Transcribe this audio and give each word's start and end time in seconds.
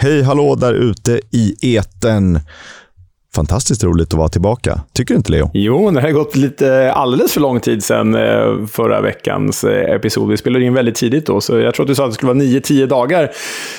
Hej 0.00 0.22
hallå 0.22 0.54
där 0.54 0.74
ute 0.74 1.20
i 1.30 1.76
eten 1.76 2.40
fantastiskt 3.34 3.84
roligt 3.84 4.08
att 4.08 4.18
vara 4.18 4.28
tillbaka. 4.28 4.80
Tycker 4.92 5.14
du 5.14 5.18
inte, 5.18 5.32
Leo? 5.32 5.50
Jo, 5.54 5.90
det 5.90 6.00
har 6.00 6.10
gått 6.10 6.36
lite 6.36 6.92
alldeles 6.92 7.32
för 7.32 7.40
lång 7.40 7.60
tid 7.60 7.84
sedan 7.84 8.14
eh, 8.14 8.66
förra 8.66 9.00
veckans 9.00 9.64
eh, 9.64 9.94
episod. 9.94 10.30
Vi 10.30 10.36
spelade 10.36 10.64
in 10.64 10.74
väldigt 10.74 10.94
tidigt 10.94 11.26
då, 11.26 11.40
så 11.40 11.58
jag 11.58 11.74
tror 11.74 11.84
att 11.84 11.88
du 11.88 11.94
sa 11.94 12.04
att 12.04 12.10
det 12.10 12.14
skulle 12.14 12.32
vara 12.32 12.44
9-10 12.44 12.86
dagar 12.86 13.30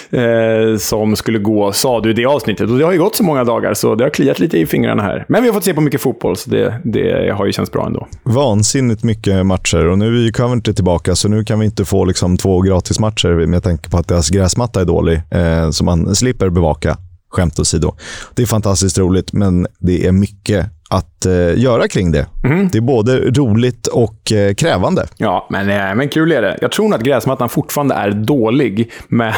eh, 0.10 0.78
som 0.78 1.16
skulle 1.16 1.40
gå, 1.40 1.72
sa 1.72 2.00
du 2.00 2.10
i 2.10 2.14
det 2.14 2.26
avsnittet. 2.26 2.70
Och 2.70 2.78
det 2.78 2.86
har 2.86 2.92
ju 2.92 3.00
gått 3.00 3.16
så 3.16 3.24
många 3.24 3.44
dagar, 3.44 3.74
så 3.74 3.96
det 3.96 4.04
har 4.04 4.10
kliat 4.10 4.40
lite 4.40 4.58
i 4.58 4.66
fingrarna 4.66 5.04
här. 5.04 5.26
Men 5.28 5.42
vi 5.42 5.50
har 5.50 5.54
fått 5.54 5.64
se 5.64 5.74
på 5.74 5.82
mycket 5.82 6.02
fotboll, 6.02 6.36
så 6.36 6.50
det, 6.50 6.82
det 6.84 7.34
har 7.34 7.46
ju 7.46 7.52
känts 7.52 7.72
bra 7.72 7.86
ändå. 7.86 8.08
Vansinnigt 8.24 9.04
mycket 9.04 9.46
matcher 9.46 9.88
och 9.88 9.98
nu 9.98 10.18
är 10.18 10.22
ju 10.22 10.32
Coventry 10.32 10.74
tillbaka, 10.74 11.16
så 11.16 11.28
nu 11.28 11.44
kan 11.44 11.60
vi 11.60 11.66
inte 11.66 11.86
få 11.86 12.06
liksom 12.06 12.38
två 12.38 12.62
gratismatcher 12.62 13.46
med 13.46 13.64
tanke 13.64 13.90
på 13.90 13.98
att 13.98 14.08
deras 14.08 14.30
gräsmatta 14.30 14.82
är 14.82 14.86
dålig, 14.86 15.22
eh, 15.32 15.70
så 15.70 15.84
man 15.84 16.16
slipper 16.16 16.50
bevaka 16.50 16.98
Skämt 17.30 17.60
åsido. 17.60 17.96
Det 18.36 18.42
är 18.42 18.46
fantastiskt 18.46 18.98
roligt, 18.98 19.34
men 19.34 19.68
det 19.80 20.08
är 20.08 20.12
mycket 20.12 20.66
att 20.90 21.26
eh, 21.26 21.60
göra 21.60 21.88
kring 21.88 22.12
det. 22.12 22.28
Mm. 22.44 22.70
Det 22.72 22.78
är 22.78 22.82
både 22.82 23.18
roligt 23.18 23.88
och 23.88 24.32
eh, 24.32 24.54
krävande. 24.54 25.08
Ja, 25.18 25.48
men, 25.50 25.70
eh, 25.70 25.96
men 25.96 26.10
kul 26.10 26.32
är 26.32 26.42
det. 26.42 26.58
Jag 26.62 26.72
tror 26.72 26.86
nog 26.86 26.94
att 26.94 27.06
gräsmattan 27.06 27.50
fortfarande 27.50 27.96
är 27.96 28.12
dålig, 28.12 28.92
men, 29.08 29.34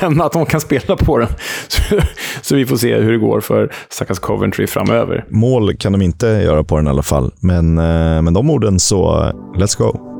men 0.00 0.20
att 0.20 0.32
de 0.32 0.46
kan 0.46 0.60
spela 0.60 0.96
på 0.96 1.18
den. 1.18 1.28
Så, 1.68 2.00
så, 2.42 2.56
vi 2.56 2.66
får 2.66 2.76
se 2.76 2.94
hur 2.94 3.12
det 3.12 3.18
går 3.18 3.40
för 3.40 3.72
stackars 3.88 4.18
Coventry 4.18 4.66
framöver. 4.66 5.24
Mål 5.28 5.76
kan 5.76 5.92
de 5.92 6.02
inte 6.02 6.26
göra 6.26 6.64
på 6.64 6.76
den 6.76 6.86
i 6.86 6.90
alla 6.90 7.02
fall, 7.02 7.32
men 7.40 7.78
eh, 7.78 8.22
med 8.22 8.32
de 8.32 8.50
orden 8.50 8.80
så 8.80 9.24
eh, 9.24 9.60
let's 9.60 9.78
go. 9.78 10.17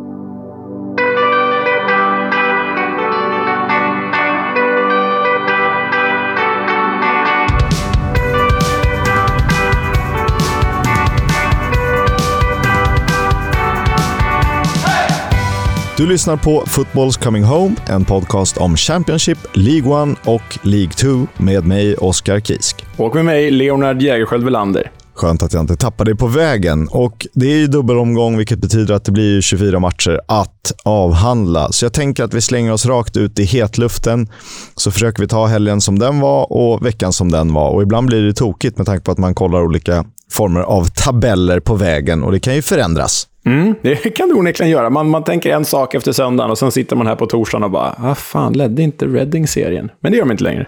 Du 15.99 16.07
lyssnar 16.07 16.37
på 16.37 16.63
Football's 16.67 17.25
Coming 17.25 17.45
Home, 17.45 17.75
en 17.89 18.05
podcast 18.05 18.57
om 18.57 18.77
Championship, 18.77 19.39
League 19.53 20.13
1 20.13 20.19
och 20.25 20.59
League 20.63 20.93
2 20.93 21.27
med 21.37 21.67
mig, 21.67 21.97
Oskar 21.97 22.41
Kisk. 22.41 22.85
Och 22.97 23.15
med 23.15 23.25
mig, 23.25 23.51
Leonard 23.51 24.03
Jägerskiöld 24.03 24.45
Welander. 24.45 24.91
Skönt 25.15 25.43
att 25.43 25.53
jag 25.53 25.61
inte 25.61 25.77
tappade 25.77 26.11
dig 26.11 26.19
på 26.19 26.27
vägen. 26.27 26.89
Och 26.89 27.27
Det 27.35 27.47
är 27.47 27.57
ju 27.57 27.67
dubbelomgång, 27.67 28.37
vilket 28.37 28.59
betyder 28.59 28.95
att 28.95 29.05
det 29.05 29.13
blir 29.13 29.41
24 29.41 29.79
matcher 29.79 30.21
att 30.29 30.73
avhandla. 30.85 31.73
Så 31.73 31.85
jag 31.85 31.93
tänker 31.93 32.25
att 32.25 32.35
vi 32.35 32.41
slänger 32.41 32.73
oss 32.73 32.87
rakt 32.87 33.17
ut 33.17 33.39
i 33.39 33.45
hetluften. 33.45 34.29
Så 34.77 34.91
försöker 34.91 35.23
vi 35.23 35.29
ta 35.29 35.47
helgen 35.47 35.81
som 35.81 35.99
den 35.99 36.21
var 36.21 36.53
och 36.53 36.87
veckan 36.87 37.13
som 37.13 37.33
den 37.33 37.53
var. 37.53 37.71
Och 37.71 37.83
Ibland 37.83 38.07
blir 38.07 38.23
det 38.23 38.33
tokigt 38.33 38.77
med 38.77 38.87
tanke 38.87 39.05
på 39.05 39.13
att 39.13 39.19
man 39.19 39.35
kollar 39.35 39.63
olika 39.63 40.05
former 40.31 40.61
av 40.61 40.85
tabeller 40.85 41.61
på 41.61 41.75
vägen 41.75 42.23
och 42.23 42.33
det 42.33 42.41
kan 42.41 42.55
ju 42.55 42.63
förändras. 42.63 43.27
Mm, 43.49 43.75
det 43.83 43.97
kan 43.97 44.29
du 44.29 44.35
onekligen 44.35 44.71
göra. 44.71 44.91
Man, 44.91 45.11
man 45.11 45.25
tänker 45.25 45.51
en 45.51 45.65
sak 45.65 45.95
efter 45.95 46.13
söndagen 46.13 46.51
och 46.51 46.59
sen 46.59 46.73
sitter 46.73 46.97
man 46.97 47.07
här 47.07 47.17
på 47.17 47.27
torsdagen 47.27 47.65
och 47.65 47.71
bara, 47.71 47.95
ah 47.99 48.15
fan, 48.15 48.53
ledde 48.53 48.83
inte 48.83 49.07
Reading 49.07 49.47
serien? 49.47 49.91
Men 50.01 50.13
det 50.13 50.19
gör 50.19 50.25
de 50.25 50.31
inte 50.31 50.45
längre. 50.45 50.67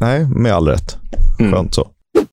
Nej, 0.00 0.26
med 0.36 0.52
all 0.52 0.68
rätt. 0.68 0.96
Mm. 1.40 1.52
Skönt 1.52 1.54
mm. 1.54 1.72
så. 1.72 1.88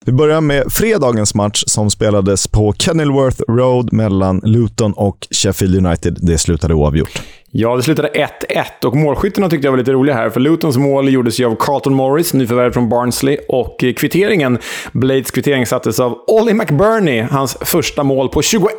Vi 0.05 0.11
börjar 0.11 0.41
med 0.41 0.63
fredagens 0.73 1.35
match 1.35 1.63
som 1.67 1.89
spelades 1.89 2.47
på 2.47 2.73
Kenilworth 2.73 3.41
Road 3.47 3.93
mellan 3.93 4.41
Luton 4.43 4.93
och 4.93 5.27
Sheffield 5.31 5.85
United. 5.85 6.17
Det 6.21 6.37
slutade 6.37 6.73
oavgjort. 6.73 7.21
Ja, 7.51 7.75
det 7.75 7.83
slutade 7.83 8.09
1-1 8.09 8.85
och 8.85 8.95
målskyttarna 8.95 9.49
tyckte 9.49 9.67
jag 9.67 9.71
var 9.71 9.77
lite 9.77 9.91
roliga 9.91 10.15
här. 10.15 10.29
För 10.29 10.39
Lutons 10.39 10.77
mål 10.77 11.09
gjordes 11.09 11.39
ju 11.39 11.45
av 11.45 11.55
Carlton 11.59 11.93
Morris, 11.93 12.33
nyförvärv 12.33 12.71
från 12.71 12.89
Barnsley. 12.89 13.37
Och 13.47 13.83
eh, 13.83 13.93
kvitteringen, 13.93 14.57
Blades 14.91 15.31
kvittering, 15.31 15.65
sattes 15.65 15.99
av 15.99 16.17
Ollie 16.27 16.53
McBurney. 16.53 17.21
Hans 17.21 17.57
första 17.61 18.03
mål 18.03 18.29
på 18.29 18.41
21 18.41 18.69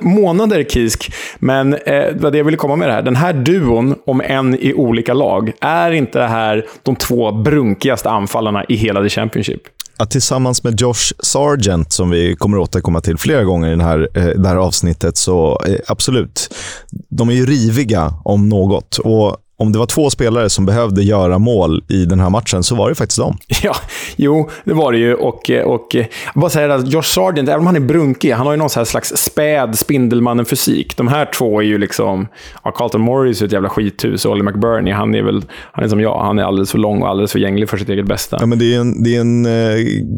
månader, 0.00 0.64
Kisk. 0.64 1.12
Men 1.38 1.74
eh, 1.74 1.80
det 1.84 2.18
var 2.20 2.30
det 2.30 2.38
jag 2.38 2.44
ville 2.44 2.56
komma 2.56 2.76
med 2.76 2.88
det 2.88 2.92
här. 2.92 3.02
Den 3.02 3.16
här 3.16 3.32
duon, 3.32 3.94
om 4.06 4.20
en 4.20 4.54
i 4.54 4.74
olika 4.74 5.14
lag, 5.14 5.52
är 5.60 5.90
inte 5.90 6.18
det 6.18 6.28
här 6.28 6.66
de 6.82 6.96
två 6.96 7.32
brunkigaste 7.32 8.10
anfallarna 8.10 8.64
i 8.68 8.74
hela 8.74 9.02
The 9.02 9.08
Championship? 9.08 9.62
Att 10.00 10.10
tillsammans 10.10 10.64
med 10.64 10.80
Josh 10.80 11.12
Sargent, 11.18 11.92
som 11.92 12.10
vi 12.10 12.36
kommer 12.36 12.58
återkomma 12.58 13.00
till 13.00 13.18
flera 13.18 13.44
gånger 13.44 13.68
i 13.68 13.70
den 13.70 13.80
här, 13.80 14.08
eh, 14.14 14.24
det 14.24 14.48
här 14.48 14.56
avsnittet, 14.56 15.16
så 15.16 15.62
eh, 15.66 15.76
absolut. 15.86 16.54
De 17.08 17.28
är 17.28 17.32
ju 17.32 17.46
riviga 17.46 18.14
om 18.24 18.48
något. 18.48 18.98
Och 18.98 19.36
om 19.60 19.72
det 19.72 19.78
var 19.78 19.86
två 19.86 20.10
spelare 20.10 20.50
som 20.50 20.66
behövde 20.66 21.02
göra 21.02 21.38
mål 21.38 21.84
i 21.88 22.04
den 22.04 22.20
här 22.20 22.30
matchen 22.30 22.62
så 22.62 22.74
var 22.74 22.88
det 22.88 22.94
faktiskt 22.94 23.18
dem. 23.18 23.38
Ja, 23.62 23.76
jo, 24.16 24.50
det 24.64 24.72
var 24.72 24.92
det 24.92 24.98
ju. 24.98 25.14
Och, 25.14 25.50
och 25.64 25.96
bara 26.34 26.50
säga 26.50 26.74
att 26.74 26.88
Josh 26.88 27.02
Sargent, 27.02 27.48
även 27.48 27.60
om 27.60 27.66
han 27.66 27.76
är 27.76 27.80
brunkig, 27.80 28.30
han 28.30 28.46
har 28.46 28.52
ju 28.52 28.58
någon 28.58 28.70
slags 28.70 29.16
späd 29.16 29.78
Spindelmannen-fysik. 29.78 30.96
De 30.96 31.08
här 31.08 31.26
två 31.26 31.60
är 31.60 31.64
ju 31.64 31.78
liksom... 31.78 32.28
Ja, 32.64 32.70
Carlton 32.70 33.00
Morris 33.00 33.42
är 33.42 33.46
ett 33.46 33.52
jävla 33.52 33.68
skithus 33.68 34.24
och 34.24 34.32
Ollie 34.32 34.42
McBurney, 34.42 34.92
han 34.92 35.14
är 35.14 35.22
väl... 35.22 35.44
Han 35.72 35.84
är 35.84 35.88
som 35.88 36.00
jag, 36.00 36.18
han 36.18 36.38
är 36.38 36.42
alldeles 36.42 36.70
för 36.70 36.78
lång 36.78 37.02
och 37.02 37.08
alldeles 37.08 37.32
för 37.32 37.38
gänglig 37.38 37.68
för 37.68 37.76
sitt 37.76 37.88
eget 37.88 38.06
bästa. 38.06 38.36
Ja, 38.40 38.46
men 38.46 38.58
det 38.58 38.74
är 38.74 38.80
en, 38.80 39.02
det 39.02 39.16
är 39.16 39.20
en 39.20 39.46
eh, 39.46 39.76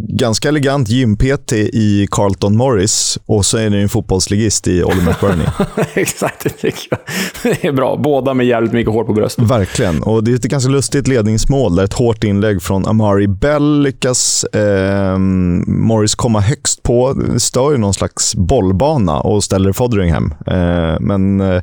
ganska 0.09 0.49
elegant 0.49 0.89
gym-PT 0.89 1.53
i 1.53 2.07
Carlton 2.11 2.57
Morris 2.57 3.19
och 3.27 3.47
så 3.47 3.59
är 3.59 3.71
det 3.71 3.79
en 3.79 3.89
fotbollsligist 3.89 4.69
i 4.69 4.85
Ollie 4.85 5.03
McBurney. 5.07 5.47
Exakt, 5.95 6.45
det 6.45 6.51
tycker 6.51 6.89
jag. 6.91 6.99
Det 7.43 7.69
är 7.69 7.73
bra. 7.73 7.97
Båda 7.97 8.35
med 8.35 8.47
jävligt 8.47 8.73
mycket 8.73 8.93
hår 8.93 9.05
på 9.05 9.13
bröstet 9.13 9.32
bröstet. 9.37 9.61
Verkligen. 9.61 10.03
Och 10.03 10.25
det 10.25 10.31
är 10.31 10.35
ett 10.35 10.43
ganska 10.43 10.71
lustigt 10.71 11.09
ledningsmål 11.09 11.77
där 11.77 11.85
ett 11.85 11.93
hårt 11.93 12.25
inlägg 12.25 12.63
från 12.63 12.87
Amari 12.87 13.27
Bell 13.29 13.83
lyckas 13.83 14.45
eh, 14.45 15.19
Morris 15.67 16.15
komma 16.15 16.41
högst 16.41 16.83
på. 16.83 17.13
Det 17.13 17.41
stör 17.41 17.71
ju 17.71 17.79
någon 17.79 17.95
slags 17.95 18.35
bollbana 18.35 19.21
och 19.21 19.45
ställer 19.45 19.73
Fotheringham. 19.73 20.35
Eh, 20.47 21.01
men 21.01 21.41
eh, 21.41 21.63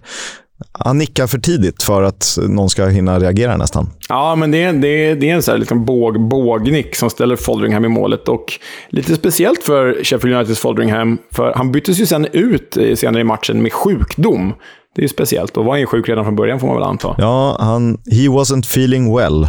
han 0.72 0.98
nickar 0.98 1.28
för 1.28 1.40
tidigt 1.40 1.84
för 1.84 2.04
att 2.04 2.38
någon 2.48 2.70
ska 2.70 2.86
hinna 2.86 3.20
reagera 3.20 3.58
nästan. 3.58 3.90
Ja, 4.10 4.36
men 4.36 4.52
det 4.52 4.64
är, 4.64 4.74
det 4.74 4.88
är, 4.88 5.16
det 5.16 5.30
är 5.30 5.36
en 5.36 5.42
sån 5.42 5.52
här 5.52 5.60
liksom 5.60 5.86
båg, 5.86 6.22
bågnick 6.30 6.96
som 6.96 7.10
ställer 7.10 7.36
Folderingham 7.36 7.86
i 7.86 7.88
målet. 7.88 8.28
Och 8.28 8.54
lite 8.90 9.16
speciellt 9.16 9.64
för 9.64 10.04
Sheffield 10.04 10.36
Uniteds 10.36 10.60
Folderingham, 10.60 11.18
för 11.32 11.54
han 11.56 11.72
byttes 11.72 12.00
ju 12.00 12.06
sen 12.06 12.28
ut 12.32 12.78
senare 12.96 13.22
i 13.22 13.24
matchen 13.24 13.62
med 13.62 13.74
sjukdom. 13.74 14.54
Det 15.00 15.02
är 15.02 15.06
ju 15.06 15.10
speciellt. 15.10 15.58
Och 15.58 15.66
var 15.66 15.74
han 15.74 15.80
ju 15.80 15.86
sjuk 15.86 16.10
redan 16.10 16.26
från 16.26 16.36
början 16.36 16.60
får 16.60 16.68
man 16.68 16.76
väl 16.76 16.86
anta. 16.86 17.16
Ja, 17.18 17.58
han, 17.60 17.98
he 18.12 18.28
wasn't 18.28 18.66
feeling 18.66 19.16
well 19.16 19.48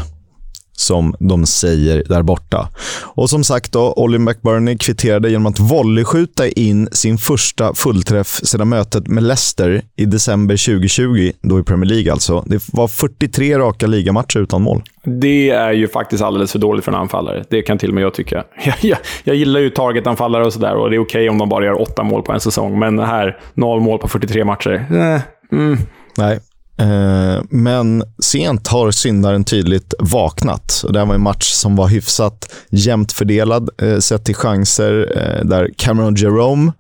som 0.72 1.14
de 1.18 1.46
säger 1.46 2.04
där 2.08 2.22
borta. 2.22 2.68
Och 3.02 3.30
som 3.30 3.44
sagt, 3.44 3.72
då, 3.72 3.92
Ollie 3.92 4.18
McBurney 4.18 4.78
kvitterade 4.78 5.30
genom 5.30 5.46
att 5.46 5.60
volleyskjuta 5.60 6.48
in 6.48 6.88
sin 6.92 7.18
första 7.18 7.74
fullträff 7.74 8.26
sedan 8.26 8.68
mötet 8.68 9.06
med 9.06 9.22
Leicester 9.22 9.82
i 9.96 10.04
december 10.04 10.66
2020, 10.66 11.32
då 11.42 11.60
i 11.60 11.62
Premier 11.62 11.90
League 11.90 12.12
alltså. 12.12 12.44
Det 12.46 12.62
var 12.72 12.88
43 12.88 13.58
raka 13.58 13.86
ligamatcher 13.86 14.40
utan 14.40 14.62
mål. 14.62 14.82
Det 15.04 15.50
är 15.50 15.72
ju 15.72 15.88
faktiskt 15.88 16.22
alldeles 16.22 16.52
för 16.52 16.58
dåligt 16.58 16.84
för 16.84 16.92
en 16.92 16.98
anfallare. 16.98 17.44
Det 17.50 17.62
kan 17.62 17.78
till 17.78 17.88
och 17.88 17.94
med 17.94 18.04
jag 18.04 18.14
tycka. 18.14 18.44
Jag, 18.64 18.74
jag, 18.80 18.98
jag 19.24 19.36
gillar 19.36 19.60
ju 19.60 19.70
targetanfallare 19.70 20.46
och 20.46 20.52
sådär 20.52 20.74
och 20.74 20.90
det 20.90 20.96
är 20.96 21.00
okej 21.00 21.20
okay 21.20 21.28
om 21.28 21.38
de 21.38 21.48
bara 21.48 21.64
gör 21.64 21.80
åtta 21.80 22.02
mål 22.02 22.22
på 22.22 22.32
en 22.32 22.40
säsong, 22.40 22.78
men 22.78 22.98
här, 22.98 23.38
noll 23.54 23.80
mål 23.80 23.98
på 23.98 24.08
43 24.08 24.44
matcher. 24.44 24.86
Eh, 24.90 25.20
mm. 25.52 25.78
Nej, 26.16 26.40
eh, 26.78 27.42
men 27.50 28.04
sent 28.18 28.68
har 28.68 28.90
syndaren 28.90 29.44
tydligt 29.44 29.94
vaknat. 29.98 30.84
Det 30.90 30.98
här 30.98 31.06
var 31.06 31.14
en 31.14 31.22
match 31.22 31.52
som 31.52 31.76
var 31.76 31.88
hyfsat 31.88 32.54
jämnt 32.70 33.12
fördelad 33.12 33.70
eh, 33.82 33.98
sett 33.98 34.24
till 34.24 34.34
chanser. 34.34 35.12
Eh, 35.16 35.44
där 35.44 35.70
Cameron 35.76 36.14
Jerome, 36.14 36.72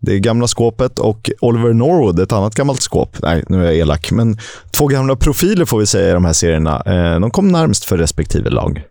det 0.00 0.18
gamla 0.18 0.46
skåpet, 0.46 0.98
och 0.98 1.30
Oliver 1.40 1.72
Norwood, 1.72 2.20
ett 2.20 2.32
annat 2.32 2.54
gammalt 2.54 2.82
skåp. 2.82 3.16
Nej, 3.22 3.44
nu 3.48 3.60
är 3.60 3.64
jag 3.64 3.76
elak. 3.76 4.10
Men 4.12 4.38
två 4.70 4.86
gamla 4.86 5.16
profiler 5.16 5.64
får 5.64 5.78
vi 5.78 5.86
säga 5.86 6.10
i 6.10 6.12
de 6.12 6.24
här 6.24 6.32
serierna. 6.32 6.82
De 7.18 7.30
kom 7.30 7.48
närmst 7.48 7.84
för 7.84 7.98
respektive 7.98 8.50
lag. 8.50 8.84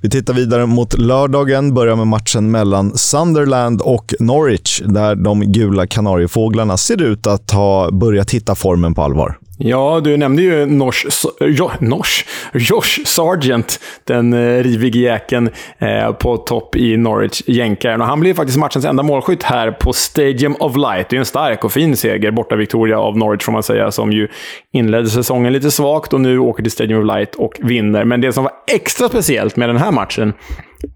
Vi 0.00 0.10
tittar 0.10 0.34
vidare 0.34 0.66
mot 0.66 0.98
lördagen, 0.98 1.74
börjar 1.74 1.96
med 1.96 2.06
matchen 2.06 2.50
mellan 2.50 2.98
Sunderland 2.98 3.80
och 3.80 4.14
Norwich, 4.20 4.82
där 4.84 5.14
de 5.14 5.40
gula 5.40 5.86
kanariefåglarna 5.86 6.76
ser 6.76 7.02
ut 7.02 7.26
att 7.26 7.50
ha 7.50 7.90
börjat 7.90 8.30
hitta 8.30 8.54
formen 8.54 8.94
på 8.94 9.02
allvar. 9.02 9.38
Ja, 9.62 10.00
du 10.04 10.16
nämnde 10.16 10.42
ju 10.42 10.66
Nors, 10.66 11.06
jo, 11.40 11.70
Nors, 11.80 12.24
Josh 12.54 13.04
Sargent, 13.04 13.80
den 14.04 14.32
eh, 14.32 14.62
rivige 14.62 14.98
jäkeln 14.98 15.50
eh, 15.78 16.12
på 16.12 16.36
topp 16.36 16.76
i 16.76 16.96
Norwich, 16.96 17.42
jänkaren. 17.46 18.00
Och 18.00 18.06
han 18.06 18.20
blev 18.20 18.34
faktiskt 18.34 18.58
matchens 18.58 18.84
enda 18.84 19.02
målskytt 19.02 19.42
här 19.42 19.70
på 19.70 19.92
Stadium 19.92 20.56
of 20.60 20.76
Light. 20.76 21.08
Det 21.08 21.16
är 21.16 21.18
en 21.18 21.24
stark 21.24 21.64
och 21.64 21.72
fin 21.72 21.96
seger, 21.96 22.30
borta 22.30 22.56
Victoria 22.56 22.98
av 22.98 23.16
Norwich 23.18 23.44
får 23.44 23.52
man 23.52 23.62
säga, 23.62 23.90
som 23.90 24.12
ju 24.12 24.28
inledde 24.72 25.10
säsongen 25.10 25.52
lite 25.52 25.70
svagt 25.70 26.12
och 26.12 26.20
nu 26.20 26.38
åker 26.38 26.62
till 26.62 26.72
Stadium 26.72 27.00
of 27.00 27.06
Light 27.16 27.34
och 27.34 27.52
vinner. 27.58 28.04
Men 28.04 28.20
det 28.20 28.32
som 28.32 28.44
var 28.44 28.52
extra 28.72 29.08
speciellt 29.08 29.56
med 29.56 29.68
den 29.68 29.76
här 29.76 29.92
matchen 29.92 30.32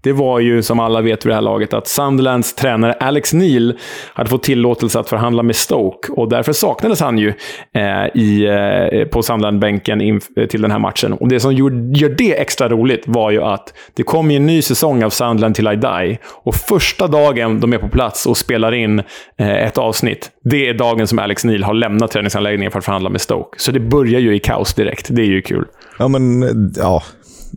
det 0.01 0.11
var 0.11 0.39
ju, 0.39 0.61
som 0.61 0.79
alla 0.79 1.01
vet 1.01 1.25
vid 1.25 1.31
det 1.31 1.35
här 1.35 1.41
laget, 1.41 1.73
att 1.73 1.87
Sunderlands 1.87 2.55
tränare 2.55 2.93
Alex 2.93 3.33
Neil 3.33 3.77
hade 4.13 4.29
fått 4.29 4.43
tillåtelse 4.43 4.99
att 4.99 5.09
förhandla 5.09 5.43
med 5.43 5.55
Stoke. 5.55 6.11
Och 6.11 6.29
därför 6.29 6.53
saknades 6.53 7.01
han 7.01 7.17
ju 7.17 7.33
eh, 7.73 8.05
i, 8.13 8.45
eh, 8.45 9.05
på 9.07 9.23
Sunderland-bänken 9.23 10.21
till 10.49 10.61
den 10.61 10.71
här 10.71 10.79
matchen. 10.79 11.13
Och 11.13 11.27
det 11.27 11.39
som 11.39 11.53
gör 11.53 12.09
det 12.17 12.41
extra 12.41 12.69
roligt 12.69 13.03
var 13.05 13.31
ju 13.31 13.41
att 13.41 13.73
det 13.93 14.03
kom 14.03 14.31
en 14.31 14.45
ny 14.45 14.61
säsong 14.61 15.03
av 15.03 15.09
Sunderland 15.09 15.55
till 15.55 15.67
I 15.67 15.75
Die. 15.75 16.17
Och 16.43 16.55
första 16.55 17.07
dagen 17.07 17.59
de 17.59 17.73
är 17.73 17.77
på 17.77 17.87
plats 17.87 18.25
och 18.25 18.37
spelar 18.37 18.73
in 18.73 18.99
eh, 19.37 19.65
ett 19.65 19.77
avsnitt, 19.77 20.31
det 20.43 20.69
är 20.69 20.73
dagen 20.73 21.07
som 21.07 21.19
Alex 21.19 21.45
Neil 21.45 21.63
har 21.63 21.73
lämnat 21.73 22.11
träningsanläggningen 22.11 22.71
för 22.71 22.79
att 22.79 22.85
förhandla 22.85 23.09
med 23.09 23.21
Stoke. 23.21 23.59
Så 23.59 23.71
det 23.71 23.79
börjar 23.79 24.19
ju 24.19 24.35
i 24.35 24.39
kaos 24.39 24.73
direkt. 24.73 25.07
Det 25.09 25.21
är 25.21 25.25
ju 25.25 25.41
kul. 25.41 25.65
Ja, 25.99 26.07
men 26.07 26.43
ja, 26.77 27.03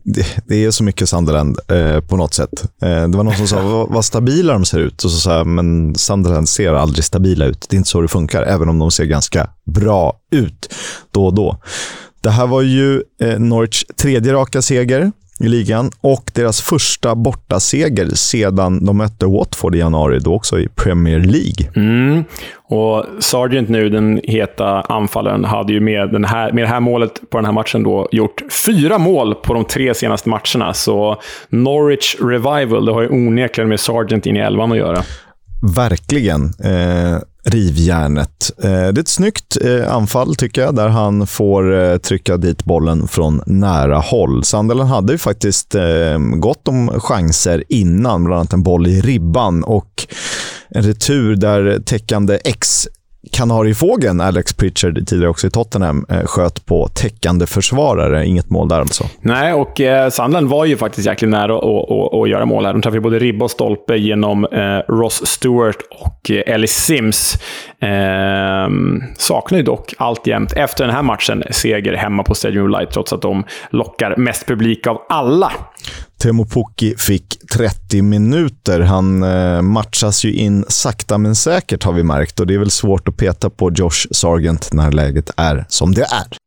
det, 0.04 0.26
det, 0.46 0.64
är 0.64 0.70
så 0.70 0.84
mycket 0.84 1.08
Sunderland 1.08 1.58
eh, 1.68 2.00
på 2.00 2.16
något 2.16 2.34
sätt. 2.34 2.64
Eh, 2.82 3.08
det 3.08 3.16
var 3.16 3.24
någon 3.24 3.36
som 3.36 3.48
sa 3.48 3.86
vad, 3.90 4.04
stabila 4.04 4.52
de 4.52 4.64
ser 4.64 4.78
ut. 4.78 5.04
Och 5.04 5.10
så 5.10 5.18
sa 5.18 5.36
jag, 5.36 5.46
men 5.46 5.94
Sunderland 5.94 6.48
ser 6.48 6.72
aldrig 6.72 7.04
stabila 7.04 7.44
ut. 7.44 7.66
Det 7.68 7.76
är 7.76 7.78
inte 7.78 7.90
så 7.90 8.00
det 8.00 8.08
funkar, 8.08 8.42
även 8.42 8.68
om 8.68 8.78
de 8.78 8.90
ser 8.90 9.04
ganska 9.04 9.50
bra 9.64 10.20
ut 10.30 10.74
då 11.10 11.26
och 11.26 11.34
då. 11.34 11.60
Det 12.20 12.30
här 12.30 12.46
var 12.46 12.62
ju 12.62 13.02
eh, 13.22 13.38
Norwich 13.38 13.84
tredje 13.96 14.32
raka 14.32 14.62
seger 14.62 15.12
i 15.38 15.48
ligan 15.48 15.90
och 16.00 16.30
deras 16.34 16.60
första 16.60 17.14
bortaseger 17.14 18.06
sedan 18.06 18.84
de 18.84 18.96
mötte 18.96 19.26
Watford 19.26 19.74
i 19.74 19.78
januari, 19.78 20.18
då 20.18 20.34
också 20.34 20.58
i 20.58 20.68
Premier 20.68 21.18
League. 21.18 21.70
Mm. 21.76 22.24
Och 22.70 23.04
Sargent 23.18 23.68
nu, 23.68 23.88
den 23.88 24.20
heta 24.24 24.80
anfallaren, 24.80 25.44
hade 25.44 25.72
ju 25.72 25.80
med, 25.80 26.12
den 26.12 26.24
här, 26.24 26.52
med 26.52 26.64
det 26.64 26.68
här 26.68 26.80
målet 26.80 27.30
på 27.30 27.38
den 27.38 27.44
här 27.44 27.52
matchen 27.52 27.82
då 27.82 28.08
gjort 28.12 28.42
fyra 28.66 28.98
mål 28.98 29.34
på 29.34 29.54
de 29.54 29.64
tre 29.64 29.94
senaste 29.94 30.28
matcherna. 30.28 30.74
Så 30.74 31.16
Norwich 31.48 32.16
Revival, 32.20 32.84
det 32.84 32.92
har 32.92 33.02
ju 33.02 33.08
onekligen 33.08 33.68
med 33.68 33.80
Sargent 33.80 34.26
in 34.26 34.36
i 34.36 34.40
elvan 34.40 34.72
att 34.72 34.78
göra. 34.78 35.02
Verkligen. 35.76 36.44
Eh, 36.44 37.18
rivjärnet. 37.48 38.50
Eh, 38.62 38.70
det 38.70 38.76
är 38.76 38.98
ett 38.98 39.08
snyggt 39.08 39.56
eh, 39.64 39.94
anfall 39.94 40.34
tycker 40.34 40.60
jag, 40.60 40.74
där 40.74 40.88
han 40.88 41.26
får 41.26 41.78
eh, 41.78 41.96
trycka 41.96 42.36
dit 42.36 42.64
bollen 42.64 43.08
från 43.08 43.42
nära 43.46 43.98
håll. 43.98 44.44
Sunderland 44.44 44.90
hade 44.90 45.12
ju 45.12 45.18
faktiskt 45.18 45.74
gott 46.36 46.68
om 46.68 47.00
chanser 47.00 47.64
innan, 47.68 48.24
bland 48.24 48.40
annat 48.40 48.52
en 48.52 48.62
boll 48.62 48.86
i 48.86 49.00
ribban 49.00 49.64
och 49.64 50.06
en 50.70 50.82
retur 50.82 51.36
där 51.36 51.78
täckande 51.84 52.38
X 52.44 52.88
Kanariefågeln, 53.32 54.20
Alex 54.20 54.52
Pritchard, 54.52 55.06
tidigare 55.06 55.30
också 55.30 55.46
i 55.46 55.50
Tottenham, 55.50 56.06
eh, 56.08 56.24
sköt 56.24 56.66
på 56.66 56.88
täckande 56.88 57.46
försvarare. 57.46 58.26
Inget 58.26 58.50
mål 58.50 58.68
där 58.68 58.80
alltså. 58.80 59.04
Nej, 59.20 59.52
och 59.52 59.80
eh, 59.80 60.10
Sandland 60.10 60.48
var 60.48 60.64
ju 60.64 60.76
faktiskt 60.76 61.06
jäkligt 61.06 61.30
nära 61.30 61.56
att, 61.56 61.90
att, 61.90 62.14
att 62.14 62.28
göra 62.28 62.46
mål 62.46 62.64
här. 62.64 62.72
De 62.72 62.82
träffade 62.82 63.00
både 63.00 63.18
ribba 63.18 63.44
och 63.44 63.50
stolpe 63.50 63.96
genom 63.96 64.44
eh, 64.44 64.94
Ross 64.94 65.26
Stewart 65.26 65.76
och 65.90 66.30
eh, 66.30 66.54
Ellis 66.54 66.72
Sims. 66.72 67.34
Eh, 67.82 68.68
saknar 69.18 69.58
ju 69.58 69.64
dock 69.64 69.94
alltjämt, 69.98 70.52
efter 70.52 70.86
den 70.86 70.94
här 70.94 71.02
matchen, 71.02 71.42
seger 71.50 71.92
hemma 71.92 72.22
på 72.22 72.34
Stadium 72.34 72.70
Light, 72.70 72.90
trots 72.90 73.12
att 73.12 73.22
de 73.22 73.44
lockar 73.70 74.16
mest 74.16 74.46
publik 74.46 74.86
av 74.86 74.98
alla. 75.08 75.52
Teemu 76.22 76.44
Pukki 76.44 76.94
fick 76.98 77.38
30 77.52 78.02
minuter. 78.02 78.80
Han 78.80 79.22
eh, 79.22 79.62
matchas 79.62 80.24
ju 80.24 80.32
in 80.32 80.64
sakta 80.68 81.18
men 81.18 81.34
säkert 81.34 81.84
har 81.84 81.92
vi 81.92 82.02
märkt 82.02 82.40
och 82.40 82.46
det 82.46 82.54
är 82.54 82.58
väl 82.58 82.70
svårt 82.70 83.08
att 83.08 83.16
peta 83.16 83.50
på 83.50 83.70
Josh 83.72 84.06
Sargent 84.10 84.72
när 84.72 84.92
läget 84.92 85.30
är 85.36 85.66
som 85.68 85.94
det 85.94 86.02
är. 86.02 86.38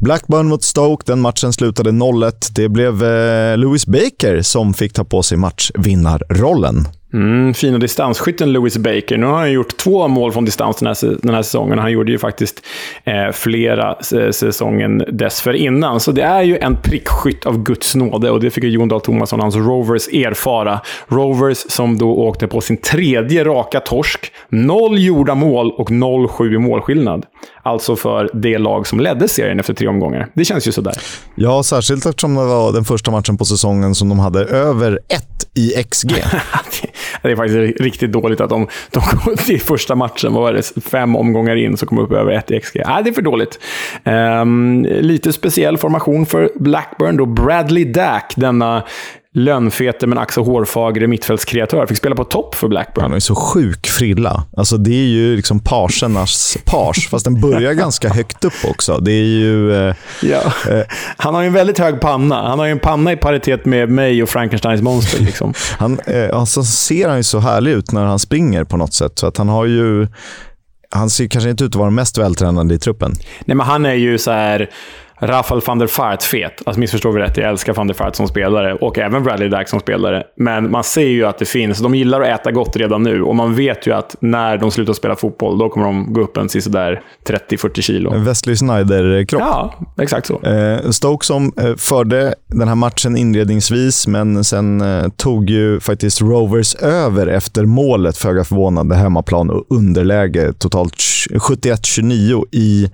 Blackburn 0.00 0.48
mot 0.48 0.62
Stoke, 0.62 1.02
den 1.06 1.20
matchen 1.20 1.52
slutade 1.52 1.90
0-1. 1.90 2.32
Det 2.50 2.68
blev 2.68 3.04
eh, 3.04 3.56
Lewis 3.56 3.86
Baker 3.86 4.42
som 4.42 4.74
fick 4.74 4.92
ta 4.92 5.04
på 5.04 5.22
sig 5.22 5.38
matchvinnarrollen. 5.38 6.88
Mm, 7.14 7.54
fina 7.54 7.78
distansskytten 7.78 8.52
Lewis 8.52 8.78
Baker. 8.78 9.18
Nu 9.18 9.26
har 9.26 9.36
han 9.38 9.52
gjort 9.52 9.76
två 9.76 10.08
mål 10.08 10.32
från 10.32 10.44
distans 10.44 10.76
den 10.76 10.86
här, 10.86 11.16
den 11.22 11.34
här 11.34 11.42
säsongen. 11.42 11.78
Han 11.78 11.92
gjorde 11.92 12.12
ju 12.12 12.18
faktiskt 12.18 12.66
eh, 13.04 13.30
flera 13.32 13.96
säsongen 14.32 15.04
dessförinnan. 15.08 16.00
Så 16.00 16.12
det 16.12 16.22
är 16.22 16.42
ju 16.42 16.58
en 16.58 16.76
prickskytt 16.76 17.46
av 17.46 17.62
Guds 17.62 17.94
nåde 17.94 18.30
och 18.30 18.40
det 18.40 18.50
fick 18.50 18.64
ju 18.64 18.70
Jon 18.70 18.88
Dahl 18.88 19.00
Tomasson, 19.00 19.38
och 19.38 19.44
hans 19.44 19.56
Rovers, 19.56 20.08
erfara. 20.08 20.80
Rovers 21.06 21.58
som 21.58 21.98
då 21.98 22.16
åkte 22.16 22.46
på 22.46 22.60
sin 22.60 22.76
tredje 22.76 23.44
raka 23.44 23.80
torsk. 23.80 24.32
Noll 24.48 24.98
gjorda 24.98 25.34
mål 25.34 25.72
och 25.72 25.90
0-7 25.90 26.54
i 26.54 26.58
målskillnad. 26.58 27.26
Alltså 27.62 27.96
för 27.96 28.30
det 28.34 28.58
lag 28.58 28.86
som 28.86 29.00
ledde 29.00 29.28
serien 29.28 29.60
efter 29.60 29.74
tre 29.74 29.88
omgångar. 29.88 30.28
Det 30.34 30.44
känns 30.44 30.68
ju 30.68 30.72
sådär. 30.72 30.94
Ja, 31.34 31.62
särskilt 31.62 32.06
eftersom 32.06 32.34
det 32.34 32.44
var 32.44 32.72
den 32.72 32.84
första 32.84 33.10
matchen 33.10 33.36
på 33.36 33.44
säsongen 33.44 33.94
som 33.94 34.08
de 34.08 34.18
hade 34.18 34.44
över 34.44 34.98
ett 35.08 35.38
i 35.54 35.84
XG. 35.90 36.08
det 37.22 37.30
är 37.30 37.36
faktiskt 37.36 37.80
riktigt 37.80 38.12
dåligt 38.12 38.40
att 38.40 38.50
de, 38.50 38.68
de 38.90 39.02
kom 39.02 39.36
till 39.46 39.60
första 39.60 39.94
matchen, 39.94 40.32
vad 40.32 40.42
var 40.42 40.52
det, 40.52 40.82
fem 40.84 41.16
omgångar 41.16 41.56
in, 41.56 41.76
så 41.76 41.86
kom 41.86 41.98
upp 41.98 42.12
över 42.12 42.32
ett 42.32 42.50
i 42.50 42.60
XG. 42.60 42.82
Nej, 42.86 43.04
det 43.04 43.10
är 43.10 43.14
för 43.14 43.22
dåligt. 43.22 43.58
Um, 44.04 44.82
lite 44.82 45.32
speciell 45.32 45.78
formation 45.78 46.26
för 46.26 46.50
Blackburn 46.54 47.16
då. 47.16 47.26
Bradley 47.26 47.84
Dack, 47.84 48.32
denna 48.36 48.82
lönnfete 49.34 50.06
men 50.06 50.18
ack 50.18 50.32
så 50.32 50.42
hårfagre 50.42 51.06
mittfältskreatör. 51.06 51.86
Fick 51.86 51.96
spela 51.96 52.16
på 52.16 52.24
topp 52.24 52.54
för 52.54 52.68
Blackburn. 52.68 53.02
Han 53.02 53.12
är 53.12 53.20
så 53.20 53.34
sjuk 53.34 53.86
frilla. 53.86 54.44
Alltså, 54.56 54.76
det 54.76 54.90
är 54.90 55.06
ju 55.06 55.36
liksom 55.36 55.60
parsernas 55.60 56.58
pars, 56.64 57.08
fast 57.08 57.24
den 57.24 57.40
börjar 57.40 57.72
ganska 57.72 58.08
högt 58.08 58.44
upp 58.44 58.64
också. 58.70 58.98
Det 58.98 59.12
är 59.12 59.24
ju... 59.24 59.88
Eh, 59.88 59.94
ja. 60.22 60.42
eh, 60.70 60.82
han 61.16 61.34
har 61.34 61.42
ju 61.42 61.46
en 61.46 61.52
väldigt 61.52 61.78
hög 61.78 62.00
panna. 62.00 62.48
Han 62.48 62.58
har 62.58 62.66
ju 62.66 62.72
en 62.72 62.78
panna 62.78 63.12
i 63.12 63.16
paritet 63.16 63.64
med 63.64 63.90
mig 63.90 64.22
och 64.22 64.28
Frankensteins 64.28 64.82
monster. 64.82 65.20
Liksom. 65.20 65.54
han, 65.78 65.98
eh, 66.06 66.38
alltså, 66.38 66.62
ser 66.64 67.08
han 67.08 67.16
ju 67.16 67.22
så 67.22 67.38
härlig 67.38 67.72
ut 67.72 67.92
när 67.92 68.04
han 68.04 68.18
springer 68.18 68.64
på 68.64 68.76
något 68.76 68.94
sätt. 68.94 69.18
Så 69.18 69.26
att 69.26 69.36
han 69.36 69.48
har 69.48 69.64
ju... 69.64 70.08
Han 70.90 71.10
ser 71.10 71.26
kanske 71.26 71.50
inte 71.50 71.64
ut 71.64 71.70
att 71.70 71.74
vara 71.74 71.86
den 71.86 71.94
mest 71.94 72.18
vältränade 72.18 72.74
i 72.74 72.78
truppen. 72.78 73.14
Nej, 73.44 73.56
men 73.56 73.66
han 73.66 73.86
är 73.86 73.94
ju 73.94 74.18
så 74.18 74.30
här 74.30 74.70
Rafael 75.20 75.60
van 75.66 75.78
der 75.78 75.98
Vaart 75.98 76.22
fet. 76.22 76.62
Alltså 76.66 76.80
missförstå 76.80 77.10
vi 77.10 77.20
rätt, 77.20 77.36
jag 77.36 77.50
älskar 77.50 77.72
van 77.74 77.86
der 77.86 77.94
Vaart 77.98 78.16
som 78.16 78.28
spelare 78.28 78.74
och 78.74 78.98
även 78.98 79.22
Bradley 79.22 79.48
Dack 79.48 79.68
som 79.68 79.80
spelare. 79.80 80.22
Men 80.36 80.70
man 80.70 80.84
ser 80.84 81.06
ju 81.06 81.24
att 81.24 81.38
det 81.38 81.44
finns, 81.44 81.78
de 81.78 81.94
gillar 81.94 82.20
att 82.20 82.40
äta 82.40 82.52
gott 82.52 82.76
redan 82.76 83.02
nu 83.02 83.22
och 83.22 83.36
man 83.36 83.54
vet 83.54 83.86
ju 83.86 83.92
att 83.92 84.16
när 84.20 84.58
de 84.58 84.70
slutar 84.70 84.92
spela 84.92 85.16
fotboll, 85.16 85.58
då 85.58 85.68
kommer 85.68 85.86
de 85.86 86.12
gå 86.12 86.20
upp 86.20 86.36
en 86.36 86.48
sådär 86.48 87.02
30-40 87.26 87.80
kilo. 87.80 88.12
En 88.12 88.24
Wesley 88.24 88.56
Snyder-kropp. 88.56 89.42
Ja, 89.42 89.74
exakt 90.00 90.26
så. 90.26 90.42
Eh, 90.42 90.90
Stoke 90.90 91.26
som 91.26 91.52
eh, 91.60 91.74
förde 91.76 92.34
den 92.46 92.68
här 92.68 92.74
matchen 92.74 93.16
inledningsvis, 93.16 94.06
men 94.06 94.44
sen 94.44 94.80
eh, 94.80 95.08
tog 95.16 95.50
ju 95.50 95.80
faktiskt 95.80 96.20
Rovers 96.20 96.74
över 96.74 97.26
efter 97.26 97.64
målet, 97.64 98.16
föga 98.16 98.44
förvånande, 98.44 98.94
hemmaplan 98.94 99.50
och 99.50 99.66
underläge. 99.70 100.52
Totalt 100.58 100.94
71-29 100.94 102.44
i 102.52 102.90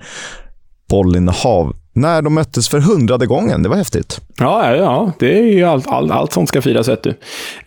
bollinnehav 0.91 1.77
när 1.95 2.23
de 2.23 2.35
möttes 2.35 2.69
för 2.69 2.81
hundrade 2.81 3.27
gången. 3.27 3.63
Det 3.63 3.69
var 3.69 3.77
häftigt. 3.77 4.21
Ja, 4.39 4.77
ja 4.77 5.13
det 5.19 5.39
är 5.39 5.43
ju 5.43 5.65
allt, 5.65 5.87
allt, 5.89 6.11
allt 6.11 6.33
som 6.33 6.47
ska 6.47 6.63
firas, 6.63 6.89
vet 6.89 7.03
du. 7.03 7.15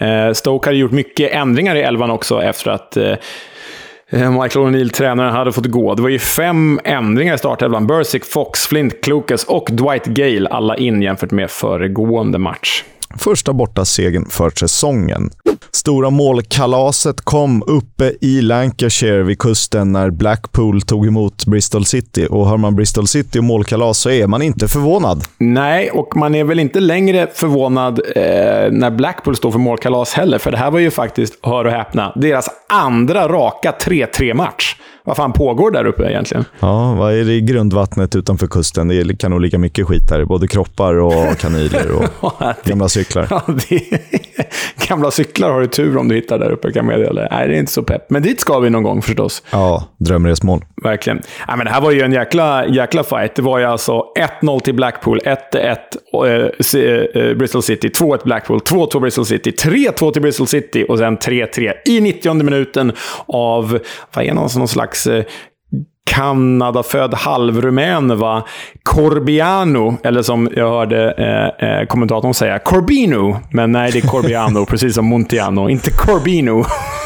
Eh, 0.06 0.33
Stoke 0.33 0.69
hade 0.69 0.77
gjort 0.77 0.91
mycket 0.91 1.31
ändringar 1.31 1.75
i 1.75 1.81
elvan 1.81 2.12
också 2.12 2.41
efter 2.41 2.72
att 2.72 2.98
eh, 2.98 3.12
eh 4.10 4.31
Michael 4.31 4.65
O'Neill, 4.65 4.89
tränaren, 4.89 5.34
hade 5.34 5.51
fått 5.51 5.65
gå. 5.65 5.96
Det 5.96 6.01
var 6.01 6.10
ju 6.10 6.19
fem 6.19 6.79
ändringar 6.84 7.36
i 7.36 7.38
startelvan. 7.38 7.88
Bursick, 7.88 8.25
Fox, 8.25 8.67
Flint, 8.67 9.03
Klukas 9.03 9.43
och 9.43 9.69
Dwight 9.72 10.05
Gale, 10.05 10.50
alla 10.50 10.75
in 10.77 11.01
jämfört 11.01 11.31
med 11.31 11.51
föregående 11.51 12.38
match. 12.38 12.84
Första 13.16 13.54
borta 13.54 13.86
segern 13.86 14.26
för 14.30 14.50
säsongen. 14.50 15.30
Stora 15.72 16.10
målkalaset 16.10 17.22
kom 17.22 17.64
uppe 17.68 18.14
i 18.22 18.42
Lancashire 18.42 19.24
vid 19.24 19.40
kusten 19.40 19.92
när 19.92 20.10
Blackpool 20.10 20.82
tog 20.82 21.08
emot 21.08 21.46
Bristol 21.46 21.86
City. 21.86 22.28
Och 22.30 22.50
hör 22.50 22.58
man 22.58 22.76
Bristol 22.76 23.08
City 23.08 23.40
och 23.40 23.44
målkalas 23.44 23.98
så 23.98 24.10
är 24.10 24.28
man 24.28 24.42
inte 24.42 24.68
förvånad. 24.68 25.24
Nej, 25.38 25.92
och 25.92 26.16
man 26.16 26.36
är 26.36 26.44
väl 26.44 26.60
inte 26.60 26.80
längre 26.80 27.28
förvånad 27.34 28.00
eh, 28.16 28.24
när 28.72 28.92
Blackpool 28.92 29.36
står 29.36 29.52
för 29.52 29.60
målkalas 29.60 30.14
heller. 30.14 30.38
För 30.38 30.52
det 30.52 30.58
här 30.58 30.72
var 30.72 30.80
ju 30.80 30.92
faktiskt, 30.92 31.40
hör 31.46 31.66
och 31.66 31.72
häpna, 31.72 32.14
deras 32.16 32.50
andra 32.70 33.28
raka 33.28 33.74
3-3-match 33.82 34.76
vad 35.08 35.18
fan 35.18 35.34
pågår 35.34 35.72
där 35.72 35.86
uppe 35.86 36.04
egentligen? 36.04 36.46
Ja, 36.60 36.94
vad 36.94 37.14
är 37.14 37.24
det 37.24 37.34
i 37.34 37.42
grundvattnet 37.42 38.16
utanför 38.16 38.48
kusten? 38.48 38.88
Det 38.88 39.20
kan 39.20 39.32
nog 39.32 39.42
ligga 39.42 39.58
mycket 39.58 39.88
skit 39.88 40.08
där. 40.10 40.26
Både 40.26 40.48
kroppar 40.48 40.94
och 41.00 41.38
kanyler 41.38 41.92
och 41.92 42.34
gamla 42.66 42.90
cyklar. 42.90 43.28
Ja, 43.38 43.44
det, 43.70 44.88
gamla 44.88 45.12
cyklar 45.12 45.52
har 45.52 45.62
du 45.62 45.68
tur 45.68 45.98
om 45.98 46.08
du 46.08 46.16
hittar 46.16 46.40
där 46.40 46.52
uppe, 46.52 46.72
kan 46.72 46.90
jag 46.90 47.00
meddela. 47.00 47.28
Nej, 47.32 47.48
det 47.48 47.56
är 47.56 47.60
inte 47.60 47.72
så 47.72 47.84
pepp. 47.84 48.10
Men 48.10 48.22
dit 48.22 48.42
ska 48.42 48.60
vi 48.60 48.70
någon 48.70 48.84
gång 48.84 49.02
förstås. 49.02 49.44
Ja, 49.52 49.88
drömresmål. 49.98 50.66
Verkligen. 50.84 51.22
Ja, 51.48 51.56
men 51.56 51.66
det 51.66 51.72
här 51.72 51.82
var 51.82 51.92
ju 51.92 52.02
en 52.02 52.12
jäkla, 52.12 52.68
jäkla 52.68 53.04
fight. 53.04 53.36
Det 53.36 53.42
var 53.42 53.60
ju 53.60 53.66
alltså 53.66 54.04
1-0 54.42 54.60
till 54.60 54.76
Blackpool, 54.76 55.20
1-1 55.20 55.78
äh, 56.76 57.22
äh, 57.24 57.34
Bristol 57.38 57.64
City, 57.64 57.88
2-1 57.88 58.24
Blackpool, 58.24 58.60
2-2 58.60 59.00
Bristol 59.00 59.26
City, 59.26 59.52
3-2 59.52 60.12
till 60.12 60.22
Bristol 60.22 60.48
City 60.48 60.86
och 60.90 60.98
sen 60.98 61.18
3-3 61.18 61.74
i 61.86 62.02
90 62.02 62.34
minuten 62.34 62.92
av, 63.26 63.80
vad 64.14 64.26
är 64.26 64.34
någon, 64.34 64.50
någon 64.58 64.68
slags 64.68 64.97
Eh, 65.08 65.24
Kanadafödd 66.10 67.13
halvrumän, 67.13 68.18
va? 68.18 68.46
Corbiano, 68.84 69.98
eller 70.04 70.22
som 70.22 70.50
jag 70.56 70.70
hörde 70.70 71.12
eh, 71.12 71.70
eh, 71.70 71.86
kommentatorn 71.86 72.34
säga, 72.34 72.60
Corbino. 72.60 73.38
Men 73.51 73.72
nej, 73.72 73.92
det 73.92 74.00
är 74.00 74.08
Corbiano, 74.08 74.66
precis 74.70 74.96
som 74.96 75.06
Montiano, 75.06 75.70
inte 75.70 75.92
Corbino. 75.92 76.66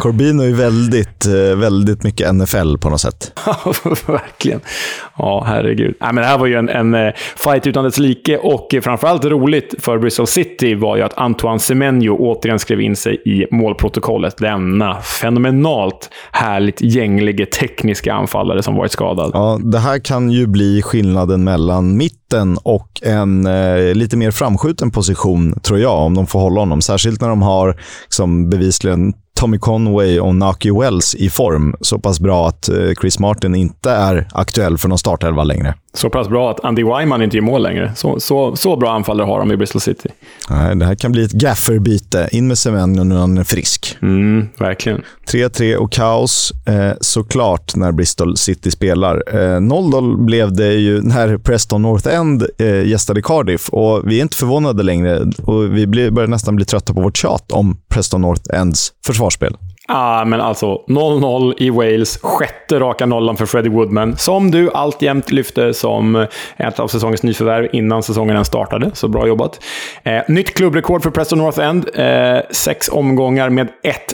Corbino 0.00 0.42
är 0.42 0.52
väldigt, 0.52 1.26
eh, 1.26 1.56
väldigt 1.56 2.02
mycket 2.02 2.34
NFL 2.34 2.76
på 2.76 2.90
något 2.90 3.00
sätt. 3.00 3.40
Verkligen. 4.06 4.60
Ja, 5.18 5.44
herregud. 5.46 5.94
Nej, 6.00 6.12
men 6.12 6.22
det 6.22 6.28
här 6.28 6.38
var 6.38 6.46
ju 6.46 6.54
en, 6.54 6.68
en 6.68 6.94
eh, 6.94 7.12
fight 7.44 7.66
utan 7.66 7.84
dess 7.84 7.98
like 7.98 8.38
och 8.38 8.74
framförallt 8.82 9.24
roligt 9.24 9.74
för 9.78 9.98
Bristol 9.98 10.26
City 10.26 10.74
var 10.74 10.96
ju 10.96 11.02
att 11.02 11.18
Antoine 11.18 11.60
Semenyo 11.60 12.16
återigen 12.18 12.58
skrev 12.58 12.80
in 12.80 12.96
sig 12.96 13.22
i 13.24 13.46
målprotokollet. 13.50 14.36
Denna 14.36 15.00
fenomenalt 15.00 16.10
härligt 16.32 16.80
gängliga 16.80 17.46
tekniska 17.46 18.14
anfallare 18.14 18.62
som 18.62 18.74
varit 18.74 18.92
skadad. 18.92 19.30
Ja, 19.34 19.58
det 19.62 19.78
här 19.78 19.98
kan 19.98 20.30
ju 20.30 20.46
bli 20.46 20.82
skillnaden 20.82 21.44
mellan 21.44 21.96
mitten 21.96 22.58
och 22.62 22.88
en 23.02 23.46
eh, 23.46 23.94
lite 23.94 24.16
mer 24.16 24.30
framskjuten 24.30 24.90
position, 24.90 25.60
tror 25.62 25.78
jag, 25.78 25.98
om 25.98 26.14
de 26.14 26.26
får 26.26 26.40
hålla 26.40 26.60
honom. 26.60 26.80
Särskilt 26.80 27.20
när 27.20 27.28
de 27.28 27.42
har 27.42 27.76
liksom, 28.04 28.50
bevisligen 28.50 29.12
Tommy 29.44 29.58
Conway 29.58 30.20
och 30.20 30.34
Naki 30.34 30.70
Wells 30.70 31.14
i 31.14 31.30
form. 31.30 31.74
Så 31.80 31.98
pass 31.98 32.20
bra 32.20 32.48
att 32.48 32.68
eh, 32.68 32.92
Chris 33.00 33.18
Martin 33.18 33.54
inte 33.54 33.90
är 33.90 34.28
aktuell 34.32 34.78
för 34.78 34.88
någon 34.88 34.98
startelva 34.98 35.44
längre. 35.44 35.74
Så 35.94 36.10
pass 36.10 36.28
bra 36.28 36.50
att 36.50 36.64
Andy 36.64 36.84
Wyman 36.84 37.22
inte 37.22 37.36
gör 37.36 37.44
mål 37.44 37.62
längre. 37.62 37.92
Så, 37.96 38.20
så, 38.20 38.56
så 38.56 38.76
bra 38.76 38.92
anfallare 38.92 39.26
har 39.26 39.38
de 39.38 39.52
i 39.52 39.56
Bristol 39.56 39.80
City. 39.80 40.08
Nej, 40.50 40.76
det 40.76 40.86
här 40.86 40.94
kan 40.94 41.12
bli 41.12 41.24
ett 41.24 41.32
gafferbyte. 41.32 42.28
In 42.32 42.46
med 42.46 42.58
Semenyo 42.58 43.04
när 43.04 43.16
han 43.16 43.38
är 43.38 43.44
frisk. 43.44 43.96
Mm, 44.02 44.48
verkligen. 44.58 45.02
3-3 45.32 45.76
och 45.76 45.92
kaos 45.92 46.52
eh, 46.66 46.92
såklart 47.00 47.76
när 47.76 47.92
Bristol 47.92 48.36
City 48.36 48.70
spelar. 48.70 49.22
Eh, 49.34 49.60
0-0 49.60 50.24
blev 50.24 50.52
det 50.52 50.72
ju 50.72 51.02
när 51.02 51.38
Preston 51.38 51.82
North 51.82 52.08
End 52.14 52.46
eh, 52.58 52.86
gästade 52.86 53.22
Cardiff 53.22 53.68
och 53.68 54.10
vi 54.10 54.18
är 54.18 54.22
inte 54.22 54.36
förvånade 54.36 54.82
längre 54.82 55.20
och 55.42 55.76
vi 55.76 55.86
blir, 55.86 56.10
börjar 56.10 56.28
nästan 56.28 56.56
bli 56.56 56.64
trötta 56.64 56.94
på 56.94 57.00
vårt 57.00 57.16
tjat 57.16 57.52
om 57.52 57.76
Preston 57.88 58.20
North 58.20 58.54
Ends 58.54 58.92
försvarsspel. 59.06 59.56
Ah, 59.88 60.24
men 60.24 60.40
alltså 60.40 60.82
0-0 60.88 61.54
i 61.56 61.70
Wales. 61.70 62.18
Sjätte 62.22 62.80
raka 62.80 63.06
nollan 63.06 63.36
för 63.36 63.46
Freddie 63.46 63.68
Woodman. 63.68 64.16
Som 64.16 64.50
du 64.50 64.70
alltjämt 64.70 65.32
lyfte 65.32 65.74
som 65.74 66.26
ett 66.56 66.80
av 66.80 66.88
säsongens 66.88 67.22
nyförvärv 67.22 67.68
innan 67.72 68.02
säsongen 68.02 68.34
ens 68.34 68.48
startade. 68.48 68.90
Så 68.94 69.08
bra 69.08 69.26
jobbat. 69.26 69.64
Eh, 70.02 70.22
nytt 70.28 70.54
klubbrekord 70.54 71.02
för 71.02 71.10
Preston 71.10 71.38
North 71.38 71.60
End. 71.60 71.88
Eh, 71.94 72.40
sex 72.50 72.88
omgångar 72.88 73.50
med 73.50 73.68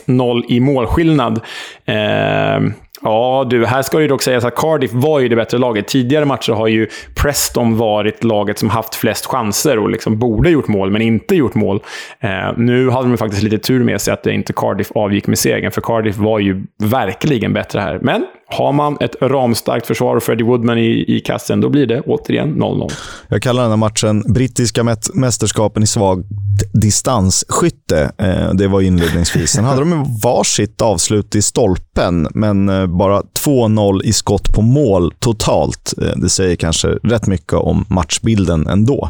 1-0 0.05 0.43
i 0.47 0.59
målskillnad. 0.59 1.39
Eh, 1.85 2.59
Ja, 3.03 3.47
du, 3.49 3.65
här 3.65 3.81
ska 3.81 3.97
det 3.97 4.07
dock 4.07 4.21
sägas 4.21 4.45
att 4.45 4.55
Cardiff 4.55 4.91
var 4.93 5.19
ju 5.19 5.29
det 5.29 5.35
bättre 5.35 5.57
laget. 5.57 5.87
Tidigare 5.87 6.25
matcher 6.25 6.53
har 6.53 6.67
ju 6.67 6.87
Preston 7.15 7.77
varit 7.77 8.23
laget 8.23 8.59
som 8.59 8.69
haft 8.69 8.95
flest 8.95 9.25
chanser 9.25 9.79
och 9.79 9.89
liksom 9.89 10.19
borde 10.19 10.49
gjort 10.49 10.67
mål, 10.67 10.91
men 10.91 11.01
inte 11.01 11.35
gjort 11.35 11.55
mål. 11.55 11.83
Eh, 12.19 12.29
nu 12.57 12.89
hade 12.89 13.07
de 13.07 13.17
faktiskt 13.17 13.43
lite 13.43 13.57
tur 13.57 13.83
med 13.83 14.01
sig 14.01 14.13
att 14.13 14.23
det 14.23 14.33
inte 14.33 14.53
Cardiff 14.53 14.91
avgick 14.91 15.27
med 15.27 15.39
segern, 15.39 15.71
för 15.71 15.81
Cardiff 15.81 16.17
var 16.17 16.39
ju 16.39 16.63
verkligen 16.83 17.53
bättre 17.53 17.79
här. 17.79 17.99
Men 18.01 18.25
har 18.53 18.73
man 18.73 18.97
ett 18.99 19.15
ramstarkt 19.21 19.87
försvar 19.87 20.15
och 20.15 20.23
Freddie 20.23 20.43
Woodman 20.43 20.77
i, 20.77 21.05
i 21.07 21.19
kassen, 21.19 21.61
då 21.61 21.69
blir 21.69 21.85
det 21.85 22.01
återigen 22.01 22.61
0-0. 22.61 22.91
Jag 23.27 23.41
kallar 23.41 23.61
den 23.61 23.71
här 23.71 23.77
matchen 23.77 24.33
brittiska 24.33 24.83
mästerskapen 25.13 25.83
i 25.83 25.87
svag 25.87 26.23
distansskytte. 26.73 28.11
Eh, 28.17 28.53
det 28.53 28.67
var 28.67 28.81
inledningsvis. 28.81 29.51
Sen 29.51 29.65
hade 29.65 29.79
de 29.79 30.19
varsitt 30.23 30.81
avslut 30.81 31.35
i 31.35 31.41
stolpen, 31.41 32.27
men 32.33 32.69
eh, 32.69 32.87
bara 32.87 33.21
2-0 33.45 34.03
i 34.03 34.13
skott 34.13 34.53
på 34.53 34.61
mål 34.61 35.13
totalt. 35.19 35.93
Eh, 36.01 36.15
det 36.15 36.29
säger 36.29 36.55
kanske 36.55 36.87
rätt 36.87 37.27
mycket 37.27 37.53
om 37.53 37.85
matchbilden 37.89 38.67
ändå. 38.67 39.09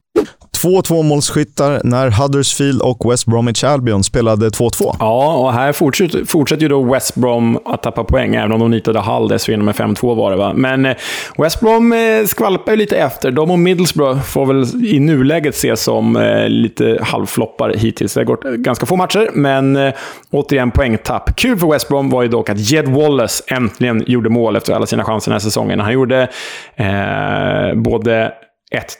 Två 0.62 0.82
tvåmålsskyttar 0.82 1.82
när 1.84 2.10
Huddersfield 2.10 2.82
och 2.82 3.12
West 3.12 3.25
Bromwich 3.25 3.63
Albion 3.63 4.03
spelade 4.03 4.50
2-2. 4.50 4.96
Ja, 5.00 5.34
och 5.36 5.53
här 5.53 5.72
fortsätter, 5.72 6.25
fortsätter 6.25 6.62
ju 6.62 6.68
då 6.68 6.84
West 6.84 7.15
Brom 7.15 7.60
att 7.65 7.84
tappa 7.84 8.03
poäng, 8.03 8.36
även 8.36 8.51
om 8.51 8.60
de 8.60 8.72
nitade 8.72 9.00
Hull 9.00 9.27
dessförinnan 9.27 9.65
med 9.65 9.75
5-2 9.75 10.15
var 10.15 10.32
det 10.32 10.38
va. 10.38 10.53
Men 10.56 10.86
eh, 10.86 10.96
West 11.38 11.60
Brom 11.60 11.94
eh, 11.94 12.25
skvalpar 12.25 12.72
ju 12.72 12.77
lite 12.77 12.98
efter. 12.98 13.32
De 13.32 13.51
och 13.51 13.60
Middlesbrough 13.60 14.22
får 14.22 14.46
väl 14.46 14.86
i 14.86 15.00
nuläget 15.00 15.56
ses 15.56 15.84
som 15.84 16.15
eh, 16.15 16.50
lite 16.50 17.00
halvfloppar 17.01 17.74
hittills. 17.74 18.13
Det 18.13 18.20
har 18.20 18.25
gått 18.25 18.44
ganska 18.44 18.86
få 18.86 18.96
matcher, 18.96 19.30
men 19.34 19.91
återigen 20.32 20.72
poängtapp. 20.72 21.36
Kul 21.36 21.60
för 21.60 21.68
West 21.68 21.88
Brom 21.88 22.10
var 22.10 22.22
ju 22.22 22.27
dock 22.27 22.50
att 22.50 22.60
Jed 22.60 22.88
Wallace 22.88 23.44
äntligen 23.48 24.03
gjorde 24.08 24.30
mål 24.30 24.56
efter 24.56 24.74
alla 24.74 24.86
sina 24.86 25.03
chanser 25.03 25.32
den 25.32 25.36
här 25.36 25.39
säsongen. 25.39 25.80
Han 25.80 25.94
gjorde 25.94 26.27
eh, 26.75 27.75
både 27.75 28.32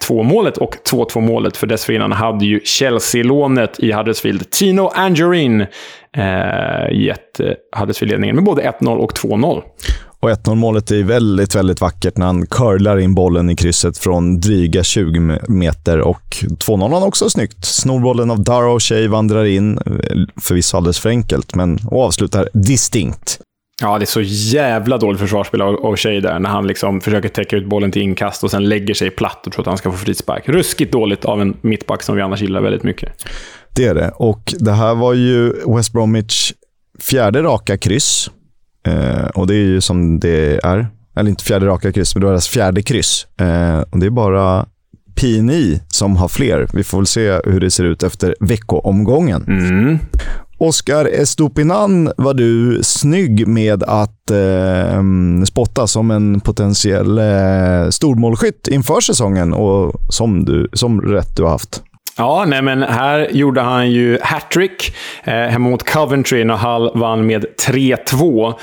1-2 0.08 0.24
målet 0.24 0.58
och 0.58 0.76
2-2 0.92 1.22
målet. 1.22 1.58
För 1.58 1.68
dessförinnan 1.68 2.12
hade 2.12 2.46
ju 2.46 2.60
Chelsea-lånet 2.64 3.80
i 3.80 3.92
Huddersfield, 3.92 4.50
Tino 4.50 4.92
Angerin, 4.96 5.62
eh, 6.18 6.92
gett 6.92 7.40
eh, 7.40 7.80
Huddersfield 7.80 8.12
ledningen 8.12 8.36
med 8.36 8.46
både 8.46 8.62
1-0 8.62 8.98
och 8.98 9.14
2-0. 9.14 9.62
Och 10.20 10.30
1-0 10.30 10.56
målet 10.56 10.92
är 10.92 11.04
väldigt, 11.04 11.56
väldigt 11.56 11.82
vackert 11.82 12.18
när 12.18 12.26
han 12.26 12.46
curlar 12.46 13.00
in 13.00 13.16
bollen 13.16 13.50
i 13.50 13.56
krysset 13.56 13.98
från 13.98 14.40
dryga 14.40 14.84
20 14.84 15.40
meter. 15.48 16.00
Och 16.00 16.38
2-0 16.42 16.94
han 16.94 17.04
också 17.04 17.30
snyggt. 17.30 17.66
Snorbollen 17.66 18.32
av 18.32 18.44
Darrow 18.44 18.80
Shea 18.80 19.10
vandrar 19.10 19.46
in, 19.46 19.78
eh, 19.78 20.42
förvisso 20.42 20.78
alldeles 20.78 21.00
för 21.00 21.10
enkelt, 21.10 21.56
men 21.56 21.80
och 21.86 22.04
avslutar 22.04 22.50
distinkt. 22.54 23.40
Ja, 23.82 23.98
det 23.98 24.04
är 24.04 24.06
så 24.06 24.22
jävla 24.56 24.98
dåligt 24.98 25.22
försvarsspel 25.22 25.62
av, 25.62 25.86
av 25.86 25.96
Shea 25.96 26.22
där, 26.22 26.40
när 26.40 26.50
han 26.50 26.68
liksom 26.68 27.02
försöker 27.02 27.30
täcka 27.30 27.56
ut 27.56 27.66
bollen 27.66 27.92
till 27.92 28.02
inkast 28.02 28.44
och 28.44 28.52
sen 28.52 28.70
lägger 28.70 28.94
sig 28.94 29.10
platt 29.10 29.48
och 29.48 29.54
tror 29.54 29.64
att 29.64 29.68
han 29.68 29.78
ska 29.78 29.92
få 29.92 29.98
frispark. 29.98 30.50
Ruskigt 30.50 30.92
dåligt 30.92 31.26
av 31.26 31.42
en 31.42 31.58
mittback 31.62 32.04
som 32.04 32.16
vi 32.16 32.22
annars 32.22 32.42
gillar 32.42 32.62
väldigt 32.62 32.84
mycket. 32.84 33.26
Det 33.76 33.86
är 33.86 33.96
det. 33.96 34.12
Och 34.16 34.54
det 34.60 34.72
här 34.72 34.96
var 34.96 35.14
ju 35.14 35.54
West 35.76 35.94
Bromwich 35.94 36.54
fjärde 37.00 37.44
raka 37.44 37.78
kryss. 37.78 38.32
Eh, 38.88 39.26
och 39.26 39.48
det 39.48 39.54
är 39.54 39.66
ju 39.66 39.82
som 39.82 40.20
det 40.20 40.60
är. 40.64 40.88
Eller 41.16 41.30
inte 41.30 41.44
fjärde 41.44 41.66
raka 41.66 41.92
kryss, 41.92 42.16
men 42.16 42.20
det 42.20 42.26
var 42.26 42.34
deras 42.34 42.48
fjärde 42.48 42.82
kryss. 42.82 43.28
Eh, 43.40 43.82
och 43.82 44.00
det 44.00 44.06
är 44.06 44.10
bara 44.10 44.66
PNI 45.16 45.82
som 45.88 46.16
har 46.16 46.28
fler. 46.28 46.68
Vi 46.74 46.84
får 46.84 46.98
väl 46.98 47.06
se 47.06 47.40
hur 47.46 47.60
det 47.60 47.72
ser 47.72 47.84
ut 47.84 48.04
efter 48.04 48.36
veckoomgången. 48.40 49.44
Mm. 49.48 50.00
Oskar 50.64 51.06
Estopinan 51.06 52.12
var 52.18 52.34
du 52.34 52.80
snygg 52.84 53.48
med 53.48 53.84
att 53.84 54.32
eh, 54.32 55.04
spotta 55.46 55.88
som 55.88 56.12
en 56.12 56.40
potentiell 56.40 57.18
eh, 57.18 57.90
stormålskytt 57.90 58.68
inför 58.68 59.02
säsongen 59.02 59.54
och 59.54 59.94
som, 60.10 60.46
du, 60.46 60.70
som 60.74 61.02
rätt 61.02 61.36
du 61.36 61.44
har 61.44 61.50
haft. 61.50 61.84
Ja, 62.18 62.46
nej 62.48 62.62
men 62.62 62.84
här 62.84 63.28
gjorde 63.32 63.62
han 63.62 63.92
ju 63.92 64.18
hattrick 64.22 64.96
eh, 65.24 65.34
hemma 65.34 65.70
mot 65.70 65.90
Coventry 65.90 66.44
när 66.44 66.58
Hull 66.58 66.92
vann 66.96 67.26
med 67.26 67.46
3-2. 67.68 68.54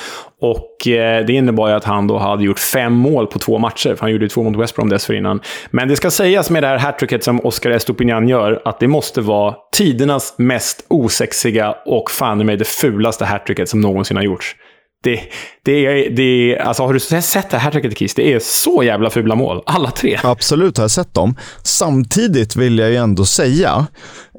Och 0.40 0.88
eh, 0.88 1.26
Det 1.26 1.32
innebar 1.32 1.68
ju 1.68 1.74
att 1.74 1.84
han 1.84 2.06
då 2.06 2.18
hade 2.18 2.44
gjort 2.44 2.58
fem 2.58 2.92
mål 2.92 3.26
på 3.26 3.38
två 3.38 3.58
matcher, 3.58 3.94
för 3.94 4.00
han 4.00 4.12
gjorde 4.12 4.28
två 4.28 4.42
mot 4.42 4.56
West 4.56 4.74
Brom 4.76 4.88
dessförinnan. 4.88 5.40
Men 5.70 5.88
det 5.88 5.96
ska 5.96 6.10
sägas 6.10 6.50
med 6.50 6.62
det 6.62 6.66
här 6.66 6.78
hattricket 6.78 7.24
som 7.24 7.40
Oscar 7.40 7.70
Estopinian 7.70 8.28
gör, 8.28 8.62
att 8.64 8.80
det 8.80 8.88
måste 8.88 9.20
vara 9.20 9.54
tidernas 9.76 10.34
mest 10.38 10.84
osexiga 10.88 11.74
och 11.86 12.10
fan 12.10 12.46
mig 12.46 12.56
det 12.56 12.68
fulaste 12.68 13.24
hattricket 13.24 13.68
som 13.68 13.80
någonsin 13.80 14.16
har 14.16 14.24
gjorts. 14.24 14.56
Det, 15.02 15.20
det, 15.64 15.86
är, 15.86 16.10
det 16.10 16.22
är, 16.22 16.58
alltså 16.58 16.82
har 16.82 16.92
du 16.92 17.00
sett 17.00 17.50
det 17.50 17.56
här 17.56 17.64
hattricket, 17.64 17.96
Kiss? 17.96 18.14
Det 18.14 18.32
är 18.32 18.38
så 18.38 18.82
jävla 18.82 19.10
fula 19.10 19.34
mål, 19.34 19.62
alla 19.66 19.90
tre. 19.90 20.18
Absolut 20.22 20.76
har 20.76 20.84
jag 20.84 20.90
sett 20.90 21.14
dem. 21.14 21.36
Samtidigt 21.62 22.56
vill 22.56 22.78
jag 22.78 22.90
ju 22.90 22.96
ändå 22.96 23.24
säga, 23.24 23.86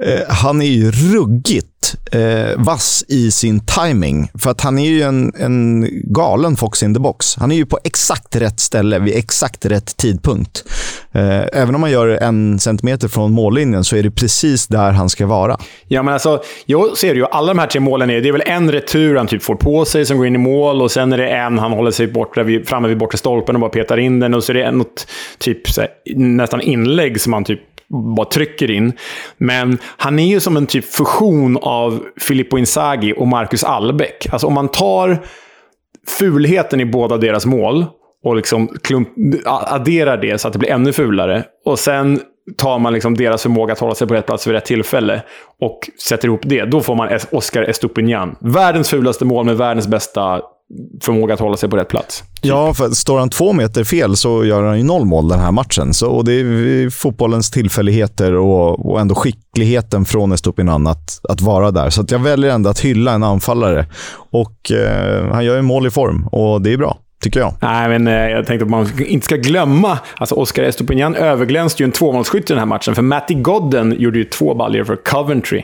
eh, 0.04 0.20
han 0.30 0.62
är 0.62 0.66
ju 0.66 0.92
ruggigt 0.92 1.96
eh, 2.12 2.58
vass 2.58 3.06
i 3.08 3.32
sin 3.32 3.60
timing. 3.60 4.32
För 4.34 4.52
att 4.52 4.62
han 4.62 4.80
är 4.80 4.90
ju 4.90 5.02
en, 5.02 5.34
en 5.40 5.88
galen 6.04 6.56
fox 6.56 6.84
in 6.84 6.94
the 6.94 7.00
box. 7.00 7.36
Han 7.40 7.52
är 7.52 7.56
ju 7.56 7.66
på 7.66 7.80
exakt 7.84 8.36
rätt 8.36 8.60
ställe 8.60 9.00
vid 9.00 9.16
exakt 9.16 9.66
rätt 9.66 9.98
tidpunkt. 9.98 10.64
Eh, 11.12 11.62
även 11.62 11.76
om 11.76 11.82
man 11.82 11.92
gör 11.92 12.08
en 12.08 12.60
centimeter 12.60 13.08
från 13.08 13.32
mållinjen 13.32 13.84
så 13.84 13.96
är 13.96 14.04
det 14.04 14.12
precis 14.12 14.68
där 14.68 14.92
han 14.92 15.10
ska 15.10 15.28
vara. 15.28 15.58
Ja, 15.88 16.04
men 16.04 16.14
alltså, 16.14 16.42
jag 16.66 16.98
ser 16.98 17.16
ju 17.16 17.26
alla 17.26 17.48
de 17.48 17.60
här 17.60 17.68
tre 17.68 17.80
målen. 17.80 18.10
Är, 18.10 18.22
det 18.22 18.30
är 18.30 18.34
väl 18.34 18.44
en 18.46 18.72
retur 18.72 19.16
han 19.16 19.28
typ 19.28 19.44
får 19.44 19.56
på 19.56 19.86
sig 19.86 20.06
som 20.06 20.18
går 20.18 20.28
in 20.28 20.36
i 20.36 20.38
mål 20.38 20.82
och 20.82 20.92
sen 20.92 21.14
är 21.14 21.18
det 21.18 21.30
en 21.30 21.60
han 21.60 21.72
håller 21.72 21.92
sig 21.92 22.08
borta 22.08 22.44
vid, 22.44 22.68
framme 22.68 22.88
vid 22.88 22.98
bortre 22.98 23.18
stolpen 23.18 23.56
och 23.56 23.62
bara 23.62 23.70
petar 23.70 23.98
in 23.98 24.20
den. 24.20 24.34
Och 24.34 24.44
så 24.44 24.52
är 24.52 24.54
det 24.54 24.72
något 24.72 25.08
typ 25.38 25.78
här, 25.78 25.88
nästan 26.16 26.62
inlägg 26.62 27.22
som 27.22 27.34
han 27.34 27.44
typ 27.44 27.60
bara 28.16 28.26
trycker 28.26 28.72
in. 28.72 28.94
Men 29.38 29.78
han 29.98 30.20
är 30.20 30.28
ju 30.28 30.40
som 30.40 30.58
en 30.58 30.68
typ 30.68 30.86
fusion 30.86 31.58
av 31.62 32.04
Filippo 32.22 32.58
Inzaghi 32.58 33.14
och 33.18 33.28
Marcus 33.28 33.64
Albeck. 33.64 34.28
Alltså 34.32 34.48
om 34.48 34.54
man 34.54 34.68
tar 34.68 35.24
fulheten 36.20 36.80
i 36.80 36.86
båda 36.86 37.18
deras 37.18 37.46
mål 37.46 37.86
och 38.24 38.36
liksom 38.36 38.68
klump, 38.84 39.10
adderar 39.46 40.18
det 40.18 40.42
så 40.42 40.48
att 40.48 40.54
det 40.54 40.60
blir 40.60 40.70
ännu 40.70 40.94
fulare. 40.94 41.44
Och 41.66 41.80
sen 41.80 42.20
tar 42.58 42.80
man 42.80 42.94
liksom 42.94 43.16
deras 43.18 43.42
förmåga 43.42 43.74
att 43.74 43.80
hålla 43.80 43.96
sig 43.96 44.08
på 44.08 44.14
rätt 44.14 44.26
plats 44.26 44.48
vid 44.48 44.54
rätt 44.54 44.66
tillfälle 44.66 45.22
och 45.62 45.80
sätter 46.08 46.28
ihop 46.28 46.42
det. 46.44 46.66
Då 46.66 46.82
får 46.82 46.96
man 46.96 47.20
Oscar 47.32 47.62
Estupinian. 47.62 48.36
Världens 48.40 48.90
fulaste 48.90 49.26
mål 49.26 49.46
med 49.46 49.58
världens 49.58 49.88
bästa 49.88 50.42
förmåga 51.02 51.34
att 51.34 51.40
hålla 51.40 51.58
sig 51.58 51.70
på 51.70 51.78
rätt 51.78 51.88
plats. 51.88 52.24
Ja, 52.42 52.74
för 52.74 52.90
står 52.90 53.20
han 53.20 53.30
två 53.30 53.54
meter 53.54 53.84
fel 53.84 54.16
så 54.16 54.46
gör 54.46 54.64
han 54.64 54.78
ju 54.78 54.84
noll 54.84 55.06
mål 55.06 55.28
den 55.28 55.40
här 55.40 55.52
matchen. 55.52 55.94
Så, 55.94 56.10
och 56.10 56.26
det 56.26 56.34
är 56.34 56.90
fotbollens 56.90 57.52
tillfälligheter 57.52 58.36
och, 58.36 58.92
och 58.92 59.00
ändå 59.00 59.16
skickligheten 59.16 60.06
från 60.06 60.32
Estupinan 60.32 60.88
att, 60.88 61.20
att 61.30 61.42
vara 61.42 61.72
där. 61.72 61.90
Så 61.90 62.06
jag 62.10 62.20
väljer 62.20 62.52
ändå 62.52 62.70
att 62.70 62.80
hylla 62.80 63.12
en 63.12 63.24
anfallare. 63.24 63.86
Och 64.32 64.72
eh, 64.72 65.32
han 65.32 65.46
gör 65.46 65.56
ju 65.56 65.62
mål 65.62 65.88
i 65.88 65.90
form 65.90 66.28
och 66.28 66.62
det 66.62 66.74
är 66.74 66.78
bra 66.78 66.98
tycker 67.22 67.40
jag. 67.40 67.54
Nej, 67.62 67.90
men 67.90 68.08
eh, 68.08 68.14
jag 68.14 68.46
tänkte 68.46 68.64
att 68.64 68.70
man 68.72 68.88
inte 69.08 69.26
ska 69.26 69.36
glömma. 69.36 70.00
Alltså, 70.18 70.36
Oscar 70.36 70.64
Estopinian 70.64 71.16
överglänste 71.16 71.84
ju 71.84 71.86
en 71.86 71.92
tvåmålsskytt 71.92 72.50
i 72.50 72.54
den 72.54 72.60
här 72.60 72.66
matchen. 72.66 72.96
För 72.96 73.02
Matty 73.02 73.34
Godden 73.34 73.96
gjorde 74.00 74.18
ju 74.18 74.24
två 74.24 74.56
baljor 74.56 74.84
för 74.84 74.96
Coventry 74.96 75.64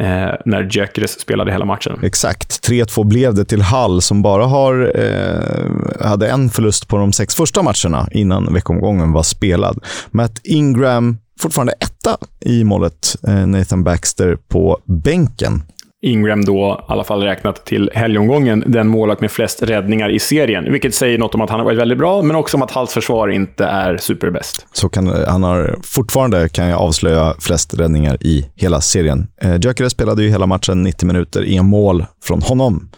eh, 0.00 0.34
när 0.44 0.62
Gyökeres 0.70 1.20
spelade 1.20 1.52
hela 1.52 1.64
matchen. 1.64 1.98
Exakt. 2.02 2.68
3-2 2.68 3.04
blev 3.04 3.34
det 3.34 3.44
till 3.44 3.62
Hall 3.62 4.02
som 4.02 4.22
bara 4.22 4.44
har, 4.44 4.92
eh, 4.94 6.06
hade 6.08 6.28
en 6.28 6.50
förlust 6.50 6.88
på 6.88 6.96
de 6.96 7.12
sex 7.12 7.34
första 7.34 7.62
matcherna 7.62 8.08
innan 8.10 8.54
veckomgången 8.54 9.12
var 9.12 9.22
spelad. 9.22 9.84
Matt 10.10 10.40
Ingram 10.44 11.18
fortfarande 11.40 11.72
etta 11.72 12.16
i 12.40 12.64
målet. 12.64 13.16
Eh, 13.28 13.46
Nathan 13.46 13.84
Baxter 13.84 14.36
på 14.48 14.78
bänken. 14.84 15.62
Ingram 16.02 16.44
då, 16.44 16.84
i 16.88 16.92
alla 16.92 17.04
fall 17.04 17.22
räknat 17.22 17.64
till 17.64 17.90
helgomgången, 17.94 18.64
den 18.66 18.88
målvakt 18.88 19.20
med 19.20 19.30
flest 19.30 19.62
räddningar 19.62 20.08
i 20.08 20.18
serien. 20.18 20.72
Vilket 20.72 20.94
säger 20.94 21.18
något 21.18 21.34
om 21.34 21.40
att 21.40 21.50
han 21.50 21.60
har 21.60 21.64
varit 21.64 21.78
väldigt 21.78 21.98
bra, 21.98 22.22
men 22.22 22.36
också 22.36 22.56
om 22.56 22.62
att 22.62 22.70
hans 22.70 22.92
försvar 22.92 23.28
inte 23.28 23.64
är 23.64 23.96
superbäst. 23.96 24.66
Så 24.72 24.88
kan, 24.88 25.06
han 25.06 25.42
har 25.42 25.78
fortfarande, 25.82 26.48
kan 26.48 26.66
jag 26.66 26.80
avslöja, 26.80 27.34
flest 27.40 27.74
räddningar 27.74 28.16
i 28.20 28.46
hela 28.56 28.80
serien. 28.80 29.26
Eh, 29.42 29.56
Gyökeres 29.60 29.92
spelade 29.92 30.22
ju 30.22 30.28
hela 30.28 30.46
matchen 30.46 30.82
90 30.82 31.06
minuter, 31.06 31.44
inga 31.44 31.62
mål 31.62 32.04
från 32.24 32.42
honom. 32.42 32.88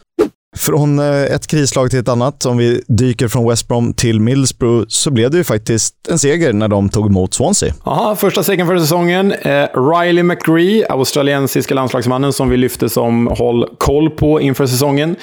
Från 0.57 0.99
eh, 0.99 1.23
ett 1.23 1.47
krislag 1.47 1.91
till 1.91 1.99
ett 1.99 2.09
annat, 2.09 2.47
om 2.47 2.57
vi 2.57 2.83
dyker 2.89 3.29
från 3.29 3.49
West 3.49 3.69
Brom 3.69 3.95
till 3.95 4.21
Middlesbrough, 4.21 4.85
så 4.89 5.11
blev 5.11 5.31
det 5.31 5.37
ju 5.37 5.45
faktiskt 5.45 5.95
en 6.09 6.19
seger 6.19 6.53
när 6.53 6.69
de 6.69 6.89
tog 6.89 7.07
emot 7.07 7.35
Swansea. 7.35 7.75
Ja, 7.85 8.17
första 8.19 8.43
segern 8.43 8.67
för 8.67 8.79
säsongen. 8.79 9.33
Eh, 9.33 9.67
Riley 9.75 10.23
McGree, 10.23 10.87
australiensiska 10.89 11.75
landslagsmannen 11.75 12.33
som 12.33 12.51
vi 12.51 12.57
lyfte 12.57 12.89
som 12.89 13.27
håll 13.27 13.69
koll 13.79 14.11
på 14.11 14.41
inför 14.41 14.67
säsongen, 14.67 15.17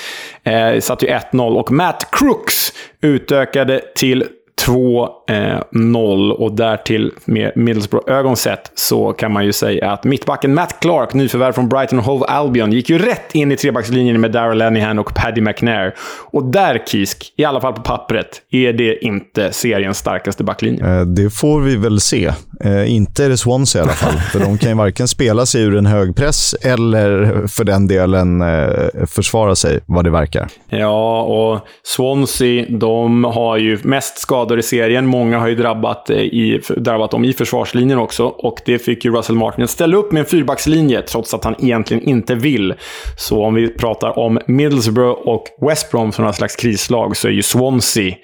eh, 0.43 0.79
satt 0.79 1.03
ju 1.03 1.07
1-0 1.07 1.57
och 1.57 1.71
Matt 1.71 2.07
Crooks 2.11 2.73
utökade 3.01 3.81
till 3.95 4.23
2-0 4.65 6.31
och 6.31 6.51
därtill 6.51 7.11
med 7.25 7.51
Middlesbrough-ögon 7.55 8.35
sett 8.35 8.71
så 8.75 9.13
kan 9.13 9.33
man 9.33 9.45
ju 9.45 9.53
säga 9.53 9.91
att 9.91 10.03
mittbacken 10.03 10.53
Matt 10.53 10.79
Clark, 10.79 11.13
nyförvärv 11.13 11.53
från 11.53 11.69
Brighton 11.69 11.99
Hove 11.99 12.25
Albion, 12.25 12.71
gick 12.71 12.89
ju 12.89 12.97
rätt 12.97 13.35
in 13.35 13.51
i 13.51 13.55
trebackslinjen 13.57 14.21
med 14.21 14.31
Darrell 14.31 14.57
Lenihan 14.57 14.99
och 14.99 15.13
Paddy 15.15 15.41
McNair. 15.41 15.95
Och 16.31 16.43
där, 16.43 16.83
Kisk, 16.87 17.33
i 17.37 17.45
alla 17.45 17.61
fall 17.61 17.73
på 17.73 17.81
pappret, 17.81 18.41
är 18.51 18.73
det 18.73 19.05
inte 19.05 19.51
seriens 19.51 19.97
starkaste 19.97 20.43
backlinje. 20.43 20.99
Eh, 20.99 21.01
det 21.01 21.29
får 21.29 21.61
vi 21.61 21.75
väl 21.75 21.99
se. 21.99 22.31
Eh, 22.63 22.93
inte 22.93 23.25
är 23.25 23.29
det 23.29 23.37
Swansea 23.37 23.81
i 23.81 23.83
alla 23.83 23.93
fall, 23.93 24.19
för 24.19 24.39
de 24.39 24.57
kan 24.57 24.69
ju 24.69 24.75
varken 24.75 25.07
spela 25.07 25.45
sig 25.45 25.63
ur 25.63 25.77
en 25.77 25.85
hög 25.85 26.15
press 26.15 26.53
eller 26.53 27.47
för 27.47 27.63
den 27.63 27.87
delen 27.87 28.41
eh, 28.41 29.05
försvara 29.07 29.55
sig, 29.55 29.79
vad 29.85 30.03
det 30.03 30.09
verkar. 30.09 30.47
Ja, 30.69 31.21
och 31.21 31.59
Swansea, 31.83 32.65
de 32.69 33.23
har 33.23 33.57
ju 33.57 33.79
mest 33.83 34.19
skador 34.19 34.48
i 34.57 34.63
serien. 34.63 35.05
Många 35.05 35.39
har 35.39 35.47
ju 35.47 35.55
drabbat, 35.55 36.09
eh, 36.09 36.17
i, 36.17 36.61
drabbat 36.77 37.11
dem 37.11 37.25
i 37.25 37.33
försvarslinjen 37.33 37.99
också. 37.99 38.25
Och 38.25 38.61
det 38.65 38.79
fick 38.79 39.05
ju 39.05 39.11
Russell 39.11 39.35
Martin 39.35 39.63
att 39.63 39.69
ställa 39.69 39.97
upp 39.97 40.11
med 40.11 40.19
en 40.19 40.25
fyrbackslinje, 40.25 41.01
trots 41.01 41.33
att 41.33 41.43
han 41.43 41.55
egentligen 41.59 42.03
inte 42.03 42.35
vill. 42.35 42.73
Så 43.17 43.45
om 43.45 43.53
vi 43.53 43.67
pratar 43.67 44.19
om 44.19 44.39
Middlesbrough 44.47 45.19
och 45.27 45.43
West 45.61 45.91
Brom 45.91 46.11
som 46.11 46.23
några 46.23 46.33
slags 46.33 46.55
krislag, 46.55 47.17
så 47.17 47.27
är 47.27 47.31
ju 47.31 47.43
Swansea 47.43 48.15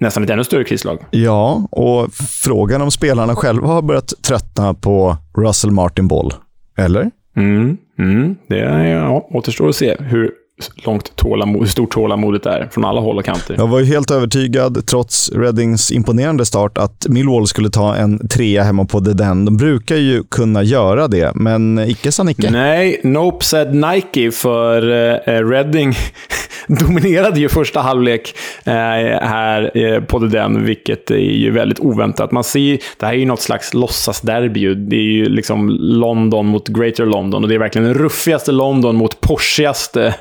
nästan 0.00 0.24
ett 0.24 0.30
ännu 0.30 0.44
större 0.44 0.64
krislag. 0.64 0.98
Ja, 1.10 1.68
och 1.70 2.14
frågan 2.42 2.82
om 2.82 2.90
spelarna 2.90 3.36
själva 3.36 3.66
har 3.66 3.82
börjat 3.82 4.12
tröttna 4.22 4.74
på 4.74 5.16
Russell 5.36 5.70
Martin 5.70 6.08
Boll. 6.08 6.32
Eller? 6.78 7.10
Mm, 7.36 7.76
mm, 7.98 8.36
det 8.48 8.88
ja, 8.90 9.28
återstår 9.30 9.68
att 9.68 9.76
se 9.76 9.96
hur 10.00 10.30
långt 10.74 11.16
tålamod, 11.16 11.60
hur 11.60 11.68
stort 11.68 11.90
tålamodet 11.90 12.46
är 12.46 12.68
från 12.72 12.84
alla 12.84 13.00
håll 13.00 13.18
och 13.18 13.24
kanter. 13.24 13.54
Jag 13.58 13.66
var 13.66 13.78
ju 13.78 13.84
helt 13.84 14.10
övertygad, 14.10 14.86
trots 14.86 15.30
Reddings 15.32 15.92
imponerande 15.92 16.44
start, 16.44 16.78
att 16.78 17.06
Millwall 17.08 17.46
skulle 17.46 17.70
ta 17.70 17.94
en 17.94 18.28
trea 18.28 18.62
hemma 18.62 18.84
på 18.84 19.00
The 19.00 19.12
Den. 19.12 19.44
De 19.44 19.56
brukar 19.56 19.96
ju 19.96 20.22
kunna 20.22 20.62
göra 20.62 21.08
det, 21.08 21.32
men 21.34 21.78
icke 21.78 22.12
sa 22.12 22.22
Nicke. 22.22 22.50
Nej, 22.50 23.00
nope 23.04 23.44
said 23.44 23.74
Nike, 23.74 24.30
för 24.30 24.88
uh, 24.88 25.48
Reading 25.48 25.94
dominerade 26.80 27.40
ju 27.40 27.48
första 27.48 27.80
halvlek 27.80 28.34
eh, 28.64 28.72
här 28.72 29.70
eh, 29.74 30.00
på 30.00 30.18
den, 30.18 30.64
vilket 30.64 31.10
är 31.10 31.16
ju 31.16 31.50
väldigt 31.50 31.80
oväntat. 31.80 32.32
Man 32.32 32.44
ser, 32.44 32.78
det 32.98 33.06
här 33.06 33.12
är 33.12 33.18
ju 33.18 33.26
något 33.26 33.40
slags 33.40 33.74
låtsasderby. 33.74 34.74
Det 34.74 34.96
är 34.96 35.00
ju 35.00 35.28
liksom 35.28 35.68
London 35.80 36.46
mot 36.46 36.68
Greater 36.68 37.06
London 37.06 37.42
och 37.42 37.48
det 37.48 37.54
är 37.54 37.58
verkligen 37.58 37.88
den 37.88 37.94
ruffigaste 37.94 38.52
London 38.52 38.96
mot 38.96 39.20
porsigaste 39.20 40.14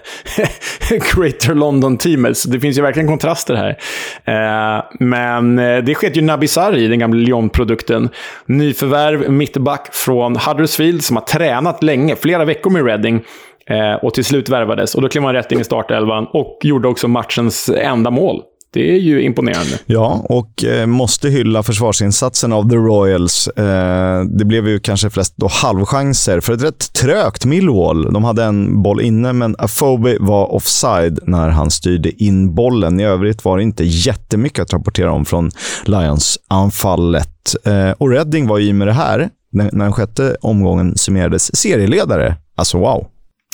Greater 0.90 1.54
London-teamet. 1.54 2.38
Så 2.38 2.50
det 2.50 2.60
finns 2.60 2.78
ju 2.78 2.82
verkligen 2.82 3.08
kontraster 3.08 3.56
här. 3.56 3.78
Eh, 4.26 4.84
men 5.00 5.60
eh, 5.60 5.78
det 5.78 5.96
skedde 5.96 6.16
ju 6.16 6.22
Nabi 6.22 6.48
Sarri, 6.48 6.88
den 6.88 7.00
gamla 7.00 7.20
Lyon-produkten. 7.20 8.10
Nyförvärv, 8.46 9.32
mittback 9.32 9.96
från 9.96 10.36
Huddersfield 10.36 11.04
som 11.04 11.18
har 11.18 11.24
tränat 11.24 11.84
länge, 11.84 12.16
flera 12.16 12.46
veckor 12.46 12.70
med 12.70 12.86
Reading. 12.86 13.22
Eh, 13.70 13.94
och 14.06 14.14
till 14.14 14.26
slut 14.26 14.50
värvades. 14.50 14.96
Och 14.96 15.02
då 15.02 15.10
klev 15.10 15.24
han 15.24 15.34
rätt 15.34 15.52
in 15.52 15.60
i 15.60 15.64
startelvan 15.64 16.28
och 16.34 16.60
gjorde 16.64 16.88
också 16.88 17.08
matchens 17.08 17.70
enda 17.70 18.12
mål. 18.12 18.42
Det 18.74 18.92
är 18.96 19.00
ju 19.00 19.22
imponerande. 19.22 19.80
Ja, 19.86 20.26
och 20.30 20.64
eh, 20.64 20.86
måste 20.86 21.30
hylla 21.30 21.64
försvarsinsatsen 21.64 22.54
av 22.54 22.70
The 22.70 22.76
Royals. 22.76 23.48
Eh, 23.48 24.24
det 24.24 24.46
blev 24.46 24.68
ju 24.68 24.80
kanske 24.80 25.10
flest 25.10 25.34
då 25.38 25.48
halvchanser 25.48 26.40
för 26.40 26.54
ett 26.54 26.64
rätt 26.64 26.94
trögt 26.94 27.46
Millwall. 27.46 28.14
De 28.14 28.24
hade 28.24 28.44
en 28.44 28.82
boll 28.82 29.02
inne, 29.02 29.34
men 29.34 29.56
Afobe 29.58 30.18
var 30.20 30.54
offside 30.54 31.20
när 31.24 31.50
han 31.50 31.72
styrde 31.72 32.24
in 32.24 32.56
bollen. 32.56 33.00
I 33.00 33.04
övrigt 33.04 33.46
var 33.46 33.58
det 33.58 33.64
inte 33.64 33.84
jättemycket 33.84 34.60
att 34.60 34.74
rapportera 34.74 35.12
om 35.12 35.26
från 35.26 35.52
Lions-anfallet. 35.86 37.56
Eh, 37.66 37.92
och 37.92 38.10
Redding 38.10 38.48
var 38.48 38.58
ju 38.58 38.74
med 38.74 38.88
det 38.88 38.94
här, 38.94 39.30
när 39.52 39.72
den 39.72 39.94
sjätte 39.94 40.36
omgången 40.42 40.98
summerades, 40.98 41.56
serieledare. 41.56 42.36
Alltså 42.56 42.78
wow. 42.78 43.08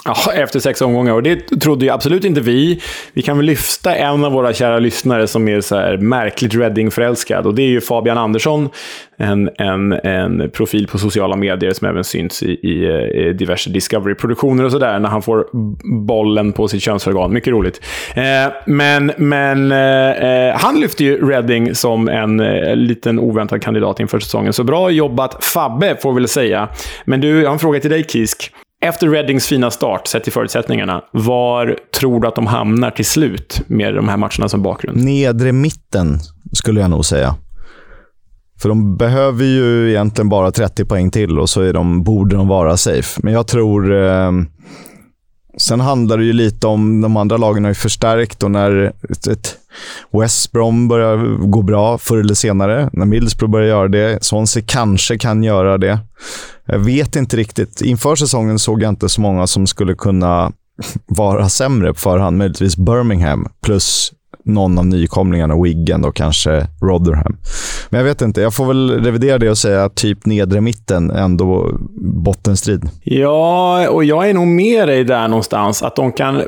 Ja, 0.07 0.33
efter 0.33 0.59
sex 0.59 0.81
omgångar. 0.81 1.13
Och 1.13 1.23
det 1.23 1.35
trodde 1.61 1.85
ju 1.85 1.91
absolut 1.91 2.23
inte 2.23 2.41
vi. 2.41 2.81
Vi 3.13 3.21
kan 3.21 3.37
väl 3.37 3.45
lyfta 3.45 3.95
en 3.95 4.25
av 4.25 4.31
våra 4.31 4.53
kära 4.53 4.79
lyssnare 4.79 5.27
som 5.27 5.47
är 5.47 5.61
så 5.61 5.75
här 5.75 5.97
märkligt 5.97 6.55
Reading-förälskad. 6.55 7.45
Och 7.45 7.55
det 7.55 7.61
är 7.61 7.67
ju 7.67 7.81
Fabian 7.81 8.17
Andersson. 8.17 8.69
En, 9.17 9.49
en, 9.57 9.93
en 9.93 10.51
profil 10.51 10.87
på 10.87 10.97
sociala 10.97 11.35
medier 11.35 11.73
som 11.73 11.87
även 11.87 12.03
syns 12.03 12.43
i, 12.43 12.51
i, 12.51 12.87
i 13.27 13.33
diverse 13.33 13.69
Discovery-produktioner 13.69 14.63
och 14.63 14.71
sådär. 14.71 14.99
När 14.99 15.09
han 15.09 15.21
får 15.21 15.47
bollen 16.05 16.53
på 16.53 16.67
sitt 16.67 16.81
könsorgan. 16.81 17.33
Mycket 17.33 17.51
roligt. 17.51 17.81
Eh, 18.15 18.53
men 18.65 19.11
men 19.17 19.71
eh, 19.71 20.47
eh 20.49 20.55
han 20.55 20.79
lyfte 20.79 21.03
ju 21.03 21.29
Reading 21.29 21.75
som 21.75 22.07
en 22.07 22.39
eh, 22.39 22.75
liten 22.75 23.19
oväntad 23.19 23.61
kandidat 23.61 23.99
inför 23.99 24.19
säsongen. 24.19 24.53
Så 24.53 24.63
bra 24.63 24.89
jobbat 24.89 25.43
Fabbe, 25.45 25.97
får 26.01 26.13
vi 26.13 26.19
väl 26.19 26.27
säga. 26.27 26.69
Men 27.05 27.21
du, 27.21 27.41
jag 27.41 27.47
har 27.47 27.53
en 27.53 27.59
fråga 27.59 27.79
till 27.79 27.91
dig 27.91 28.03
Kisk. 28.03 28.53
Efter 28.81 29.07
Reddings 29.07 29.47
fina 29.47 29.71
start, 29.71 30.07
sett 30.07 30.23
till 30.23 30.33
förutsättningarna, 30.33 31.03
var 31.11 31.77
tror 31.99 32.21
du 32.21 32.27
att 32.27 32.35
de 32.35 32.47
hamnar 32.47 32.91
till 32.91 33.05
slut 33.05 33.61
med 33.67 33.95
de 33.95 34.07
här 34.07 34.17
matcherna 34.17 34.49
som 34.49 34.61
bakgrund? 34.61 35.03
Nedre 35.03 35.51
mitten, 35.51 36.19
skulle 36.53 36.81
jag 36.81 36.89
nog 36.89 37.05
säga. 37.05 37.35
För 38.61 38.69
de 38.69 38.97
behöver 38.97 39.45
ju 39.45 39.89
egentligen 39.89 40.29
bara 40.29 40.51
30 40.51 40.85
poäng 40.85 41.11
till 41.11 41.39
och 41.39 41.49
så 41.49 41.61
är 41.61 41.73
de, 41.73 42.03
borde 42.03 42.35
de 42.35 42.47
vara 42.47 42.77
safe. 42.77 43.19
Men 43.23 43.33
jag 43.33 43.47
tror... 43.47 43.95
Eh, 44.05 44.31
sen 45.57 45.79
handlar 45.79 46.17
det 46.17 46.23
ju 46.23 46.33
lite 46.33 46.67
om... 46.67 47.01
De 47.01 47.17
andra 47.17 47.37
lagen 47.37 47.63
har 47.63 47.71
ju 47.71 47.75
förstärkt 47.75 48.43
och 48.43 48.51
när 48.51 48.93
ett, 49.09 49.27
ett 49.27 49.55
West 50.11 50.51
Brom 50.51 50.87
börjar 50.87 51.17
gå 51.47 51.61
bra 51.61 51.97
förr 51.97 52.17
eller 52.17 52.33
senare, 52.33 52.89
när 52.93 53.05
Middlesbrough 53.05 53.51
börjar 53.51 53.67
göra 53.67 53.87
det, 53.87 54.23
Swansea 54.23 54.63
kanske 54.67 55.17
kan 55.17 55.43
göra 55.43 55.77
det. 55.77 55.99
Jag 56.65 56.79
vet 56.79 57.15
inte 57.15 57.37
riktigt. 57.37 57.81
Inför 57.81 58.15
säsongen 58.15 58.59
såg 58.59 58.83
jag 58.83 58.89
inte 58.89 59.09
så 59.09 59.21
många 59.21 59.47
som 59.47 59.67
skulle 59.67 59.95
kunna 59.95 60.51
vara 61.05 61.49
sämre 61.49 61.93
på 61.93 61.99
förhand. 61.99 62.37
Möjligtvis 62.37 62.77
Birmingham 62.77 63.47
plus 63.63 64.13
någon 64.47 64.77
av 64.77 64.85
nykomlingarna, 64.85 65.61
Wiggen 65.61 66.05
och 66.05 66.15
kanske 66.15 66.67
Rotherham. 66.81 67.37
Men 67.89 67.97
jag 67.97 68.05
vet 68.05 68.21
inte, 68.21 68.41
jag 68.41 68.53
får 68.53 68.65
väl 68.65 69.03
revidera 69.03 69.37
det 69.37 69.49
och 69.49 69.57
säga 69.57 69.83
att 69.83 69.95
typ 69.95 70.25
nedre 70.25 70.61
mitten 70.61 71.11
ändå 71.11 71.79
bottenstrid. 72.01 72.89
Ja, 73.03 73.89
och 73.89 74.03
jag 74.03 74.29
är 74.29 74.33
nog 74.33 74.47
med 74.47 74.87
dig 74.87 75.03
där 75.03 75.27
någonstans. 75.27 75.83
Att 75.83 75.95
de 75.95 76.11
kan 76.11 76.43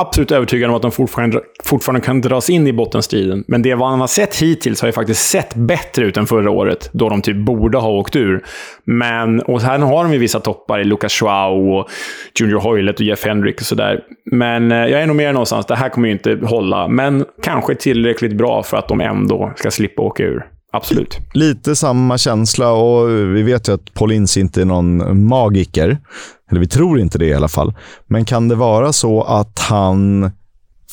absolut 0.00 0.32
övertygad 0.32 0.70
om 0.70 0.76
att 0.76 0.82
de 0.82 0.92
fortfarande, 0.92 1.40
fortfarande 1.64 2.00
kan 2.00 2.20
dras 2.20 2.50
in 2.50 2.66
i 2.66 2.72
bottenstriden. 2.72 3.44
Men 3.48 3.62
det 3.62 3.76
man 3.76 4.00
har 4.00 4.06
sett 4.06 4.36
hittills 4.36 4.80
har 4.80 4.88
ju 4.88 4.92
faktiskt 4.92 5.30
sett 5.30 5.54
bättre 5.54 6.04
ut 6.04 6.16
än 6.16 6.26
förra 6.26 6.50
året, 6.50 6.90
då 6.92 7.08
de 7.08 7.22
typ 7.22 7.36
borde 7.36 7.78
ha 7.78 7.88
åkt 7.88 8.16
ur. 8.16 8.44
Men, 8.84 9.40
och 9.40 9.60
här 9.60 9.78
har 9.78 10.04
de 10.04 10.12
ju 10.12 10.18
vissa 10.18 10.40
toppar 10.40 10.80
i 10.80 10.84
Lucas 10.84 11.12
Schwau 11.12 11.78
och 11.78 11.88
Junior 12.40 12.60
Hoylet 12.60 13.00
och 13.00 13.06
Jeff 13.06 13.24
Hendrick 13.24 13.60
och 13.60 13.66
sådär. 13.66 14.00
Men 14.30 14.72
eh, 14.72 14.78
jag 14.78 15.02
är 15.02 15.06
nog 15.06 15.16
mer 15.16 15.32
någonstans, 15.32 15.66
det 15.66 15.76
här 15.76 15.88
kommer 15.88 16.08
ju 16.08 16.12
inte 16.12 16.38
hålla. 16.42 16.88
Men 16.88 17.24
kanske 17.42 17.74
tillräckligt 17.74 18.32
bra 18.32 18.62
för 18.62 18.76
att 18.76 18.88
de 18.88 19.00
ändå 19.00 19.52
ska 19.56 19.70
slippa 19.70 20.02
åka 20.02 20.22
ur. 20.22 20.46
Absolut. 20.76 21.18
Lite 21.32 21.76
samma 21.76 22.18
känsla 22.18 22.72
och 22.72 23.10
vi 23.10 23.42
vet 23.42 23.68
ju 23.68 23.74
att 23.74 23.94
Paul 23.94 24.12
Ince 24.12 24.40
inte 24.40 24.60
är 24.60 24.64
någon 24.64 25.26
magiker. 25.26 25.98
Eller 26.50 26.60
vi 26.60 26.68
tror 26.68 27.00
inte 27.00 27.18
det 27.18 27.26
i 27.26 27.34
alla 27.34 27.48
fall. 27.48 27.74
Men 28.06 28.24
kan 28.24 28.48
det 28.48 28.54
vara 28.54 28.92
så 28.92 29.22
att 29.22 29.58
han 29.58 30.30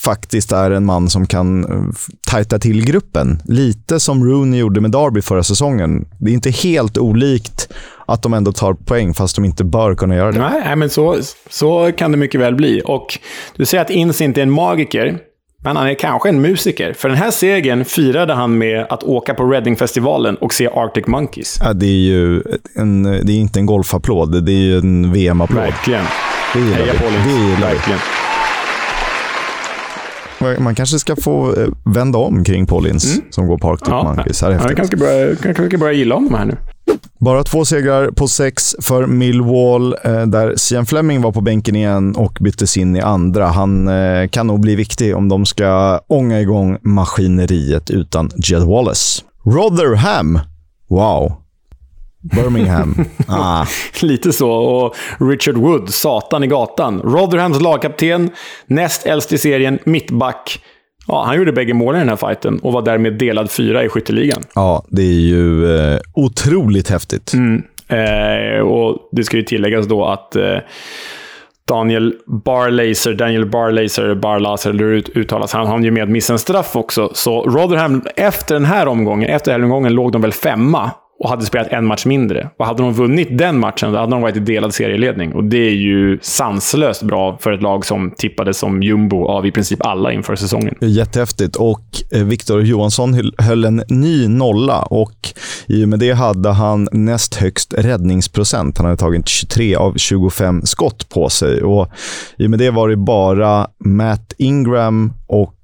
faktiskt 0.03 0.51
är 0.51 0.71
en 0.71 0.85
man 0.85 1.09
som 1.09 1.25
kan 1.25 1.63
eh, 1.63 1.93
tajta 2.27 2.59
till 2.59 2.85
gruppen. 2.85 3.41
Lite 3.45 3.99
som 3.99 4.25
Rooney 4.25 4.59
gjorde 4.59 4.81
med 4.81 4.91
Derby 4.91 5.21
förra 5.21 5.43
säsongen. 5.43 6.05
Det 6.19 6.31
är 6.31 6.33
inte 6.33 6.49
helt 6.49 6.97
olikt 6.97 7.73
att 8.07 8.21
de 8.21 8.33
ändå 8.33 8.51
tar 8.51 8.73
poäng, 8.73 9.13
fast 9.13 9.35
de 9.35 9.45
inte 9.45 9.63
bör 9.63 9.95
kunna 9.95 10.15
göra 10.15 10.31
det. 10.31 10.39
Nej, 10.39 10.75
men 10.75 10.89
så, 10.89 11.17
så 11.49 11.91
kan 11.91 12.11
det 12.11 12.17
mycket 12.17 12.41
väl 12.41 12.55
bli. 12.55 12.81
Och 12.85 13.19
du 13.55 13.65
säger 13.65 13.81
att 13.81 13.89
Ince 13.89 14.23
inte 14.23 14.41
är 14.41 14.43
en 14.43 14.51
magiker. 14.51 15.19
Men 15.63 15.75
han 15.75 15.87
är 15.87 15.93
kanske 15.93 16.29
en 16.29 16.41
musiker. 16.41 16.93
För 16.93 17.09
den 17.09 17.17
här 17.17 17.31
segern 17.31 17.85
firade 17.85 18.33
han 18.33 18.57
med 18.57 18.85
att 18.89 19.03
åka 19.03 19.33
på 19.33 19.43
Reading-festivalen 19.43 20.35
och 20.35 20.53
se 20.53 20.67
Arctic 20.67 21.07
Monkeys. 21.07 21.59
Ja, 21.63 21.73
det 21.73 21.85
är 21.85 21.89
ju 21.89 22.41
en, 22.75 23.03
det 23.03 23.33
är 23.33 23.37
inte 23.37 23.59
en 23.59 23.65
golfapplåd, 23.65 24.45
det 24.45 24.51
är 24.51 24.63
ju 24.63 24.77
en 24.77 25.13
VM-applåd. 25.13 25.57
Verkligen. 25.57 26.03
Det 26.53 26.59
gillar 26.59 26.75
Heja 26.77 26.93
vi. 26.93 27.31
Det 27.33 27.49
gillar. 27.49 27.69
Verkligen. 27.69 27.99
Man 30.63 30.75
kanske 30.75 30.99
ska 30.99 31.15
få 31.15 31.55
eh, 31.61 31.67
vända 31.85 32.19
om 32.19 32.43
kring 32.43 32.65
Paul 32.67 32.87
Ince 32.87 33.21
som 33.29 33.47
går 33.47 33.57
på 33.57 33.69
Arctic 33.69 33.87
Ja, 33.87 34.03
Monkeys. 34.03 34.39
Det 34.39 34.45
är 34.45 34.51
ja, 34.51 34.57
jag 34.67 34.77
kanske 34.77 34.97
börja, 34.97 35.35
kanske 35.35 35.67
ska 35.67 35.77
börja 35.77 35.93
gilla 35.93 36.15
honom 36.15 36.33
här 36.33 36.45
nu. 36.45 36.57
Bara 37.19 37.43
två 37.43 37.65
segrar 37.65 38.11
på 38.11 38.27
sex 38.27 38.75
för 38.81 39.05
Millwall, 39.05 39.95
eh, 40.03 40.21
där 40.21 40.55
Sian 40.55 40.85
Fleming 40.85 41.21
var 41.21 41.31
på 41.31 41.41
bänken 41.41 41.75
igen 41.75 42.15
och 42.15 42.37
byttes 42.41 42.77
in 42.77 42.95
i 42.95 43.01
andra. 43.01 43.47
Han 43.47 43.87
eh, 43.87 44.27
kan 44.27 44.47
nog 44.47 44.59
bli 44.59 44.75
viktig 44.75 45.15
om 45.15 45.29
de 45.29 45.45
ska 45.45 45.99
ånga 46.07 46.41
igång 46.41 46.77
maskineriet 46.81 47.89
utan 47.89 48.31
Jed 48.35 48.63
Wallace. 48.63 49.21
Rotherham. 49.45 50.39
Wow. 50.89 51.43
Birmingham. 52.23 53.05
ah. 53.27 53.65
Lite 54.01 54.33
så. 54.33 54.51
Och 54.51 54.95
Richard 55.19 55.57
Wood, 55.57 55.89
satan 55.89 56.43
i 56.43 56.47
gatan. 56.47 57.01
Rotherhams 57.01 57.61
lagkapten, 57.61 58.31
näst 58.67 59.05
äldst 59.05 59.33
i 59.33 59.37
serien, 59.37 59.79
mittback. 59.85 60.59
Ja, 61.07 61.23
han 61.25 61.37
gjorde 61.37 61.51
bägge 61.51 61.73
målen 61.73 61.95
i 61.95 61.99
den 61.99 62.09
här 62.09 62.27
fighten 62.27 62.59
och 62.59 62.73
var 62.73 62.81
därmed 62.81 63.13
delad 63.17 63.51
fyra 63.51 63.83
i 63.83 63.89
skytteligan. 63.89 64.43
Ja, 64.55 64.85
det 64.87 65.01
är 65.01 65.21
ju 65.21 65.77
eh, 65.77 65.99
otroligt 66.13 66.89
häftigt. 66.89 67.33
Eh, 67.87 68.59
och 68.59 69.09
det 69.11 69.23
ska 69.23 69.37
ju 69.37 69.43
tilläggas 69.43 69.87
då 69.87 70.05
att 70.05 70.35
eh, 70.35 70.57
Daniel 71.67 72.13
Barlaser, 72.45 73.13
Daniel 73.13 73.45
Barlaser, 73.45 74.15
Barlaser, 74.15 74.69
eller 74.69 74.83
hur 74.83 75.17
uttalas, 75.17 75.53
han 75.53 75.67
hann 75.67 75.83
ju 75.83 75.91
med 75.91 76.09
missa 76.09 76.33
en 76.33 76.39
straff 76.39 76.75
också. 76.75 77.11
Så 77.13 77.41
Rotherham, 77.41 78.03
efter 78.15 78.55
den 78.55 78.65
här 78.65 78.87
omgången, 78.87 79.29
efter 79.29 79.51
den 79.51 79.61
här 79.61 79.65
omgången, 79.65 79.93
låg 79.93 80.11
de 80.11 80.21
väl 80.21 80.31
femma 80.31 80.91
och 81.19 81.29
hade 81.29 81.45
spelat 81.45 81.67
en 81.67 81.85
match 81.85 82.05
mindre. 82.05 82.49
Och 82.59 82.65
hade 82.65 82.83
de 82.83 82.93
vunnit 82.93 83.37
den 83.37 83.59
matchen, 83.59 83.91
då 83.91 83.97
hade 83.99 84.11
de 84.11 84.21
varit 84.21 84.35
i 84.35 84.39
delad 84.39 84.73
serieledning. 84.73 85.33
Och 85.33 85.43
det 85.43 85.57
är 85.57 85.71
ju 85.73 86.19
sanslöst 86.21 87.03
bra 87.03 87.37
för 87.41 87.51
ett 87.51 87.61
lag 87.61 87.85
som 87.85 88.11
tippades 88.17 88.57
som 88.57 88.83
jumbo 88.83 89.25
av 89.27 89.45
i 89.45 89.51
princip 89.51 89.85
alla 89.85 90.11
inför 90.13 90.35
säsongen. 90.35 90.75
Jättehäftigt. 90.81 91.55
Och 91.55 91.81
eh, 92.11 92.23
Viktor 92.23 92.61
Johansson 92.63 93.13
höll- 93.13 93.33
höll 93.37 93.65
en 93.65 93.83
ny 93.89 94.27
nolla 94.27 94.81
och 94.81 95.11
i 95.67 95.85
och 95.85 95.89
med 95.89 95.99
det 95.99 96.11
hade 96.11 96.49
han 96.49 96.87
näst 96.91 97.35
högst 97.35 97.73
räddningsprocent. 97.77 98.77
Han 98.77 98.85
hade 98.85 98.97
tagit 98.97 99.27
23 99.27 99.75
av 99.75 99.93
25 99.97 100.61
skott 100.65 101.09
på 101.09 101.29
sig. 101.29 101.61
Och 101.63 101.87
I 102.37 102.45
och 102.45 102.49
med 102.49 102.59
det 102.59 102.69
var 102.71 102.89
det 102.89 102.97
bara 102.97 103.67
Matt 103.85 104.33
Ingram 104.37 105.13
och 105.27 105.55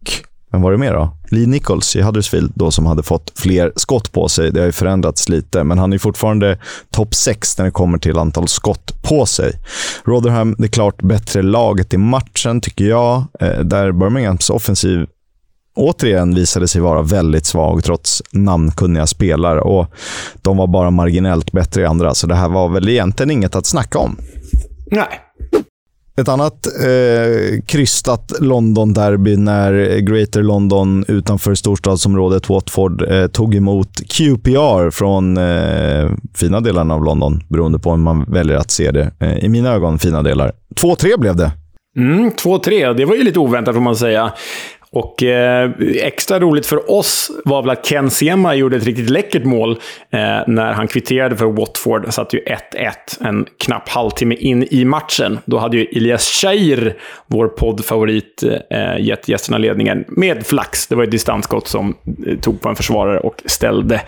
vem 0.51 0.61
var 0.61 0.71
det 0.71 0.77
mer 0.77 0.93
då? 0.93 1.15
Lee 1.31 1.47
Nichols 1.47 1.95
i 1.95 2.01
Huddersfield 2.01 2.51
då 2.55 2.71
som 2.71 2.85
hade 2.85 3.03
fått 3.03 3.31
fler 3.35 3.73
skott 3.75 4.11
på 4.11 4.29
sig. 4.29 4.51
Det 4.51 4.59
har 4.59 4.65
ju 4.65 4.71
förändrats 4.71 5.29
lite, 5.29 5.63
men 5.63 5.77
han 5.77 5.93
är 5.93 5.97
fortfarande 5.97 6.57
topp 6.89 7.15
6 7.15 7.57
när 7.57 7.65
det 7.65 7.71
kommer 7.71 7.97
till 7.97 8.17
antal 8.17 8.47
skott 8.47 9.01
på 9.01 9.25
sig. 9.25 9.53
Rotherham, 10.03 10.55
det 10.57 10.67
klart 10.67 11.01
bättre 11.01 11.41
laget 11.41 11.93
i 11.93 11.97
matchen 11.97 12.61
tycker 12.61 12.85
jag, 12.85 13.23
eh, 13.39 13.59
där 13.59 13.91
Birminghams 13.91 14.49
offensiv 14.49 15.07
återigen 15.75 16.35
visade 16.35 16.67
sig 16.67 16.81
vara 16.81 17.01
väldigt 17.01 17.45
svag 17.45 17.83
trots 17.83 18.23
namnkunniga 18.31 19.07
spelare 19.07 19.61
och 19.61 19.93
de 20.41 20.57
var 20.57 20.67
bara 20.67 20.91
marginellt 20.91 21.51
bättre 21.51 21.81
i 21.81 21.85
andra, 21.85 22.13
så 22.13 22.27
det 22.27 22.35
här 22.35 22.49
var 22.49 22.69
väl 22.69 22.89
egentligen 22.89 23.31
inget 23.31 23.55
att 23.55 23.65
snacka 23.65 23.99
om. 23.99 24.17
Nej. 24.91 25.28
Ett 26.19 26.27
annat 26.27 26.67
eh, 26.67 27.61
krystat 27.65 28.33
London-derby 28.39 29.37
när 29.37 29.99
Greater 29.99 30.43
London 30.43 31.05
utanför 31.07 31.55
storstadsområdet 31.55 32.49
Watford 32.49 33.11
eh, 33.11 33.27
tog 33.27 33.55
emot 33.55 33.89
QPR 34.07 34.89
från 34.89 35.37
eh, 35.37 36.11
fina 36.35 36.59
delarna 36.59 36.93
av 36.93 37.03
London, 37.03 37.43
beroende 37.49 37.79
på 37.79 37.89
hur 37.89 37.97
man 37.97 38.25
väljer 38.27 38.57
att 38.57 38.71
se 38.71 38.91
det. 38.91 39.11
Eh, 39.19 39.37
I 39.37 39.49
mina 39.49 39.69
ögon 39.69 39.99
fina 39.99 40.23
delar. 40.23 40.51
2-3 40.75 41.19
blev 41.19 41.35
det. 41.35 41.51
Mm, 41.97 42.29
2-3. 42.29 42.93
Det 42.93 43.05
var 43.05 43.15
ju 43.15 43.23
lite 43.23 43.39
oväntat 43.39 43.75
får 43.75 43.81
man 43.81 43.95
säga. 43.95 44.33
Och 44.91 45.23
eh, 45.23 45.71
extra 45.95 46.39
roligt 46.39 46.65
för 46.65 46.91
oss 46.91 47.31
var 47.45 47.61
väl 47.61 47.69
att 47.69 47.85
Ken 47.85 48.09
Sema 48.09 48.55
gjorde 48.55 48.77
ett 48.77 48.85
riktigt 48.85 49.09
läckert 49.09 49.43
mål 49.43 49.71
eh, 50.09 50.19
när 50.47 50.73
han 50.73 50.87
kvitterade 50.87 51.37
för 51.37 51.45
Watford. 51.45 52.03
Han 52.03 52.11
satt 52.11 52.33
ju 52.33 52.39
1-1 52.39 52.91
en 53.19 53.45
knapp 53.59 53.89
halvtimme 53.89 54.35
in 54.35 54.67
i 54.71 54.85
matchen. 54.85 55.39
Då 55.45 55.57
hade 55.57 55.77
ju 55.77 55.85
Elias 55.85 56.27
Scheir, 56.27 56.97
vår 57.27 57.47
poddfavorit, 57.47 58.43
eh, 58.69 58.99
gett 58.99 59.27
gästerna 59.27 59.57
ledningen 59.57 60.05
med 60.07 60.45
flax. 60.45 60.87
Det 60.87 60.95
var 60.95 61.03
ett 61.03 61.11
distansskott 61.11 61.67
som 61.67 61.95
eh, 62.27 62.37
tog 62.37 62.61
på 62.61 62.69
en 62.69 62.75
försvarare 62.75 63.19
och 63.19 63.41
ställde 63.45 64.01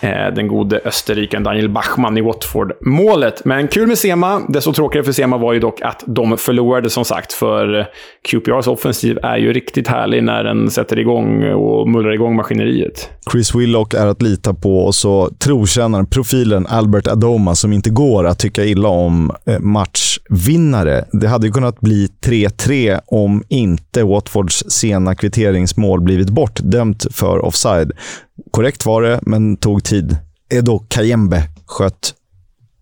eh, 0.00 0.34
den 0.34 0.48
gode 0.48 0.80
österrikaren 0.84 1.44
Daniel 1.44 1.68
Bachmann 1.68 2.18
i 2.18 2.20
Watford-målet. 2.20 3.44
Men 3.44 3.68
kul 3.68 3.86
med 3.86 3.98
Sema. 3.98 4.42
Desto 4.48 4.72
tråkigare 4.72 5.04
för 5.04 5.12
Sema 5.12 5.36
var 5.36 5.52
ju 5.52 5.60
dock 5.60 5.82
att 5.82 6.04
de 6.06 6.36
förlorade 6.38 6.90
som 6.90 7.04
sagt, 7.04 7.32
för 7.32 7.78
eh, 7.78 7.86
QPRs 8.22 8.66
offensiv 8.66 9.18
är 9.22 9.36
ju 9.36 9.52
riktigt 9.52 9.88
härlig 9.88 10.21
när 10.24 10.44
den 10.44 10.70
sätter 10.70 10.98
igång 10.98 11.44
och 11.52 11.88
mullrar 11.88 12.12
igång 12.12 12.36
maskineriet. 12.36 13.10
Chris 13.32 13.54
Willock 13.54 13.94
är 13.94 14.06
att 14.06 14.22
lita 14.22 14.54
på 14.54 14.78
och 14.78 14.94
så 14.94 15.30
trotjänaren, 15.38 16.06
profilen 16.06 16.66
Albert 16.66 17.06
Adoma 17.06 17.54
som 17.54 17.72
inte 17.72 17.90
går 17.90 18.26
att 18.26 18.38
tycka 18.38 18.64
illa 18.64 18.88
om 18.88 19.32
eh, 19.46 19.58
matchvinnare. 19.58 21.04
Det 21.12 21.28
hade 21.28 21.46
ju 21.46 21.52
kunnat 21.52 21.80
bli 21.80 22.08
3-3 22.24 23.00
om 23.06 23.42
inte 23.48 24.04
Watfords 24.04 24.64
sena 24.68 25.14
kvitteringsmål 25.14 26.00
blivit 26.00 26.30
bortdömt 26.30 27.06
för 27.10 27.44
offside. 27.44 27.92
Korrekt 28.50 28.86
var 28.86 29.02
det, 29.02 29.20
men 29.22 29.56
tog 29.56 29.84
tid. 29.84 30.16
Edo 30.54 30.78
Kayembe 30.88 31.42
sköt 31.66 32.14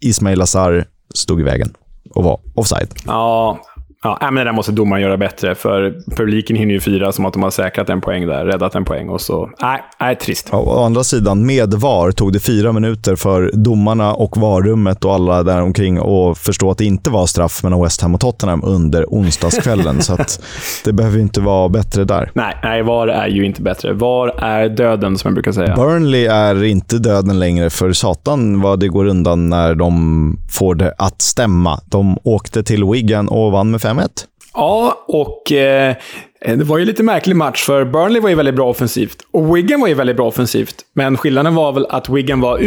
Ismail 0.00 0.42
Azar, 0.42 0.84
stod 1.14 1.40
i 1.40 1.42
vägen 1.42 1.72
och 2.14 2.24
var 2.24 2.40
offside. 2.54 2.88
Ja, 3.06 3.58
ja 4.04 4.18
men 4.20 4.34
det 4.34 4.44
där 4.44 4.52
måste 4.52 4.72
domaren 4.72 5.02
göra 5.02 5.16
bättre, 5.16 5.54
för 5.54 5.94
publiken 6.16 6.56
hinner 6.56 6.74
ju 6.74 6.80
fira 6.80 7.12
som 7.12 7.26
att 7.26 7.32
de 7.32 7.42
har 7.42 7.50
säkrat 7.50 7.88
en 7.88 8.00
poäng 8.00 8.26
där, 8.26 8.44
räddat 8.44 8.74
en 8.74 8.84
poäng 8.84 9.08
och 9.08 9.20
så... 9.20 9.50
Nej, 9.62 9.82
nej 10.00 10.16
trist. 10.16 10.48
Ja, 10.52 10.58
Å 10.58 10.84
andra 10.84 11.04
sidan, 11.04 11.46
med 11.46 11.74
VAR 11.74 12.10
tog 12.12 12.32
det 12.32 12.40
fyra 12.40 12.72
minuter 12.72 13.16
för 13.16 13.50
domarna 13.54 14.14
och 14.14 14.36
VAR-rummet 14.36 15.04
och 15.04 15.14
alla 15.14 15.42
där 15.42 15.62
omkring 15.62 15.98
att 15.98 16.38
förstå 16.38 16.70
att 16.70 16.78
det 16.78 16.84
inte 16.84 17.10
var 17.10 17.26
straff 17.26 17.62
mellan 17.62 17.82
West 17.82 18.00
Ham 18.02 18.14
och 18.14 18.20
Tottenham 18.20 18.64
under 18.64 19.04
onsdagskvällen. 19.08 20.02
så 20.02 20.16
det 20.84 20.92
behöver 20.92 21.16
ju 21.16 21.22
inte 21.22 21.40
vara 21.40 21.68
bättre 21.68 22.04
där. 22.04 22.30
Nej, 22.34 22.56
nej, 22.62 22.82
VAR 22.82 23.08
är 23.08 23.28
ju 23.28 23.44
inte 23.44 23.62
bättre. 23.62 23.92
VAR 23.92 24.28
är 24.38 24.68
döden, 24.68 25.18
som 25.18 25.28
jag 25.28 25.34
brukar 25.34 25.52
säga. 25.52 25.74
Burnley 25.76 26.26
är 26.26 26.64
inte 26.64 26.98
döden 26.98 27.38
längre, 27.38 27.70
för 27.70 27.92
satan 27.92 28.60
vad 28.60 28.80
det 28.80 28.88
går 28.88 29.04
undan 29.04 29.48
när 29.48 29.74
de 29.74 30.38
får 30.50 30.74
det 30.74 30.94
att 30.98 31.22
stämma. 31.22 31.80
De 31.84 32.18
åkte 32.22 32.62
till 32.62 32.84
Wigan 32.84 33.28
och 33.28 33.52
vann 33.52 33.70
med 33.70 33.80
5-1. 33.94 34.08
Ja, 34.54 35.04
och 35.08 35.52
eh, 35.52 35.94
det 36.46 36.64
var 36.64 36.78
ju 36.78 36.84
lite 36.84 37.02
märklig 37.02 37.36
match, 37.36 37.64
för 37.64 37.84
Burnley 37.84 38.20
var 38.20 38.28
ju 38.28 38.34
väldigt 38.34 38.54
bra 38.54 38.68
offensivt. 38.68 39.16
Och 39.30 39.56
Wigan 39.56 39.80
var 39.80 39.88
ju 39.88 39.94
väldigt 39.94 40.16
bra 40.16 40.26
offensivt. 40.26 40.74
Men 40.94 41.16
skillnaden 41.16 41.54
var 41.54 41.72
väl 41.72 41.86
att 41.86 42.08
Wigan 42.08 42.40
var 42.40 42.58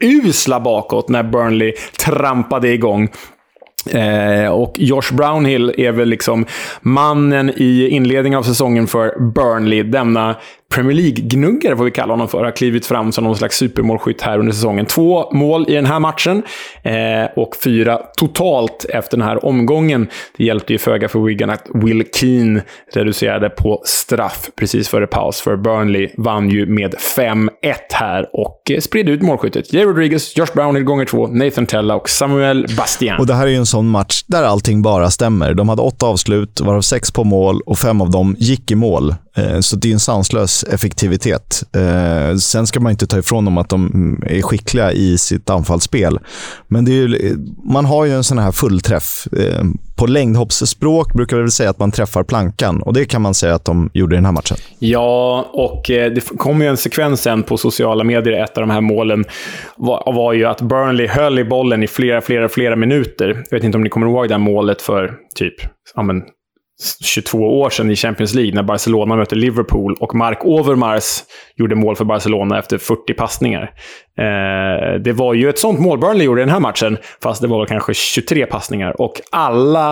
urusla 0.00 0.60
bakåt 0.60 1.08
när 1.08 1.22
Burnley 1.22 1.72
trampade 2.06 2.68
igång. 2.68 3.08
Eh, 3.90 4.52
och 4.52 4.74
Josh 4.76 5.12
Brownhill 5.12 5.74
är 5.78 5.92
väl 5.92 6.08
liksom 6.08 6.46
mannen 6.80 7.52
i 7.56 7.88
inledningen 7.88 8.38
av 8.38 8.42
säsongen 8.42 8.86
för 8.86 9.32
Burnley. 9.32 9.82
Denna 9.82 10.36
Premier 10.72 10.96
League-gnuggare, 10.96 11.76
får 11.76 11.84
vi 11.84 11.90
kalla 11.90 12.12
honom 12.12 12.28
för, 12.28 12.44
har 12.44 12.50
klivit 12.50 12.86
fram 12.86 13.12
som 13.12 13.24
någon 13.24 13.36
slags 13.36 13.56
supermålskytt 13.56 14.22
här 14.22 14.38
under 14.38 14.52
säsongen. 14.52 14.86
Två 14.86 15.30
mål 15.32 15.64
i 15.68 15.74
den 15.74 15.86
här 15.86 15.98
matchen 15.98 16.42
eh, 16.82 16.92
och 17.36 17.56
fyra 17.64 18.00
totalt 18.16 18.86
efter 18.88 19.16
den 19.16 19.26
här 19.26 19.44
omgången. 19.44 20.08
Det 20.36 20.44
hjälpte 20.44 20.72
ju 20.72 20.78
föga 20.78 21.08
för 21.08 21.20
Wigan 21.20 21.50
att 21.50 21.66
Will 21.74 22.04
Keane 22.14 22.62
reducerade 22.92 23.50
på 23.50 23.82
straff 23.84 24.50
precis 24.56 24.88
före 24.88 25.06
paus, 25.06 25.40
för 25.40 25.56
Burnley 25.56 26.10
vann 26.16 26.50
ju 26.50 26.66
med 26.66 26.94
5-1 27.16 27.48
här 27.92 28.26
och 28.32 28.70
eh, 28.70 28.80
spred 28.80 29.08
ut 29.08 29.22
målskyttet. 29.22 29.72
Jay 29.72 29.84
Rodriguez, 29.84 30.36
Josh 30.36 30.54
Brownhill 30.54 30.84
gånger 30.84 31.04
två, 31.04 31.26
Nathan 31.26 31.66
Tella 31.66 31.94
och 31.94 32.08
Samuel 32.08 32.66
Bastian. 32.76 33.20
Och 33.20 33.26
det 33.26 33.34
här 33.34 33.46
är 33.46 33.50
ju 33.50 33.56
en 33.56 33.66
sån 33.66 33.88
match 33.88 34.24
där 34.26 34.42
allting 34.42 34.82
bara 34.82 35.10
stämmer. 35.10 35.54
De 35.54 35.68
hade 35.68 35.82
åtta 35.82 36.06
avslut, 36.06 36.60
varav 36.60 36.80
sex 36.80 37.10
på 37.10 37.24
mål 37.24 37.60
och 37.66 37.78
fem 37.78 38.00
av 38.00 38.10
dem 38.10 38.36
gick 38.38 38.70
i 38.70 38.74
mål. 38.74 39.14
Eh, 39.36 39.60
så 39.60 39.76
det 39.76 39.88
är 39.88 39.92
en 39.92 40.00
sanslös 40.00 40.64
effektivitet. 40.64 41.62
Eh, 41.76 42.36
sen 42.36 42.66
ska 42.66 42.80
man 42.80 42.92
inte 42.92 43.06
ta 43.06 43.18
ifrån 43.18 43.44
dem 43.44 43.58
att 43.58 43.68
de 43.68 44.22
är 44.26 44.42
skickliga 44.42 44.92
i 44.92 45.18
sitt 45.18 45.50
anfallsspel. 45.50 46.18
Men 46.68 46.84
det 46.84 46.92
är 46.92 46.94
ju, 46.94 47.36
man 47.64 47.84
har 47.84 48.04
ju 48.04 48.12
en 48.12 48.24
sån 48.24 48.38
här 48.38 48.52
fullträff. 48.52 49.26
Eh, 49.38 49.64
på 49.96 50.06
längdhoppsspråk 50.06 51.14
brukar 51.14 51.36
vi 51.36 51.42
väl 51.42 51.50
säga 51.50 51.70
att 51.70 51.78
man 51.78 51.90
träffar 51.90 52.22
plankan 52.22 52.82
och 52.82 52.92
det 52.92 53.04
kan 53.04 53.22
man 53.22 53.34
säga 53.34 53.54
att 53.54 53.64
de 53.64 53.90
gjorde 53.94 54.14
i 54.14 54.16
den 54.16 54.24
här 54.24 54.32
matchen. 54.32 54.56
Ja, 54.78 55.50
och 55.52 55.82
det 55.86 56.38
kom 56.38 56.62
ju 56.62 56.68
en 56.68 56.76
sekvens 56.76 57.22
sen 57.22 57.42
på 57.42 57.56
sociala 57.56 58.04
medier. 58.04 58.44
Ett 58.44 58.56
av 58.56 58.60
de 58.60 58.70
här 58.70 58.80
målen 58.80 59.24
var, 59.76 60.12
var 60.12 60.32
ju 60.32 60.44
att 60.44 60.60
Burnley 60.60 61.06
höll 61.06 61.38
i 61.38 61.44
bollen 61.44 61.82
i 61.82 61.86
flera, 61.86 62.20
flera, 62.20 62.48
flera 62.48 62.76
minuter. 62.76 63.44
Jag 63.50 63.56
vet 63.56 63.64
inte 63.64 63.78
om 63.78 63.84
ni 63.84 63.90
kommer 63.90 64.06
ihåg 64.06 64.28
det 64.28 64.34
här 64.34 64.38
målet 64.38 64.82
för 64.82 65.14
typ 65.34 65.54
ja, 65.94 66.02
men 66.02 66.22
22 67.04 67.38
år 67.38 67.70
sedan 67.70 67.90
i 67.90 67.96
Champions 67.96 68.34
League 68.34 68.54
när 68.54 68.62
Barcelona 68.62 69.16
mötte 69.16 69.34
Liverpool 69.34 69.96
och 70.00 70.14
Mark 70.14 70.44
Overmars 70.44 71.24
gjorde 71.56 71.74
mål 71.74 71.96
för 71.96 72.04
Barcelona 72.04 72.58
efter 72.58 72.78
40 72.78 73.14
passningar. 73.14 73.62
Eh, 74.18 75.00
det 75.00 75.12
var 75.12 75.34
ju 75.34 75.48
ett 75.48 75.58
sånt 75.58 75.80
mål 75.80 75.98
Burnley 75.98 76.26
gjorde 76.26 76.40
i 76.40 76.44
den 76.44 76.52
här 76.52 76.60
matchen, 76.60 76.98
fast 77.22 77.42
det 77.42 77.48
var 77.48 77.58
väl 77.58 77.68
kanske 77.68 77.94
23 77.94 78.46
passningar. 78.46 79.00
Och 79.00 79.20
alla, 79.30 79.90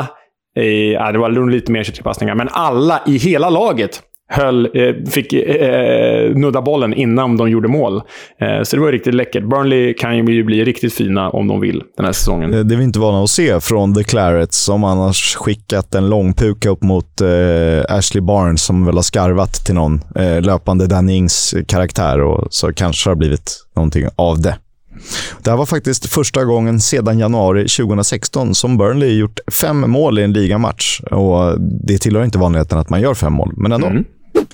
eh, 0.56 1.12
det 1.12 1.18
var 1.18 1.50
lite 1.50 1.72
mer 1.72 1.82
23 1.84 2.02
passningar, 2.02 2.34
men 2.34 2.48
alla 2.52 3.02
i 3.06 3.16
hela 3.16 3.50
laget 3.50 4.02
höll, 4.30 4.64
eh, 4.74 4.94
fick 5.10 5.32
eh, 5.32 6.34
nudda 6.34 6.62
bollen 6.62 6.94
innan 6.94 7.36
de 7.36 7.50
gjorde 7.50 7.68
mål. 7.68 8.02
Eh, 8.40 8.62
så 8.62 8.76
det 8.76 8.82
var 8.82 8.92
riktigt 8.92 9.14
läckert. 9.14 9.44
Burnley 9.44 9.94
kan 9.94 10.16
ju 10.16 10.44
bli 10.44 10.64
riktigt 10.64 10.92
fina 10.92 11.30
om 11.30 11.48
de 11.48 11.60
vill 11.60 11.82
den 11.96 12.06
här 12.06 12.12
säsongen. 12.12 12.50
Det 12.50 12.74
är 12.74 12.78
vi 12.78 12.84
inte 12.84 12.98
vana 12.98 13.22
att 13.22 13.30
se 13.30 13.60
från 13.60 13.94
The 13.94 14.04
Clarets 14.04 14.58
som 14.58 14.84
annars 14.84 15.36
skickat 15.36 15.94
en 15.94 16.10
långpuka 16.10 16.70
upp 16.70 16.82
mot 16.82 17.20
eh, 17.20 17.96
Ashley 17.96 18.20
Barnes 18.20 18.62
som 18.62 18.86
väl 18.86 18.94
har 18.94 19.02
skarvat 19.02 19.66
till 19.66 19.74
någon 19.74 20.00
eh, 20.16 20.40
löpande 20.40 20.86
Danny 20.86 21.12
Ings 21.12 21.54
karaktär 21.68 22.20
och 22.20 22.46
så 22.50 22.72
kanske 22.72 23.10
har 23.10 23.14
blivit 23.14 23.66
någonting 23.76 24.06
av 24.16 24.40
det. 24.40 24.56
Det 25.42 25.50
här 25.50 25.56
var 25.56 25.66
faktiskt 25.66 26.06
första 26.06 26.44
gången 26.44 26.80
sedan 26.80 27.18
januari 27.18 27.68
2016 27.68 28.54
som 28.54 28.76
Burnley 28.76 29.18
gjort 29.18 29.40
fem 29.52 29.90
mål 29.90 30.18
i 30.18 30.22
en 30.22 30.32
ligamatch. 30.32 31.00
Och 31.00 31.60
det 31.60 31.98
tillhör 31.98 32.24
inte 32.24 32.38
vanligheten 32.38 32.78
att 32.78 32.90
man 32.90 33.00
gör 33.00 33.14
fem 33.14 33.32
mål, 33.32 33.52
men 33.56 33.72
ändå. 33.72 33.86
Mm. 33.86 34.04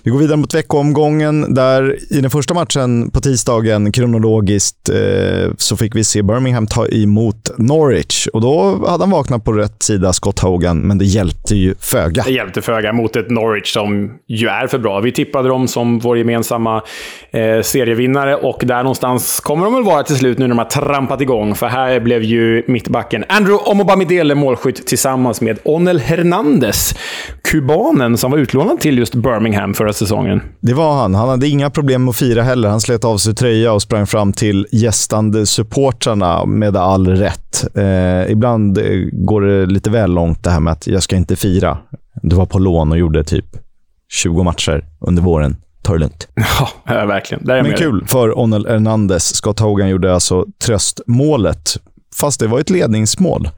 Vi 0.07 0.13
går 0.13 0.19
vidare 0.19 0.37
mot 0.37 0.55
veckoomgången 0.55 1.55
där 1.55 1.97
i 2.11 2.21
den 2.21 2.31
första 2.31 2.55
matchen 2.55 3.11
på 3.11 3.21
tisdagen 3.21 3.93
kronologiskt 3.93 4.89
eh, 4.89 5.51
så 5.59 5.77
fick 5.77 5.95
vi 5.95 6.05
se 6.05 6.23
Birmingham 6.23 6.67
ta 6.67 6.87
emot 6.87 7.51
Norwich 7.59 8.27
och 8.27 8.41
då 8.41 8.87
hade 8.89 9.03
han 9.03 9.11
vaknat 9.11 9.45
på 9.45 9.53
rätt 9.53 9.83
sida, 9.83 10.13
Scott 10.13 10.39
Hogan, 10.39 10.81
men 10.81 10.99
det 10.99 11.05
hjälpte 11.05 11.57
ju 11.57 11.75
föga. 11.81 12.23
Det 12.23 12.33
hjälpte 12.33 12.63
föga 12.63 12.93
mot 12.93 13.17
ett 13.17 13.31
Norwich 13.31 13.73
som 13.73 14.13
ju 14.27 14.49
är 14.49 14.67
för 14.67 14.79
bra. 14.79 15.01
Vi 15.01 15.13
tippade 15.13 15.49
dem 15.49 15.69
som 15.69 15.99
vår 15.99 16.19
gemensamma 16.19 16.83
eh, 17.31 17.63
serievinnare 17.63 18.37
och 18.37 18.63
där 18.65 18.83
någonstans 18.83 19.41
kommer 19.41 19.65
de 19.65 19.75
väl 19.75 19.85
vara 19.85 20.03
till 20.03 20.17
slut 20.17 20.39
nu 20.39 20.45
när 20.45 20.55
de 20.55 20.59
har 20.59 20.65
trampat 20.65 21.21
igång. 21.21 21.55
För 21.55 21.67
här 21.67 22.01
blev 22.01 22.23
ju 22.23 22.63
mittbacken 22.67 23.25
Andrew 23.29 23.71
Omobamidele 23.71 24.35
målskytt 24.35 24.87
tillsammans 24.87 25.41
med 25.41 25.59
Onel 25.65 25.99
Hernandez, 25.99 26.95
kubanen 27.43 28.19
som 28.19 28.31
var 28.31 28.39
utlånad 28.39 28.81
till 28.81 28.99
just 28.99 29.15
Birmingham 29.15 29.75
förra 29.75 29.93
säsongen. 29.97 30.43
Det 30.61 30.75
var 30.75 30.95
han. 30.95 31.15
Han 31.15 31.29
hade 31.29 31.49
inga 31.49 31.71
problem 31.71 32.05
med 32.05 32.11
att 32.11 32.17
fira 32.17 32.43
heller. 32.43 32.69
Han 32.69 32.81
slet 32.81 33.05
av 33.05 33.19
sig 33.19 33.35
tröja 33.35 33.73
och 33.73 33.83
sprang 33.83 34.07
fram 34.07 34.33
till 34.33 34.67
gästande 34.73 35.47
supportrarna 35.47 36.47
med 36.47 36.77
all 36.77 37.07
rätt. 37.09 37.65
Eh, 37.75 38.33
ibland 38.33 38.79
eh, 38.79 38.85
går 39.13 39.41
det 39.41 39.67
lite 39.67 39.91
väl 39.91 40.11
långt 40.11 40.45
det 40.45 40.51
här 40.51 40.61
med 40.61 40.73
att 40.73 40.87
jag 40.87 41.03
ska 41.03 41.17
inte 41.17 41.37
fira. 41.37 41.79
Du 42.23 42.37
var 42.37 42.47
på 42.47 42.59
lån 42.59 42.93
och 42.93 42.99
gjorde 42.99 43.25
typ 43.25 43.47
20 44.13 44.43
matcher 44.43 44.85
under 45.01 45.23
våren. 45.23 45.57
Ta 45.83 45.93
det 45.93 45.99
lugnt. 45.99 46.29
Ja, 46.89 47.07
verkligen. 47.07 47.43
Men 47.45 47.73
kul 47.73 48.05
för 48.07 48.39
Onel 48.39 48.67
Hernandez. 48.67 49.35
Scott 49.35 49.61
Hogan 49.61 49.89
gjorde 49.89 50.15
alltså 50.15 50.47
tröstmålet 50.65 51.77
fast 52.21 52.41
det 52.41 52.47
var 52.47 52.61
ett 52.61 52.71
ledningsmål. 52.71 53.49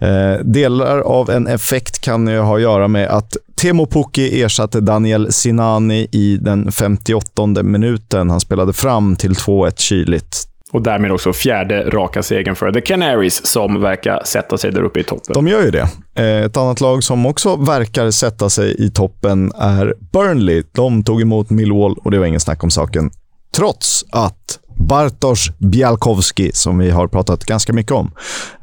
Eh, 0.00 0.44
delar 0.44 1.00
av 1.00 1.30
en 1.30 1.46
effekt 1.46 1.98
kan 1.98 2.26
ju 2.26 2.38
ha 2.38 2.56
att 2.56 2.62
göra 2.62 2.88
med 2.88 3.08
att 3.08 3.36
Temo 3.60 3.86
Pukki 3.86 4.42
ersatte 4.42 4.80
Daniel 4.80 5.32
Sinani 5.32 6.08
i 6.12 6.38
den 6.40 6.72
58 6.72 7.46
minuten. 7.62 8.30
Han 8.30 8.40
spelade 8.40 8.72
fram 8.72 9.16
till 9.16 9.32
2-1 9.32 9.72
kyligt. 9.76 10.46
Och 10.72 10.82
därmed 10.82 11.12
också 11.12 11.32
fjärde 11.32 11.90
raka 11.90 12.22
segern 12.22 12.56
för 12.56 12.72
The 12.72 12.80
Canaries, 12.80 13.46
som 13.46 13.80
verkar 13.80 14.22
sätta 14.24 14.58
sig 14.58 14.72
där 14.72 14.82
uppe 14.82 15.00
i 15.00 15.04
toppen. 15.04 15.34
De 15.34 15.48
gör 15.48 15.62
ju 15.62 15.70
det. 15.70 15.88
Eh, 16.14 16.44
ett 16.44 16.56
annat 16.56 16.80
lag 16.80 17.04
som 17.04 17.26
också 17.26 17.56
verkar 17.56 18.10
sätta 18.10 18.50
sig 18.50 18.84
i 18.84 18.90
toppen 18.90 19.52
är 19.58 19.94
Burnley. 20.12 20.62
De 20.72 21.04
tog 21.04 21.22
emot 21.22 21.50
Millwall 21.50 21.96
och 22.04 22.10
det 22.10 22.18
var 22.18 22.26
ingen 22.26 22.40
snack 22.40 22.64
om 22.64 22.70
saken. 22.70 23.10
Trots 23.56 24.04
att 24.10 24.59
Bartosz 24.80 25.50
Bialkowski, 25.58 26.50
som 26.54 26.78
vi 26.78 26.90
har 26.90 27.08
pratat 27.08 27.44
ganska 27.44 27.72
mycket 27.72 27.92
om, 27.92 28.10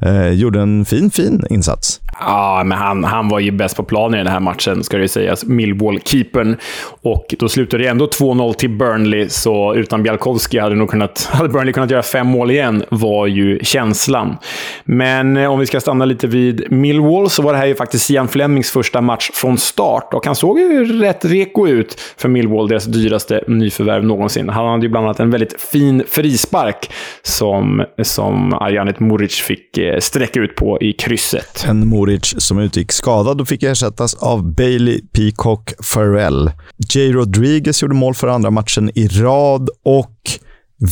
eh, 0.00 0.28
gjorde 0.28 0.60
en 0.60 0.84
fin, 0.84 1.10
fin 1.10 1.42
insats. 1.50 2.00
Ja, 2.20 2.62
men 2.64 2.78
han, 2.78 3.04
han 3.04 3.28
var 3.28 3.40
ju 3.40 3.50
bäst 3.50 3.76
på 3.76 3.82
planen 3.82 4.20
i 4.20 4.22
den 4.22 4.32
här 4.32 4.40
matchen, 4.40 4.84
ska 4.84 4.96
det 4.96 5.02
ju 5.02 5.08
sägas. 5.08 5.44
Millwall-keepern. 5.44 6.56
Och 7.02 7.34
då 7.38 7.48
slutade 7.48 7.82
det 7.82 7.88
ändå 7.88 8.06
2-0 8.06 8.52
till 8.52 8.70
Burnley, 8.70 9.28
så 9.28 9.74
utan 9.74 10.02
Bjalkowski 10.02 10.58
hade, 10.58 10.74
nog 10.74 10.90
kunnat, 10.90 11.28
hade 11.32 11.48
Burnley 11.48 11.72
kunnat 11.72 11.90
göra 11.90 12.02
fem 12.02 12.26
mål 12.26 12.50
igen, 12.50 12.84
var 12.88 13.26
ju 13.26 13.58
känslan. 13.62 14.36
Men 14.84 15.36
eh, 15.36 15.52
om 15.52 15.58
vi 15.58 15.66
ska 15.66 15.80
stanna 15.80 16.04
lite 16.04 16.26
vid 16.26 16.72
Millwall, 16.72 17.30
så 17.30 17.42
var 17.42 17.52
det 17.52 17.58
här 17.58 17.66
ju 17.66 17.74
faktiskt 17.74 18.10
Ian 18.10 18.28
Flemings 18.28 18.70
första 18.70 19.00
match 19.00 19.30
från 19.34 19.58
start. 19.58 20.14
Och 20.14 20.26
han 20.26 20.34
såg 20.34 20.58
ju 20.58 21.00
rätt 21.00 21.24
reko 21.24 21.68
ut 21.68 22.00
för 22.16 22.28
Millwall, 22.28 22.68
deras 22.68 22.84
dyraste 22.84 23.44
nyförvärv 23.46 24.04
någonsin. 24.04 24.48
Han 24.48 24.68
hade 24.68 24.82
ju 24.82 24.88
bland 24.88 25.06
annat 25.06 25.20
en 25.20 25.30
väldigt 25.30 25.60
fin 25.62 26.02
frispark 26.10 26.90
som, 27.22 27.84
som 28.02 28.54
Arjanet 28.54 29.00
Muric 29.00 29.34
fick 29.34 29.78
eh, 29.78 29.98
sträcka 29.98 30.40
ut 30.40 30.54
på 30.54 30.78
i 30.80 30.92
krysset. 30.92 31.64
En 31.68 31.88
Boric 32.08 32.34
som 32.38 32.58
utgick 32.58 32.92
skadad 32.92 33.40
och 33.40 33.48
fick 33.48 33.62
ersättas 33.62 34.14
av 34.14 34.54
Bailey 34.54 35.00
Peacock 35.12 35.72
Farrell. 35.80 36.50
Jay 36.94 37.12
Rodriguez 37.12 37.82
gjorde 37.82 37.94
mål 37.94 38.14
för 38.14 38.28
andra 38.28 38.50
matchen 38.50 38.90
i 38.94 39.08
rad 39.08 39.68
och 39.84 40.16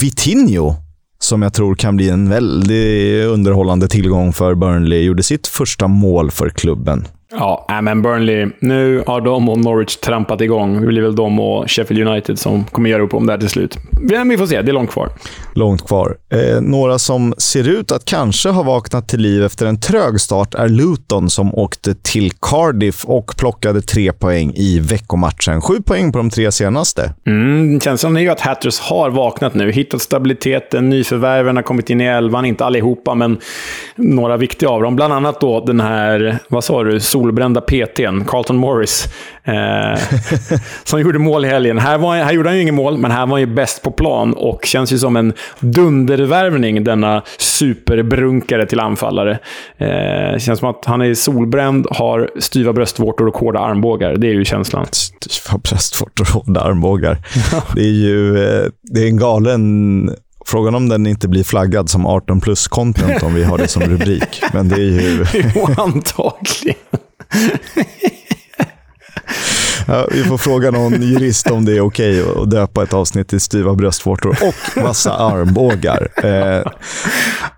Vitinho 0.01 0.75
som 1.19 1.43
jag 1.43 1.55
tror 1.55 1.75
kan 1.75 1.97
bli 1.97 2.09
en 2.09 2.29
väldigt 2.29 3.27
underhållande 3.27 3.89
tillgång 3.89 4.33
för 4.33 4.55
Burnley, 4.55 5.03
gjorde 5.03 5.23
sitt 5.23 5.47
första 5.47 5.89
mål 5.89 6.31
för 6.31 6.49
klubben. 6.49 7.09
Ja, 7.31 7.81
men 7.83 8.03
Burnley, 8.03 8.49
nu 8.59 9.05
har 9.07 9.21
de 9.21 9.49
och 9.49 9.59
Norwich 9.59 9.97
trampat 9.97 10.41
igång. 10.41 10.81
Det 10.81 10.87
blir 10.87 11.03
väl 11.03 11.17
de 11.17 11.41
och 11.41 11.71
Sheffield 11.71 12.09
United 12.09 12.39
som 12.39 12.65
kommer 12.65 12.91
göra 12.91 13.03
upp 13.03 13.15
om 13.15 13.27
det 13.27 13.33
här 13.33 13.39
till 13.39 13.49
slut. 13.49 13.79
Men 14.01 14.29
vi 14.29 14.39
får 14.39 14.47
se, 14.47 14.63
det 14.63 14.71
är 14.71 14.73
långt 14.73 14.91
kvar. 14.91 15.09
Långt 15.55 15.87
kvar. 15.87 16.17
Eh, 16.33 16.61
några 16.61 16.99
som 16.99 17.35
ser 17.39 17.69
ut 17.69 17.93
att 17.93 18.05
kanske 18.05 18.49
ha 18.49 18.63
vaknat 18.63 19.09
till 19.09 19.21
liv 19.21 19.45
efter 19.45 19.67
en 19.67 19.81
trög 19.81 20.21
start 20.21 20.55
är 20.55 20.69
Luton 20.69 21.31
som 21.31 21.55
åkte 21.55 21.95
till 21.95 22.33
Cardiff 22.33 23.05
och 23.05 23.37
plockade 23.39 23.83
tre 23.83 24.13
poäng 24.13 24.53
i 24.55 24.81
veckomatchen. 24.81 25.61
Sju 25.61 25.83
poäng 25.83 26.13
på 26.13 26.19
de 26.19 26.31
tre 26.31 26.53
senaste. 26.53 27.15
Mm, 27.27 27.81
känslan 27.81 28.17
är 28.17 28.21
ju 28.21 28.29
att 28.29 28.41
Hatters 28.41 28.81
har 28.81 29.11
vaknat 29.11 29.55
nu. 29.55 29.73
Hittat 29.73 30.03
stabiliteten, 30.03 30.91
nyförvärven 30.91 31.57
har 31.57 31.63
kommit 31.63 31.91
in 31.91 32.01
i 32.01 32.05
elvan. 32.05 32.45
Inte 32.45 32.65
allihopa, 32.65 33.15
men 33.15 33.39
några 33.97 34.37
viktiga 34.37 34.69
av 34.69 34.83
dem. 34.83 34.97
Bland 34.97 35.13
annat 35.13 35.41
då 35.41 35.65
den 35.65 35.81
här, 35.81 36.39
vad 36.49 36.65
sa 36.65 36.85
du, 36.85 37.01
solbrända 37.17 37.61
PTn, 37.61 38.25
Carlton 38.25 38.57
Morris, 38.57 39.09
eh, 39.45 40.01
som 40.85 41.01
gjorde 41.01 41.19
mål 41.19 41.45
i 41.45 41.49
helgen. 41.49 41.79
Här, 41.79 41.99
var, 41.99 42.17
här 42.17 42.33
gjorde 42.33 42.49
han 42.49 42.57
ju 42.57 42.63
inget 42.63 42.75
mål, 42.75 42.99
men 42.99 43.11
här 43.11 43.27
var 43.27 43.33
han 43.33 43.41
ju 43.41 43.47
bäst 43.47 43.83
på 43.83 43.91
plan 43.91 44.33
och 44.33 44.65
känns 44.65 44.93
ju 44.93 44.99
som 44.99 45.17
en 45.17 45.33
dundervärvning, 45.61 46.85
denna 46.85 47.23
superbrunkare 47.39 48.67
till 48.67 48.81
anfallare. 48.81 49.39
Eh, 49.79 50.39
känns 50.39 50.59
som 50.59 50.71
att 50.71 50.85
han 50.85 51.03
är 51.03 51.15
solbränd, 51.15 51.87
har 51.91 52.31
styva 52.39 52.73
bröstvårtor 52.73 53.29
och 53.29 53.37
hårda 53.37 53.61
armbågar. 53.61 54.17
Det 54.17 54.27
är 54.27 54.33
ju 54.33 54.45
känslan. 54.45 54.87
Styva 54.93 55.59
bröstvårtor 55.59 56.25
och 56.25 56.45
hårda 56.45 56.61
armbågar. 56.61 57.19
det 57.75 57.81
är 57.81 57.95
ju 57.95 58.45
eh, 58.45 58.65
det 58.83 59.03
är 59.03 59.07
en 59.07 59.17
galen 59.17 60.11
Frågan 60.49 60.75
om 60.75 60.89
den 60.89 61.07
inte 61.07 61.29
blir 61.29 61.45
flaggad 61.45 61.91
som 61.91 62.07
18 62.07 62.41
plus 62.41 62.69
content 62.69 63.23
om 63.23 63.35
vi 63.35 63.45
har 63.45 63.59
det 63.59 63.69
som 63.69 63.83
rubrik. 63.83 64.43
Men 64.53 64.69
det 64.69 64.75
är 64.75 65.01
ju... 65.01 65.25
jo, 65.55 65.67
antagligen. 65.77 66.77
Ja, 69.89 70.07
vi 70.11 70.25
får 70.25 70.39
fråga 70.39 70.71
någon 70.71 71.03
jurist 71.03 71.51
om 71.51 71.65
det 71.65 71.77
är 71.77 71.81
okej 71.81 72.23
okay 72.23 72.43
att 72.43 72.51
döpa 72.51 72.83
ett 72.83 72.95
avsnitt 72.95 73.29
till 73.29 73.41
styva 73.41 73.75
bröstvårtor 73.75 74.37
och 74.43 74.83
vassa 74.83 75.13
armbågar. 75.13 76.09
Eh, 76.17 76.73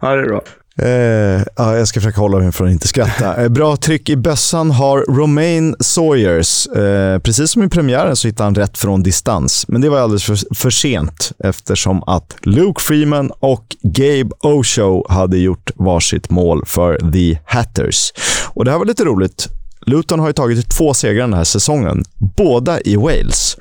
ja, 0.01 0.15
det 0.15 0.23
är 0.23 0.27
bra. 0.27 0.43
Eh, 0.83 1.43
ja, 1.57 1.77
jag 1.77 1.89
ska 1.89 2.01
försöka 2.01 2.21
hålla 2.21 2.39
mig 2.39 2.53
från 2.53 2.67
att 2.67 2.73
inte 2.73 2.89
skratta. 2.89 3.43
Eh, 3.43 3.49
bra 3.49 3.77
tryck 3.77 4.09
i 4.09 4.17
bössan 4.17 4.71
har 4.71 5.01
Romain 5.09 5.77
Sawyers. 5.81 6.67
Eh, 6.67 7.19
precis 7.19 7.51
som 7.51 7.63
i 7.63 7.69
premiären 7.69 8.17
så 8.17 8.29
hittade 8.29 8.47
han 8.47 8.55
rätt 8.55 8.79
från 8.79 9.03
distans, 9.03 9.65
men 9.69 9.81
det 9.81 9.89
var 9.89 9.99
alldeles 9.99 10.25
för, 10.25 10.55
för 10.55 10.71
sent 10.71 11.33
eftersom 11.45 12.03
att 12.03 12.37
Luke 12.43 12.81
Freeman 12.81 13.31
och 13.41 13.77
Gabe 13.83 14.31
Osho 14.41 15.13
hade 15.13 15.39
gjort 15.39 15.71
varsitt 15.75 16.31
mål 16.31 16.63
för 16.67 17.13
The 17.13 17.39
Hatters. 17.45 18.13
Och 18.47 18.65
Det 18.65 18.71
här 18.71 18.79
var 18.79 18.87
lite 18.87 19.05
roligt. 19.05 19.49
Luton 19.89 20.21
har 20.21 20.27
ju 20.27 20.33
tagit 20.33 20.71
två 20.71 20.95
segrar 20.95 21.21
den 21.21 21.35
här 21.35 21.45
säsongen, 21.45 22.05
båda 22.37 22.81
i 22.81 22.97
Wales. 22.97 23.57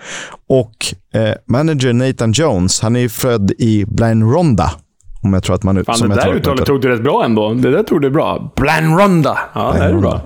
Och 0.49 0.93
eh, 1.13 1.35
manager 1.45 1.93
Nathan 1.93 2.31
Jones, 2.31 2.81
han 2.81 2.95
är 2.95 3.09
född 3.09 3.51
i 3.57 3.85
Blaenronda 3.85 4.71
om 5.27 5.33
jag 5.33 5.43
tror 5.43 5.55
att 5.55 5.63
man... 5.63 5.85
Fan, 5.85 5.97
som 5.97 6.09
det 6.09 6.15
där 6.15 6.33
uttalet 6.33 6.65
tog 6.65 6.81
du 6.81 6.89
rätt 6.89 7.03
bra 7.03 7.25
ändå. 7.25 7.53
Det 7.53 7.71
där 7.71 7.83
tog 7.83 8.01
du 8.01 8.09
bra. 8.09 8.51
Blanronda. 8.55 9.37
Ja, 9.53 9.73
det 9.77 9.83
är 9.83 9.93
bra. 9.93 10.21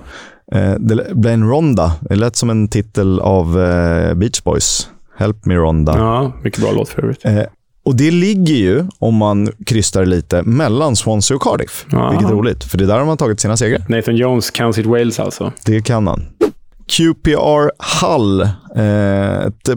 Eh, 0.52 0.76
Blaine 1.16 1.50
Ronda. 1.50 1.92
Det 2.02 2.16
lät 2.16 2.36
som 2.36 2.50
en 2.50 2.68
titel 2.68 3.20
av 3.20 3.62
eh, 3.62 4.14
Beach 4.14 4.44
Boys. 4.44 4.90
Help 5.18 5.46
me 5.46 5.56
Ronda. 5.56 5.98
Ja, 5.98 6.32
mycket 6.44 6.62
bra 6.62 6.72
låt 6.72 6.90
för 6.90 7.02
övrigt. 7.02 7.26
Eh, 7.26 7.44
och 7.84 7.96
det 7.96 8.12
ligger 8.12 8.56
ju, 8.56 8.86
om 9.00 9.16
man 9.16 9.52
krystar 9.66 10.06
lite, 10.06 10.44
mellan 10.44 10.96
Swansea 10.96 11.36
och 11.36 11.42
Cardiff. 11.42 11.86
Aha. 11.94 12.10
Vilket 12.10 12.30
är 12.30 12.34
roligt, 12.34 12.64
för 12.64 12.78
det 12.78 12.84
är 12.84 12.88
där 12.88 13.00
de 13.00 13.08
har 13.08 13.16
tagit 13.16 13.40
sina 13.40 13.58
segrar. 13.58 13.86
Nathan 13.90 14.16
Jones 14.16 14.52
kan 14.52 14.74
sitt 14.74 14.86
Wales 14.86 15.20
alltså. 15.20 15.52
Det 15.66 15.82
kan 15.82 16.08
han. 16.08 16.28
QPR 16.88 17.72
Hull. 18.02 18.42
Eh, 18.76 19.46
ett 19.46 19.70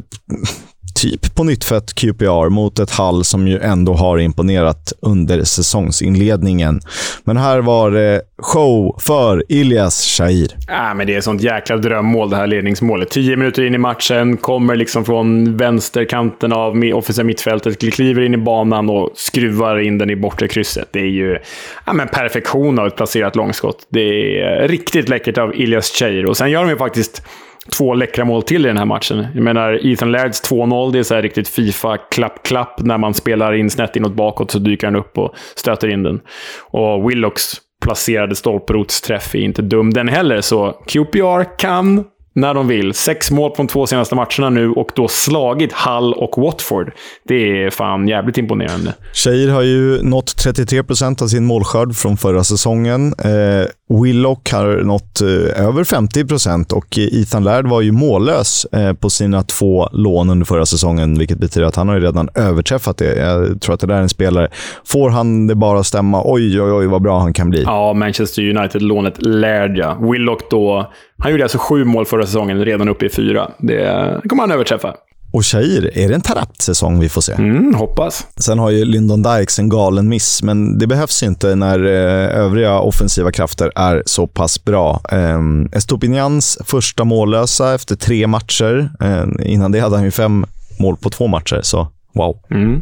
typ 1.05 1.35
på 1.35 1.45
nytt 1.45 1.65
fött 1.65 1.95
QPR 1.95 2.49
mot 2.49 2.79
ett 2.79 2.91
Hall 2.91 3.25
som 3.25 3.49
ju 3.49 3.59
ändå 3.59 3.95
har 3.95 4.19
imponerat 4.19 4.93
under 5.01 5.45
säsongsinledningen. 5.45 6.81
Men 7.25 7.37
här 7.37 7.59
var 7.59 7.91
det 7.91 8.23
show 8.39 9.01
för 9.01 9.45
Ilias 9.49 10.05
Shahir. 10.05 10.57
Äh, 10.69 10.95
men 10.95 11.07
det 11.07 11.15
är 11.15 11.19
ett 11.19 11.25
sånt 11.25 11.43
jäkla 11.43 11.77
drömmål, 11.77 12.31
det 12.31 12.37
här 12.37 12.47
ledningsmålet. 12.47 13.11
Tio 13.11 13.37
minuter 13.37 13.63
in 13.63 13.75
i 13.75 13.79
matchen, 13.79 14.37
kommer 14.37 14.77
liksom 14.77 15.05
från 15.05 15.57
vänsterkanten 15.57 16.53
av 16.53 16.83
offensiva 16.95 17.27
mittfältet, 17.27 17.95
kliver 17.95 18.23
in 18.23 18.35
i 18.35 18.39
banan 18.39 18.91
och 18.91 19.11
skruvar 19.15 19.79
in 19.79 19.99
den 19.99 20.11
i 20.11 20.17
bortre 20.17 20.49
krysset. 20.49 20.89
Det 20.93 21.01
är 21.01 21.11
ju 21.11 21.39
ja, 21.87 21.93
men 21.93 22.09
perfektion 22.09 22.79
av 22.79 22.87
ett 22.87 22.97
placerat 22.97 23.37
långskott. 23.37 23.87
Det 23.89 24.41
är 24.41 24.69
riktigt 24.69 25.09
läckert 25.09 25.39
av 25.39 25.55
Ilias 25.55 25.91
Shahir. 25.91 26.27
Och 26.27 26.37
sen 26.37 26.51
gör 26.51 26.63
de 26.63 26.71
ju 26.71 26.77
faktiskt 26.77 27.23
två 27.73 27.95
läckra 27.95 28.25
mål 28.25 28.43
till 28.43 28.65
i 28.65 28.69
den 28.69 28.77
här 28.77 28.85
matchen. 28.85 29.27
Jag 29.35 29.43
menar, 29.43 29.87
Ethan 29.87 30.13
Lairds 30.13 30.51
2-0, 30.51 30.93
det 30.93 30.99
är 30.99 31.03
så 31.03 31.17
riktigt 31.17 31.49
Fifa-klapp-klapp. 31.49 32.81
När 32.81 32.99
man 32.99 33.15
spelar 33.15 33.53
in 33.53 33.71
snett 33.71 33.97
inåt 33.97 34.15
bakåt 34.15 34.51
så 34.51 34.59
dyker 34.59 34.87
han 34.87 34.97
upp 34.97 35.19
och 35.19 35.35
stöter 35.55 35.89
in 35.89 36.03
den. 36.03 36.21
Och 36.61 37.11
Willocks 37.11 37.61
placerade 37.85 38.35
stolprotsträff 38.35 39.35
är 39.35 39.39
inte 39.39 39.63
dum 39.63 39.93
den 39.93 40.09
heller, 40.09 40.41
så 40.41 40.73
QPR 40.87 41.59
kan 41.59 42.05
när 42.35 42.55
de 42.55 42.69
vill. 42.69 42.95
Sex 42.95 43.31
mål 43.31 43.51
på 43.51 43.57
de 43.57 43.67
två 43.67 43.87
senaste 43.87 44.15
matcherna 44.15 44.51
nu 44.51 44.71
och 44.71 44.91
då 44.95 45.09
slagit 45.09 45.73
Hull 45.73 46.13
och 46.13 46.43
Watford. 46.43 46.93
Det 47.29 47.65
är 47.65 47.71
fan 47.71 48.09
jävligt 48.09 48.39
imponerande. 48.39 48.95
Tjejer 49.13 49.49
har 49.49 49.63
ju 49.63 50.03
nått 50.03 50.37
33 50.37 50.83
procent 50.83 51.23
av 51.23 51.27
sin 51.27 51.45
målskörd 51.45 51.95
från 51.95 52.17
förra 52.17 52.45
säsongen. 52.45 53.15
Eh, 53.25 53.67
Willock 54.03 54.53
har 54.53 54.83
nått 54.85 55.21
eh, 55.21 55.67
över 55.67 55.85
50 55.85 56.25
procent 56.25 56.73
och 56.73 56.99
Ethan 56.99 57.45
Laird 57.45 57.67
var 57.67 57.81
ju 57.81 57.93
mållös 57.93 58.65
eh, 58.65 58.93
på 58.93 59.11
sina 59.11 59.43
två 59.43 59.89
lån 59.93 60.31
under 60.31 60.47
förra 60.47 60.67
säsongen, 60.67 61.19
vilket 61.19 61.39
betyder 61.39 61.67
att 61.67 61.77
han 61.77 61.89
har 61.89 62.01
redan 62.01 62.29
överträffat 62.35 62.97
det. 62.97 63.17
Jag 63.17 63.61
tror 63.61 63.75
att 63.75 63.81
det 63.81 63.87
där 63.87 63.95
är 63.95 64.01
en 64.03 64.09
spelare. 64.09 64.49
Får 64.85 65.11
han 65.11 65.47
det 65.47 65.55
bara 65.55 65.85
stämma, 65.85 66.23
oj, 66.25 66.63
oj, 66.63 66.73
oj, 66.73 66.87
vad 66.87 67.03
bra 67.03 67.21
han 67.21 67.33
kan 67.33 67.51
bli. 67.51 67.63
Ja, 67.63 67.93
Manchester 67.93 68.57
United-lånet 68.57 69.15
Laird, 69.23 69.79
ja. 69.79 69.99
Willock 70.01 70.51
då 70.51 70.93
han 71.19 71.31
gjorde 71.31 71.43
alltså 71.43 71.59
sju 71.59 71.85
mål 71.85 72.07
förra 72.07 72.27
säsongen, 72.27 72.65
redan 72.65 72.89
uppe 72.89 73.07
i 73.07 73.11
fyra. 73.11 73.51
Det 73.59 74.21
kommer 74.29 74.43
han 74.43 74.51
överträffa. 74.53 74.95
Och 75.35 75.47
Shahir, 75.47 75.99
är 75.99 76.09
det 76.09 76.15
en 76.15 76.21
Tarapt-säsong 76.21 77.01
vi 77.01 77.09
får 77.09 77.21
se? 77.21 77.33
Mm, 77.33 77.75
hoppas. 77.75 78.27
Sen 78.37 78.59
har 78.59 78.71
ju 78.71 78.85
Lyndon 78.85 79.23
Dykes 79.23 79.59
en 79.59 79.69
galen 79.69 80.09
miss, 80.09 80.43
men 80.43 80.79
det 80.79 80.87
behövs 80.87 81.23
inte 81.23 81.55
när 81.55 81.85
eh, 81.85 82.39
övriga 82.41 82.79
offensiva 82.79 83.33
krafter 83.33 83.73
är 83.77 84.03
så 84.07 84.27
pass 84.27 84.65
bra. 84.65 85.01
Eh, 85.13 85.41
Estopinians 85.73 86.59
första 86.65 87.05
mållösa 87.05 87.75
efter 87.75 87.97
tre 87.97 88.27
matcher. 88.27 88.91
Eh, 89.01 89.53
innan 89.53 89.73
det 89.73 89.81
hade 89.81 89.97
han 89.97 90.05
ju 90.05 90.11
fem 90.11 90.47
mål 90.79 90.97
på 90.97 91.11
två 91.11 91.27
matcher, 91.27 91.61
så 91.63 91.89
wow. 92.15 92.39
Mm. 92.51 92.81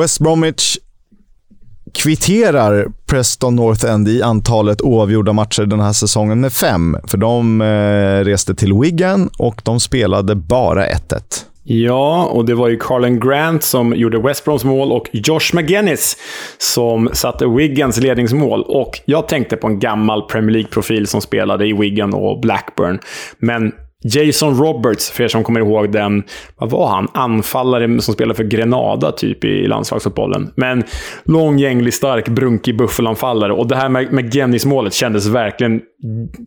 West 0.00 0.20
Bromwich 0.20 0.76
kvitterar 1.94 2.86
Preston 3.06 3.56
North 3.56 3.86
End 3.86 4.08
i 4.08 4.22
antalet 4.22 4.82
oavgjorda 4.82 5.32
matcher 5.32 5.62
den 5.62 5.80
här 5.80 5.92
säsongen 5.92 6.40
med 6.40 6.52
fem. 6.52 6.96
För 7.04 7.18
de 7.18 7.60
eh, 7.60 8.24
reste 8.24 8.54
till 8.54 8.72
Wigan 8.72 9.30
och 9.38 9.60
de 9.64 9.80
spelade 9.80 10.34
bara 10.34 10.86
1-1. 10.86 11.44
Ja, 11.66 12.24
och 12.24 12.44
det 12.44 12.54
var 12.54 12.68
ju 12.68 12.76
Carlen 12.76 13.20
Grant 13.20 13.62
som 13.62 13.94
gjorde 13.96 14.18
West 14.18 14.44
Broms 14.44 14.64
mål 14.64 14.92
och 14.92 15.08
Josh 15.12 15.54
McGinnis 15.54 16.16
som 16.58 17.10
satte 17.12 17.46
Wigans 17.46 18.00
ledningsmål. 18.00 18.62
Och 18.62 19.00
jag 19.04 19.28
tänkte 19.28 19.56
på 19.56 19.66
en 19.66 19.78
gammal 19.78 20.22
Premier 20.22 20.50
League-profil 20.50 21.06
som 21.06 21.20
spelade 21.20 21.66
i 21.66 21.72
Wigan 21.72 22.14
och 22.14 22.40
Blackburn. 22.40 22.98
Men 23.38 23.72
Jason 24.04 24.54
Roberts, 24.58 25.10
för 25.10 25.24
er 25.24 25.28
som 25.28 25.44
kommer 25.44 25.60
ihåg 25.60 25.92
den, 25.92 26.22
vad 26.56 26.70
var 26.70 26.88
han? 26.88 27.08
Anfallare 27.14 28.00
som 28.00 28.14
spelade 28.14 28.34
för 28.34 28.44
Grenada 28.44 29.12
typ 29.12 29.44
i 29.44 29.66
landslagsfotbollen. 29.66 30.52
Men 30.56 30.84
lång, 31.24 31.58
gänglig, 31.58 31.94
stark, 31.94 32.28
brunkig 32.28 32.76
buffelanfallare. 32.76 33.52
Och 33.52 33.68
det 33.68 33.76
här 33.76 33.88
med, 33.88 34.12
med 34.12 34.34
Gennis-målet 34.34 34.94
kändes 34.94 35.26
verkligen 35.26 35.80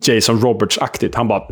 Jason 0.02 0.38
Roberts-aktigt. 0.38 1.14
Han 1.14 1.28
bara 1.28 1.42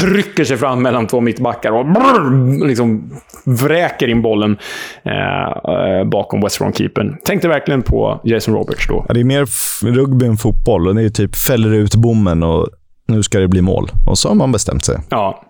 trycker 0.00 0.44
sig 0.44 0.56
fram 0.56 0.82
mellan 0.82 1.06
två 1.06 1.20
mittbackar 1.20 1.72
och 1.72 1.86
brrr, 1.86 2.66
liksom 2.66 3.10
vräker 3.44 4.08
in 4.08 4.22
bollen 4.22 4.58
eh, 5.02 5.72
eh 5.74 6.04
bakom 6.04 6.40
West 6.40 6.58
Brom-keepern. 6.58 7.16
Tänkte 7.24 7.48
verkligen 7.48 7.82
på 7.82 8.20
Jason 8.24 8.54
Roberts 8.54 8.88
då. 8.88 9.04
Ja, 9.08 9.14
det 9.14 9.20
är 9.20 9.24
mer 9.24 9.46
rugby 9.94 10.26
än 10.26 10.36
fotboll. 10.36 10.88
Och 10.88 10.94
det 10.94 11.02
är 11.02 11.08
typ 11.08 11.36
fäller 11.36 11.74
ut 11.74 11.94
bommen 11.94 12.42
och 12.42 12.68
nu 13.10 13.22
ska 13.22 13.38
det 13.38 13.48
bli 13.48 13.62
mål. 13.62 13.90
Och 14.06 14.18
så 14.18 14.28
har 14.28 14.34
man 14.34 14.52
bestämt 14.52 14.84
sig. 14.84 14.98
Ja, 15.08 15.44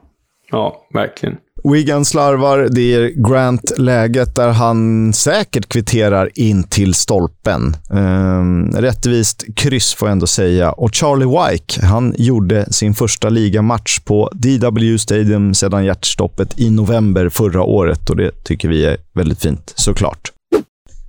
ja 0.50 0.86
verkligen. 0.94 1.36
Wigan 1.64 2.04
slarvar. 2.04 2.68
Det 2.70 2.94
är 2.94 3.28
Grant-läget 3.28 4.34
där 4.34 4.48
han 4.48 5.12
säkert 5.12 5.68
kvitterar 5.68 6.30
in 6.34 6.64
till 6.64 6.94
stolpen. 6.94 7.76
Ehm, 7.90 8.70
rättvist 8.70 9.44
kryss 9.56 9.94
får 9.94 10.08
jag 10.08 10.12
ändå 10.12 10.26
säga. 10.26 10.72
Och 10.72 10.94
Charlie 10.94 11.26
Wyke, 11.26 11.86
han 11.86 12.14
gjorde 12.18 12.72
sin 12.72 12.94
första 12.94 13.28
ligamatch 13.28 13.98
på 14.00 14.30
DW 14.34 14.98
Stadium 14.98 15.54
sedan 15.54 15.84
hjärtstoppet 15.84 16.60
i 16.60 16.70
november 16.70 17.28
förra 17.28 17.62
året 17.62 18.10
och 18.10 18.16
det 18.16 18.44
tycker 18.44 18.68
vi 18.68 18.84
är 18.84 18.96
väldigt 19.14 19.42
fint, 19.42 19.72
såklart. 19.76 20.32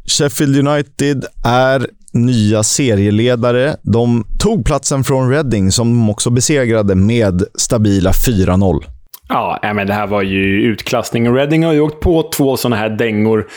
Sheffield 0.05 0.67
United 0.67 1.25
är 1.43 1.87
nya 2.13 2.63
serieledare. 2.63 3.75
De 3.81 4.23
tog 4.39 4.65
platsen 4.65 5.03
från 5.03 5.31
Reading 5.31 5.71
som 5.71 5.89
de 5.89 6.09
också 6.09 6.29
besegrade 6.29 6.95
med 6.95 7.43
stabila 7.55 8.11
4-0. 8.11 8.83
Ja, 9.29 9.59
men 9.75 9.87
det 9.87 9.93
här 9.93 10.07
var 10.07 10.21
ju 10.21 10.61
utklassning. 10.61 11.35
Reading 11.35 11.65
har 11.65 11.73
ju 11.73 11.81
åkt 11.81 11.99
på 11.99 12.29
två 12.33 12.57
sådana 12.57 12.75
här 12.75 12.89
dängor 12.89 13.47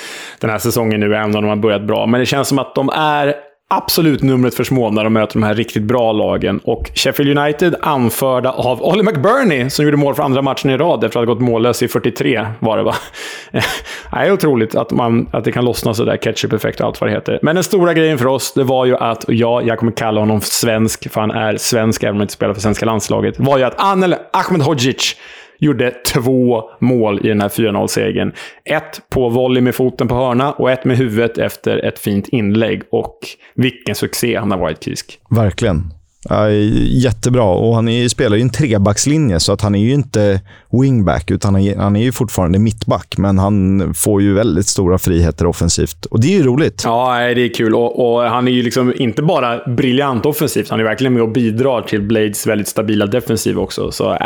den 0.41 0.51
här 0.51 0.59
säsongen 0.59 1.01
nu, 1.01 1.07
även 1.07 1.25
om 1.25 1.33
de 1.33 1.45
har 1.45 1.57
börjat 1.57 1.87
bra. 1.87 2.07
Men 2.07 2.21
det 2.21 2.27
känns 2.27 2.49
som 2.49 2.59
att 2.59 2.75
de 2.75 2.89
är 2.89 3.35
absolut 3.77 4.23
numret 4.23 4.55
för 4.55 4.65
små 4.65 4.91
när 4.91 5.05
de 5.05 5.13
möter 5.13 5.35
de 5.35 5.43
här 5.43 5.55
riktigt 5.55 5.83
bra 5.83 6.13
lagen. 6.13 6.61
Och 6.65 6.91
Sheffield 6.95 7.39
United, 7.39 7.75
anförda 7.81 8.51
av 8.51 8.83
Olly 8.83 9.03
McBurney, 9.03 9.71
som 9.71 9.85
gjorde 9.85 9.97
mål 9.97 10.15
för 10.15 10.23
andra 10.23 10.43
matchen 10.43 10.71
i 10.71 10.77
rad 10.77 11.05
efter 11.05 11.21
att 11.21 11.27
ha 11.27 11.35
gått 11.35 11.43
mållös 11.43 11.83
i 11.83 11.89
43, 11.89 12.47
var 12.59 12.77
det 12.77 12.83
va? 12.83 12.95
det 13.53 13.63
är 14.11 14.33
otroligt 14.33 14.75
att, 14.75 14.91
man, 14.91 15.29
att 15.33 15.45
det 15.45 15.53
kan 15.53 15.65
lossna 15.65 15.95
sådär, 15.95 16.17
ketchup-effekt 16.17 16.81
och 16.81 16.87
allt 16.87 17.01
vad 17.01 17.11
det 17.11 17.15
heter. 17.15 17.39
Men 17.43 17.55
den 17.55 17.65
stora 17.65 17.95
grejen 17.95 18.19
för 18.19 18.27
oss, 18.27 18.53
det 18.53 18.65
var 18.65 18.85
ju 18.85 18.97
att, 18.97 19.25
och 19.25 19.35
ja, 19.35 19.63
jag 19.63 19.79
kommer 19.79 19.93
kalla 19.93 20.21
honom 20.21 20.41
svensk, 20.41 21.13
för 21.13 21.21
han 21.21 21.31
är 21.31 21.57
svensk 21.57 22.03
även 22.03 22.11
om 22.11 22.17
han 22.17 22.23
inte 22.25 22.35
spelar 22.35 22.55
för 22.55 22.61
svenska 22.61 22.87
landslaget, 22.87 23.35
var 23.39 23.59
ju 23.59 23.65
att 23.65 23.81
Anel 23.81 24.15
Ahmedhodzic 24.33 25.17
gjorde 25.59 25.91
två 25.91 26.63
mål 26.81 27.27
i 27.27 27.29
den 27.29 27.41
här 27.41 27.49
4-0-segern. 27.49 28.33
Ett 28.65 29.03
på 29.09 29.29
volley 29.29 29.63
med 29.63 29.75
foten 29.75 30.09
på 30.09 30.15
hörna 30.15 30.53
och 30.53 30.71
ett 30.71 30.85
med 30.85 30.97
huvudet 30.97 31.39
efter 31.39 31.85
ett 31.85 31.99
fint 31.99 32.29
inlägg. 32.29 32.83
Och 32.91 33.19
vilken 33.55 33.95
succé 33.95 34.37
han 34.37 34.51
har 34.51 34.59
varit, 34.59 34.85
Kisk. 34.85 35.19
Verkligen. 35.31 35.91
Ja, 36.29 36.51
jättebra 36.51 37.45
och 37.45 37.75
han 37.75 37.89
är, 37.89 38.09
spelar 38.09 38.37
ju 38.37 38.43
en 38.43 38.51
trebackslinje 38.51 39.41
så 39.41 39.53
att 39.53 39.61
han 39.61 39.75
är 39.75 39.79
ju 39.79 39.93
inte 39.93 40.41
wingback 40.71 41.31
utan 41.31 41.55
han 41.55 41.63
är, 41.63 41.77
han 41.77 41.97
är 41.97 42.03
ju 42.03 42.13
fortfarande 42.13 42.59
mittback. 42.59 43.15
Men 43.19 43.39
han 43.39 43.95
får 43.95 44.23
ju 44.23 44.35
väldigt 44.35 44.67
stora 44.67 44.99
friheter 44.99 45.47
offensivt 45.47 46.07
och 46.07 46.21
det 46.21 46.27
är 46.27 46.39
ju 46.39 46.43
roligt. 46.43 46.83
Ja, 46.85 47.19
det 47.35 47.41
är 47.41 47.55
kul 47.55 47.75
och, 47.75 48.15
och 48.15 48.23
han 48.23 48.49
är 48.49 48.53
ju 48.53 48.63
liksom 48.63 48.93
inte 48.97 49.23
bara 49.23 49.61
briljant 49.67 50.27
offensivt, 50.27 50.71
han 50.71 50.81
är 50.81 50.85
verkligen 50.85 51.13
med 51.13 51.23
och 51.23 51.33
bidrar 51.33 51.83
till 51.83 52.03
Blades 52.03 52.47
väldigt 52.47 52.69
stabila 52.69 53.07
defensiv 53.07 53.59
också. 53.59 53.91
Så 53.91 54.13
äh, 54.13 54.19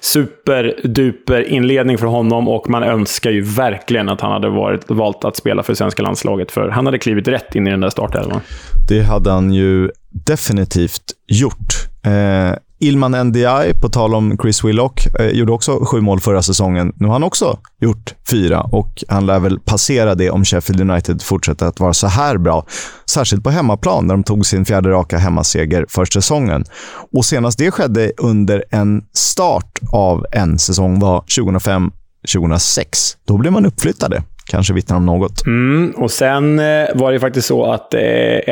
superduper 0.00 1.48
inledning 1.48 1.98
för 1.98 2.06
honom 2.06 2.48
och 2.48 2.70
man 2.70 2.82
önskar 2.82 3.30
ju 3.30 3.40
verkligen 3.40 4.08
att 4.08 4.20
han 4.20 4.32
hade 4.32 4.48
varit, 4.48 4.90
valt 4.90 5.24
att 5.24 5.36
spela 5.36 5.62
för 5.62 5.74
svenska 5.74 6.02
landslaget 6.02 6.52
för 6.52 6.68
han 6.68 6.86
hade 6.86 6.98
klivit 6.98 7.28
rätt 7.28 7.54
in 7.54 7.66
i 7.66 7.70
den 7.70 7.80
där 7.80 7.90
startelvan. 7.90 8.40
Det 8.88 9.02
hade 9.02 9.30
han 9.30 9.52
ju 9.52 9.90
definitivt 10.14 11.12
gjort. 11.28 11.88
Eh, 12.02 12.58
Ilman 12.78 13.28
NDI, 13.28 13.74
på 13.80 13.88
tal 13.88 14.14
om 14.14 14.38
Chris 14.42 14.64
Willock, 14.64 15.06
eh, 15.06 15.26
gjorde 15.26 15.52
också 15.52 15.84
sju 15.84 16.00
mål 16.00 16.20
förra 16.20 16.42
säsongen. 16.42 16.92
Nu 16.96 17.06
har 17.06 17.12
han 17.12 17.22
också 17.22 17.58
gjort 17.80 18.14
fyra 18.30 18.60
och 18.60 19.04
han 19.08 19.26
lär 19.26 19.38
väl 19.38 19.60
passera 19.60 20.14
det 20.14 20.30
om 20.30 20.44
Sheffield 20.44 20.90
United 20.90 21.22
fortsätter 21.22 21.66
att 21.66 21.80
vara 21.80 21.94
så 21.94 22.06
här 22.06 22.38
bra. 22.38 22.66
Särskilt 23.10 23.44
på 23.44 23.50
hemmaplan, 23.50 24.08
där 24.08 24.14
de 24.14 24.24
tog 24.24 24.46
sin 24.46 24.64
fjärde 24.64 24.90
raka 24.90 25.18
hemmaseger 25.18 25.86
för 25.88 26.04
säsongen. 26.04 26.64
Och 27.12 27.24
senast 27.24 27.58
det 27.58 27.70
skedde 27.70 28.12
under 28.16 28.64
en 28.70 29.02
start 29.12 29.78
av 29.92 30.26
en 30.32 30.58
säsong 30.58 30.98
var 30.98 31.20
2005-2006. 31.20 33.16
Då 33.24 33.38
blev 33.38 33.52
man 33.52 33.66
uppflyttade 33.66 34.22
kanske 34.46 34.74
vittnar 34.74 34.96
om 34.96 35.06
något. 35.06 35.46
Mm, 35.46 35.94
och 35.96 36.10
sen 36.10 36.58
eh, 36.58 36.86
var 36.94 37.12
det 37.12 37.20
faktiskt 37.20 37.46
så 37.46 37.72
att 37.72 37.94
eh, 37.94 38.00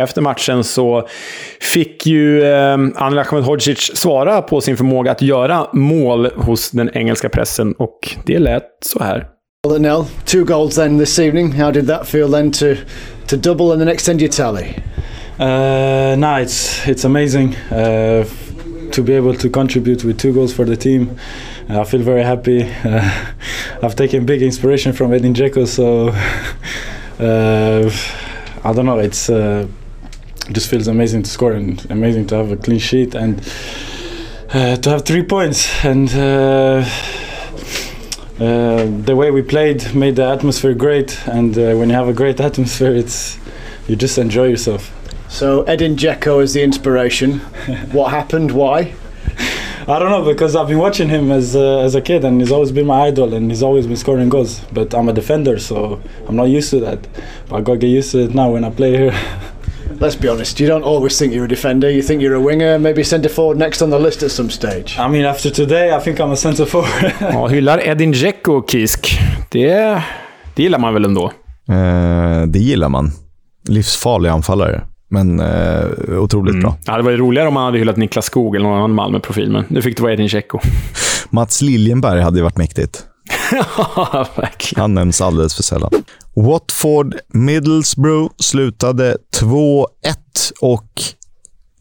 efter 0.03 0.21
matchen 0.21 0.65
så 0.65 1.09
fick 1.61 2.07
ju 2.07 2.43
eh, 2.45 2.73
Anel 2.95 3.19
Ahmedhodzic 3.19 3.79
svara 3.95 4.43
på 4.43 4.61
sin 4.61 4.77
förmåga 4.77 5.11
att 5.11 5.23
göra 5.23 5.67
mål 5.73 6.29
hos 6.37 6.71
den 6.71 6.91
engelska 6.95 7.29
pressen 7.29 7.73
och 7.73 8.17
det 8.27 8.39
lät 8.39 8.65
så 8.85 9.05
här. 9.05 9.27
Well, 9.69 9.81
Nell, 9.81 10.05
two 10.25 10.45
goals 10.45 10.75
then 10.75 10.99
this 10.99 11.19
evening. 11.19 11.53
How 11.53 11.71
did 11.71 11.87
that 11.87 12.09
feel 12.09 12.33
then 12.33 12.53
to 12.53 12.67
to 13.27 13.37
double 13.37 13.73
and 13.73 13.81
then 13.81 13.89
extend 13.89 14.21
your 14.21 14.33
tally? 14.33 14.75
Uh, 15.39 16.17
no, 16.17 16.37
it's 16.37 16.89
it's 16.89 17.05
amazing 17.05 17.57
uh, 17.71 18.25
to 18.93 19.03
be 19.03 19.15
able 19.15 19.35
to 19.35 19.49
contribute 19.51 20.05
with 20.05 20.19
two 20.19 20.33
goals 20.33 20.55
for 20.55 20.65
the 20.65 20.77
team. 20.77 21.19
I 21.69 21.85
feel 21.85 22.03
very 22.03 22.23
happy. 22.23 22.63
Uh, 22.63 23.33
I've 23.83 23.97
taken 23.97 24.27
big 24.27 24.43
inspiration 24.43 24.93
from 24.93 25.13
Edin 25.13 25.35
Dzeko, 25.35 25.67
so 25.67 26.09
uh, 27.19 27.91
I 28.65 28.73
don't 28.73 28.87
know. 28.87 28.99
It's 28.99 29.31
uh, 29.31 29.67
it 30.49 30.53
just 30.53 30.69
feels 30.69 30.89
amazing 30.89 31.23
to 31.23 31.31
score 31.31 31.53
and 31.53 31.85
amazing 31.91 32.27
to 32.29 32.37
have 32.37 32.51
a 32.51 32.57
clean 32.57 32.79
sheet 32.79 33.15
and 33.15 33.41
uh, 34.53 34.77
to 34.77 34.91
have 34.91 35.05
three 35.05 35.23
points. 35.23 35.85
And 35.85 36.09
uh, 36.11 36.85
uh, 38.39 38.87
the 39.05 39.15
way 39.17 39.31
we 39.31 39.43
played 39.43 39.95
made 39.95 40.17
the 40.17 40.27
atmosphere 40.27 40.75
great. 40.75 41.19
And 41.27 41.57
when 41.57 41.89
you 41.89 41.95
have 41.95 42.09
a 42.09 42.13
great 42.13 42.41
atmosphere, 42.41 42.95
it's 42.95 43.39
you 43.89 43.97
just 43.97 44.19
enjoy 44.19 44.49
yourself. 44.49 45.02
So 45.33 45.63
Edin 45.63 45.97
Dzeko 45.97 46.43
is 46.43 46.53
the 46.53 46.63
inspiration. 46.63 47.39
what 47.93 48.11
happened? 48.11 48.53
Why? 48.53 48.93
I 49.89 49.99
don't 49.99 50.11
know 50.11 50.23
because 50.23 50.55
I've 50.55 50.69
been 50.69 50.79
watching 50.79 51.09
him 51.09 51.33
as 51.33 51.57
uh, 51.57 51.79
as 51.79 51.95
a 51.95 52.03
kid 52.03 52.23
and 52.25 52.39
he's 52.39 52.53
always 52.53 52.71
been 52.71 52.87
my 52.87 53.07
idol 53.09 53.33
and 53.33 53.51
he's 53.51 53.63
always 53.63 53.87
been 53.87 53.97
scoring 53.97 54.29
goals. 54.29 54.61
But 54.73 54.95
I'm 54.95 55.09
a 55.09 55.13
defender, 55.15 55.59
so 55.59 56.03
I'm 56.29 56.37
not 56.37 56.51
used 56.51 56.69
to 56.71 56.81
that. 56.81 57.09
But 57.49 57.57
I 57.57 57.61
gotta 57.63 57.79
get 57.79 57.89
used 57.89 58.13
to 58.13 58.19
it 58.19 58.35
now 58.35 58.53
when 58.53 58.63
I 58.63 58.71
play 58.71 58.95
here. 58.95 59.15
Let's 60.01 60.17
be 60.17 60.29
honest, 60.29 60.61
you 60.61 60.67
don't 60.67 60.85
always 60.85 61.19
think 61.19 61.33
you're 61.33 61.47
a 61.47 61.49
defender. 61.49 61.91
You 61.91 62.03
think 62.03 62.21
you're 62.21 62.35
a 62.35 62.41
winger, 62.41 62.79
maybe 62.79 63.03
centre 63.03 63.31
forward 63.31 63.57
next 63.57 63.83
on 63.83 63.91
the 63.91 63.99
list 63.99 64.23
at 64.23 64.31
some 64.31 64.51
stage. 64.51 64.99
I 64.99 65.09
mean, 65.09 65.25
after 65.25 65.51
today, 65.51 65.97
I 65.97 66.01
think 66.01 66.21
I'm 66.21 66.33
a 66.33 66.37
centre 66.37 66.67
forward. 66.67 67.15
ja, 67.21 67.47
hyllar 67.47 67.79
Edin 67.79 68.13
Dzeko 68.13 68.63
Kisk. 68.63 69.19
Det, 69.49 70.03
det 70.55 70.63
gillar 70.63 70.79
man 70.79 70.95
väl 70.95 71.05
ändå? 71.05 71.33
Eh, 71.69 72.47
det 72.47 72.59
gillar 72.59 72.89
man. 72.89 73.13
Livsfarlig 73.69 74.31
anfallare. 74.31 74.92
Men 75.13 75.41
eh, 75.41 76.19
otroligt 76.19 76.53
mm. 76.53 76.63
bra. 76.63 76.77
Ja, 76.85 76.97
det 76.97 77.03
var 77.03 77.11
ju 77.11 77.17
roligare 77.17 77.49
om 77.49 77.55
man 77.55 77.65
hade 77.65 77.79
hyllat 77.79 77.97
Niklas 77.97 78.25
Skog 78.25 78.57
eller 78.57 78.69
någon 78.69 78.79
annan 78.79 78.95
Malmö-profil, 78.95 79.51
men 79.51 79.65
nu 79.69 79.83
fick 79.83 79.97
det 79.97 80.03
vara 80.03 80.13
Edin 80.13 80.27
Dzeko. 80.27 80.59
Mats 81.31 81.63
Liljenberg 81.63 82.21
hade 82.21 82.37
ju 82.37 82.43
varit 82.43 82.57
mäktigt. 82.57 83.07
ja, 83.53 84.27
verkligen. 84.37 84.81
Han 84.81 84.95
nämns 84.95 85.21
alldeles 85.21 85.55
för 85.55 85.63
sällan. 85.63 85.91
Watford 86.35 87.15
Middlesbrough 87.29 88.33
slutade 88.39 89.17
2-1 89.41 89.87
och 90.61 91.03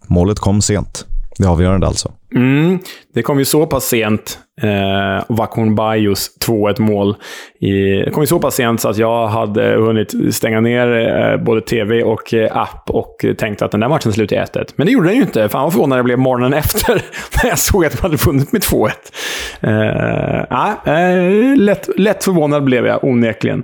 målet 0.08 0.40
kom 0.40 0.62
sent. 0.62 1.06
Det 1.38 1.48
avgörande 1.48 1.88
alltså. 1.88 2.12
Mm, 2.36 2.80
det 3.14 3.22
kom 3.22 3.40
ju 3.40 3.46
så 3.46 3.66
pass 3.66 3.86
sent 3.86 4.40
eh, 4.62 5.24
Vakon 5.28 5.76
Bajos 5.76 6.30
2-1 6.48 6.82
mål. 6.82 7.16
I, 7.60 7.72
det 8.06 8.12
kom 8.12 8.24
ju 8.24 8.28
så 8.28 8.40
pass 8.40 8.56
sent 8.56 8.82
så 8.82 8.90
att 8.90 8.98
jag 8.98 9.28
hade 9.28 9.76
hunnit 9.76 10.36
stänga 10.36 10.62
ner 10.62 10.88
eh, 10.88 11.38
både 11.38 11.62
tv 11.62 12.04
och 12.04 12.34
eh, 12.34 12.58
app 12.58 12.90
och 12.90 13.26
tänkte 13.38 13.66
att 13.66 13.72
den 13.72 13.80
där 13.80 13.90
matchen 13.90 14.14
slutar 14.14 14.36
i 14.36 14.40
1-1. 14.40 14.74
Men 14.76 14.86
det 14.86 14.94
gjorde 14.94 15.08
den 15.08 15.16
ju 15.16 15.22
inte. 15.22 15.50
Fan 15.50 15.64
vad 15.64 15.74
förvånad 15.74 15.98
jag 15.98 16.06
blev 16.06 16.20
morgonen 16.20 16.54
efter 16.54 16.94
när 17.44 17.50
jag 17.50 17.60
såg 17.60 17.86
att 17.86 17.92
de 17.92 18.02
hade 18.02 18.18
vunnit 18.18 18.52
med 18.52 18.62
2-1. 18.62 18.90
Eh, 19.62 20.46
ah, 20.50 20.92
eh, 20.92 21.58
lätt, 21.58 21.90
lätt 21.98 22.24
förvånad 22.24 22.64
blev 22.64 22.86
jag 22.86 23.04
onekligen. 23.04 23.64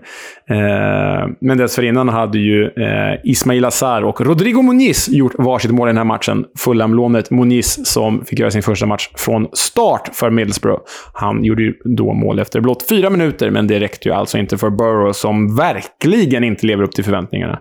Eh, 0.49 1.27
men 1.39 1.57
dessförinnan 1.57 2.09
hade 2.09 2.39
ju 2.39 2.65
eh, 2.65 3.19
Ismail 3.23 3.65
Azar 3.65 4.01
och 4.01 4.21
Rodrigo 4.21 4.61
Muniz 4.61 5.09
gjort 5.09 5.33
varsitt 5.37 5.71
mål 5.71 5.87
i 5.87 5.89
den 5.89 5.97
här 5.97 6.03
matchen. 6.03 6.45
Fulham-lånet 6.59 7.31
Muniz 7.31 7.87
som 7.87 8.25
fick 8.25 8.39
göra 8.39 8.51
sin 8.51 8.56
sin 8.57 8.63
första 8.63 8.85
match 8.85 9.09
från 9.15 9.47
start 9.53 10.09
för 10.13 10.29
Middlesbrough. 10.29 10.81
Han 11.13 11.43
gjorde 11.43 11.63
ju 11.63 11.73
då 11.83 12.13
mål 12.13 12.39
efter 12.39 12.61
blott 12.61 12.85
fyra 12.89 13.09
minuter, 13.09 13.51
men 13.51 13.67
det 13.67 13.79
räckte 13.79 14.09
ju 14.09 14.15
alltså 14.15 14.37
inte 14.37 14.57
för 14.57 14.69
Burrow, 14.69 15.13
som 15.13 15.55
verkligen 15.55 16.43
inte 16.43 16.65
lever 16.65 16.83
upp 16.83 16.91
till 16.91 17.03
förväntningarna. 17.03 17.59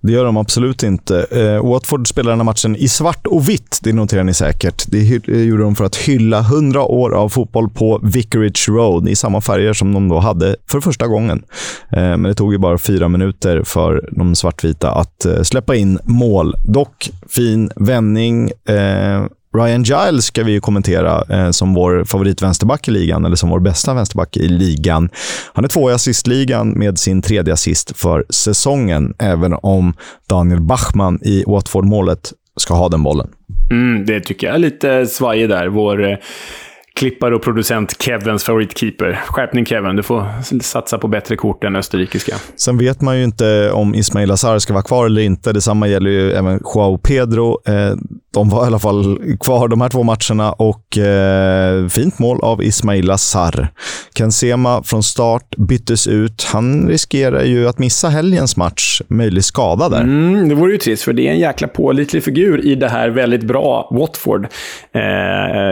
Det 0.00 0.12
gör 0.12 0.24
de 0.24 0.36
absolut 0.36 0.82
inte. 0.82 1.26
Eh, 1.30 1.70
Watford 1.70 2.08
spelar 2.08 2.30
den 2.30 2.38
här 2.38 2.44
matchen 2.44 2.76
i 2.76 2.88
svart 2.88 3.26
och 3.26 3.48
vitt, 3.48 3.78
det 3.82 3.92
noterar 3.92 4.24
ni 4.24 4.34
säkert. 4.34 4.84
Det 4.88 5.28
eh, 5.28 5.42
gjorde 5.42 5.62
de 5.62 5.76
för 5.76 5.84
att 5.84 5.96
hylla 5.96 6.38
100 6.38 6.82
år 6.82 7.14
av 7.14 7.28
fotboll 7.28 7.70
på 7.70 8.00
Vicarage 8.02 8.68
Road 8.68 9.08
i 9.08 9.16
samma 9.16 9.40
färger 9.40 9.72
som 9.72 9.92
de 9.92 10.08
då 10.08 10.18
hade 10.18 10.56
för 10.70 10.80
första 10.80 11.06
gången. 11.06 11.42
Eh, 11.92 12.00
men 12.00 12.22
det 12.22 12.34
tog 12.34 12.52
ju 12.52 12.58
bara 12.58 12.78
fyra 12.78 13.08
minuter 13.08 13.62
för 13.62 14.08
de 14.12 14.34
svartvita 14.34 14.90
att 14.90 15.24
eh, 15.24 15.42
släppa 15.42 15.74
in 15.76 15.98
mål. 16.04 16.54
Dock 16.64 17.10
fin 17.28 17.70
vändning. 17.76 18.50
Eh, 18.68 19.24
Ryan 19.54 19.82
Giles 19.82 20.24
ska 20.24 20.44
vi 20.44 20.60
kommentera 20.60 21.22
eh, 21.30 21.50
som 21.50 21.74
vår 21.74 22.04
favoritvänsterback 22.04 22.88
i 22.88 22.90
ligan, 22.90 23.24
eller 23.24 23.36
som 23.36 23.50
vår 23.50 23.60
bästa 23.60 23.94
vänsterback 23.94 24.36
i 24.36 24.48
ligan. 24.48 25.10
Han 25.52 25.64
är 25.64 25.68
två 25.68 25.90
i 25.90 25.94
assistligan 25.94 26.70
med 26.70 26.98
sin 26.98 27.22
tredje 27.22 27.54
assist 27.54 27.96
för 27.96 28.24
säsongen, 28.30 29.14
även 29.18 29.54
om 29.62 29.94
Daniel 30.28 30.60
Bachmann 30.60 31.18
i 31.22 31.44
Watford-målet 31.46 32.32
ska 32.56 32.74
ha 32.74 32.88
den 32.88 33.02
bollen. 33.02 33.28
Mm, 33.70 34.06
det 34.06 34.20
tycker 34.20 34.46
jag 34.46 34.54
är 34.54 34.60
lite 34.60 35.06
svajig 35.06 35.48
där. 35.48 35.68
Vår 35.68 36.10
eh, 36.10 36.16
klippare 36.98 37.34
och 37.34 37.42
producent 37.42 38.02
Kevins 38.02 38.44
favoritkeeper. 38.44 39.20
Skärpning 39.26 39.66
Kevin, 39.66 39.96
du 39.96 40.02
får 40.02 40.26
satsa 40.62 40.98
på 40.98 41.08
bättre 41.08 41.36
kort 41.36 41.64
än 41.64 41.76
österrikiska. 41.76 42.34
Sen 42.56 42.78
vet 42.78 43.00
man 43.00 43.18
ju 43.18 43.24
inte 43.24 43.70
om 43.72 43.94
Ismail 43.94 44.30
Azar 44.30 44.58
ska 44.58 44.72
vara 44.72 44.82
kvar 44.82 45.06
eller 45.06 45.22
inte. 45.22 45.52
Detsamma 45.52 45.88
gäller 45.88 46.10
ju 46.10 46.32
även 46.32 46.60
Joao 46.74 46.98
Pedro. 46.98 47.60
Eh, 47.66 47.94
de 48.30 48.48
var 48.48 48.64
i 48.64 48.66
alla 48.66 48.78
fall 48.78 49.18
kvar 49.40 49.68
de 49.68 49.80
här 49.80 49.88
två 49.88 50.02
matcherna 50.02 50.52
och 50.52 50.98
eh, 50.98 51.88
fint 51.88 52.18
mål 52.18 52.40
av 52.42 52.62
Ismail 52.62 53.10
Azar. 53.10 53.68
Ken 54.14 54.32
Sema 54.32 54.82
från 54.82 55.02
start 55.02 55.56
byttes 55.56 56.06
ut. 56.06 56.46
Han 56.52 56.88
riskerar 56.88 57.44
ju 57.44 57.68
att 57.68 57.78
missa 57.78 58.08
helgens 58.08 58.56
match. 58.56 59.02
Möjlig 59.08 59.44
skada 59.44 59.88
där. 59.88 60.00
Mm, 60.00 60.48
det 60.48 60.54
vore 60.54 60.72
ju 60.72 60.78
trist, 60.78 61.02
för 61.02 61.12
det 61.12 61.28
är 61.28 61.32
en 61.32 61.38
jäkla 61.38 61.68
pålitlig 61.68 62.24
figur 62.24 62.66
i 62.66 62.74
det 62.74 62.88
här 62.88 63.10
väldigt 63.10 63.42
bra 63.42 63.88
Watford. 63.90 64.44
Eh, 64.94 65.00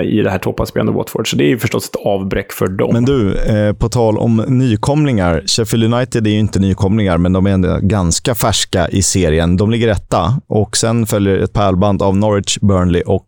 I 0.09 0.21
det 0.25 0.31
här 0.31 0.39
toppspelande 0.39 0.93
Watford. 0.93 1.31
Så 1.31 1.37
det 1.37 1.45
är 1.45 1.49
ju 1.49 1.59
förstås 1.59 1.89
ett 1.89 1.97
avbräck 2.05 2.53
för 2.53 2.67
dem. 2.67 2.91
Men 2.93 3.05
du, 3.05 3.35
eh, 3.37 3.73
på 3.73 3.89
tal 3.89 4.19
om 4.19 4.45
nykomlingar. 4.49 5.43
Sheffield 5.47 5.95
United 5.95 6.27
är 6.27 6.31
ju 6.31 6.39
inte 6.39 6.59
nykomlingar, 6.59 7.19
men 7.19 7.33
de 7.33 7.47
är 7.47 7.51
ändå 7.51 7.79
ganska 7.83 8.35
färska 8.35 8.89
i 8.89 9.03
serien. 9.03 9.57
De 9.57 9.71
ligger 9.71 9.89
etta 9.89 10.41
och 10.47 10.77
sen 10.77 11.07
följer 11.07 11.39
ett 11.39 11.53
pärlband 11.53 12.03
av 12.03 12.17
Norwich 12.17 12.46
Burnley 12.61 13.03
och 13.03 13.27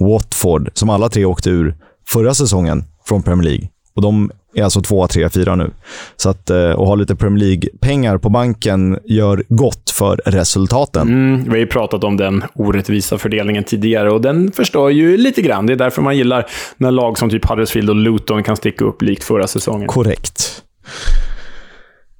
Watford, 0.00 0.70
som 0.74 0.90
alla 0.90 1.08
tre 1.08 1.24
åkte 1.24 1.50
ur 1.50 1.74
förra 2.06 2.34
säsongen 2.34 2.84
från 3.06 3.22
Premier 3.22 3.44
League. 3.44 3.68
Och 3.96 4.02
de 4.02 4.30
är 4.54 4.64
alltså 4.64 4.80
tvåa, 4.80 5.08
trea, 5.08 5.30
fyra 5.30 5.56
nu. 5.56 5.70
Så 6.16 6.28
att, 6.28 6.50
eh, 6.50 6.76
ha 6.76 6.94
lite 6.94 7.16
Premier 7.16 7.44
League-pengar 7.44 8.18
på 8.18 8.28
banken 8.28 8.98
gör 9.04 9.44
gott 9.48 9.90
för 9.90 10.20
resultaten. 10.24 11.08
Mm, 11.08 11.44
vi 11.44 11.50
har 11.50 11.56
ju 11.56 11.66
pratat 11.66 12.04
om 12.04 12.16
den 12.16 12.44
orättvisa 12.54 13.18
fördelningen 13.18 13.64
tidigare 13.64 14.10
och 14.10 14.20
den 14.20 14.52
förstör 14.52 14.88
ju 14.88 15.16
lite 15.16 15.42
grann. 15.42 15.66
Det 15.66 15.72
är 15.72 15.76
därför 15.76 16.02
man 16.02 16.16
gillar 16.16 16.46
när 16.76 16.90
lag 16.90 17.18
som 17.18 17.30
typ 17.30 17.44
Huddersfield 17.48 17.90
och 17.90 17.96
Luton 17.96 18.42
kan 18.42 18.56
sticka 18.56 18.84
upp 18.84 19.02
likt 19.02 19.24
förra 19.24 19.46
säsongen. 19.46 19.88
Korrekt. 19.88 20.62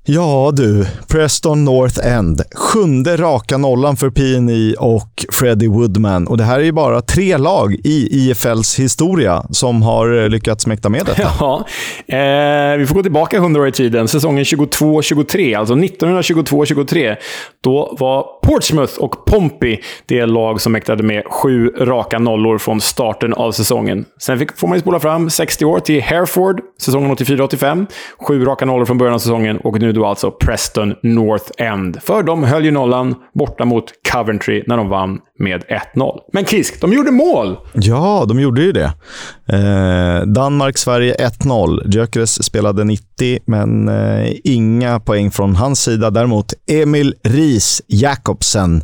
Ja 0.06 0.52
du, 0.56 0.86
Preston 1.08 1.64
North 1.64 2.06
End. 2.06 2.42
Sjunde 2.54 3.16
raka 3.16 3.58
nollan 3.58 3.96
för 3.96 4.10
PNI 4.10 4.74
och 4.78 5.24
Freddie 5.32 5.68
Woodman. 5.68 6.26
Och 6.26 6.36
det 6.36 6.44
här 6.44 6.60
är 6.60 6.64
ju 6.64 6.72
bara 6.72 7.00
tre 7.00 7.36
lag 7.36 7.74
i 7.84 8.08
IFLs 8.10 8.78
historia 8.78 9.42
som 9.50 9.82
har 9.82 10.22
eh, 10.22 10.28
lyckats 10.28 10.66
mäkta 10.66 10.88
med 10.88 11.06
detta. 11.06 11.22
Ja, 11.40 11.64
eh, 12.06 12.78
vi 12.78 12.86
får 12.86 12.94
gå 12.94 13.02
tillbaka 13.02 13.36
100 13.36 13.60
år 13.60 13.68
i 13.68 13.72
tiden. 13.72 14.08
Säsongen 14.08 14.44
22-23, 14.44 15.58
alltså 15.58 15.74
1922-23. 15.74 17.16
Då 17.62 17.96
var 18.00 18.26
Portsmouth 18.42 18.98
och 18.98 19.24
Pompey 19.26 19.78
det 20.06 20.26
lag 20.26 20.60
som 20.60 20.72
mäktade 20.72 21.02
med 21.02 21.22
sju 21.26 21.68
raka 21.78 22.18
nollor 22.18 22.58
från 22.58 22.80
starten 22.80 23.34
av 23.34 23.52
säsongen. 23.52 24.04
Sen 24.20 24.38
fick, 24.38 24.58
får 24.58 24.68
man 24.68 24.76
ju 24.76 24.80
spola 24.80 25.00
fram 25.00 25.30
60 25.30 25.64
år 25.64 25.80
till 25.80 26.02
Hereford, 26.02 26.60
säsongen 26.80 27.16
84-85. 27.16 27.86
Sju 28.28 28.44
raka 28.44 28.64
nollor 28.64 28.84
från 28.84 28.98
början 28.98 29.14
av 29.14 29.18
säsongen 29.18 29.56
och 29.58 29.80
nu 29.80 29.93
då 29.94 30.06
alltså 30.06 30.30
Preston 30.30 30.94
North 31.02 31.50
End. 31.58 32.02
För 32.02 32.22
de 32.22 32.44
höll 32.44 32.64
ju 32.64 32.70
nollan 32.70 33.14
borta 33.34 33.64
mot 33.64 33.84
Coventry 34.12 34.64
när 34.66 34.76
de 34.76 34.88
vann 34.88 35.18
med 35.38 35.64
1-0. 35.94 36.18
Men 36.32 36.44
Kisk, 36.44 36.80
de 36.80 36.92
gjorde 36.92 37.10
mål! 37.10 37.56
Ja, 37.72 38.24
de 38.28 38.40
gjorde 38.40 38.62
ju 38.62 38.72
det. 38.72 38.92
Eh, 39.48 40.26
Danmark-Sverige 40.26 41.14
1-0. 41.14 41.90
Gyökeres 41.94 42.44
spelade 42.44 42.84
90, 42.84 43.38
men 43.46 43.88
eh, 43.88 44.32
inga 44.44 45.00
poäng 45.00 45.30
från 45.30 45.56
hans 45.56 45.82
sida. 45.82 46.10
Däremot 46.10 46.52
Emil 46.70 47.14
Ries 47.22 47.82
Jakobsen, 47.86 48.82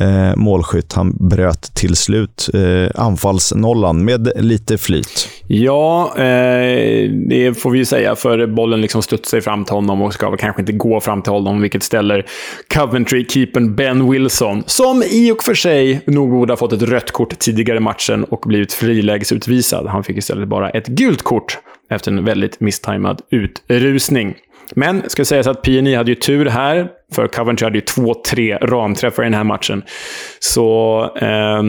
eh, 0.00 0.36
målskytt. 0.36 0.92
Han 0.92 1.28
bröt 1.28 1.74
till 1.74 1.96
slut 1.96 2.48
eh, 2.54 3.02
anfallsnollan 3.02 4.04
med 4.04 4.32
lite 4.36 4.78
flyt. 4.78 5.28
Ja, 5.54 6.12
eh, 6.16 7.10
det 7.10 7.58
får 7.58 7.70
vi 7.70 7.78
ju 7.78 7.84
säga, 7.84 8.16
för 8.16 8.46
bollen 8.46 8.80
liksom 8.80 9.02
studsar 9.02 9.40
fram 9.40 9.64
till 9.64 9.74
honom 9.74 10.02
och 10.02 10.14
ska 10.14 10.30
väl 10.30 10.38
kanske 10.38 10.62
inte 10.62 10.72
gå 10.72 11.00
fram 11.00 11.22
till 11.22 11.32
honom, 11.32 11.60
vilket 11.60 11.82
ställer 11.82 12.26
Coventry-keepern 12.74 13.74
Ben 13.74 14.10
Wilson, 14.10 14.62
som 14.66 15.02
i 15.02 15.30
och 15.32 15.42
för 15.42 15.54
sig 15.54 16.00
nog 16.06 16.30
borde 16.30 16.52
ha 16.52 16.56
fått 16.56 16.72
ett 16.72 16.82
rött 16.82 17.10
kort 17.10 17.38
tidigare 17.38 17.78
i 17.78 17.80
matchen 17.80 18.24
och 18.24 18.42
blivit 18.46 18.72
frilägesutvisad. 18.72 19.86
Han 19.86 20.04
fick 20.04 20.16
istället 20.16 20.48
bara 20.48 20.70
ett 20.70 20.86
gult 20.86 21.22
kort 21.22 21.58
efter 21.90 22.12
en 22.12 22.24
väldigt 22.24 22.60
misstajmad 22.60 23.20
utrusning. 23.30 24.34
Men 24.74 25.02
ska 25.10 25.24
sägas 25.24 25.46
att 25.46 25.62
PNI 25.62 25.94
hade 25.94 26.10
ju 26.10 26.14
tur 26.14 26.46
här, 26.46 26.88
för 27.14 27.26
Coventry 27.26 27.66
hade 27.66 27.78
ju 27.78 27.84
två, 27.84 28.14
tre 28.14 28.56
ramträffar 28.56 29.22
i 29.22 29.26
den 29.26 29.34
här 29.34 29.44
matchen. 29.44 29.82
Så... 30.38 31.00
Eh, 31.16 31.62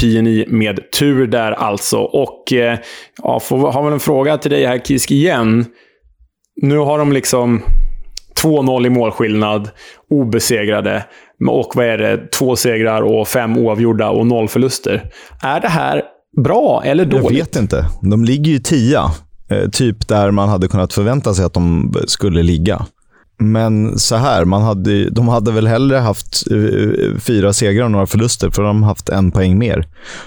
PNI 0.00 0.44
med 0.48 0.90
tur 0.98 1.26
där 1.26 1.52
alltså. 1.52 1.98
Och 1.98 2.52
eh, 2.52 2.78
ja, 3.22 3.40
får, 3.40 3.72
har 3.72 3.84
väl 3.84 3.92
en 3.92 4.00
fråga 4.00 4.38
till 4.38 4.50
dig 4.50 4.66
här 4.66 4.78
Kisk 4.78 5.10
igen. 5.10 5.66
Nu 6.62 6.78
har 6.78 6.98
de 6.98 7.12
liksom 7.12 7.62
2-0 8.42 8.86
i 8.86 8.90
målskillnad, 8.90 9.70
obesegrade. 10.10 11.04
Och 11.48 11.72
vad 11.74 11.86
är 11.86 11.98
det? 11.98 12.30
Två 12.30 12.56
segrar 12.56 13.02
och 13.02 13.28
fem 13.28 13.58
oavgjorda 13.58 14.10
och 14.10 14.26
noll 14.26 14.48
förluster. 14.48 15.10
Är 15.42 15.60
det 15.60 15.68
här 15.68 16.02
bra 16.44 16.82
eller 16.84 17.04
dåligt? 17.04 17.30
Jag 17.30 17.44
vet 17.44 17.56
inte. 17.56 17.86
De 18.02 18.24
ligger 18.24 18.52
ju 18.52 18.58
tia. 18.58 19.04
Eh, 19.50 19.70
typ 19.70 20.08
där 20.08 20.30
man 20.30 20.48
hade 20.48 20.68
kunnat 20.68 20.92
förvänta 20.92 21.34
sig 21.34 21.44
att 21.44 21.54
de 21.54 21.94
skulle 22.06 22.42
ligga. 22.42 22.86
Men 23.38 23.98
så 23.98 24.16
här, 24.16 24.44
man 24.44 24.62
hade, 24.62 25.10
de 25.10 25.28
hade 25.28 25.52
väl 25.52 25.66
hellre 25.66 25.96
haft 25.96 26.50
eh, 26.50 26.56
eh, 26.56 27.18
fyra 27.18 27.52
segrar 27.52 27.84
och 27.84 27.90
några 27.90 28.06
förluster, 28.06 28.50
för 28.50 28.62
de 28.62 28.82
har 28.82 28.88
haft 28.88 29.08
en 29.08 29.30
poäng 29.30 29.58
mer. 29.58 29.86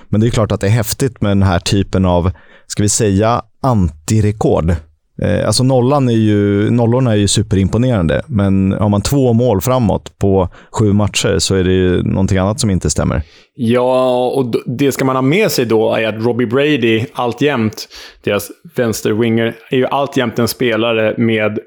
Men 0.09 0.21
det 0.21 0.27
är 0.27 0.31
klart 0.31 0.51
att 0.51 0.61
det 0.61 0.67
är 0.67 0.71
häftigt 0.71 1.21
med 1.21 1.31
den 1.31 1.43
här 1.43 1.59
typen 1.59 2.05
av, 2.05 2.31
ska 2.67 2.83
vi 2.83 2.89
säga, 2.89 3.41
antirekord. 3.61 4.75
Eh, 5.21 5.47
alltså 5.47 5.63
nollan 5.63 6.09
är 6.09 6.13
ju, 6.13 6.69
nollorna 6.69 7.11
är 7.11 7.15
ju 7.15 7.27
superimponerande, 7.27 8.21
men 8.27 8.71
har 8.71 8.89
man 8.89 9.01
två 9.01 9.33
mål 9.33 9.61
framåt 9.61 10.17
på 10.19 10.49
sju 10.71 10.93
matcher 10.93 11.39
så 11.39 11.55
är 11.55 11.63
det 11.63 11.73
ju 11.73 12.03
någonting 12.03 12.37
annat 12.37 12.59
som 12.59 12.69
inte 12.69 12.89
stämmer. 12.89 13.21
Ja, 13.55 14.27
och 14.27 14.55
det 14.65 14.91
ska 14.91 15.05
man 15.05 15.15
ha 15.15 15.21
med 15.21 15.51
sig 15.51 15.65
då 15.65 15.95
är 15.95 16.07
att 16.07 16.25
Robbie 16.25 16.45
Brady 16.45 17.05
alltjämt, 17.13 17.87
deras 18.23 18.51
vänsterwinger, 18.75 19.55
är 19.69 19.77
ju 19.77 19.85
alltjämt 19.85 20.39
en 20.39 20.47
spelare 20.47 21.15
med 21.17 21.59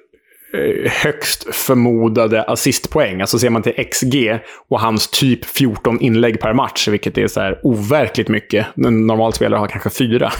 Eh, 0.54 0.90
högst 0.90 1.54
förmodade 1.54 2.42
assistpoäng. 2.42 3.20
Alltså 3.20 3.38
ser 3.38 3.50
man 3.50 3.62
till 3.62 3.84
XG 3.90 4.38
och 4.70 4.80
hans 4.80 5.08
typ 5.08 5.44
14 5.44 6.00
inlägg 6.00 6.40
per 6.40 6.52
match, 6.52 6.88
vilket 6.88 7.18
är 7.18 7.26
så 7.26 7.40
här 7.40 7.60
overkligt 7.62 8.28
mycket. 8.28 8.66
En 8.76 9.06
normal 9.06 9.32
spelare 9.32 9.58
har 9.58 9.66
kanske 9.66 9.90
fyra. 9.90 10.32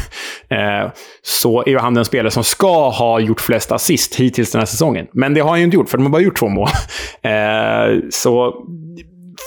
Eh, 0.49 0.91
så 1.23 1.65
är 1.67 1.79
han 1.79 1.95
den 1.95 2.05
spelare 2.05 2.31
som 2.31 2.45
ska 2.45 2.89
ha 2.89 3.21
gjort 3.21 3.41
flest 3.41 3.73
assist 3.73 4.15
hittills 4.15 4.53
den 4.53 4.59
här 4.59 4.67
säsongen. 4.67 5.07
Men 5.13 5.35
det 5.35 5.41
har 5.41 5.49
han 5.49 5.59
ju 5.59 5.65
inte 5.65 5.77
gjort, 5.77 5.89
för 5.89 5.99
de 5.99 6.05
har 6.05 6.11
bara 6.11 6.23
gjort 6.23 6.39
två 6.39 6.49
mål. 6.49 6.69
Eh, 7.23 7.99
så 8.11 8.55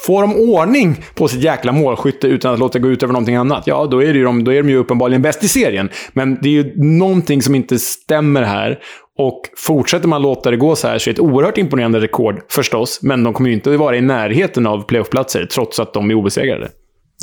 Får 0.05 0.22
de 0.22 0.36
ordning 0.36 0.95
på 1.15 1.28
sitt 1.28 1.43
jäkla 1.43 1.72
målskytte 1.72 2.28
utan 2.28 2.53
att 2.53 2.59
låta 2.59 2.80
det 2.80 2.84
gå 2.84 2.89
ut 2.89 3.03
över 3.03 3.13
någonting 3.13 3.36
annat, 3.36 3.63
ja, 3.68 3.88
då 3.91 4.03
är, 4.03 4.13
det 4.13 4.20
ju 4.20 4.24
de, 4.24 4.43
då 4.43 4.53
är 4.53 4.63
de 4.63 4.70
ju 4.70 4.78
uppenbarligen 4.78 5.22
bäst 5.22 5.43
i 5.43 5.47
serien. 5.47 5.89
Men 6.13 6.38
det 6.41 6.49
är 6.49 6.51
ju 6.51 6.74
någonting 6.76 7.41
som 7.41 7.55
inte 7.55 7.80
stämmer 7.80 8.43
här. 8.43 8.80
Och 9.18 9.41
fortsätter 9.57 10.07
man 10.07 10.22
låta 10.22 10.51
det 10.51 10.57
gå 10.57 10.76
så 10.76 10.88
här 10.88 10.97
så 10.97 11.09
är 11.09 11.13
det 11.13 11.22
ett 11.22 11.26
oerhört 11.26 11.57
imponerande 11.57 11.99
rekord 11.99 12.41
förstås. 12.49 12.99
Men 13.01 13.24
de 13.24 13.34
kommer 13.34 13.49
ju 13.49 13.55
inte 13.55 13.78
vara 13.78 13.97
i 13.97 14.01
närheten 14.01 14.68
av 14.68 14.82
playoffplatser 14.82 15.45
trots 15.45 15.80
att 15.80 15.93
de 15.93 16.09
är 16.09 16.15
obesegrade. 16.15 16.70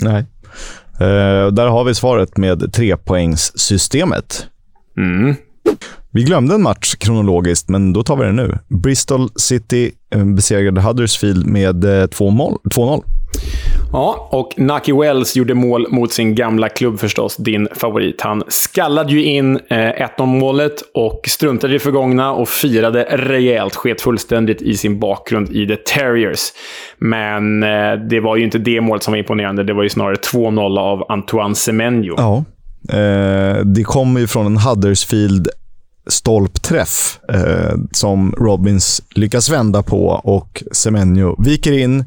Nej. 0.03 0.26
Uh, 1.01 1.53
där 1.53 1.66
har 1.66 1.84
vi 1.84 1.95
svaret 1.95 2.36
med 2.36 2.72
trepoängssystemet. 2.72 4.47
Mm. 4.97 5.34
Vi 6.11 6.24
glömde 6.24 6.55
en 6.55 6.62
match 6.62 6.95
kronologiskt, 6.95 7.68
men 7.68 7.92
då 7.92 8.03
tar 8.03 8.16
vi 8.16 8.24
den 8.24 8.36
nu. 8.36 8.59
Bristol 8.68 9.28
City 9.36 9.92
eh, 10.14 10.24
besegrade 10.24 10.80
Huddersfield 10.80 11.47
med 11.47 11.84
2-0. 11.84 13.05
Ja, 13.95 14.28
och 14.30 14.55
Naki 14.57 14.92
Wells 14.92 15.36
gjorde 15.36 15.55
mål 15.55 15.86
mot 15.90 16.12
sin 16.12 16.34
gamla 16.34 16.68
klubb 16.68 16.99
förstås, 16.99 17.36
din 17.36 17.68
favorit. 17.74 18.20
Han 18.20 18.42
skallade 18.49 19.12
ju 19.12 19.24
in 19.24 19.57
eh, 19.57 19.76
1-0-målet 19.76 20.72
och 20.95 21.20
struntade 21.28 21.72
i 21.72 21.76
det 21.76 21.80
förgångna 21.80 22.32
och 22.32 22.49
firade 22.49 23.07
rejält. 23.11 23.74
Sket 23.74 24.01
fullständigt 24.01 24.62
i 24.62 24.76
sin 24.76 25.01
bakgrund 25.01 25.51
i 25.51 25.66
The 25.66 25.76
Terriers. 25.76 26.53
Men 26.99 27.62
eh, 27.62 27.92
det 28.11 28.20
var 28.20 28.36
ju 28.36 28.45
inte 28.45 28.59
det 28.59 28.80
målet 28.80 29.03
som 29.03 29.12
var 29.12 29.18
imponerande. 29.18 29.64
Det 29.64 29.74
var 29.74 29.82
ju 29.82 29.88
snarare 29.88 30.16
2-0 30.32 30.78
av 30.78 31.05
Antoine 31.09 31.55
Semenyo. 31.55 32.14
Ja. 32.16 32.45
Eh, 32.99 33.64
det 33.64 33.84
kom 33.84 34.16
ju 34.16 34.26
från 34.26 34.47
en 34.47 34.57
Huddersfield 34.57 35.49
stolpträff 36.07 37.18
eh, 37.32 37.74
som 37.92 38.34
Robins 38.38 39.03
lyckas 39.14 39.51
vända 39.51 39.82
på 39.82 40.07
och 40.07 40.62
Semenyo 40.72 41.42
viker 41.42 41.72
in 41.72 42.05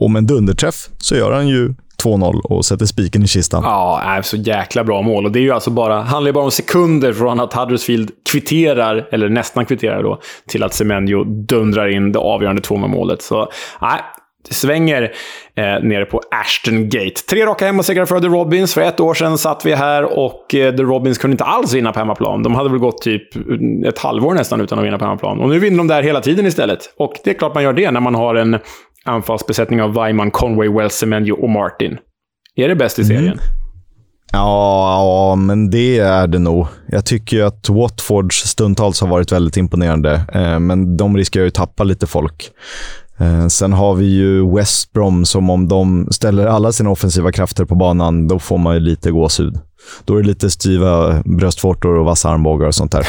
och 0.00 0.10
med 0.10 0.20
en 0.20 0.26
dunderträff 0.26 0.88
så 0.98 1.16
gör 1.16 1.32
han 1.32 1.48
ju 1.48 1.74
2-0 2.02 2.40
och 2.40 2.64
sätter 2.64 2.86
spiken 2.86 3.22
i 3.22 3.26
kistan. 3.26 3.62
Ja, 3.64 4.20
så 4.22 4.36
jäkla 4.36 4.84
bra 4.84 5.02
mål. 5.02 5.24
Och 5.24 5.32
det 5.32 5.38
är 5.38 5.42
ju 5.42 5.52
alltså 5.52 5.70
bara, 5.70 6.02
handlar 6.02 6.28
ju 6.28 6.32
bara 6.32 6.44
om 6.44 6.50
sekunder 6.50 7.12
från 7.12 7.40
att 7.40 7.54
Huddersfield 7.54 8.10
kvitterar, 8.32 9.08
eller 9.12 9.28
nästan 9.28 9.66
kvitterar 9.66 10.02
då, 10.02 10.20
till 10.48 10.62
att 10.62 10.74
Semenyo 10.74 11.24
dundrar 11.24 11.88
in 11.88 12.12
det 12.12 12.18
avgörande 12.18 12.62
2-0-målet. 12.62 13.22
Så 13.22 13.48
nej, 13.80 14.00
det 14.48 14.54
svänger 14.54 15.02
eh, 15.54 15.82
nere 15.82 16.04
på 16.04 16.20
Ashton 16.30 16.88
Gate. 16.88 17.20
Tre 17.30 17.46
raka 17.46 17.66
hemmasegrar 17.66 18.06
för 18.06 18.20
The 18.20 18.26
Robins. 18.26 18.74
För 18.74 18.80
ett 18.80 19.00
år 19.00 19.14
sedan 19.14 19.38
satt 19.38 19.66
vi 19.66 19.74
här 19.74 20.18
och 20.18 20.54
eh, 20.54 20.76
The 20.76 20.82
Robins 20.82 21.18
kunde 21.18 21.32
inte 21.32 21.44
alls 21.44 21.74
vinna 21.74 21.92
på 21.92 21.98
hemmaplan. 21.98 22.42
De 22.42 22.54
hade 22.54 22.70
väl 22.70 22.78
gått 22.78 23.02
typ 23.02 23.36
mm, 23.36 23.84
ett 23.84 23.98
halvår 23.98 24.34
nästan 24.34 24.60
utan 24.60 24.78
att 24.78 24.84
vinna 24.84 24.98
på 24.98 25.04
hemmaplan. 25.04 25.40
Och 25.40 25.48
nu 25.48 25.58
vinner 25.58 25.78
de 25.78 25.86
där 25.86 26.02
hela 26.02 26.20
tiden 26.20 26.46
istället. 26.46 26.94
Och 26.96 27.12
det 27.24 27.30
är 27.30 27.34
klart 27.34 27.54
man 27.54 27.62
gör 27.62 27.72
det 27.72 27.90
när 27.90 28.00
man 28.00 28.14
har 28.14 28.34
en 28.34 28.58
anfallsbesättning 29.04 29.82
av 29.82 29.94
Weiman, 29.94 30.30
Conway, 30.30 30.68
Wells, 30.68 30.94
Semenyo 30.94 31.34
och 31.34 31.50
Martin. 31.50 31.98
Är 32.54 32.68
det 32.68 32.76
bäst 32.76 32.98
i 32.98 33.04
serien? 33.04 33.24
Mm. 33.24 33.38
Ja, 34.32 35.34
men 35.38 35.70
det 35.70 35.98
är 35.98 36.26
det 36.26 36.38
nog. 36.38 36.66
Jag 36.88 37.06
tycker 37.06 37.42
att 37.42 37.68
Watfords 37.68 38.36
stundtals 38.36 39.00
har 39.00 39.08
varit 39.08 39.32
väldigt 39.32 39.56
imponerande, 39.56 40.24
eh, 40.34 40.58
men 40.58 40.96
de 40.96 41.16
riskerar 41.16 41.44
ju 41.44 41.48
att 41.48 41.54
tappa 41.54 41.84
lite 41.84 42.06
folk. 42.06 42.50
Eh, 43.18 43.46
sen 43.46 43.72
har 43.72 43.94
vi 43.94 44.06
ju 44.06 44.54
West 44.54 44.92
Brom 44.92 45.24
som 45.24 45.50
om 45.50 45.68
de 45.68 46.08
ställer 46.10 46.46
alla 46.46 46.72
sina 46.72 46.90
offensiva 46.90 47.32
krafter 47.32 47.64
på 47.64 47.74
banan, 47.74 48.28
då 48.28 48.38
får 48.38 48.58
man 48.58 48.74
ju 48.74 48.80
lite 48.80 49.10
gåshud. 49.10 49.58
Då 50.04 50.16
är 50.16 50.22
det 50.22 50.28
lite 50.28 50.50
styva 50.50 51.22
bröstvårtor 51.24 51.98
och 51.98 52.04
vassa 52.04 52.30
armbågar 52.30 52.66
och 52.66 52.74
sånt 52.74 52.92
där. 52.92 53.08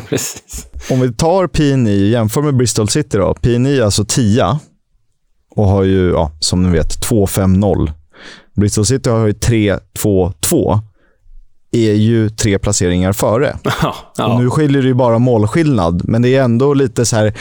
Precis. 0.08 0.66
Om 0.90 1.00
vi 1.00 1.12
tar 1.12 1.46
PNI 1.46 2.04
och 2.04 2.08
jämför 2.08 2.42
med 2.42 2.56
Bristol 2.56 2.88
City 2.88 3.16
då. 3.16 3.34
PNI 3.34 3.78
är 3.78 3.82
alltså 3.82 4.04
10 4.04 4.58
och 5.50 5.68
har 5.68 5.82
ju, 5.82 6.10
ja, 6.10 6.30
som 6.40 6.62
ni 6.62 6.68
vet, 6.70 7.08
2-5-0. 7.08 7.92
Bristol 8.56 8.86
City 8.86 9.10
har 9.10 9.26
ju 9.26 9.32
3-2-2 9.32 10.80
är 11.74 11.92
ju 11.92 12.30
tre 12.30 12.58
placeringar 12.58 13.12
före. 13.12 13.56
Ja, 13.62 13.94
ja. 14.16 14.26
Och 14.26 14.40
nu 14.40 14.50
skiljer 14.50 14.82
det 14.82 14.88
ju 14.88 14.94
bara 14.94 15.18
målskillnad, 15.18 16.02
men 16.04 16.22
det 16.22 16.34
är 16.36 16.42
ändå 16.42 16.74
lite 16.74 17.04
så 17.04 17.16
här 17.16 17.34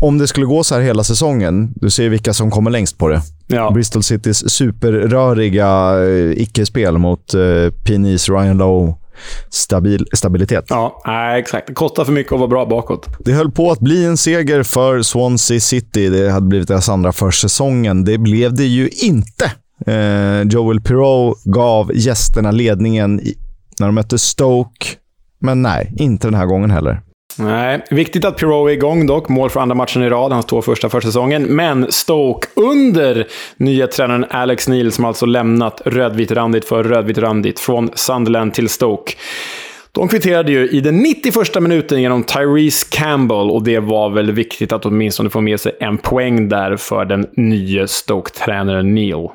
om 0.00 0.18
det 0.18 0.26
skulle 0.26 0.46
gå 0.46 0.64
så 0.64 0.74
här 0.74 0.82
hela 0.82 1.04
säsongen, 1.04 1.72
du 1.76 1.90
ser 1.90 2.08
vilka 2.08 2.34
som 2.34 2.50
kommer 2.50 2.70
längst 2.70 2.98
på 2.98 3.08
det. 3.08 3.20
Ja. 3.46 3.70
Bristol 3.70 4.02
Citys 4.02 4.50
superröriga 4.50 6.02
eh, 6.04 6.42
icke-spel 6.42 6.98
mot 6.98 7.34
eh, 7.34 7.40
Pinis, 7.84 8.28
Ryan 8.28 8.58
Lowe, 8.58 8.94
stabil, 9.50 10.06
stabilitet. 10.14 10.64
Ja, 10.68 11.02
exakt. 11.38 11.66
Det 11.66 11.74
kostar 11.74 12.04
för 12.04 12.12
mycket 12.12 12.32
att 12.32 12.38
vara 12.38 12.48
bra 12.48 12.66
bakåt. 12.66 13.08
Det 13.18 13.32
höll 13.32 13.50
på 13.50 13.70
att 13.70 13.80
bli 13.80 14.04
en 14.04 14.16
seger 14.16 14.62
för 14.62 15.02
Swansea 15.02 15.60
City. 15.60 16.08
Det 16.08 16.30
hade 16.30 16.46
blivit 16.46 16.68
deras 16.68 16.88
andra 16.88 17.12
för 17.12 17.30
säsongen. 17.30 18.04
Det 18.04 18.18
blev 18.18 18.54
det 18.54 18.64
ju 18.64 18.88
inte. 18.88 19.52
Eh, 19.86 20.42
Joel 20.42 20.80
Pirou 20.80 21.34
gav 21.44 21.90
gästerna 21.94 22.50
ledningen 22.50 23.20
när 23.80 23.86
de 23.86 23.94
mötte 23.94 24.18
Stoke, 24.18 24.86
men 25.38 25.62
nej, 25.62 25.92
inte 25.96 26.26
den 26.26 26.34
här 26.34 26.46
gången 26.46 26.70
heller. 26.70 27.02
Nej, 27.38 27.84
viktigt 27.90 28.24
att 28.24 28.36
Pirou 28.36 28.68
är 28.68 28.72
igång 28.72 29.06
dock. 29.06 29.28
Mål 29.28 29.50
för 29.50 29.60
andra 29.60 29.74
matchen 29.74 30.02
i 30.02 30.08
rad, 30.08 30.32
hans 30.32 30.46
två 30.46 30.62
första 30.62 30.88
för 30.88 31.00
säsongen. 31.00 31.42
Men 31.42 31.92
Stoke 31.92 32.48
under 32.54 33.26
nya 33.56 33.86
tränaren 33.86 34.26
Alex 34.30 34.68
Neil 34.68 34.92
som 34.92 35.04
alltså 35.04 35.26
lämnat 35.26 35.82
rödvitrandigt 35.84 36.68
för 36.68 36.84
rödvitrandigt 36.84 37.60
från 37.60 37.90
Sunderland 37.94 38.54
till 38.54 38.68
Stoke. 38.68 39.12
De 39.92 40.08
kvitterade 40.08 40.52
ju 40.52 40.68
i 40.68 40.80
den 40.80 40.96
91 40.96 41.62
minuten 41.62 42.02
genom 42.02 42.24
Tyrese 42.24 42.86
Campbell 42.90 43.50
och 43.50 43.64
det 43.64 43.78
var 43.78 44.10
väl 44.10 44.32
viktigt 44.32 44.72
att 44.72 44.86
åtminstone 44.86 45.30
få 45.30 45.40
med 45.40 45.60
sig 45.60 45.72
en 45.80 45.98
poäng 45.98 46.48
där 46.48 46.76
för 46.76 47.04
den 47.04 47.26
nya 47.36 47.86
Stoke-tränaren 47.86 48.94
Neil. 48.94 49.28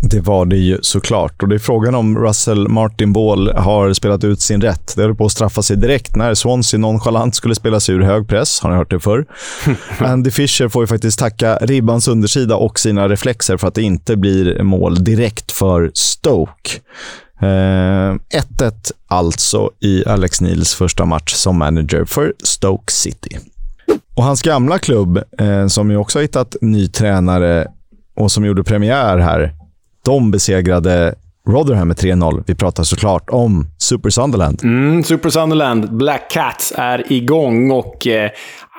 Det 0.00 0.20
var 0.20 0.46
det 0.46 0.56
ju 0.56 0.78
såklart. 0.82 1.42
Och 1.42 1.48
det 1.48 1.54
är 1.54 1.58
frågan 1.58 1.94
om 1.94 2.18
Russell 2.18 2.68
Martin 2.68 3.12
Ball 3.12 3.52
har 3.56 3.92
spelat 3.92 4.24
ut 4.24 4.40
sin 4.40 4.60
rätt. 4.60 4.92
Det 4.96 5.02
höll 5.02 5.14
på 5.14 5.24
att 5.24 5.32
straffa 5.32 5.62
sig 5.62 5.76
direkt 5.76 6.16
när 6.16 6.34
Swansea 6.34 6.80
nonchalant 6.80 7.34
skulle 7.34 7.54
spela 7.54 7.80
sig 7.80 7.94
ur 7.94 8.00
hög 8.00 8.28
press. 8.28 8.60
Har 8.60 8.70
ni 8.70 8.76
hört 8.76 8.90
det 8.90 9.00
förr? 9.00 9.26
Andy 9.98 10.30
Fisher 10.30 10.68
får 10.68 10.82
ju 10.82 10.86
faktiskt 10.86 11.18
tacka 11.18 11.56
ribbans 11.56 12.08
undersida 12.08 12.56
och 12.56 12.78
sina 12.78 13.08
reflexer 13.08 13.56
för 13.56 13.68
att 13.68 13.74
det 13.74 13.82
inte 13.82 14.16
blir 14.16 14.62
mål 14.62 15.04
direkt 15.04 15.52
för 15.52 15.90
Stoke. 15.94 16.80
1-1 17.40 18.22
eh, 18.62 18.72
alltså 19.06 19.70
i 19.80 20.04
Alex 20.06 20.40
Neils 20.40 20.74
första 20.74 21.04
match 21.04 21.32
som 21.32 21.58
manager 21.58 22.04
för 22.04 22.34
Stoke 22.42 22.92
City. 22.92 23.38
Och 24.14 24.24
hans 24.24 24.42
gamla 24.42 24.78
klubb, 24.78 25.20
eh, 25.38 25.66
som 25.66 25.90
ju 25.90 25.96
också 25.96 26.18
har 26.18 26.22
hittat 26.22 26.56
ny 26.60 26.88
tränare 26.88 27.66
och 28.16 28.32
som 28.32 28.44
gjorde 28.44 28.64
premiär 28.64 29.18
här, 29.18 29.54
de 30.04 30.30
besegrade 30.30 31.14
Rotherham 31.48 31.88
med 31.88 31.96
3-0. 31.96 32.42
Vi 32.46 32.54
pratar 32.54 32.82
såklart 32.84 33.30
om 33.30 33.66
Super 33.78 34.10
Sunderland. 34.10 34.60
Mm, 34.64 35.04
Super 35.04 35.30
Sunderland, 35.30 35.96
Black 35.96 36.30
Cats, 36.30 36.72
är 36.76 37.12
igång 37.12 37.70
och 37.70 38.06
eh, 38.06 38.30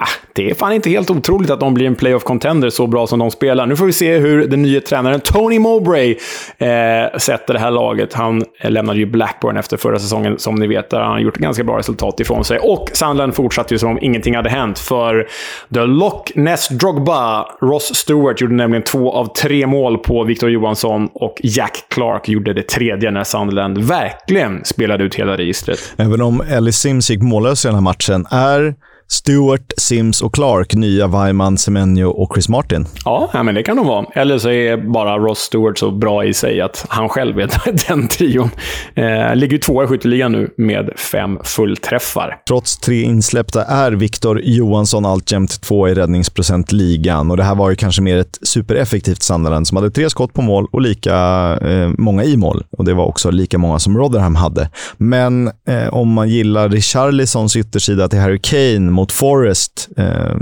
Ah, 0.04 0.08
det 0.34 0.50
är 0.50 0.54
fan 0.54 0.74
inte 0.74 0.90
helt 0.90 1.10
otroligt 1.10 1.50
att 1.50 1.60
de 1.60 1.74
blir 1.74 1.88
en 1.88 1.96
playoff 1.96 2.24
contender 2.24 2.70
så 2.70 2.88
bra 2.88 3.08
som 3.08 3.20
de 3.20 3.32
spelar. 3.32 3.66
Nu 3.66 3.76
får 3.76 3.86
vi 3.86 3.94
se 3.94 4.18
hur 4.18 4.48
den 4.48 4.62
nya 4.62 4.82
tränaren 4.82 5.20
Tony 5.20 5.60
Mowbray 5.60 6.12
eh, 6.58 7.18
sätter 7.18 7.54
det 7.54 7.60
här 7.60 7.72
laget. 7.72 8.14
Han 8.14 8.44
lämnade 8.62 9.00
ju 9.00 9.06
Blackburn 9.06 9.58
efter 9.58 9.78
förra 9.78 10.00
säsongen, 10.00 10.40
som 10.40 10.56
ni 10.56 10.68
vet. 10.68 10.90
Där 10.90 11.00
han 11.00 11.22
gjort 11.22 11.38
ganska 11.38 11.64
bra 11.64 11.78
resultat 11.78 12.20
ifrån 12.20 12.44
sig. 12.44 12.60
Och 12.60 12.90
Sunderland 12.94 13.36
fortsatte 13.36 13.74
ju 13.74 13.78
som 13.78 13.90
om 13.90 14.00
ingenting 14.02 14.36
hade 14.36 14.50
hänt. 14.50 14.80
För 14.80 15.28
The 15.74 15.86
Loch 15.86 16.32
Ness 16.36 16.68
Drogba, 16.68 17.46
Ross 17.62 17.96
Stewart, 17.96 18.42
gjorde 18.42 18.56
nämligen 18.56 18.84
två 18.84 19.12
av 19.12 19.34
tre 19.34 19.68
mål 19.68 19.98
på 19.98 20.24
Victor 20.24 20.50
Johansson 20.50 21.10
och 21.14 21.36
Jack 21.44 21.86
Clark 21.90 22.30
gjorde 22.30 22.54
det 22.54 22.68
tredje 22.68 23.12
när 23.12 23.24
Sunderland 23.24 23.78
verkligen 23.78 24.66
spelade 24.66 25.04
ut 25.04 25.16
hela 25.16 25.38
registret. 25.38 25.80
Även 25.98 26.22
om 26.22 26.42
Ellie 26.42 26.72
Sims 26.72 27.10
gick 27.10 27.22
mållös 27.22 27.66
i 27.66 27.68
den 27.68 27.76
här 27.76 27.82
matchen, 27.82 28.26
är 28.32 28.76
Stewart, 29.08 29.74
Sims 29.78 30.22
och 30.22 30.34
Clark 30.34 30.74
nya 30.74 31.08
Weiman, 31.08 31.58
Semenyo 31.58 32.10
och 32.10 32.32
Chris 32.36 32.50
Martin. 32.50 32.86
Ja, 33.06 33.44
men 33.44 33.56
det 33.56 33.64
kan 33.64 33.78
de 33.78 33.88
vara. 33.88 34.06
Eller 34.14 34.38
så 34.38 34.50
är 34.50 34.78
bara 34.78 35.18
Ross 35.18 35.40
Stewart 35.40 35.78
så 35.78 35.92
bra 35.92 36.26
i 36.26 36.34
sig 36.34 36.62
att 36.62 36.86
han 36.90 37.10
själv 37.10 37.40
är 37.40 37.50
den 37.88 38.08
trion. 38.08 38.50
Eh, 38.96 39.36
ligger 39.36 39.58
tvåa 39.58 39.84
i 39.84 39.88
skytteligan 39.88 40.32
nu 40.32 40.50
med 40.58 40.90
fem 40.96 41.40
fullträffar. 41.44 42.38
Trots 42.48 42.78
tre 42.78 43.02
insläppta 43.02 43.64
är 43.64 43.92
Viktor 43.92 44.42
Johansson 44.44 45.06
alltjämt 45.06 45.62
två 45.62 45.88
i 45.90 45.94
räddningsprocentligan. 45.94 47.32
Och 47.32 47.38
det 47.38 47.44
här 47.44 47.56
var 47.56 47.70
ju 47.70 47.76
kanske 47.76 48.02
mer 48.02 48.18
ett 48.18 48.40
supereffektivt 48.42 49.22
Sunderland 49.22 49.68
som 49.68 49.78
hade 49.78 49.92
tre 49.92 50.10
skott 50.10 50.34
på 50.34 50.42
mål 50.42 50.68
och 50.72 50.82
lika 50.82 51.16
eh, 51.62 51.90
många 51.98 52.24
i 52.24 52.38
mål. 52.38 52.64
Och 52.78 52.86
det 52.86 52.94
var 52.94 53.06
också 53.06 53.32
lika 53.32 53.58
många 53.58 53.80
som 53.80 53.98
Rotherham 53.98 54.36
hade. 54.36 54.70
Men 54.98 55.48
eh, 55.48 55.94
om 55.94 56.14
man 56.14 56.30
gillar 56.30 56.70
Richarlisons 56.70 57.56
yttersida 57.56 58.08
till 58.08 58.20
Harry 58.20 58.40
Kane 58.40 58.92
mot 58.94 59.12
Forest 59.12 59.90
eh, 59.98 60.36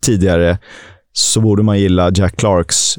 tidigare 0.00 0.58
så 1.12 1.40
borde 1.40 1.62
man 1.62 1.78
gilla 1.78 2.10
Jack 2.14 2.36
Clarks 2.36 2.98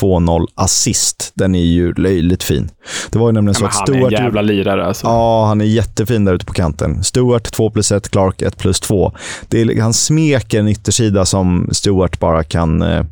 2-0 0.00 0.46
assist. 0.54 1.32
Den 1.34 1.54
är 1.54 1.64
ju 1.64 1.94
löjligt 1.94 2.42
fin. 2.42 2.70
Det 3.10 3.18
var 3.18 3.28
ju 3.28 3.32
nämligen 3.32 3.54
så 3.54 3.66
att 3.66 3.74
Stewart... 3.74 4.02
Han 4.02 4.12
är 4.12 4.18
en 4.18 4.24
jävla 4.24 4.42
lirare 4.42 4.86
alltså. 4.86 5.06
Ja, 5.06 5.46
han 5.46 5.60
är 5.60 5.64
jättefin 5.64 6.24
där 6.24 6.34
ute 6.34 6.44
på 6.44 6.52
kanten. 6.52 7.04
Stewart 7.04 7.52
2 7.52 7.70
plus 7.70 7.92
1, 7.92 8.08
Clark 8.08 8.42
1 8.42 8.56
plus 8.56 8.80
2. 8.80 9.12
Det 9.48 9.60
är, 9.60 9.80
han 9.80 9.94
smeker 9.94 10.60
en 10.60 10.68
yttersida 10.68 11.24
som 11.24 11.68
Stewart 11.72 12.18
bara 12.18 12.44
kan 12.44 12.82
eh, 12.82 13.04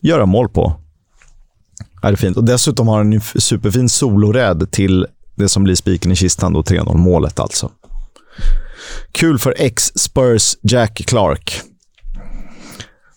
göra 0.00 0.26
mål 0.26 0.48
på. 0.48 0.72
Ja, 2.02 2.08
det 2.08 2.14
är 2.14 2.16
fint. 2.16 2.36
Och 2.36 2.44
dessutom 2.44 2.88
har 2.88 2.96
han 2.96 3.12
en 3.12 3.20
superfin 3.20 3.88
soloräd 3.88 4.70
till 4.70 5.06
det 5.34 5.48
som 5.48 5.64
blir 5.64 5.74
spiken 5.74 6.12
i 6.12 6.16
kistan, 6.16 6.52
då 6.52 6.62
3-0 6.62 6.96
målet 6.96 7.40
alltså. 7.40 7.70
Kul 9.12 9.38
för 9.38 9.54
ex-Spurs 9.56 10.56
Jack 10.62 11.02
Clark. 11.06 11.62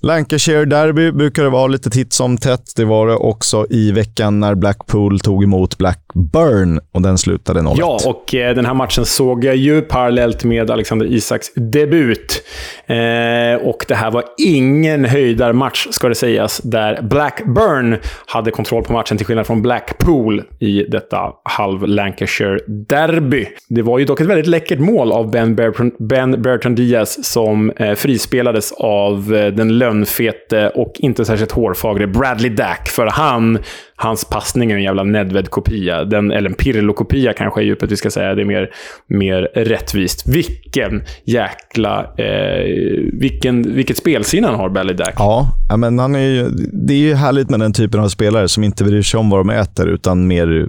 Lancashire 0.03 0.65
Derby 0.65 1.11
brukar 1.11 1.43
det 1.43 1.49
vara 1.49 1.67
lite 1.67 1.89
titt 1.89 2.13
som 2.13 2.37
tätt. 2.37 2.73
Det 2.75 2.85
var 2.85 3.07
det 3.07 3.15
också 3.15 3.65
i 3.69 3.91
veckan 3.91 4.39
när 4.39 4.55
Blackpool 4.55 5.19
tog 5.19 5.43
emot 5.43 5.77
Blackburn 5.77 6.79
och 6.91 7.01
den 7.01 7.17
slutade 7.17 7.59
0-1. 7.59 7.75
Ja, 7.77 7.99
och 8.05 8.35
eh, 8.35 8.55
den 8.55 8.65
här 8.65 8.73
matchen 8.73 9.05
såg 9.05 9.43
jag 9.43 9.55
ju 9.55 9.81
parallellt 9.81 10.43
med 10.43 10.71
Alexander 10.71 11.05
Isaks 11.05 11.53
debut. 11.53 12.43
Eh, 12.85 13.67
och 13.67 13.85
det 13.87 13.95
här 13.95 14.11
var 14.11 14.23
ingen 14.37 15.05
höjdarmatch, 15.05 15.87
ska 15.91 16.09
det 16.09 16.15
sägas, 16.15 16.57
där 16.57 17.01
Blackburn 17.01 17.97
hade 18.25 18.51
kontroll 18.51 18.83
på 18.83 18.93
matchen 18.93 19.17
till 19.17 19.25
skillnad 19.25 19.47
från 19.47 19.61
Blackpool 19.61 20.43
i 20.59 20.83
detta 20.83 21.31
halv 21.43 21.87
Lancashire-derby. 21.87 23.45
Det 23.69 23.81
var 23.81 23.99
ju 23.99 24.05
dock 24.05 24.21
ett 24.21 24.27
väldigt 24.27 24.47
läckert 24.47 24.79
mål 24.79 25.11
av 25.11 25.31
Ben 25.31 25.55
Bertrand, 25.55 25.93
ben 25.99 26.41
Bertrand 26.41 26.75
Diaz 26.75 27.25
som 27.25 27.71
eh, 27.71 27.93
frispelades 27.93 28.71
av 28.71 29.35
eh, 29.35 29.53
den 29.53 29.77
lönnfete 29.91 30.69
och 30.69 30.93
inte 30.99 31.25
särskilt 31.25 31.51
hårfagre 31.51 32.07
Bradley 32.07 32.49
Dack. 32.49 32.89
För 32.89 33.07
han, 33.07 33.59
hans 33.95 34.25
passning 34.25 34.71
är 34.71 34.75
en 34.75 34.83
jävla 34.83 35.03
Nedved-kopia. 35.03 36.01
eller 36.01 36.45
en 36.45 36.53
Pirlo-kopia 36.53 37.33
kanske 37.33 37.61
är 37.61 37.63
djupet 37.63 37.91
vi 37.91 37.97
ska 37.97 38.09
säga. 38.09 38.35
Det 38.35 38.41
är 38.41 38.45
mer, 38.45 38.69
mer 39.07 39.41
rättvist. 39.55 40.27
Vilken 40.27 41.03
jäkla... 41.25 42.13
Eh, 42.17 42.65
vilken, 43.13 43.75
vilket 43.75 43.97
spelsinne 43.97 44.47
han 44.47 44.55
har, 44.55 44.69
Bradley 44.69 44.95
Dack. 44.95 45.13
Ja, 45.17 45.47
men 45.77 45.99
han 45.99 46.15
är 46.15 46.19
ju, 46.19 46.49
det 46.73 46.93
är 46.93 46.97
ju 46.97 47.13
härligt 47.13 47.49
med 47.49 47.59
den 47.59 47.73
typen 47.73 47.99
av 47.99 48.09
spelare 48.09 48.47
som 48.47 48.63
inte 48.63 48.83
bryr 48.83 49.01
sig 49.01 49.19
om 49.19 49.29
vad 49.29 49.39
de 49.39 49.49
äter, 49.49 49.87
utan 49.87 50.27
mer 50.27 50.67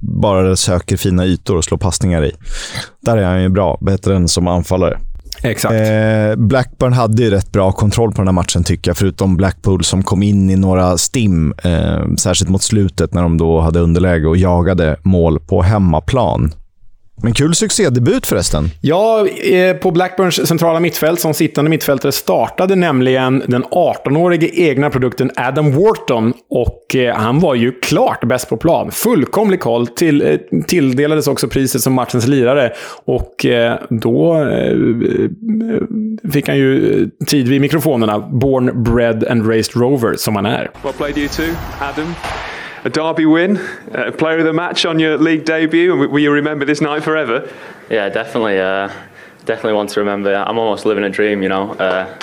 bara 0.00 0.56
söker 0.56 0.96
fina 0.96 1.26
ytor 1.26 1.56
och 1.56 1.64
slår 1.64 1.78
passningar 1.78 2.24
i. 2.24 2.32
Där 3.00 3.16
är 3.16 3.24
han 3.24 3.42
ju 3.42 3.48
bra. 3.48 3.78
Bättre 3.80 4.16
än 4.16 4.28
som 4.28 4.48
anfallare. 4.48 4.98
Exakt. 5.42 5.74
Eh, 5.74 6.36
Blackburn 6.36 6.92
hade 6.92 7.22
ju 7.22 7.30
rätt 7.30 7.52
bra 7.52 7.72
kontroll 7.72 8.12
på 8.12 8.16
den 8.16 8.28
här 8.28 8.32
matchen 8.32 8.64
tycker 8.64 8.90
jag, 8.90 8.96
förutom 8.96 9.36
Blackpool 9.36 9.84
som 9.84 10.02
kom 10.02 10.22
in 10.22 10.50
i 10.50 10.56
några 10.56 10.98
stim, 10.98 11.54
eh, 11.64 12.14
särskilt 12.18 12.50
mot 12.50 12.62
slutet 12.62 13.14
när 13.14 13.22
de 13.22 13.38
då 13.38 13.60
hade 13.60 13.80
underläge 13.80 14.26
och 14.26 14.36
jagade 14.36 14.96
mål 15.02 15.40
på 15.40 15.62
hemmaplan. 15.62 16.52
Men 17.22 17.34
kul 17.34 17.54
succédebut 17.54 18.26
förresten. 18.26 18.70
Ja, 18.80 19.26
eh, 19.26 19.76
på 19.76 19.90
Blackburns 19.90 20.48
centrala 20.48 20.80
mittfält 20.80 21.20
som 21.20 21.34
sittande 21.34 21.70
mittfältare 21.70 22.12
startade 22.12 22.76
nämligen 22.76 23.42
den 23.46 23.64
18-årige 23.64 24.50
egna 24.54 24.90
produkten 24.90 25.30
Adam 25.36 25.72
Wharton. 25.72 26.32
Och 26.50 26.96
eh, 26.96 27.16
han 27.16 27.40
var 27.40 27.54
ju 27.54 27.72
klart 27.72 28.24
bäst 28.24 28.48
på 28.48 28.56
plan. 28.56 28.90
Fullkomlig 28.90 29.60
koll. 29.60 29.86
Till, 29.86 30.22
eh, 30.22 30.60
tilldelades 30.66 31.26
också 31.26 31.48
priset 31.48 31.80
som 31.80 31.92
matchens 31.92 32.26
lirare. 32.26 32.72
Och 33.04 33.46
då 33.90 34.46
fick 36.32 36.48
han 36.48 36.56
ju 36.56 37.10
tid 37.26 37.48
vid 37.48 37.60
mikrofonerna. 37.60 38.18
Born, 38.18 38.82
bred 38.82 39.24
and 39.28 39.48
raised 39.48 39.76
rover, 39.76 40.14
som 40.16 40.36
han 40.36 40.46
är. 40.46 40.70
Well 40.82 40.92
played 40.92 41.18
you 41.18 41.28
too, 41.28 41.54
Adam. 41.80 42.14
A 42.84 42.90
Derby 42.90 43.24
win, 43.24 43.56
uh, 43.56 44.12
player 44.12 44.38
of 44.38 44.44
the 44.44 44.52
match 44.52 44.84
on 44.84 44.98
your 44.98 45.16
league 45.16 45.44
debut. 45.44 45.96
Will 45.96 46.18
you 46.18 46.30
remember 46.30 46.66
this 46.66 46.82
night 46.82 47.02
forever? 47.02 47.50
Yeah, 47.90 48.10
definitely. 48.10 48.60
Uh, 48.60 48.92
definitely 49.46 49.72
want 49.72 49.90
to 49.90 50.00
remember. 50.00 50.34
I'm 50.34 50.58
almost 50.58 50.84
living 50.84 51.02
a 51.04 51.10
dream, 51.10 51.42
you 51.42 51.48
know. 51.48 51.72
Uh, 51.72 52.18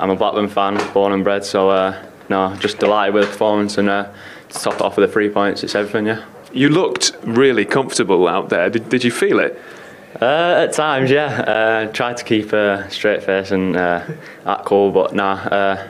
I'm 0.00 0.10
a 0.10 0.16
Blackburn 0.16 0.48
fan, 0.48 0.80
born 0.92 1.12
and 1.12 1.22
bred, 1.22 1.44
so 1.44 1.70
uh, 1.70 2.04
no, 2.28 2.56
just 2.56 2.78
delighted 2.78 3.14
with 3.14 3.24
the 3.24 3.30
performance 3.30 3.78
and 3.78 3.88
uh, 3.88 4.12
to 4.48 4.58
top 4.58 4.74
it 4.74 4.80
off 4.80 4.96
with 4.96 5.08
the 5.08 5.12
three 5.12 5.28
points. 5.28 5.62
It's 5.62 5.74
everything, 5.76 6.06
yeah. 6.06 6.24
You 6.52 6.70
looked 6.70 7.12
really 7.22 7.64
comfortable 7.64 8.26
out 8.26 8.48
there. 8.48 8.68
Did, 8.68 8.88
did 8.88 9.04
you 9.04 9.12
feel 9.12 9.38
it? 9.38 9.60
Uh, 10.20 10.66
at 10.66 10.72
times, 10.72 11.10
yeah. 11.10 11.40
Uh, 11.40 11.92
tried 11.92 12.16
to 12.16 12.24
keep 12.24 12.52
a 12.52 12.90
straight 12.90 13.22
face 13.22 13.52
and 13.52 13.76
uh, 13.76 14.04
act 14.44 14.64
cool, 14.64 14.90
but 14.90 15.14
nah. 15.14 15.34
Uh, 15.34 15.88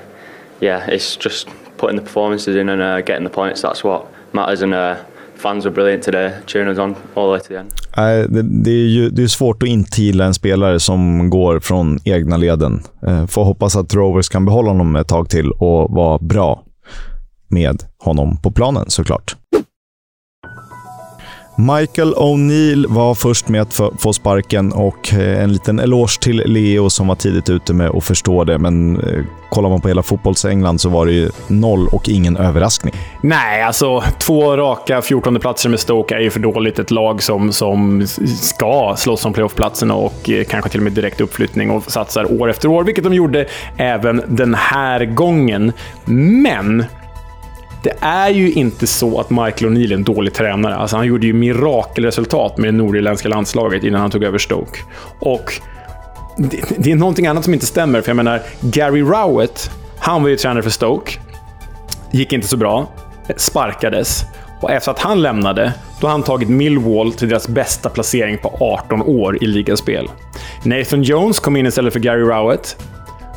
yeah, 0.60 0.86
it's 0.90 1.16
just 1.16 1.48
putting 1.80 1.98
the 1.98 2.04
performances 2.04 2.56
in 2.56 2.68
and 2.68 2.82
uh, 2.82 2.96
getting 2.96 3.24
the 3.24 3.34
points. 3.34 3.62
That's 3.62 3.84
what 3.84 4.02
matters. 4.32 4.62
And 4.62 4.74
uh, 4.74 4.94
fans 5.34 5.64
were 5.64 5.74
brilliant 5.74 6.04
today, 6.04 6.32
cheering 6.46 6.68
us 6.68 6.78
on 6.78 6.96
all 7.14 7.26
the 7.26 7.32
way 7.32 7.40
to 7.40 7.48
the 7.48 7.58
end. 7.58 7.72
Nej, 7.96 8.28
det, 8.28 8.42
det, 8.42 8.70
är 8.70 8.88
ju 8.88 9.10
det 9.10 9.22
är 9.22 9.26
svårt 9.26 9.62
att 9.62 9.68
inte 9.68 10.02
gilla 10.02 10.24
en 10.24 10.34
spelare 10.34 10.80
som 10.80 11.30
går 11.30 11.60
från 11.60 11.98
egna 12.04 12.36
leden. 12.36 12.82
Eh, 13.06 13.26
får 13.26 13.44
hoppas 13.44 13.76
att 13.76 13.94
Rovers 13.94 14.28
kan 14.28 14.44
behålla 14.44 14.70
honom 14.70 14.96
ett 14.96 15.08
tag 15.08 15.28
till 15.28 15.50
och 15.50 15.90
vara 15.90 16.18
bra 16.18 16.62
med 17.48 17.82
honom 17.98 18.36
på 18.36 18.50
planen 18.50 18.84
såklart. 18.88 19.36
Michael 21.66 22.14
O'Neill 22.14 22.86
var 22.88 23.14
först 23.14 23.48
med 23.48 23.62
att 23.62 23.80
få 23.98 24.12
sparken 24.12 24.72
och 24.72 25.14
eh, 25.14 25.42
en 25.42 25.52
liten 25.52 25.78
eloge 25.78 26.20
till 26.20 26.42
Leo 26.46 26.90
som 26.90 27.06
var 27.06 27.14
tidigt 27.14 27.50
ute 27.50 27.74
med 27.74 27.90
att 27.90 28.04
förstå 28.04 28.44
det. 28.44 28.58
Men 28.58 29.00
eh, 29.00 29.24
kollar 29.48 29.68
man 29.68 29.80
på 29.80 29.88
hela 29.88 30.02
fotbolls-England 30.02 30.78
så 30.78 30.88
var 30.88 31.06
det 31.06 31.12
ju 31.12 31.30
noll 31.48 31.88
och 31.88 32.08
ingen 32.08 32.36
överraskning. 32.36 32.94
Nej, 33.22 33.62
alltså 33.62 34.04
två 34.18 34.56
raka 34.56 35.02
14 35.02 35.40
platser 35.40 35.68
med 35.68 35.80
Stoke 35.80 36.14
är 36.14 36.20
ju 36.20 36.30
för 36.30 36.40
dåligt. 36.40 36.78
Ett 36.78 36.90
lag 36.90 37.22
som, 37.22 37.52
som 37.52 38.06
ska 38.40 38.94
slåss 38.98 39.24
om 39.24 39.32
playoffplatserna 39.32 39.94
och 39.94 40.30
eh, 40.30 40.44
kanske 40.44 40.70
till 40.70 40.80
och 40.80 40.84
med 40.84 40.92
direkt 40.92 41.20
uppflyttning 41.20 41.70
och 41.70 41.90
satsar 41.90 42.40
år 42.40 42.50
efter 42.50 42.68
år, 42.68 42.84
vilket 42.84 43.04
de 43.04 43.14
gjorde 43.14 43.46
även 43.76 44.22
den 44.28 44.54
här 44.54 45.04
gången. 45.04 45.72
Men 46.04 46.84
det 47.82 47.94
är 48.00 48.28
ju 48.28 48.52
inte 48.52 48.86
så 48.86 49.20
att 49.20 49.30
Michael 49.30 49.72
O'Neill 49.72 49.90
är 49.90 49.94
en 49.94 50.04
dålig 50.04 50.34
tränare. 50.34 50.76
Alltså, 50.76 50.96
han 50.96 51.06
gjorde 51.06 51.26
ju 51.26 51.32
mirakelresultat 51.32 52.58
med 52.58 52.68
det 52.74 52.78
nordirländska 52.78 53.28
landslaget 53.28 53.84
innan 53.84 54.00
han 54.00 54.10
tog 54.10 54.24
över 54.24 54.38
Stoke. 54.38 54.78
Och 55.18 55.52
det, 56.36 56.62
det, 56.78 56.92
är 56.92 56.96
någonting 56.96 57.26
annat 57.26 57.44
som 57.44 57.54
inte 57.54 57.66
stämmer. 57.66 58.00
För 58.00 58.08
jag 58.08 58.16
menar, 58.16 58.42
Gary 58.60 59.02
Rowett, 59.02 59.70
han 59.98 60.22
var 60.22 60.28
ju 60.28 60.36
tränare 60.36 60.62
för 60.62 60.70
Stoke. 60.70 61.12
Gick 62.10 62.32
inte 62.32 62.48
så 62.48 62.56
bra. 62.56 62.90
Sparkades. 63.36 64.24
Och 64.60 64.70
efter 64.70 64.90
att 64.90 64.98
han 64.98 65.22
lämnade, 65.22 65.72
då 66.00 66.06
har 66.06 66.12
han 66.12 66.22
tagit 66.22 66.48
Millwall 66.48 67.12
till 67.12 67.28
deras 67.28 67.48
bästa 67.48 67.88
placering 67.88 68.38
på 68.38 68.56
18 68.60 69.02
år 69.02 69.42
i 69.42 69.46
ligaspel. 69.46 70.08
Nathan 70.64 71.02
Jones 71.02 71.40
kom 71.40 71.56
in 71.56 71.66
istället 71.66 71.92
för 71.92 72.00
Gary 72.00 72.22
Rowett. 72.22 72.76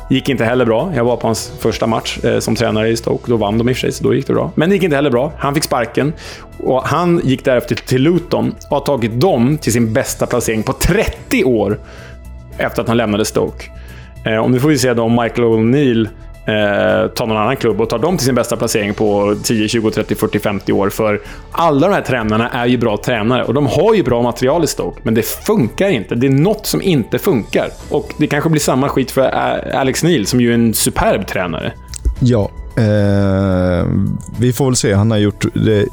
Gick 0.08 0.28
inte 0.28 0.44
heller 0.44 0.64
bra. 0.64 0.92
Jag 0.94 1.04
var 1.04 1.16
på 1.16 1.26
hans 1.26 1.52
första 1.58 1.86
match 1.86 2.18
eh, 2.24 2.38
som 2.38 2.56
tränare 2.56 2.88
i 2.88 2.96
Stoke. 2.96 3.30
Då 3.30 3.36
vann 3.36 3.58
de 3.58 3.68
i 3.68 3.72
och 3.72 3.76
för 3.76 3.80
sig, 3.80 3.92
så 3.92 4.04
då 4.04 4.14
gick 4.14 4.26
det 4.26 4.32
bra. 4.32 4.52
Men 4.54 4.68
det 4.68 4.74
gick 4.74 4.82
inte 4.82 4.96
heller 4.96 5.10
bra. 5.10 5.32
Han 5.38 5.54
fick 5.54 5.64
sparken. 5.64 6.12
Och 6.58 6.82
han 6.82 7.20
gick 7.24 7.44
därefter 7.44 7.74
till 7.74 8.02
Luton 8.02 8.54
och 8.70 8.76
har 8.76 8.80
tagit 8.80 9.20
dem 9.20 9.58
till 9.58 9.72
sin 9.72 9.92
bästa 9.92 10.26
placering 10.26 10.62
på 10.62 10.72
30 10.72 11.44
år 11.44 11.78
efter 12.58 12.82
att 12.82 12.88
han 12.88 12.96
lämnade 12.96 13.24
Stoke. 13.24 13.64
Eh, 14.26 14.36
och 14.36 14.50
nu 14.50 14.60
får 14.60 14.68
vi 14.68 14.78
se 14.78 14.94
då 14.94 15.02
om 15.02 15.12
Michael 15.12 15.48
O'Neill 15.48 16.08
eh, 16.46 17.08
tar 17.08 17.26
någon 17.26 17.36
annan 17.36 17.56
klubb 17.56 17.80
och 17.80 17.90
tar 17.90 17.98
dem 17.98 18.16
till 18.16 18.26
sin 18.26 18.34
bästa 18.34 18.56
placering 18.56 18.94
på 18.94 19.36
10, 19.42 19.68
20, 19.68 19.90
30, 19.90 20.14
40, 20.14 20.38
50 20.38 20.72
år. 20.72 20.90
För 20.90 21.20
alla 21.52 21.88
de 21.88 21.94
här 21.94 22.02
tränarna 22.02 22.48
är 22.48 22.66
ju 22.66 22.78
bra 22.78 22.96
tränare 22.96 23.44
och 23.44 23.54
de 23.54 23.66
har 23.66 23.94
ju 23.94 24.02
bra 24.02 24.22
material 24.22 24.64
i 24.64 24.66
Stoke, 24.66 25.00
men 25.02 25.14
det 25.14 25.22
funkar 25.22 25.88
inte. 25.88 26.14
Det 26.14 26.26
är 26.26 26.30
något 26.30 26.66
som 26.66 26.82
inte 26.82 27.18
funkar. 27.18 27.68
Och 27.90 28.12
det 28.16 28.26
kanske 28.26 28.50
blir 28.50 28.60
samma 28.60 28.88
skit 28.88 29.10
för 29.10 29.22
Alex 29.74 30.02
Neil, 30.02 30.26
som 30.26 30.40
ju 30.40 30.50
är 30.50 30.54
en 30.54 30.74
superb 30.74 31.26
tränare. 31.26 31.72
Ja, 32.20 32.50
Eh, 32.76 33.86
vi 34.38 34.52
får 34.52 34.64
väl 34.64 34.76
se. 34.76 34.94
Han 34.94 35.10
har 35.10 35.18
gjort 35.18 35.44
det 35.54 35.86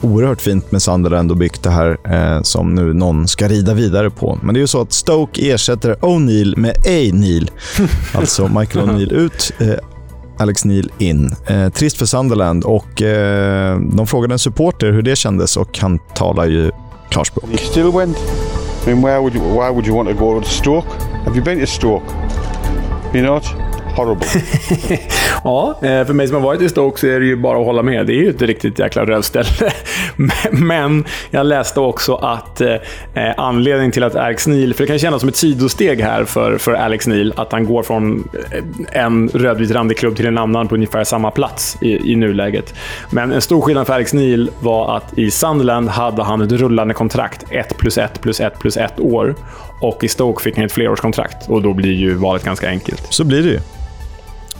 oerhört 0.00 0.40
fint 0.40 0.72
med 0.72 0.82
Sunderland 0.82 1.30
och 1.30 1.36
byggt 1.36 1.62
det 1.62 1.70
här 1.70 1.98
eh, 2.04 2.42
som 2.42 2.74
nu 2.74 2.92
någon 2.92 3.28
ska 3.28 3.48
rida 3.48 3.74
vidare 3.74 4.10
på. 4.10 4.38
Men 4.42 4.54
det 4.54 4.58
är 4.58 4.62
ju 4.62 4.66
så 4.66 4.80
att 4.80 4.92
Stoke 4.92 5.52
ersätter 5.52 5.94
O'Neill 5.94 6.56
med 6.56 6.76
A-Neil. 6.76 7.50
alltså 8.14 8.48
Michael 8.48 8.88
O'Neill 8.88 9.12
ut, 9.12 9.52
eh, 9.58 9.74
Alex 10.36 10.64
Neil 10.64 10.92
in. 10.98 11.34
Eh, 11.46 11.68
trist 11.68 11.96
för 11.96 12.06
Sunderland 12.06 12.64
och 12.64 13.02
eh, 13.02 13.80
de 13.80 14.06
frågade 14.06 14.34
en 14.34 14.38
supporter 14.38 14.92
hur 14.92 15.02
det 15.02 15.16
kändes 15.16 15.56
och 15.56 15.78
han 15.78 15.98
talar 15.98 16.44
ju 16.44 16.70
klarspråk. 17.10 17.44
You 17.48 17.58
still 17.58 17.90
went? 17.92 18.18
I 18.86 18.94
mean, 18.94 19.02
why 19.02 19.18
would 19.18 19.34
you, 19.34 19.44
why 19.44 19.70
would 19.70 19.86
you 19.86 19.96
want 19.96 20.08
to 20.08 20.14
go 20.14 20.40
to 20.40 20.48
Stoke? 20.48 20.88
Have 21.24 21.36
you 21.36 21.44
been 21.44 21.60
to 21.60 21.66
Stoke? 21.66 22.04
You 23.14 23.22
not? 23.22 23.44
Horrible. 23.96 24.26
ja, 25.44 25.78
eh, 25.82 26.06
för 26.06 26.12
mig 26.12 26.26
som 26.26 26.34
har 26.34 26.42
varit 26.42 26.60
i 26.60 26.68
Stoke 26.68 27.00
så 27.00 27.06
är 27.06 27.20
det 27.20 27.26
ju 27.26 27.36
bara 27.36 27.58
att 27.60 27.66
hålla 27.66 27.82
med. 27.82 28.06
Det 28.06 28.12
är 28.12 28.22
ju 28.22 28.30
ett 28.30 28.42
riktigt 28.42 28.78
jäkla 28.78 29.04
rövställe. 29.04 29.72
Men 30.50 31.04
jag 31.30 31.46
läste 31.46 31.80
också 31.80 32.14
att 32.14 32.60
eh, 32.60 32.76
anledningen 33.36 33.92
till 33.92 34.02
att 34.02 34.16
Alex 34.16 34.46
Neil, 34.46 34.74
för 34.74 34.82
det 34.82 34.88
kan 34.88 34.98
kännas 34.98 35.20
som 35.20 35.28
ett 35.28 35.36
sidosteg 35.36 36.00
här 36.00 36.24
för, 36.24 36.58
för 36.58 36.72
Alex 36.72 37.06
Neil, 37.06 37.32
att 37.36 37.52
han 37.52 37.64
går 37.64 37.82
från 37.82 38.28
eh, 38.50 39.04
en 39.04 39.28
rödvit 39.28 39.70
randig 39.70 39.98
klubb 39.98 40.16
till 40.16 40.26
en 40.26 40.38
annan 40.38 40.68
på 40.68 40.74
ungefär 40.74 41.04
samma 41.04 41.30
plats 41.30 41.76
i, 41.80 42.12
i 42.12 42.16
nuläget. 42.16 42.74
Men 43.10 43.32
en 43.32 43.42
stor 43.42 43.60
skillnad 43.60 43.86
för 43.86 43.94
Alex 43.94 44.14
Neil 44.14 44.50
var 44.60 44.96
att 44.96 45.18
i 45.18 45.30
Sunderland 45.30 45.88
hade 45.88 46.22
han 46.22 46.40
ett 46.40 46.52
rullande 46.52 46.94
kontrakt, 46.94 47.44
1 47.50 47.76
plus 47.78 47.98
1 47.98 48.20
plus 48.20 48.40
1 48.40 48.58
plus 48.58 48.76
1 48.76 49.00
år. 49.00 49.34
Och 49.80 50.04
i 50.04 50.08
Stoke 50.08 50.42
fick 50.42 50.56
han 50.56 50.64
ett 50.64 50.72
flerårskontrakt 50.72 51.48
och 51.48 51.62
då 51.62 51.72
blir 51.72 51.92
ju 51.92 52.14
valet 52.14 52.44
ganska 52.44 52.68
enkelt. 52.68 53.06
Så 53.10 53.24
blir 53.24 53.42
det 53.42 53.48
ju. 53.48 53.58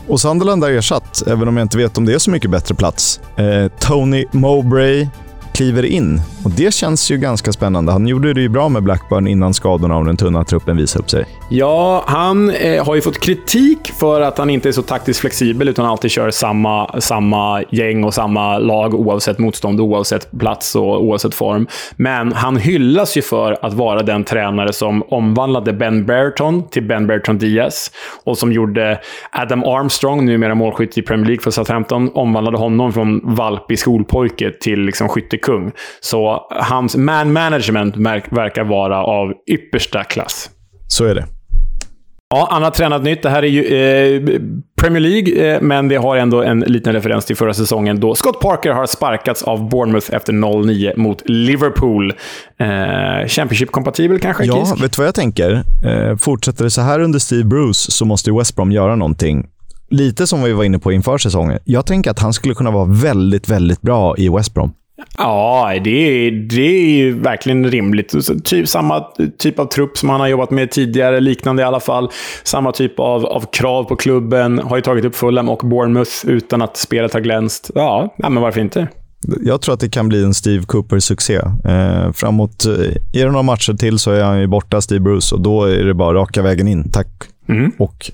Och 0.07 0.21
Sunderland 0.21 0.63
är 0.63 0.71
ersatt, 0.71 1.23
även 1.27 1.47
om 1.47 1.57
jag 1.57 1.65
inte 1.65 1.77
vet 1.77 1.97
om 1.97 2.05
det 2.05 2.13
är 2.13 2.19
så 2.19 2.31
mycket 2.31 2.51
bättre 2.51 2.75
plats. 2.75 3.19
Eh, 3.35 3.67
Tony 3.79 4.25
Mowbray 4.31 5.07
kliver 5.53 5.85
in. 5.85 6.21
Och 6.43 6.51
Det 6.51 6.73
känns 6.73 7.11
ju 7.11 7.17
ganska 7.17 7.51
spännande. 7.51 7.91
Han 7.91 8.07
gjorde 8.07 8.33
det 8.33 8.41
ju 8.41 8.49
bra 8.49 8.69
med 8.69 8.83
Blackburn 8.83 9.27
innan 9.27 9.53
skadorna 9.53 9.95
av 9.95 10.05
den 10.05 10.17
tunna 10.17 10.43
truppen 10.43 10.77
visade 10.77 11.03
upp 11.03 11.09
sig. 11.09 11.25
Ja, 11.49 12.03
han 12.07 12.49
eh, 12.49 12.85
har 12.85 12.95
ju 12.95 13.01
fått 13.01 13.19
kritik 13.19 13.91
för 13.99 14.21
att 14.21 14.37
han 14.37 14.49
inte 14.49 14.69
är 14.69 14.71
så 14.71 14.81
taktiskt 14.81 15.19
flexibel, 15.19 15.67
utan 15.67 15.85
alltid 15.85 16.11
kör 16.11 16.31
samma, 16.31 17.01
samma 17.01 17.63
gäng 17.69 18.03
och 18.03 18.13
samma 18.13 18.57
lag 18.57 18.93
oavsett 18.93 19.39
motstånd, 19.39 19.79
oavsett 19.79 20.39
plats 20.39 20.75
och 20.75 21.03
oavsett 21.03 21.35
form. 21.35 21.67
Men 21.95 22.33
han 22.33 22.57
hyllas 22.57 23.17
ju 23.17 23.21
för 23.21 23.57
att 23.65 23.73
vara 23.73 24.03
den 24.03 24.23
tränare 24.23 24.73
som 24.73 25.03
omvandlade 25.09 25.73
Ben 25.73 26.05
Berton 26.05 26.69
till 26.69 26.83
Ben 26.83 27.07
Berton 27.07 27.37
Diaz 27.37 27.91
och 28.23 28.37
som 28.37 28.51
gjorde 28.51 28.99
Adam 29.31 29.63
Armstrong, 29.63 30.25
numera 30.25 30.55
målskytt 30.55 30.97
i 30.97 31.01
Premier 31.01 31.27
League 31.27 31.43
för 31.43 31.51
Southampton, 31.51 32.11
omvandlade 32.13 32.57
honom 32.57 32.93
från 32.93 33.35
valpig 33.35 33.79
skolpojke 33.79 34.51
till 34.61 34.79
liksom 34.79 35.09
skyttekung. 35.43 35.71
Så 36.01 36.47
hans 36.49 36.95
man 36.95 37.33
management 37.33 37.97
verkar 38.31 38.63
vara 38.63 39.03
av 39.03 39.33
yppersta 39.51 40.03
klass. 40.03 40.49
Så 40.87 41.05
är 41.05 41.15
det. 41.15 41.25
Ja, 42.29 42.47
annat 42.51 42.73
tränat 42.73 43.03
nytt. 43.03 43.21
Det 43.21 43.29
här 43.29 43.43
är 43.43 43.47
ju 43.47 43.63
eh, 43.63 44.39
Premier 44.81 44.99
League, 44.99 45.53
eh, 45.55 45.61
men 45.61 45.87
det 45.87 45.95
har 45.95 46.17
ändå 46.17 46.41
en 46.43 46.59
liten 46.59 46.93
referens 46.93 47.25
till 47.25 47.35
förra 47.35 47.53
säsongen 47.53 47.99
då 47.99 48.15
Scott 48.15 48.39
Parker 48.39 48.71
har 48.71 48.85
sparkats 48.85 49.43
av 49.43 49.69
Bournemouth 49.69 50.13
efter 50.13 50.33
0-9 50.33 50.97
mot 50.97 51.21
Liverpool. 51.25 52.13
Eh, 52.59 53.27
Championship-kompatibel 53.27 54.19
kanske? 54.19 54.45
Ja, 54.45 54.65
Kisk? 54.65 54.83
vet 54.83 54.93
du 54.93 54.97
vad 54.97 55.07
jag 55.07 55.15
tänker? 55.15 55.63
Eh, 55.85 56.17
fortsätter 56.17 56.63
det 56.63 56.69
så 56.69 56.81
här 56.81 56.99
under 56.99 57.19
Steve 57.19 57.43
Bruce 57.43 57.91
så 57.91 58.05
måste 58.05 58.31
West 58.31 58.55
Brom 58.55 58.71
göra 58.71 58.95
någonting. 58.95 59.47
Lite 59.89 60.27
som 60.27 60.43
vi 60.43 60.53
var 60.53 60.63
inne 60.63 60.79
på 60.79 60.91
inför 60.91 61.17
säsongen. 61.17 61.59
Jag 61.65 61.85
tänker 61.85 62.11
att 62.11 62.19
han 62.19 62.33
skulle 62.33 62.53
kunna 62.53 62.71
vara 62.71 62.85
väldigt, 62.85 63.49
väldigt 63.49 63.81
bra 63.81 64.17
i 64.17 64.29
West 64.29 64.53
Brom. 64.53 64.73
Ja, 65.17 65.73
det 65.83 65.89
är, 65.89 66.31
det 66.31 66.61
är 66.61 66.95
ju 66.95 67.19
verkligen 67.19 67.71
rimligt. 67.71 68.13
Typ, 68.43 68.69
samma 68.69 69.05
typ 69.37 69.59
av 69.59 69.65
trupp 69.65 69.97
som 69.97 70.09
han 70.09 70.19
har 70.19 70.27
jobbat 70.27 70.51
med 70.51 70.71
tidigare, 70.71 71.19
liknande 71.19 71.61
i 71.61 71.65
alla 71.65 71.79
fall. 71.79 72.09
Samma 72.43 72.71
typ 72.71 72.99
av, 72.99 73.25
av 73.25 73.45
krav 73.51 73.83
på 73.83 73.95
klubben. 73.95 74.59
Har 74.59 74.75
ju 74.75 74.81
tagit 74.81 75.05
upp 75.05 75.15
Fulham 75.15 75.49
och 75.49 75.67
Bournemouth 75.67 76.11
utan 76.27 76.61
att 76.61 76.77
spelet 76.77 77.13
har 77.13 77.19
glänst. 77.19 77.71
Ja, 77.75 78.15
men 78.17 78.41
varför 78.41 78.61
inte? 78.61 78.87
Jag 79.41 79.61
tror 79.61 79.73
att 79.73 79.79
det 79.79 79.89
kan 79.89 80.09
bli 80.09 80.23
en 80.23 80.33
Steve 80.33 80.63
Cooper-succé. 80.63 81.35
Eh, 81.65 82.11
framåt, 82.11 82.65
eh, 82.65 82.71
är 83.21 83.25
det 83.25 83.31
några 83.31 83.43
matcher 83.43 83.73
till 83.73 83.99
så 83.99 84.11
är 84.11 84.23
han 84.23 84.39
ju 84.39 84.47
borta, 84.47 84.81
Steve 84.81 84.99
Bruce, 84.99 85.35
och 85.35 85.41
då 85.41 85.63
är 85.63 85.85
det 85.85 85.93
bara 85.93 86.13
raka 86.13 86.41
vägen 86.41 86.67
in. 86.67 86.91
Tack 86.91 87.07
mm. 87.49 87.71
och 87.77 88.11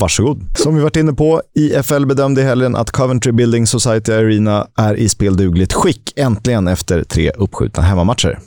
Varsågod. 0.00 0.44
Som 0.54 0.76
vi 0.76 0.82
varit 0.82 0.96
inne 0.96 1.12
på, 1.12 1.42
IFL 1.54 2.06
bedömde 2.06 2.40
i 2.40 2.44
helgen 2.44 2.76
att 2.76 2.90
Coventry 2.90 3.32
Building 3.32 3.66
Society 3.66 4.12
Arena 4.12 4.66
är 4.76 4.94
i 4.94 5.08
speldugligt 5.08 5.72
skick 5.72 6.12
äntligen 6.16 6.68
efter 6.68 7.02
tre 7.02 7.30
uppskjutna 7.30 7.82
hemmamatcher. 7.82 8.38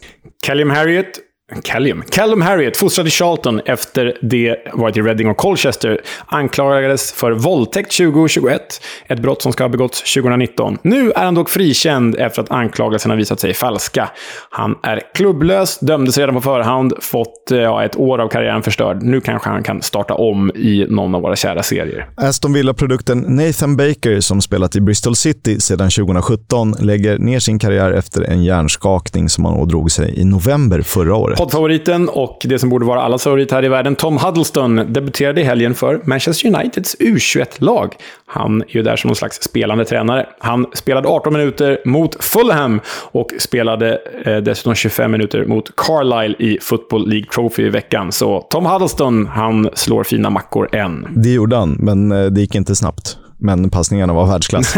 Callum 0.46 0.70
Harriet 0.70 1.29
Callum. 1.64 2.04
Callum 2.10 2.42
Harriet, 2.42 2.78
fostrad 2.78 3.08
i 3.08 3.10
Charlton 3.10 3.62
efter 3.66 4.18
det 4.22 4.58
varit 4.74 4.98
i 4.98 5.02
Reading 5.02 5.28
och 5.28 5.38
Colchester, 5.38 6.02
anklagades 6.26 7.12
för 7.12 7.32
våldtäkt 7.32 7.98
2021. 7.98 8.82
Ett 9.08 9.20
brott 9.20 9.42
som 9.42 9.54
ska 9.54 9.64
ha 9.64 9.70
begåtts 9.70 10.14
2019. 10.14 10.78
Nu 10.82 11.12
är 11.12 11.24
han 11.24 11.36
dock 11.36 11.50
frikänd 11.50 12.16
efter 12.16 12.42
att 12.42 12.52
anklagelserna 12.52 13.16
visat 13.16 13.40
sig 13.40 13.54
falska. 13.54 14.10
Han 14.50 14.76
är 14.84 15.02
klubblös, 15.16 15.80
dömdes 15.80 16.18
redan 16.18 16.36
på 16.36 16.42
förhand, 16.42 16.94
fått 17.02 17.52
eh, 17.52 17.58
ja, 17.58 17.84
ett 17.84 17.96
år 17.96 18.20
av 18.20 18.28
karriären 18.28 18.64
förstörd. 18.64 19.04
Nu 19.04 19.22
kanske 19.22 19.50
han 19.50 19.64
kan 19.64 19.82
starta 19.82 20.14
om 20.14 20.52
i 20.56 20.86
någon 20.90 21.16
av 21.16 21.22
våra 21.22 21.36
kära 21.36 21.64
serier. 21.64 22.10
Aston 22.18 22.54
Villa-produkten 22.54 23.20
Nathan 23.20 23.78
Baker, 23.78 24.20
som 24.20 24.42
spelat 24.42 24.76
i 24.76 24.82
Bristol 24.82 25.16
City 25.16 25.60
sedan 25.60 25.90
2017, 25.90 26.76
lägger 26.80 27.18
ner 27.18 27.40
sin 27.40 27.60
karriär 27.60 27.92
efter 27.92 28.22
en 28.22 28.44
hjärnskakning 28.44 29.30
som 29.30 29.46
han 29.46 29.54
ådrog 29.54 29.92
sig 29.92 30.20
i 30.20 30.26
november 30.26 30.82
förra 30.82 31.16
året 31.16 31.39
poddfavoriten 31.40 32.10
och 32.10 32.46
det 32.50 32.60
som 32.60 32.70
borde 32.70 32.86
vara 32.86 33.02
allas 33.02 33.24
favorit 33.24 33.52
här 33.52 33.66
i 33.66 33.68
världen, 33.68 33.96
Tom 33.96 34.18
Huddleston, 34.18 34.94
debuterade 34.94 35.42
i 35.42 35.44
helgen 35.44 35.76
för 35.76 36.02
Manchester 36.04 36.48
Uniteds 36.48 36.96
U21-lag. 37.00 37.96
Han 38.26 38.62
är 38.62 38.66
ju 38.68 38.84
där 38.84 38.96
som 38.96 39.08
någon 39.08 39.16
slags 39.16 39.42
spelande 39.42 39.86
tränare. 39.86 40.26
Han 40.40 40.66
spelade 40.74 41.08
18 41.08 41.34
minuter 41.34 41.82
mot 41.86 42.24
Fulham 42.24 42.82
och 43.12 43.28
spelade 43.40 44.00
eh, 44.26 44.38
dessutom 44.38 44.76
25 44.76 45.12
minuter 45.12 45.46
mot 45.46 45.76
Carlisle 45.76 46.36
i 46.40 46.58
Football 46.62 47.10
League 47.10 47.30
Trophy 47.30 47.64
i 47.66 47.70
veckan. 47.70 48.12
Så 48.12 48.42
Tom 48.42 48.66
Huddleston, 48.66 49.28
han 49.28 49.70
slår 49.74 50.04
fina 50.04 50.30
mackor 50.30 50.76
än. 50.76 51.08
Det 51.16 51.30
gjorde 51.30 51.56
han, 51.56 51.78
men 51.80 52.12
eh, 52.12 52.26
det 52.26 52.42
gick 52.42 52.56
inte 52.56 52.76
snabbt. 52.76 53.18
Men 53.40 53.70
passningarna 53.70 54.14
var 54.14 54.26
världsklass. 54.26 54.76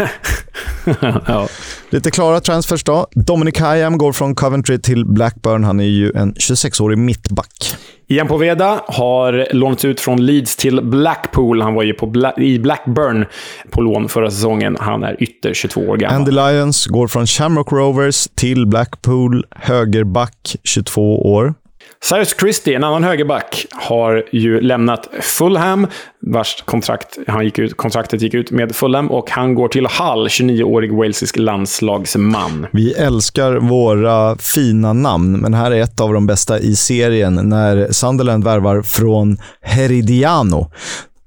ja. 1.26 1.48
Lite 1.90 2.10
klara 2.10 2.40
transfers 2.40 2.84
då. 2.84 3.06
Dominic 3.10 3.60
Hyam 3.60 3.98
går 3.98 4.12
från 4.12 4.34
Coventry 4.34 4.78
till 4.78 5.04
Blackburn. 5.06 5.64
Han 5.64 5.80
är 5.80 5.84
ju 5.84 6.12
en 6.14 6.34
26-årig 6.34 6.98
mittback. 6.98 7.76
Ian 8.08 8.28
Poveda 8.28 8.80
har 8.86 9.54
lånats 9.54 9.84
ut 9.84 10.00
från 10.00 10.26
Leeds 10.26 10.56
till 10.56 10.80
Blackpool. 10.82 11.62
Han 11.62 11.74
var 11.74 11.82
ju 11.82 11.94
på 11.94 12.06
Bla 12.06 12.34
i 12.38 12.58
Blackburn 12.58 13.24
på 13.70 13.80
lån 13.80 14.08
förra 14.08 14.30
säsongen. 14.30 14.76
Han 14.80 15.02
är 15.02 15.22
ytter 15.22 15.54
22 15.54 15.80
år 15.80 15.96
gammal. 15.96 16.16
Andy 16.16 16.30
Lyons 16.30 16.86
går 16.86 17.08
från 17.08 17.26
Shamrock 17.26 17.72
Rovers 17.72 18.28
till 18.34 18.66
Blackpool. 18.66 19.44
Högerback, 19.50 20.56
22 20.64 21.32
år. 21.32 21.54
Cyrus 22.08 22.34
Christie, 22.40 22.76
en 22.76 22.84
annan 22.84 23.04
högerback, 23.04 23.66
har 23.70 24.24
ju 24.32 24.60
lämnat 24.60 25.08
Fulham, 25.20 25.86
vars 26.20 26.62
kontrakt, 26.66 27.18
han 27.26 27.44
gick 27.44 27.58
ut, 27.58 27.76
kontraktet 27.76 28.22
gick 28.22 28.34
ut 28.34 28.50
med 28.50 28.76
Fulham, 28.76 29.10
och 29.10 29.30
han 29.30 29.54
går 29.54 29.68
till 29.68 29.86
Hull, 29.86 30.28
29-årig 30.28 30.92
walesisk 30.92 31.36
landslagsman. 31.36 32.66
Vi 32.72 32.92
älskar 32.92 33.56
våra 33.56 34.36
fina 34.36 34.92
namn, 34.92 35.32
men 35.32 35.54
här 35.54 35.70
är 35.70 35.80
ett 35.80 36.00
av 36.00 36.12
de 36.12 36.26
bästa 36.26 36.58
i 36.58 36.76
serien 36.76 37.34
när 37.34 37.92
Sunderland 37.92 38.44
värvar 38.44 38.82
från 38.82 39.38
Heridiano. 39.60 40.70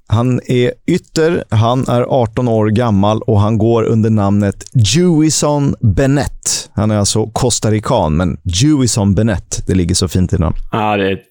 Han 0.08 0.40
är 0.46 0.72
ytter, 0.88 1.44
han 1.50 1.88
är 1.88 2.02
18 2.02 2.48
år 2.48 2.68
gammal 2.68 3.22
och 3.22 3.40
han 3.40 3.58
går 3.58 3.84
under 3.84 4.10
namnet 4.10 4.66
Jewison 4.74 5.76
Bennett. 5.80 6.55
Han 6.76 6.92
är 6.92 6.98
alltså 6.98 7.26
costarican, 7.26 8.18
men 8.18 8.38
Jewison 8.44 9.16
Bennett, 9.16 9.64
det 9.68 9.76
ligger 9.76 9.96
så 9.96 10.08
fint 10.08 10.34
i 10.34 10.38
namn. 10.38 10.56
Ja, 10.72 10.98
det 10.98 11.08
är 11.08 11.14
ett, 11.14 11.24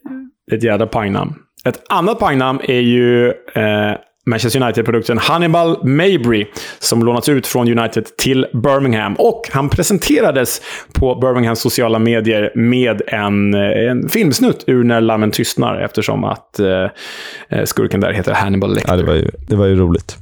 ett 0.53 0.63
jädra 0.63 0.87
pangnamn. 0.87 1.35
Ett 1.65 1.83
annat 1.89 2.19
pangnamn 2.19 2.61
är 2.63 2.81
ju 2.81 3.29
eh, 3.29 3.97
Manchester 4.27 4.63
United-produkten 4.63 5.19
Hannibal 5.19 5.87
Mabry, 5.87 6.47
som 6.79 7.05
lånats 7.05 7.29
ut 7.29 7.47
från 7.47 7.79
United 7.79 8.17
till 8.17 8.47
Birmingham. 8.53 9.15
Och 9.15 9.43
han 9.53 9.69
presenterades 9.69 10.61
på 10.93 11.15
Birminghams 11.15 11.61
sociala 11.61 11.99
medier 11.99 12.53
med 12.55 13.03
en, 13.07 13.55
en 13.55 14.09
filmsnutt 14.09 14.65
ur 14.67 14.85
När 14.85 15.01
lammen 15.01 15.31
tystnar, 15.31 15.81
eftersom 15.81 16.25
att 16.25 16.59
eh, 16.59 17.65
skurken 17.65 18.01
där 18.01 18.13
heter 18.13 18.33
Hannibal 18.33 18.75
Lecter. 18.75 18.93
Ja, 18.93 18.97
det, 18.97 19.03
var 19.03 19.15
ju, 19.15 19.31
det 19.49 19.57
var 19.57 19.67
ju 19.67 19.77
roligt. 19.77 20.17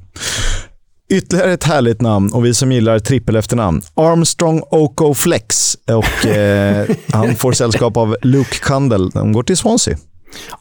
Ytterligare 1.11 1.53
ett 1.53 1.65
härligt 1.65 2.01
namn 2.01 2.31
och 2.33 2.45
vi 2.45 2.55
som 2.55 2.73
gillar 2.73 2.99
trippel 2.99 3.37
efternamn. 3.37 3.83
Armstrong 3.95 4.63
Oko 4.71 5.15
Flex. 5.15 5.77
Och 5.87 6.27
eh, 6.27 6.89
han 7.13 7.35
får 7.35 7.53
sällskap 7.53 7.97
av 7.97 8.17
Luke 8.23 8.59
Kundell. 8.59 9.11
De 9.11 9.33
går 9.33 9.43
till 9.43 9.57
Swansea. 9.57 9.97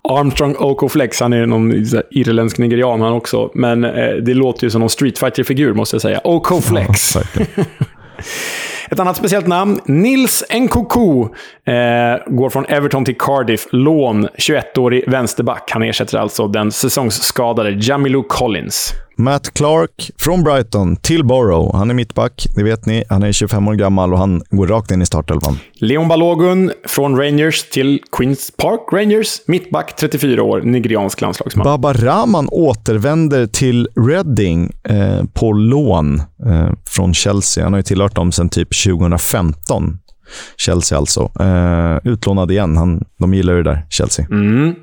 Armstrong 0.02 0.56
Oko 0.60 0.90
Flex, 0.90 1.20
han 1.20 1.34
är 1.34 1.46
någon 1.46 1.72
irländsk 2.12 2.58
nigerian 2.58 3.02
han 3.02 3.14
också. 3.14 3.52
Men 3.54 3.84
eh, 3.84 4.16
det 4.26 4.34
låter 4.34 4.64
ju 4.64 4.70
som 4.70 4.80
någon 4.80 4.90
Street 4.90 5.20
fighter 5.20 5.44
figur 5.44 5.74
måste 5.74 5.96
jag 5.96 6.02
säga. 6.02 6.22
Oko 6.24 6.62
Flex. 6.62 7.16
Ja, 7.16 7.22
Ett 8.92 9.00
annat 9.00 9.18
speciellt 9.18 9.48
namn, 9.48 9.80
Nils 9.86 10.44
Nkoku, 10.54 11.22
eh, 11.66 12.34
går 12.34 12.50
från 12.50 12.66
Everton 12.66 13.06
till 13.06 13.18
Cardiff. 13.18 13.68
Lån, 13.72 14.28
21-årig 14.28 15.10
vänsterback. 15.10 15.70
Han 15.72 15.84
ersätter 15.84 16.18
alltså 16.18 16.48
den 16.48 16.72
säsongsskadade 16.72 17.72
Jamilu 17.72 18.24
Collins. 18.24 18.94
Matt 19.22 19.54
Clark 19.54 20.12
från 20.18 20.44
Brighton 20.44 20.96
till 20.96 21.26
Borough. 21.26 21.76
Han 21.76 21.90
är 21.90 21.94
mittback, 21.94 22.48
det 22.56 22.64
vet 22.64 22.86
ni. 22.86 23.04
Han 23.10 23.24
är 23.24 23.32
25 23.32 23.68
år 23.68 23.74
gammal 23.74 24.14
och 24.14 24.20
han 24.20 24.42
går 24.50 24.68
rakt 24.68 24.92
in 24.92 25.02
i 25.02 25.06
startelvan. 25.06 25.58
Leon 25.74 26.08
Balogun 26.08 26.72
från 26.88 27.18
Rangers 27.18 27.70
till 27.70 28.00
Queens 28.18 28.52
Park 28.58 28.80
Rangers. 28.92 29.42
Mittback, 29.48 29.96
34 29.96 30.44
år, 30.44 30.62
nigeriansk 30.62 31.22
landslagsman. 31.22 31.64
Baba 31.64 31.94
Rahman 31.94 32.48
återvänder 32.52 33.48
till 33.48 33.88
Reading 33.96 34.72
eh, 34.84 35.24
på 35.34 35.52
lån 35.52 36.20
eh, 36.46 36.72
från 36.88 37.14
Chelsea. 37.14 37.64
Han 37.64 37.74
har 37.74 37.80
ju 37.80 37.84
tillhört 37.84 38.16
dem 38.16 38.32
sedan 38.32 38.50
typ 38.50 38.84
2015. 38.84 39.98
Chelsea 40.58 40.98
alltså. 40.98 41.32
Eh, 41.40 42.12
utlånad 42.12 42.52
igen. 42.52 42.78
Han, 42.78 43.04
de 43.20 43.34
gillar 43.34 43.54
ju 43.54 43.64
det 43.64 43.70
där, 43.70 43.86
Chelsea. 43.90 44.26
Mm. 44.32 44.76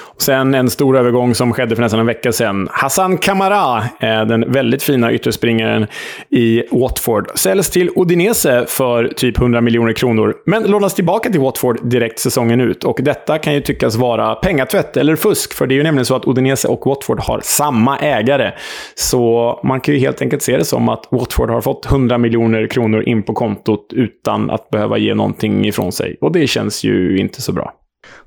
Och 0.00 0.22
sen 0.22 0.54
en 0.54 0.70
stor 0.70 0.96
övergång 0.96 1.34
som 1.34 1.52
skedde 1.52 1.76
för 1.76 1.82
nästan 1.82 2.00
en 2.00 2.06
vecka 2.06 2.32
sedan. 2.32 2.68
Hassan 2.70 3.18
Kamara, 3.18 3.82
den 4.00 4.52
väldigt 4.52 4.82
fina 4.82 5.12
ytterspringaren 5.12 5.86
i 6.30 6.62
Watford, 6.70 7.30
säljs 7.34 7.70
till 7.70 7.90
Odinese 7.94 8.64
för 8.68 9.08
typ 9.08 9.38
100 9.38 9.60
miljoner 9.60 9.92
kronor, 9.92 10.34
men 10.46 10.62
lånas 10.62 10.94
tillbaka 10.94 11.30
till 11.30 11.40
Watford 11.40 11.80
direkt 11.82 12.18
säsongen 12.18 12.60
ut. 12.60 12.84
Och 12.84 12.98
detta 13.02 13.38
kan 13.38 13.54
ju 13.54 13.60
tyckas 13.60 13.96
vara 13.96 14.34
pengatvätt 14.34 14.96
eller 14.96 15.16
fusk, 15.16 15.54
för 15.54 15.66
det 15.66 15.74
är 15.74 15.76
ju 15.76 15.82
nämligen 15.82 16.06
så 16.06 16.16
att 16.16 16.26
Odinese 16.26 16.68
och 16.68 16.86
Watford 16.86 17.20
har 17.20 17.40
samma 17.42 17.98
ägare. 17.98 18.52
Så 18.94 19.60
man 19.64 19.80
kan 19.80 19.94
ju 19.94 20.00
helt 20.00 20.22
enkelt 20.22 20.42
se 20.42 20.56
det 20.56 20.64
som 20.64 20.88
att 20.88 21.08
Watford 21.10 21.50
har 21.50 21.60
fått 21.60 21.86
100 21.86 22.18
miljoner 22.18 22.66
kronor 22.66 23.02
in 23.02 23.22
på 23.22 23.34
kontot 23.34 23.92
utan 23.92 24.50
att 24.50 24.70
behöva 24.70 24.98
ge 24.98 25.14
någonting 25.14 25.66
ifrån 25.66 25.92
sig. 25.92 26.16
Och 26.20 26.32
det 26.32 26.46
känns 26.46 26.84
ju 26.84 27.18
inte 27.18 27.42
så 27.42 27.52
bra. 27.52 27.72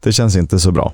Det 0.04 0.12
känns 0.12 0.36
inte 0.36 0.60
så 0.60 0.72
bra. 0.72 0.94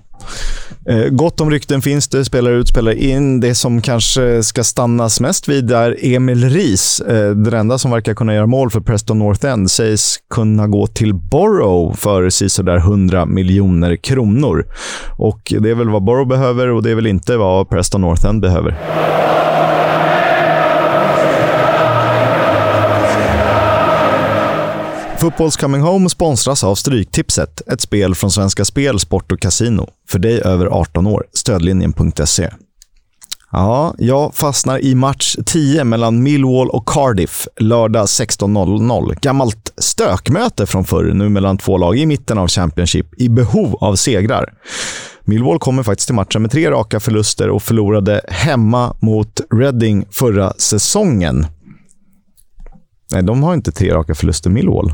Eh, 0.89 1.05
gott 1.09 1.41
om 1.41 1.51
rykten 1.51 1.81
finns 1.81 2.07
det, 2.07 2.25
spelar 2.25 2.51
ut, 2.51 2.67
spelar 2.67 2.91
in. 2.91 3.39
Det 3.39 3.55
som 3.55 3.81
kanske 3.81 4.43
ska 4.43 4.63
stannas 4.63 5.19
mest 5.19 5.47
vid 5.47 5.71
är 5.71 5.95
Emil 6.01 6.49
Ries. 6.49 7.01
Eh, 7.01 7.31
den 7.31 7.53
enda 7.53 7.77
som 7.77 7.91
verkar 7.91 8.13
kunna 8.13 8.33
göra 8.33 8.47
mål 8.47 8.69
för 8.69 8.79
Preston 8.79 9.19
North 9.19 9.45
End 9.45 9.71
sägs 9.71 10.17
kunna 10.29 10.67
gå 10.67 10.87
till 10.87 11.13
Borough 11.13 11.95
för 11.95 12.29
sisådär 12.29 12.77
100 12.77 13.25
miljoner 13.25 13.95
kronor. 13.95 14.65
Och 15.17 15.53
Det 15.59 15.69
är 15.69 15.75
väl 15.75 15.89
vad 15.89 16.03
Borough 16.03 16.29
behöver 16.29 16.67
och 16.67 16.83
det 16.83 16.91
är 16.91 16.95
väl 16.95 17.07
inte 17.07 17.37
vad 17.37 17.69
Preston 17.69 18.01
North 18.01 18.25
End 18.25 18.41
behöver. 18.41 18.77
Fotbolls 25.27 25.57
Coming 25.57 25.81
Home 25.81 26.09
sponsras 26.09 26.63
av 26.63 26.75
Stryktipset, 26.75 27.61
ett 27.67 27.81
spel 27.81 28.15
från 28.15 28.31
Svenska 28.31 28.65
Spel, 28.65 28.99
Sport 28.99 29.31
och 29.31 29.39
Casino. 29.39 29.89
För 30.09 30.19
dig 30.19 30.41
över 30.41 30.65
18 30.65 31.07
år. 31.07 31.25
Stödlinjen.se. 31.33 32.49
Ja, 33.51 33.95
jag 33.97 34.35
fastnar 34.35 34.83
i 34.83 34.95
match 34.95 35.35
10 35.45 35.83
mellan 35.83 36.23
Millwall 36.23 36.69
och 36.69 36.87
Cardiff 36.87 37.47
lördag 37.57 38.05
16.00. 38.05 39.15
Gammalt 39.21 39.73
stökmöte 39.77 40.65
från 40.65 40.85
förr, 40.85 41.13
nu 41.13 41.29
mellan 41.29 41.57
två 41.57 41.77
lag 41.77 41.97
i 41.97 42.05
mitten 42.05 42.37
av 42.37 42.47
Championship 42.47 43.21
i 43.21 43.29
behov 43.29 43.75
av 43.75 43.95
segrar. 43.95 44.53
Millwall 45.21 45.59
kommer 45.59 45.83
faktiskt 45.83 46.07
till 46.07 46.15
matchen 46.15 46.41
med 46.41 46.51
tre 46.51 46.71
raka 46.71 46.99
förluster 46.99 47.49
och 47.49 47.63
förlorade 47.63 48.21
hemma 48.27 48.95
mot 48.99 49.41
Reading 49.53 50.05
förra 50.11 50.53
säsongen. 50.57 51.47
Nej, 53.11 53.23
de 53.23 53.43
har 53.43 53.53
inte 53.53 53.71
tre 53.71 53.93
raka 53.93 54.15
förluster, 54.15 54.49
Millwall. 54.49 54.93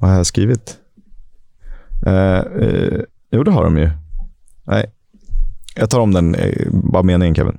Vad 0.00 0.10
har 0.10 0.16
jag 0.16 0.26
skrivit? 0.26 0.76
Eh, 2.06 2.38
eh, 2.38 3.00
jo, 3.32 3.42
det 3.44 3.50
har 3.50 3.64
de 3.64 3.78
ju. 3.78 3.90
Nej, 4.66 4.86
jag 5.74 5.90
tar 5.90 6.00
om 6.00 6.14
den, 6.14 6.34
eh, 6.34 6.66
bara 6.70 7.02
meningen 7.02 7.34
Kevin. 7.34 7.58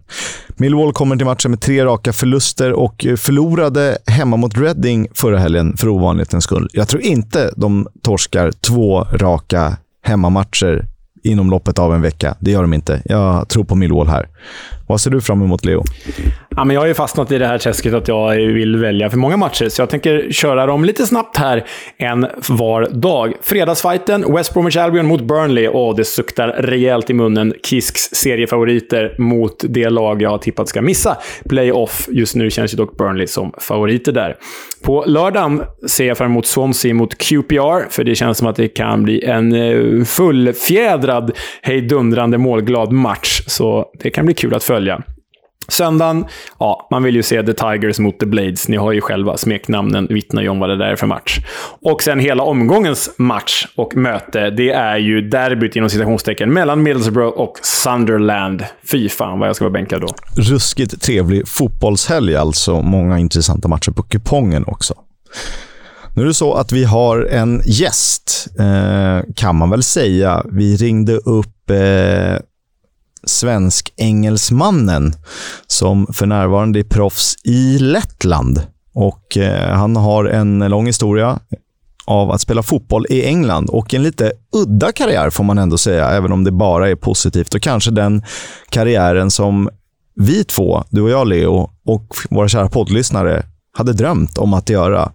Millwall 0.58 0.94
kommer 0.94 1.16
till 1.16 1.26
matchen 1.26 1.52
med 1.52 1.62
tre 1.62 1.86
raka 1.86 2.14
förluster 2.14 2.74
och 2.74 3.06
förlorade 3.18 3.98
hemma 4.06 4.38
mot 4.38 4.58
Reading 4.58 5.08
förra 5.14 5.40
helgen 5.40 5.78
för 5.78 5.88
ovanlighetens 5.88 6.44
skull. 6.44 6.70
Jag 6.74 6.88
tror 6.88 7.02
inte 7.02 7.54
de 7.58 7.88
torskar 8.02 8.52
två 8.52 9.04
raka 9.04 9.78
hemmamatcher 10.04 10.86
inom 11.24 11.50
loppet 11.50 11.80
av 11.80 11.94
en 11.94 12.02
vecka. 12.02 12.36
Det 12.40 12.52
gör 12.52 12.62
de 12.62 12.74
inte. 12.74 13.02
Jag 13.06 13.50
tror 13.50 13.64
på 13.64 13.76
Millwall 13.76 14.08
här. 14.08 14.30
Vad 14.88 15.02
ser 15.02 15.12
du 15.12 15.22
fram 15.22 15.42
emot, 15.42 15.66
Leo? 15.66 15.84
Ja, 16.56 16.66
men 16.66 16.74
jag 16.74 16.82
har 16.82 16.88
ju 16.88 16.94
fastnat 16.94 17.32
i 17.32 17.38
det 17.38 17.48
här 17.48 17.58
träsket 17.58 17.94
att 17.94 18.08
jag 18.08 18.36
vill 18.36 18.78
välja 18.78 19.10
för 19.10 19.18
många 19.18 19.38
matcher, 19.38 19.70
så 19.70 19.82
jag 19.82 19.90
tänker 19.90 20.32
köra 20.32 20.66
dem 20.66 20.86
lite 20.86 21.06
snabbt 21.06 21.38
här 21.38 21.66
en 21.98 22.28
var 22.50 22.88
dag. 22.92 23.34
Fredagsfighten, 23.42 24.34
West 24.34 24.54
Bromwich 24.54 24.78
Albion 24.78 25.06
mot 25.06 25.22
Burnley. 25.22 25.68
Åh, 25.68 25.96
det 25.96 26.04
suktar 26.04 26.48
rejält 26.48 27.10
i 27.10 27.14
munnen. 27.14 27.54
Kisks 27.64 28.02
seriefavoriter 28.02 29.16
mot 29.18 29.64
det 29.70 29.90
lag 29.90 30.22
jag 30.22 30.30
har 30.30 30.38
tippat 30.38 30.70
ska 30.70 30.82
missa 30.82 31.18
playoff. 31.50 32.08
Just 32.12 32.36
nu 32.36 32.50
känns 32.50 32.74
ju 32.74 32.78
dock 32.78 32.98
Burnley 32.98 33.28
som 33.28 33.54
favoriter 33.58 34.12
där. 34.12 34.36
På 34.84 35.04
lördagen 35.08 35.62
ser 35.90 36.08
jag 36.08 36.18
fram 36.18 36.32
emot 36.32 36.46
Swansea 36.46 36.94
mot 36.94 37.18
QPR, 37.18 37.90
för 37.90 38.04
det 38.04 38.16
känns 38.16 38.38
som 38.38 38.48
att 38.48 38.56
det 38.56 38.68
kan 38.68 39.04
bli 39.04 39.24
en 39.24 39.54
eh, 39.54 40.04
fullfjädrad, 40.04 41.32
hejdundrande 41.62 42.38
målglad 42.38 42.92
match. 42.92 43.42
Så 43.48 43.86
det 44.00 44.10
kan 44.10 44.26
bli 44.26 44.34
kul 44.34 44.54
att 44.54 44.64
följa. 44.64 45.04
Söndagen, 45.72 46.26
ja, 46.60 46.88
man 46.92 47.04
vill 47.04 47.16
ju 47.16 47.24
se 47.24 47.44
The 47.44 47.54
Tigers 47.54 48.00
mot 48.00 48.20
The 48.20 48.26
Blades. 48.26 48.68
Ni 48.68 48.78
har 48.78 48.92
ju 48.92 49.02
själva 49.02 49.38
smeknamnen, 49.38 50.08
vittnar 50.10 50.42
ju 50.42 50.50
om 50.50 50.60
vad 50.60 50.70
det 50.70 50.78
där 50.78 50.86
är 50.86 50.96
för 50.96 51.08
match. 51.08 51.40
Och 51.82 52.04
sen 52.04 52.20
hela 52.20 52.44
omgångens 52.44 53.12
match 53.18 53.68
och 53.76 53.96
möte, 53.96 54.50
det 54.50 54.70
är 54.70 54.98
ju 54.98 55.22
derbyt 55.22 55.76
inom 55.76 55.90
citationstecken 55.90 56.54
mellan 56.54 56.84
Middlesbrough 56.84 57.38
och 57.38 57.60
Sunderland. 57.62 58.66
Fy 58.92 59.10
fan 59.10 59.40
vad 59.40 59.48
jag 59.50 59.56
ska 59.56 59.66
vara 59.66 59.74
bänkad 59.74 60.02
då. 60.02 60.08
Ruskigt 60.36 61.02
trevlig 61.02 61.48
fotbollshelg 61.48 62.36
alltså. 62.36 62.82
Många 62.82 63.20
intressanta 63.20 63.68
matcher 63.68 63.92
på 63.92 64.04
kupongen 64.04 64.64
också. 64.68 64.94
Nu 66.16 66.22
är 66.22 66.26
det 66.26 66.34
så 66.34 66.54
att 66.54 66.72
vi 66.72 66.84
har 66.84 67.28
en 67.32 67.62
gäst, 67.66 68.48
eh, 68.60 69.34
kan 69.36 69.56
man 69.56 69.70
väl 69.70 69.84
säga. 69.84 70.44
Vi 70.52 70.76
ringde 70.76 71.14
upp 71.14 71.70
eh, 71.70 72.36
svensk-engelsmannen 73.28 75.14
som 75.68 76.08
för 76.14 76.26
närvarande 76.26 76.80
är 76.80 76.84
proffs 76.84 77.36
i 77.44 77.80
Lettland. 77.80 78.62
Och 78.94 79.38
eh, 79.38 79.76
Han 79.76 79.96
har 79.96 80.26
en 80.26 80.60
lång 80.60 80.86
historia 80.86 81.40
av 82.06 82.32
att 82.32 82.42
spela 82.42 82.64
fotboll 82.64 83.06
i 83.10 83.26
England 83.26 83.70
och 83.70 83.94
en 83.94 84.04
lite 84.04 84.32
udda 84.56 84.92
karriär 84.92 85.30
får 85.30 85.44
man 85.44 85.58
ändå 85.58 85.78
säga, 85.78 86.10
även 86.10 86.32
om 86.32 86.44
det 86.44 86.52
bara 86.52 86.90
är 86.90 86.96
positivt. 86.96 87.56
Och 87.56 87.62
kanske 87.62 87.92
den 87.92 88.24
karriären 88.70 89.32
som 89.32 89.70
vi 90.16 90.44
två, 90.44 90.84
du 90.90 91.02
och 91.02 91.10
jag 91.10 91.28
Leo, 91.28 91.70
och 91.86 92.16
våra 92.30 92.48
kära 92.48 92.70
poddlyssnare 92.70 93.44
hade 93.78 93.94
drömt 93.94 94.38
om 94.38 94.54
att 94.54 94.70
göra. 94.70 95.12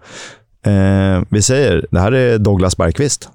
Eh, 0.66 1.22
vi 1.28 1.42
säger, 1.42 1.86
det 1.90 2.00
här 2.00 2.12
är 2.12 2.38
Douglas 2.38 2.76
Bergqvist. 2.76 3.28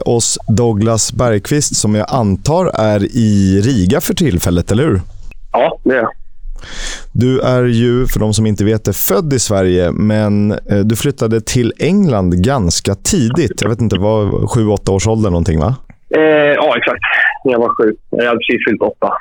Oss 0.00 0.38
Douglas 0.48 1.12
Bergqvist, 1.12 1.76
som 1.76 1.94
jag 1.94 2.06
antar 2.08 2.66
är 2.74 3.04
i 3.04 3.60
Riga 3.64 4.00
för 4.00 4.14
tillfället, 4.14 4.72
eller 4.72 4.84
hur? 4.84 5.00
Ja, 5.52 5.78
det 5.84 5.96
är. 5.96 6.06
Du 7.12 7.40
är 7.40 7.62
ju, 7.64 8.06
för 8.06 8.20
de 8.20 8.34
som 8.34 8.46
inte 8.46 8.64
vet 8.64 8.84
det, 8.84 8.92
född 8.92 9.32
i 9.32 9.38
Sverige, 9.38 9.92
men 9.92 10.52
eh, 10.52 10.78
du 10.78 10.96
flyttade 10.96 11.40
till 11.40 11.72
England 11.78 12.44
ganska 12.44 12.94
tidigt. 12.94 13.62
Jag 13.62 13.68
vet 13.68 13.80
inte, 13.80 13.98
var 13.98 14.46
sju, 14.46 14.66
åtta 14.68 14.92
års 14.92 15.06
ålder 15.06 15.30
någonting, 15.30 15.60
va? 15.60 15.76
Eh, 16.16 16.20
ja, 16.56 16.76
exakt. 16.76 17.00
Jag 17.44 17.58
var 17.58 17.68
sju. 17.68 17.96
Jag 18.10 18.26
hade 18.26 18.38
precis 18.38 18.64
fyllt 18.68 18.82
åtta. 18.82 19.12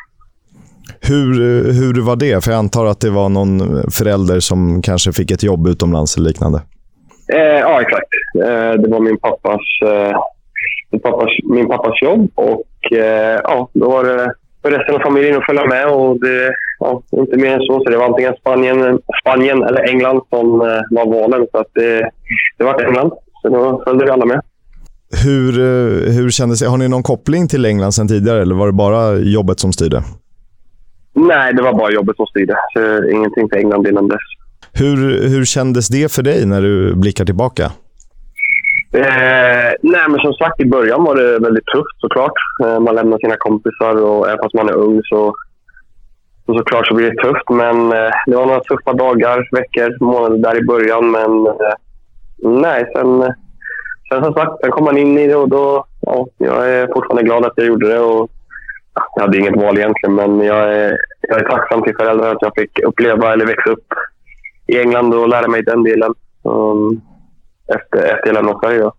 Hur, 1.00 1.32
eh, 1.42 1.74
hur 1.74 2.02
var 2.02 2.16
det? 2.16 2.44
För 2.44 2.52
jag 2.52 2.60
antar 2.60 2.86
att 2.86 3.00
det 3.00 3.10
var 3.10 3.30
någon 3.30 3.84
förälder 3.92 4.40
som 4.40 4.82
kanske 4.82 5.14
fick 5.14 5.32
ett 5.32 5.44
jobb 5.44 5.68
utomlands 5.68 6.18
eller 6.18 6.28
liknande. 6.28 6.62
Eh, 7.34 7.40
ja, 7.40 7.82
exakt. 7.82 8.10
Eh, 8.36 8.82
det 8.82 8.88
var 8.90 9.00
min 9.00 9.18
pappas, 9.18 9.62
eh, 9.86 10.18
min 10.92 11.02
pappas, 11.02 11.30
min 11.44 11.68
pappas 11.68 12.02
jobb 12.02 12.32
och 12.36 12.98
eh, 12.98 13.40
ja, 13.44 13.70
då 13.74 13.90
var 13.90 14.04
det 14.04 14.34
för 14.62 14.72
resten 14.72 14.96
av 14.96 15.00
familjen 15.00 15.38
att 15.38 15.46
följa 15.46 15.66
med. 15.66 15.88
Och 15.88 16.20
det, 16.20 16.54
ja, 16.80 17.02
inte 17.12 17.38
mer 17.38 17.54
än 17.54 17.62
så. 17.62 17.84
Så 17.84 17.90
det 17.90 17.98
var 17.98 18.06
antingen 18.06 18.34
Spanien, 18.40 19.00
Spanien 19.22 19.64
eller 19.64 19.90
England 19.90 20.22
som 20.30 20.62
eh, 20.62 20.82
var 20.92 21.06
valen. 21.06 21.48
Så 21.52 21.58
att 21.58 21.72
det, 21.74 22.10
det 22.58 22.64
var 22.64 22.86
England. 22.86 23.12
Så 23.42 23.50
då 23.50 23.82
följde 23.86 24.06
vi 24.06 24.12
alla 24.12 24.26
med. 24.26 24.42
Hur, 25.24 25.60
eh, 25.60 26.14
hur 26.14 26.30
kändes 26.30 26.60
det? 26.60 26.68
Har 26.68 26.78
ni 26.78 26.88
någon 26.88 27.04
koppling 27.04 27.48
till 27.48 27.66
England 27.66 27.92
sen 27.92 28.08
tidigare 28.08 28.42
eller 28.42 28.56
var 28.56 28.68
det 28.68 28.74
bara 28.74 29.18
jobbet 29.18 29.60
som 29.60 29.74
styrde? 29.74 30.04
Nej, 31.14 31.54
det 31.54 31.62
var 31.62 31.74
bara 31.74 31.92
jobbet 31.92 32.16
som 32.16 32.26
styrde. 32.26 32.56
Så 32.74 33.10
ingenting 33.12 33.50
till 33.50 33.58
England 33.58 33.88
innan 33.88 34.08
dess. 34.08 34.20
Hur, 34.74 35.28
hur 35.30 35.46
kändes 35.46 35.88
det 35.88 36.12
för 36.12 36.24
dig 36.24 36.46
när 36.46 36.62
du 36.62 36.96
blickar 36.96 37.26
tillbaka? 37.26 37.72
Eh, 38.94 39.72
nej, 39.82 40.06
men 40.10 40.20
som 40.20 40.34
sagt, 40.34 40.62
i 40.62 40.66
början 40.66 41.04
var 41.04 41.16
det 41.16 41.40
väldigt 41.40 41.66
tufft 41.66 41.98
såklart. 41.98 42.34
Eh, 42.64 42.80
man 42.80 42.96
lämnar 42.96 43.18
sina 43.18 43.36
kompisar 43.38 43.96
och 44.04 44.28
även 44.28 44.40
fast 44.44 44.54
man 44.54 44.70
är 44.70 44.74
ung 44.74 45.02
så, 45.04 45.36
så 46.46 46.58
såklart 46.58 46.88
så 46.88 46.94
blir 46.94 47.12
det 47.12 47.24
tufft. 47.24 47.50
Men 47.50 47.92
eh, 47.92 48.12
det 48.26 48.36
var 48.36 48.46
några 48.46 48.60
tuffa 48.60 48.94
dagar, 48.94 49.48
veckor, 49.52 49.98
månader 50.06 50.38
där 50.38 50.58
i 50.58 50.66
början. 50.66 51.12
Men 51.12 51.48
eh, 51.48 51.76
nej, 52.38 52.86
sen, 52.96 53.34
sen 54.10 54.24
som 54.24 54.34
sagt, 54.34 54.52
sen 54.62 54.72
kom 54.72 54.84
man 54.84 54.98
in 54.98 55.18
i 55.18 55.28
det 55.28 55.36
och 55.36 55.50
då, 55.50 55.86
ja, 56.02 56.28
jag 56.38 56.70
är 56.70 56.88
fortfarande 56.88 57.24
glad 57.24 57.46
att 57.46 57.54
jag 57.56 57.68
gjorde 57.68 57.88
det. 57.88 58.00
Och, 58.00 58.30
ja, 58.94 59.04
jag 59.16 59.22
hade 59.22 59.38
inget 59.38 59.62
val 59.62 59.78
egentligen, 59.78 60.16
men 60.16 60.42
jag 60.42 60.76
är, 60.76 60.98
jag 61.22 61.42
är 61.42 61.50
tacksam 61.50 61.84
till 61.84 61.96
föräldrarna 61.96 62.32
att 62.32 62.42
jag 62.42 62.56
fick 62.56 62.80
uppleva 62.80 63.34
eller 63.34 63.46
växa 63.46 63.70
upp 63.70 63.88
i 64.68 64.80
England 64.80 65.14
och 65.14 65.30
lära 65.30 65.48
mig 65.48 65.62
den 65.64 65.84
delen. 65.84 66.14
Um, 66.44 67.02
efter, 67.76 68.16
efter 68.16 68.34
lämnade 68.34 68.60
Sverige. 68.64 68.80
Då. 68.80 68.94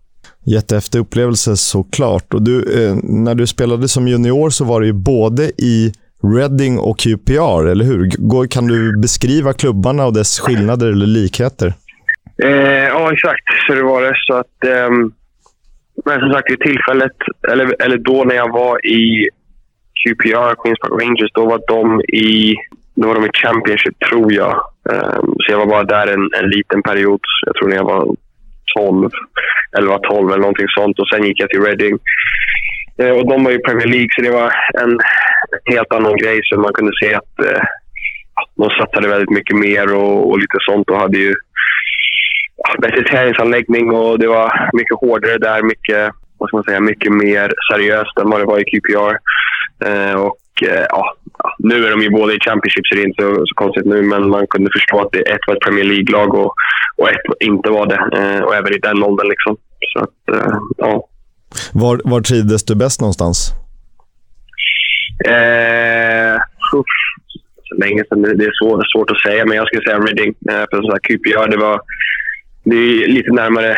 Jättehäftig 0.45 0.99
upplevelse 0.99 1.57
såklart. 1.57 2.33
Och 2.33 2.41
du, 2.41 2.57
eh, 2.59 2.95
när 3.03 3.35
du 3.35 3.47
spelade 3.47 3.87
som 3.87 4.07
junior 4.07 4.49
så 4.49 4.65
var 4.65 4.81
det 4.81 4.87
ju 4.87 4.93
både 4.93 5.43
i 5.43 5.93
Reading 6.23 6.79
och 6.79 6.99
QPR, 6.99 7.67
eller 7.67 7.85
hur? 7.85 8.09
Kan 8.47 8.67
du 8.67 9.01
beskriva 9.01 9.53
klubbarna 9.53 10.05
och 10.05 10.13
dess 10.13 10.39
skillnader 10.39 10.87
eller 10.87 11.05
likheter? 11.05 11.73
Eh, 12.43 12.87
ja, 12.87 13.13
exakt. 13.13 13.43
Så 13.67 13.73
det 13.73 13.83
var 13.83 14.01
det. 14.01 14.13
Så 14.27 14.33
att, 14.33 14.63
eh, 14.65 14.89
men 16.05 16.19
som 16.19 16.33
sagt, 16.33 16.51
vid 16.51 16.59
tillfället, 16.59 17.17
eller, 17.51 17.83
eller 17.83 17.97
då 17.97 18.23
när 18.23 18.35
jag 18.35 18.51
var 18.51 18.85
i 18.85 19.29
QPR, 20.03 20.55
Queens 20.63 20.79
Park 20.79 21.01
Rangers, 21.01 21.31
då 21.33 21.45
var 21.45 21.61
de 21.67 22.01
i, 22.01 22.55
då 22.95 23.07
var 23.07 23.15
de 23.15 23.25
i 23.25 23.29
Championship, 23.33 23.99
tror 24.09 24.33
jag. 24.33 24.53
Eh, 24.91 25.19
så 25.39 25.51
jag 25.51 25.57
var 25.57 25.65
bara 25.65 25.83
där 25.83 26.07
en, 26.07 26.29
en 26.43 26.49
liten 26.49 26.81
period. 26.83 27.19
Jag 27.45 27.55
tror 27.55 27.69
när 27.69 27.75
jag 27.75 27.83
var 27.83 28.15
12, 28.77 29.09
11, 29.77 29.99
12 29.99 30.29
eller 30.29 30.37
någonting 30.37 30.67
sånt. 30.67 30.99
Och 30.99 31.07
sen 31.07 31.25
gick 31.25 31.39
jag 31.41 31.49
till 31.49 31.61
Reading. 31.61 31.99
Eh, 32.99 33.11
och 33.17 33.27
de 33.29 33.43
var 33.43 33.51
i 33.51 33.65
Premier 33.65 33.87
League, 33.87 34.09
så 34.15 34.21
det 34.21 34.31
var 34.31 34.51
en 34.83 34.99
helt 35.73 35.93
annan 35.93 36.17
grej. 36.17 36.39
Så 36.43 36.59
man 36.59 36.73
kunde 36.73 36.91
se 37.01 37.13
att 37.13 37.39
eh, 37.45 37.61
de 38.55 38.69
satsade 38.69 39.07
väldigt 39.07 39.35
mycket 39.37 39.57
mer 39.57 39.95
och, 39.95 40.29
och 40.29 40.39
lite 40.39 40.57
sånt 40.59 40.89
och 40.89 40.99
hade 40.99 41.17
ju 41.17 41.33
bättre 42.81 43.03
träningsanläggning 43.03 43.91
och 43.91 44.19
det 44.19 44.27
var 44.27 44.69
mycket 44.73 44.97
hårdare 44.97 45.37
där. 45.37 45.63
Mycket, 45.63 46.11
vad 46.37 46.49
ska 46.49 46.57
man 46.57 46.63
säga, 46.63 46.79
mycket 46.79 47.11
mer 47.11 47.53
seriöst 47.71 48.17
än 48.17 48.29
vad 48.29 48.39
det 48.39 48.45
var 48.45 48.59
i 48.59 48.63
QPR. 48.71 49.15
Eh, 49.85 50.13
och 50.13 50.37
ja, 50.61 51.15
nu 51.59 51.85
är 51.85 51.91
de 51.91 52.01
ju 52.01 52.09
båda 52.09 52.33
i 52.33 52.39
Championship 52.39 52.87
så 52.87 52.95
det 52.95 53.01
är 53.01 53.07
inte 53.07 53.23
så, 53.23 53.45
så 53.45 53.55
konstigt 53.55 53.85
nu, 53.85 54.01
men 54.01 54.29
man 54.29 54.47
kunde 54.47 54.69
förstå 54.73 55.01
att 55.01 55.11
det 55.11 55.19
ett 55.19 55.47
var 55.47 55.55
ett 55.55 55.61
Premier 55.61 55.85
League-lag 55.85 56.33
och, 56.33 56.53
och 56.97 57.09
ett 57.09 57.25
inte 57.39 57.69
var 57.69 57.85
det. 57.85 58.01
Eh, 58.19 58.41
och 58.43 58.55
även 58.55 58.73
i 58.73 58.77
den 58.77 59.03
åldern. 59.03 59.27
Liksom. 59.27 59.57
Så 59.93 59.99
att, 59.99 60.37
eh, 60.37 60.57
ja. 60.77 61.07
Var, 61.73 62.01
var 62.03 62.21
trivdes 62.21 62.65
du 62.65 62.75
bäst 62.75 63.01
någonstans? 63.01 63.51
Eh, 65.25 66.37
så 66.69 66.83
länge 67.83 68.03
sedan. 68.09 68.21
Det 68.21 68.45
är 68.45 68.63
svår, 68.63 68.83
svårt 68.93 69.11
att 69.11 69.21
säga, 69.21 69.45
men 69.45 69.57
jag 69.57 69.67
skulle 69.67 69.83
säga 69.83 69.99
Reading. 69.99 70.33
Eh, 70.49 70.65
för 70.69 70.81
så 70.81 70.91
här, 70.91 70.99
QPR, 70.99 71.51
det 71.51 71.57
var 71.57 71.81
det 72.63 72.75
är 72.75 73.07
lite 73.07 73.31
närmare 73.31 73.75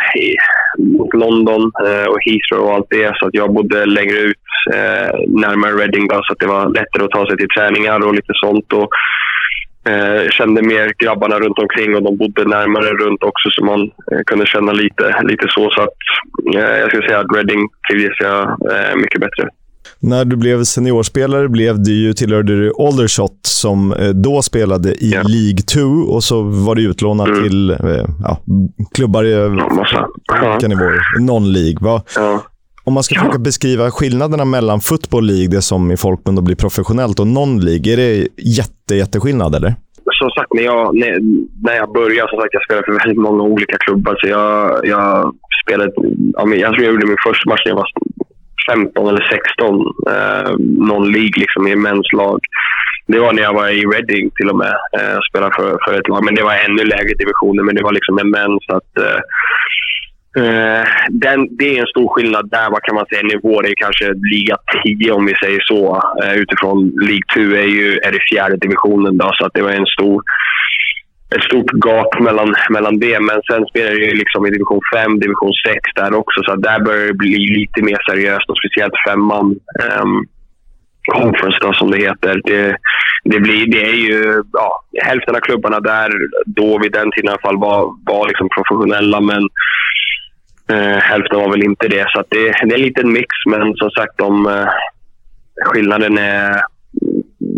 mot 0.78 1.14
London 1.14 1.72
eh, 1.86 2.08
och 2.12 2.20
Heathrow 2.26 2.68
och 2.68 2.74
allt 2.74 2.90
det. 2.90 3.14
Så 3.16 3.28
att 3.28 3.34
jag 3.34 3.54
bodde 3.54 3.86
längre 3.86 4.18
ut, 4.18 4.48
eh, 4.74 5.10
närmare 5.28 5.72
Reading. 5.72 6.08
Då, 6.08 6.22
så 6.24 6.34
att 6.34 6.40
det 6.40 6.48
var 6.48 6.70
lättare 6.70 7.04
att 7.04 7.12
ta 7.12 7.28
sig 7.28 7.38
till 7.38 7.56
träningar 7.58 8.00
och 8.08 8.16
lite 8.16 8.34
sånt. 8.34 8.74
Och, 8.74 8.90
eh, 9.92 10.30
kände 10.30 10.62
mer 10.62 10.94
grabbarna 10.98 11.40
runt 11.40 11.60
omkring 11.60 11.96
och 11.96 12.04
de 12.04 12.18
bodde 12.18 12.46
närmare 12.46 12.90
runt 12.90 13.24
också 13.24 13.50
så 13.52 13.66
man 13.66 13.82
eh, 13.82 14.22
kunde 14.26 14.46
känna 14.46 14.72
lite, 14.72 15.22
lite 15.24 15.46
så. 15.50 15.70
Så 15.70 15.82
att, 15.82 16.00
eh, 16.56 16.78
jag 16.80 16.88
skulle 16.90 17.08
säga 17.08 17.20
att 17.20 17.36
Reading 17.36 17.70
trivdes 17.90 18.20
jag 18.20 18.42
eh, 18.44 18.96
mycket 18.96 19.22
bättre. 19.22 19.50
När 20.00 20.26
du 20.26 20.36
blev 20.36 20.64
seniorspelare 20.64 21.50
blev 21.50 21.84
du 21.84 21.92
ju, 21.94 22.14
tillhörde 22.14 22.56
du 22.56 22.72
Aldershot 22.80 23.40
som 23.44 23.94
eh, 23.94 24.10
då 24.10 24.42
spelade 24.42 24.90
i 24.94 25.12
Ja. 25.14 25.22
League 25.28 25.58
2 25.74 25.80
och 26.14 26.24
så 26.24 26.42
var 26.42 26.76
du 26.76 26.82
utlånad 26.90 27.28
Mm. 27.30 27.44
till 27.44 27.70
eh, 27.72 27.78
ja, 28.24 28.38
klubbar 28.94 29.24
i. 29.24 29.32
Ja. 29.32 30.10
olika 30.52 30.68
nivåer. 30.68 31.02
Non-League. 31.20 32.02
Ja. 32.16 32.42
Om 32.84 32.94
man 32.94 33.04
ska 33.04 33.20
försöka 33.20 33.40
beskriva 33.40 33.92
skillnaderna 33.92 34.46
mellan 34.46 34.80
Football 34.80 35.26
League, 35.26 35.48
det 35.48 35.62
som 35.62 35.92
i 35.92 35.98
folkmun 35.98 36.44
blir 36.46 36.56
professionellt, 36.56 37.20
och 37.20 37.28
Non-League, 37.28 37.94
är 37.94 37.98
det 37.98 38.28
jätte, 38.38 38.96
jätteskillnad 38.96 39.56
eller? 39.56 39.76
som 40.20 40.30
sagt, 40.30 40.54
när 40.54 40.64
jag, 40.64 40.96
när, 40.96 41.14
när 41.68 41.76
jag 41.82 41.94
började, 41.94 42.30
som 42.30 42.40
sagt, 42.42 42.54
jag 42.54 42.64
spelade 42.64 42.86
för 42.86 42.98
väldigt 43.04 43.22
många 43.28 43.44
olika 43.44 43.78
klubbar. 43.78 44.16
Så 44.22 44.28
jag, 44.28 44.88
jag 44.88 45.34
spelade, 45.64 45.92
jag 46.64 46.70
tror 46.74 46.84
jag 46.84 46.94
gjorde 46.94 47.08
min 47.14 47.24
första 47.28 47.50
match 47.50 47.62
när 47.66 47.72
jag 47.72 47.76
var 47.84 47.90
15 48.70 49.08
eller 49.08 49.28
16. 49.32 49.76
Eh, 50.14 50.52
någon 50.90 51.12
League 51.12 51.38
liksom, 51.44 51.68
i 51.68 51.76
mäns 51.76 52.14
lag. 52.14 52.40
Det 53.08 53.20
var 53.20 53.34
när 53.34 53.42
jag 53.42 53.54
var 53.54 53.68
i 53.70 53.86
Reading 53.86 54.32
till 54.32 54.50
och 54.50 54.58
med 54.58 54.76
eh, 54.98 55.18
och 55.18 55.26
spelade 55.30 55.56
för, 55.56 55.78
för 55.86 56.00
ett 56.00 56.08
lag. 56.08 56.26
Men 56.26 56.36
det 56.36 56.44
var 56.44 56.54
ännu 56.54 56.84
lägre 56.84 57.14
divisioner, 57.14 57.64
men 57.64 57.76
det 57.76 57.84
var 57.84 57.94
liksom 57.94 58.18
en 58.20 58.30
män. 58.30 58.60
Så 58.66 58.78
att, 58.78 58.98
eh, 58.98 59.20
Eh, 60.38 60.86
den, 61.10 61.40
det 61.58 61.66
är 61.66 61.82
en 61.82 61.94
stor 61.96 62.08
skillnad 62.14 62.50
där. 62.50 62.70
Vad 62.70 62.84
kan 62.84 62.96
man 62.96 63.06
säga? 63.06 63.22
Nivå 63.24 63.62
det 63.62 63.70
är 63.70 63.84
kanske 63.86 64.06
liga 64.34 64.56
10 64.84 65.12
om 65.12 65.26
vi 65.26 65.36
säger 65.44 65.62
så. 65.72 65.82
Eh, 66.24 66.36
utifrån 66.42 66.78
League 67.10 67.28
2 67.34 67.42
är 67.66 67.72
ju 67.80 67.88
är 68.06 68.12
det 68.12 68.28
fjärde 68.32 68.58
divisionen. 68.58 69.18
Då, 69.18 69.32
så 69.34 69.46
att 69.46 69.54
det 69.54 69.62
var 69.62 69.72
en 69.72 69.86
stor, 69.86 70.22
ett 71.36 71.44
stort 71.44 71.72
gap 71.86 72.20
mellan, 72.20 72.56
mellan 72.70 73.00
det. 73.00 73.20
Men 73.20 73.42
sen 73.52 73.66
spelar 73.66 73.92
det 73.92 74.06
ju 74.06 74.16
liksom 74.16 74.46
i 74.46 74.50
division 74.50 74.82
5, 74.94 75.20
division 75.20 75.54
6 75.68 75.80
där 75.96 76.14
också. 76.14 76.44
Så 76.44 76.56
där 76.56 76.80
börjar 76.80 77.08
det 77.08 77.14
bli 77.14 77.38
lite 77.60 77.82
mer 77.82 78.00
seriöst 78.10 78.50
och 78.50 78.58
speciellt 78.58 78.94
femman. 79.08 79.56
Um, 80.02 80.28
conference 81.06 81.58
då, 81.62 81.74
som 81.74 81.92
det 81.92 81.98
heter. 81.98 82.42
Det, 82.44 82.78
det, 83.24 83.40
blir, 83.40 83.72
det 83.72 83.84
är 83.86 83.96
ju 83.96 84.44
ja, 84.54 84.84
hälften 85.04 85.36
av 85.36 85.40
klubbarna 85.40 85.80
där 85.80 86.10
då 86.46 86.80
vid 86.80 86.92
den 86.92 87.12
tiden 87.12 87.30
i 87.30 87.30
alla 87.30 87.42
fall 87.42 87.60
var, 87.60 87.96
var 88.06 88.28
liksom 88.28 88.50
professionella 88.56 89.22
men 89.22 89.44
eh, 90.72 90.98
hälften 90.98 91.40
var 91.40 91.52
väl 91.52 91.64
inte 91.64 91.88
det. 91.88 92.06
Så 92.08 92.24
det, 92.30 92.38
det, 92.40 92.48
är 92.48 92.74
en 92.74 92.82
liten 92.82 93.14
mix 93.14 93.28
men 93.50 93.76
som 93.76 93.90
sagt 93.90 94.18
de, 94.18 94.48
eh, 94.48 94.68
skillnaden 95.66 96.18
är 96.18 96.62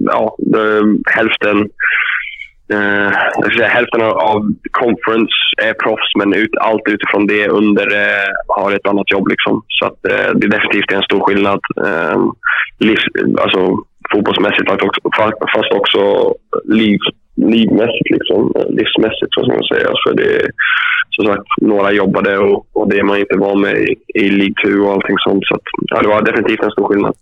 ja, 0.05 0.35
de, 0.39 1.03
hälften 1.05 1.69
Uh, 2.73 3.11
säga, 3.55 3.67
hälften 3.67 4.01
av 4.01 4.39
conference 4.71 5.35
är 5.63 5.73
proffs, 5.73 6.11
men 6.17 6.33
ut, 6.33 6.53
allt 6.61 6.81
utifrån 6.89 7.27
det 7.27 7.47
under 7.47 7.87
uh, 7.87 8.27
har 8.47 8.71
ett 8.71 8.87
annat 8.87 9.11
jobb. 9.11 9.27
Liksom. 9.27 9.63
Så 9.67 9.85
att, 9.85 9.99
uh, 10.11 10.29
det 10.35 10.45
är 10.47 10.55
definitivt 10.57 10.91
en 10.91 11.01
stor 11.09 11.19
skillnad. 11.19 11.59
Uh, 11.85 12.17
livs, 12.79 13.05
alltså, 13.43 13.77
fotbollsmässigt, 14.11 14.69
fast 15.55 15.71
också 15.71 16.33
liv, 16.63 16.99
livmässigt, 17.35 18.09
liksom, 18.09 18.53
livsmässigt. 18.69 19.31
Så 19.33 19.43
ska 19.43 19.53
man 19.53 19.71
säga. 19.73 19.89
Så 19.93 20.13
det, 20.13 20.31
som 21.15 21.25
sagt, 21.25 21.47
några 21.61 21.91
jobbade 21.91 22.37
och, 22.37 22.67
och 22.73 22.89
det 22.89 23.03
man 23.03 23.17
inte 23.17 23.37
var 23.37 23.55
med 23.55 23.77
i, 23.77 23.95
i 24.13 24.29
League 24.29 24.55
2 24.65 24.83
och 24.85 24.93
allting 24.93 25.15
sånt. 25.17 25.43
Så 25.47 25.55
att, 25.55 25.67
ja, 25.91 26.01
det 26.01 26.07
var 26.07 26.21
definitivt 26.21 26.63
en 26.63 26.71
stor 26.71 26.87
skillnad. 26.87 27.13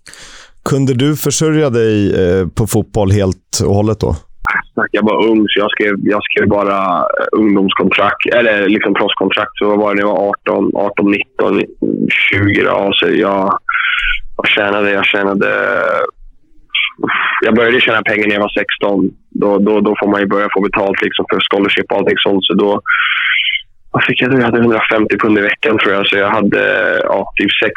Kunde 0.69 0.93
du 0.93 1.15
försörja 1.15 1.69
dig 1.69 2.13
på 2.57 2.67
fotboll 2.67 3.11
helt 3.11 3.61
och 3.65 3.75
hållet 3.75 3.99
då? 3.99 4.15
Jag 4.91 5.03
var 5.03 5.25
ung, 5.29 5.45
så 5.49 5.59
jag 5.59 5.71
skrev, 5.71 5.95
jag 6.01 6.23
skrev 6.23 6.47
bara 6.49 6.79
eh, 6.99 7.27
ungdomskontrakt, 7.31 8.25
eller 8.33 8.69
liksom 8.69 8.93
proffskontrakt. 8.93 9.57
Så 9.57 9.69
vad 9.69 9.79
var 9.79 9.95
det 9.95 10.01
jag 10.01 10.07
var 10.07 10.29
18, 10.47 10.71
18 10.75 11.11
19, 11.11 11.61
20. 12.31 12.63
Då. 12.63 12.91
Så 12.93 13.05
jag, 13.09 13.59
jag 14.37 14.47
tjänade, 14.47 14.91
jag 14.91 15.05
tjänade... 15.05 15.49
Jag 17.41 17.55
började 17.55 17.81
tjäna 17.81 18.01
pengar 18.01 18.27
när 18.27 18.33
jag 18.33 18.41
var 18.41 18.57
16. 18.59 19.09
Då, 19.29 19.57
då, 19.57 19.79
då 19.79 19.95
får 19.99 20.07
man 20.07 20.19
ju 20.21 20.27
börja 20.27 20.49
få 20.53 20.61
betalt 20.61 21.01
liksom 21.01 21.25
för 21.29 21.39
scholarship 21.49 21.91
och 21.91 21.97
allting 21.97 22.17
sånt. 22.17 22.45
Så 22.45 22.53
då, 22.53 22.81
vad 23.91 24.03
fick 24.03 24.21
jag 24.21 24.31
då? 24.31 24.37
Jag 24.37 24.45
hade 24.45 24.59
150 24.59 25.17
pund 25.17 25.37
i 25.37 25.41
veckan 25.41 25.77
tror 25.77 25.93
jag. 25.93 26.07
Så 26.07 26.17
jag 26.17 26.29
hade 26.29 26.63
ja, 27.03 27.33
typ 27.35 27.51
6, 27.63 27.73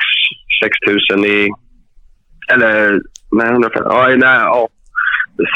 6 0.62 0.76
000 1.16 1.26
i... 1.26 1.48
Eller 2.52 3.00
nej, 3.32 3.48
150, 3.50 3.88
ja, 3.90 4.08
nej, 4.08 4.38
ja, 4.44 4.68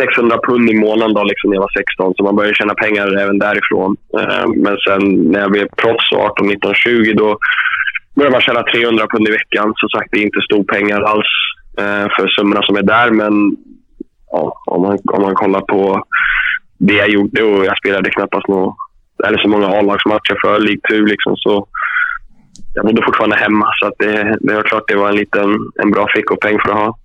600 0.00 0.38
pund 0.46 0.70
i 0.70 0.74
månaden 0.74 1.14
då, 1.14 1.24
liksom, 1.24 1.50
när 1.50 1.56
jag 1.56 1.66
var 1.68 1.76
16, 1.78 2.14
så 2.14 2.22
man 2.24 2.36
började 2.36 2.54
tjäna 2.54 2.74
pengar 2.74 3.06
även 3.22 3.38
därifrån. 3.38 3.96
Eh, 4.18 4.46
men 4.64 4.76
sen 4.86 5.02
när 5.32 5.40
jag 5.40 5.50
blev 5.50 5.66
proffs 5.82 6.12
18, 6.12 6.46
19, 6.46 6.74
20 6.74 7.12
då 7.12 7.38
började 8.16 8.32
man 8.34 8.40
tjäna 8.40 8.62
300 8.62 9.06
pund 9.12 9.28
i 9.28 9.32
veckan. 9.40 9.72
Som 9.76 9.88
sagt, 9.88 10.08
det 10.12 10.18
är 10.18 10.24
inte 10.30 10.48
stor 10.48 10.64
pengar 10.64 11.00
alls 11.00 11.32
eh, 11.78 12.06
för 12.16 12.28
summorna 12.28 12.62
som 12.62 12.76
är 12.76 12.82
där, 12.82 13.10
men 13.10 13.56
ja, 14.32 14.62
om, 14.66 14.82
man, 14.82 14.98
om 15.12 15.22
man 15.22 15.34
kollar 15.34 15.60
på 15.60 16.04
det 16.78 16.94
jag 16.94 17.08
gjorde 17.08 17.42
och 17.42 17.64
jag 17.64 17.78
spelade 17.78 18.10
knappast 18.10 18.48
nå, 18.48 18.76
eller 19.26 19.38
så 19.38 19.48
många 19.48 19.66
A-lagsmatcher 19.66 20.36
för 20.42 20.60
League 20.60 21.10
liksom, 21.12 21.36
så 21.36 21.66
jag 22.74 22.86
bodde 22.86 23.02
fortfarande 23.04 23.36
hemma. 23.36 23.68
Så 23.80 23.86
att 23.86 23.98
det, 23.98 24.36
det 24.40 24.54
var 24.54 24.62
klart 24.62 24.88
det 24.88 24.96
var 24.96 25.08
en, 25.08 25.16
liten, 25.16 25.48
en 25.82 25.90
bra 25.90 26.06
fickopeng 26.14 26.58
för 26.58 26.70
att 26.70 26.78
ha. 26.78 26.98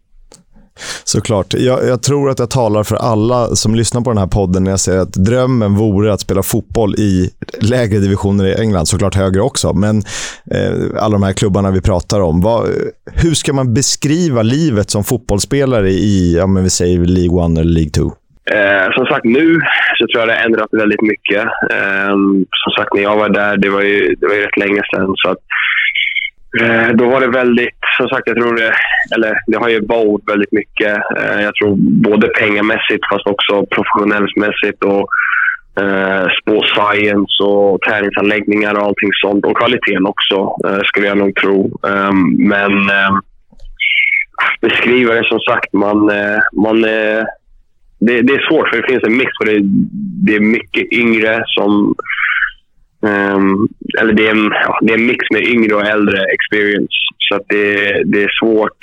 Såklart. 1.04 1.54
Jag, 1.54 1.88
jag, 1.88 2.04
tror 2.04 2.30
att 2.30 2.40
jag 2.40 2.50
talar 2.50 2.84
för 2.84 2.96
alla 2.96 3.48
som 3.48 3.76
lyssnar 3.76 4.02
på 4.02 4.10
den 4.10 4.18
här 4.18 4.28
podden 4.28 4.64
när 4.64 4.72
jag 4.72 4.80
säger 4.80 5.00
att 5.00 5.14
drömmen 5.14 5.76
vore 5.76 6.14
att 6.14 6.22
spela 6.22 6.44
fotboll 6.44 6.96
i 6.96 7.30
lägre 7.62 8.00
divisioner 8.00 8.46
i 8.46 8.54
England, 8.54 8.86
såklart 8.86 9.16
högre 9.16 9.42
också. 9.42 9.74
Men 9.74 9.98
eh, 10.52 11.04
alla 11.04 11.14
de 11.14 11.24
här 11.24 11.34
klubbarna 11.34 11.72
vi 11.72 11.82
pratar 11.82 12.20
om. 12.20 12.42
Vad, 12.42 12.68
hur 13.14 13.34
ska 13.34 13.54
man 13.54 13.74
beskriva 13.74 14.42
livet 14.42 14.90
som 14.90 15.04
fotbollsspelare 15.04 15.90
i, 15.90 16.36
ja, 16.38 16.48
men 16.48 16.64
vi 16.64 16.70
säger 16.70 17.00
League 17.00 17.46
1 17.46 17.58
eller 17.58 17.74
League 17.74 17.92
2? 17.92 18.12
Eh, 18.52 18.92
som 18.96 19.06
sagt, 19.06 19.26
nu 19.26 19.60
så 19.98 20.08
tror 20.08 20.20
jag 20.22 20.28
det 20.28 20.34
har 20.34 20.46
ändrat 20.46 20.70
väldigt 20.72 21.02
mycket. 21.02 21.44
Eh, 21.76 22.16
som 22.64 22.72
sagt, 22.78 22.94
när 22.94 23.04
jag 23.04 23.18
var 23.18 23.30
där, 23.30 23.58
det 23.58 23.70
var 23.70 23.82
ju, 23.82 24.16
det 24.16 24.28
var 24.28 24.36
ju 24.36 24.42
rätt 24.42 24.58
länge 24.58 24.82
sedan. 24.92 25.14
Så 25.16 25.30
att, 25.32 25.38
Eh, 26.62 26.90
då 26.96 27.10
var 27.10 27.22
det 27.22 27.28
väldigt, 27.28 27.80
som 27.98 28.08
sagt, 28.10 28.28
jag 28.28 28.38
tror 28.38 28.56
det, 28.56 28.74
eller 29.16 29.38
det 29.48 29.58
har 29.58 29.70
ju 29.70 29.86
varit 29.86 30.30
väldigt 30.32 30.52
mycket. 30.52 30.98
Eh, 31.18 31.42
jag 31.42 31.56
tror 31.56 31.76
både 32.04 32.28
pengamässigt 32.28 33.08
fast 33.12 33.28
också 33.28 33.66
professionellsmässigt 33.66 34.84
och 34.84 35.08
eh, 35.82 36.28
science 36.76 37.44
och 37.44 37.82
träningsanläggningar 37.82 38.74
och 38.78 38.86
allting 38.86 39.10
sånt. 39.14 39.46
Och 39.46 39.58
kvaliteten 39.58 40.06
också, 40.06 40.36
eh, 40.68 40.82
skulle 40.84 41.08
jag 41.08 41.18
nog 41.18 41.36
tro. 41.36 41.80
Eh, 41.88 42.14
men 42.38 42.90
eh, 42.90 43.12
beskriva 44.62 45.14
det 45.14 45.28
som 45.28 45.40
sagt, 45.40 45.74
man, 45.74 46.10
eh, 46.10 46.40
man 46.54 46.84
eh, 46.84 47.24
det, 48.00 48.22
det, 48.22 48.34
är 48.34 48.50
svårt 48.50 48.70
för 48.70 48.78
det 48.78 48.88
finns 48.88 49.04
en 49.04 49.18
mix. 49.18 49.32
För 49.42 49.46
det, 49.46 49.60
det 50.26 50.36
är 50.36 50.40
mycket 50.40 50.92
yngre 50.92 51.44
som 51.46 51.96
Um, 53.02 53.68
eller 54.00 54.14
det 54.14 54.28
är, 54.28 54.32
en, 54.32 54.52
ja, 54.52 54.80
det 54.82 54.94
är 54.94 54.98
en 54.98 55.06
mix 55.06 55.26
med 55.32 55.42
yngre 55.42 55.76
och 55.76 55.86
äldre 55.86 56.20
experience. 56.36 56.98
Så 57.30 57.40
det, 57.50 58.04
det 58.06 58.24
är 58.24 58.32
svårt 58.40 58.80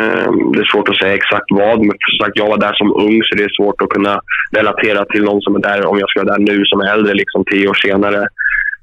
um, 0.00 0.52
det 0.52 0.60
är 0.60 0.72
svårt 0.72 0.88
att 0.88 0.98
säga 0.98 1.14
exakt 1.14 1.46
vad. 1.50 1.78
Men 1.78 1.96
för 2.02 2.24
sagt, 2.24 2.38
jag 2.38 2.48
var 2.48 2.58
där 2.58 2.74
som 2.74 2.92
ung 2.92 3.22
så 3.22 3.34
det 3.36 3.44
är 3.44 3.56
svårt 3.56 3.82
att 3.82 3.88
kunna 3.88 4.20
relatera 4.56 5.04
till 5.04 5.24
någon 5.24 5.40
som 5.40 5.56
är 5.56 5.60
där 5.60 5.86
om 5.86 5.98
jag 5.98 6.08
ska 6.08 6.22
vara 6.22 6.36
där 6.36 6.44
nu 6.52 6.64
som 6.64 6.80
är 6.80 6.92
äldre, 6.94 7.14
liksom 7.14 7.44
tio 7.50 7.68
år 7.68 7.74
senare. 7.74 8.26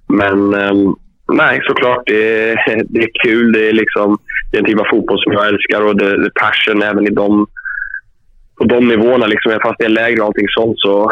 Men 0.07 0.53
um, 0.53 0.95
nej, 1.33 1.59
såklart. 1.63 2.03
Det 2.05 2.49
är, 2.49 2.55
det 2.89 2.99
är 2.99 3.09
kul. 3.23 3.51
Det 3.51 3.69
är, 3.69 3.73
liksom, 3.73 4.17
det 4.51 4.57
är 4.57 4.61
en 4.61 4.67
typ 4.67 4.79
av 4.79 4.87
fotboll 4.91 5.23
som 5.23 5.33
jag 5.33 5.47
älskar 5.47 5.81
och 5.81 5.95
det, 5.97 6.17
det 6.17 6.25
är 6.25 6.41
passion 6.41 6.83
även 6.83 7.07
i 7.07 7.09
de, 7.09 7.47
på 8.57 8.63
de 8.63 8.87
nivåerna. 8.87 9.25
Liksom, 9.25 9.59
fast 9.63 9.79
det 9.79 9.85
är 9.85 9.89
lägre 9.89 10.21
och 10.21 10.27
allting 10.27 10.47
sånt 10.49 10.79
så, 10.79 11.11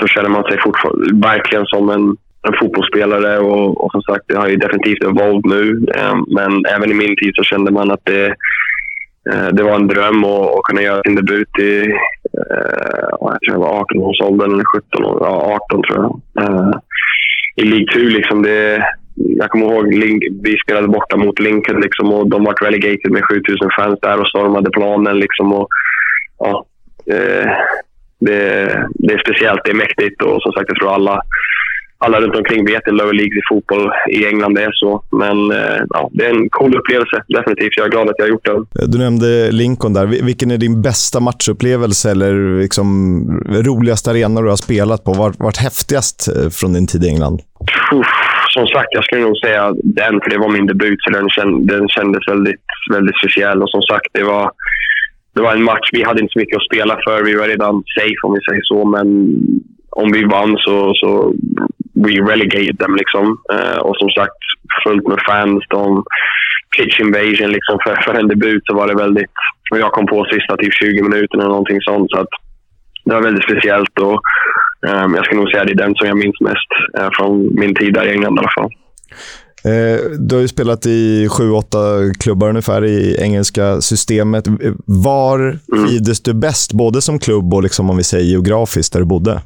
så 0.00 0.06
känner 0.06 0.28
man 0.28 0.44
sig 0.44 0.58
fortfarande 0.60 1.28
verkligen 1.28 1.66
som 1.66 1.90
en 1.90 2.16
en 2.46 2.58
fotbollsspelare 2.60 3.38
och, 3.38 3.84
och 3.84 3.92
som 3.92 4.02
sagt, 4.02 4.24
jag 4.26 4.40
har 4.40 4.48
ju 4.48 4.56
definitivt 4.56 5.04
evolved 5.04 5.46
nu. 5.46 5.86
Ehm, 5.94 6.24
men 6.28 6.66
även 6.74 6.90
i 6.90 6.94
min 6.94 7.16
tid 7.16 7.32
så 7.34 7.42
kände 7.42 7.70
man 7.72 7.90
att 7.90 8.04
det, 8.04 8.26
eh, 9.32 9.48
det 9.52 9.62
var 9.62 9.74
en 9.74 9.88
dröm 9.88 10.24
att, 10.24 10.56
att 10.56 10.62
kunna 10.62 10.82
göra 10.82 11.02
sin 11.02 11.14
debut 11.14 11.58
i 11.58 11.80
eh, 11.80 13.08
jag 13.20 13.38
tror 13.40 13.54
jag 13.54 13.58
var 13.58 13.84
18-årsåldern 13.84 14.52
eller 14.52 14.64
17 14.64 15.04
år, 15.04 15.18
ja, 15.20 15.60
18 15.70 15.82
tror 15.82 15.98
jag. 16.04 16.44
Ehm, 16.44 16.72
I 17.56 17.64
League 17.64 17.86
2 17.94 18.00
liksom. 18.00 18.42
Det, 18.42 18.84
jag 19.14 19.50
kommer 19.50 19.66
ihåg 19.66 19.84
vi 20.42 20.56
spelade 20.64 20.88
borta 20.88 21.16
mot 21.16 21.40
Lincoln 21.40 21.80
liksom, 21.80 22.12
och 22.12 22.28
de 22.30 22.44
var 22.44 22.54
relegated 22.64 23.10
med 23.12 23.24
7000 23.24 23.70
fans 23.78 23.98
där 24.02 24.20
och 24.20 24.28
stormade 24.28 24.70
planen. 24.70 25.18
Liksom, 25.18 25.52
och, 25.52 25.68
ja, 26.38 26.66
eh, 27.10 27.50
det, 28.20 28.42
det 28.94 29.14
är 29.14 29.18
speciellt, 29.18 29.60
det 29.64 29.70
är 29.70 29.74
mäktigt 29.74 30.22
och 30.22 30.42
som 30.42 30.52
sagt 30.52 30.68
jag 30.68 30.78
tror 30.78 30.94
alla 30.94 31.22
alla 31.98 32.20
runt 32.20 32.36
omkring 32.36 32.66
vet 32.66 32.88
att 32.88 32.94
lower 32.94 33.12
leagues 33.12 33.36
i 33.36 33.42
fotboll 33.48 33.90
i 34.10 34.26
England 34.26 34.58
är 34.58 34.72
så. 34.72 35.04
Men 35.10 35.50
eh, 35.50 35.80
ja, 35.88 36.10
det 36.12 36.24
är 36.26 36.30
en 36.30 36.48
cool 36.50 36.76
upplevelse, 36.76 37.22
definitivt. 37.28 37.76
Jag 37.76 37.86
är 37.86 37.90
glad 37.90 38.08
att 38.08 38.14
jag 38.18 38.24
har 38.24 38.30
gjort 38.30 38.44
det. 38.44 38.86
Du 38.86 38.98
nämnde 38.98 39.50
Lincoln 39.52 39.92
där. 39.92 40.06
Vilken 40.06 40.50
är 40.50 40.58
din 40.58 40.82
bästa 40.82 41.20
matchupplevelse 41.20 42.10
eller 42.10 42.60
liksom 42.60 42.98
roligaste 43.48 44.10
arena 44.10 44.40
du 44.42 44.48
har 44.48 44.56
spelat 44.56 45.04
på? 45.04 45.12
Vart, 45.12 45.38
vart 45.38 45.56
häftigast 45.56 46.28
eh, 46.28 46.50
från 46.50 46.72
din 46.72 46.86
tid 46.86 47.04
i 47.04 47.08
England? 47.08 47.40
som 48.56 48.66
sagt, 48.66 48.88
jag 48.90 49.04
skulle 49.04 49.26
nog 49.28 49.38
säga 49.38 49.62
den, 50.00 50.14
för 50.20 50.30
det 50.30 50.38
var 50.38 50.48
min 50.48 50.66
debut. 50.66 50.98
Så 51.02 51.10
den, 51.10 51.28
känd, 51.28 51.68
den 51.68 51.88
kändes 51.88 52.22
väldigt, 52.28 52.66
väldigt 52.90 53.18
speciell. 53.20 53.62
Och 53.62 53.70
som 53.70 53.82
sagt, 53.82 54.08
det 54.12 54.24
var, 54.24 54.50
det 55.34 55.42
var 55.42 55.52
en 55.52 55.68
match. 55.70 55.88
Vi 55.92 56.02
hade 56.02 56.20
inte 56.20 56.32
så 56.32 56.38
mycket 56.38 56.56
att 56.56 56.70
spela 56.70 56.94
för. 57.04 57.24
Vi 57.24 57.34
var 57.34 57.48
redan 57.48 57.74
safe, 57.98 58.22
om 58.22 58.32
vi 58.36 58.40
säger 58.48 58.64
så. 58.72 58.78
Men 58.94 59.06
om 60.02 60.12
vi 60.12 60.24
vann 60.24 60.56
så, 60.64 60.94
så 61.00 61.34
we 62.04 62.12
relegate 62.32 62.76
dem. 62.84 62.96
Liksom. 62.96 63.24
Uh, 63.52 63.78
och 63.86 63.96
som 63.96 64.10
sagt, 64.10 64.40
fullt 64.84 65.06
med 65.08 65.18
fans. 65.28 65.64
De, 65.68 66.04
pitch 66.76 67.00
invasion 67.00 67.50
liksom, 67.56 67.78
för, 67.84 67.94
för 68.04 68.14
en 68.14 68.28
debut 68.28 68.62
så 68.66 68.74
var 68.74 68.86
det 68.88 68.94
väldigt... 68.94 69.36
Och 69.70 69.78
jag 69.78 69.92
kom 69.92 70.06
på 70.06 70.26
sista 70.32 70.56
typ 70.56 70.72
20 70.72 71.02
minuterna 71.02 71.42
eller 71.42 71.56
någonting 71.56 71.80
sånt. 71.80 72.10
Så 72.10 72.18
att 72.18 72.32
det 73.04 73.14
var 73.14 73.22
väldigt 73.22 73.44
speciellt. 73.44 73.98
Och, 73.98 74.20
um, 74.90 75.14
jag 75.14 75.24
skulle 75.24 75.40
nog 75.40 75.50
säga 75.50 75.62
att 75.62 75.68
det 75.68 75.72
är 75.72 75.86
den 75.86 75.94
som 75.94 76.06
jag 76.06 76.18
minns 76.18 76.40
mest 76.40 76.70
uh, 76.98 77.08
från 77.16 77.54
min 77.60 77.74
tid 77.74 77.94
där 77.94 78.06
i 78.06 78.12
England 78.12 78.36
i 78.36 78.38
alla 78.38 78.56
fall. 78.58 78.70
Eh, 79.64 80.00
du 80.18 80.34
har 80.34 80.42
ju 80.42 80.48
spelat 80.48 80.86
i 80.86 81.28
sju, 81.30 81.50
åtta 81.50 81.78
klubbar 82.20 82.48
ungefär 82.48 82.84
i 82.84 83.16
engelska 83.20 83.80
systemet. 83.80 84.44
Var 84.84 85.38
mm. 85.38 85.86
trivdes 85.86 86.22
du 86.22 86.34
bäst, 86.34 86.72
både 86.72 87.02
som 87.02 87.18
klubb 87.18 87.54
och 87.54 87.62
liksom, 87.62 87.90
om 87.90 87.96
vi 87.96 88.04
säger 88.04 88.24
geografiskt, 88.24 88.92
där 88.92 89.00
du 89.00 89.06
bodde? 89.06 89.40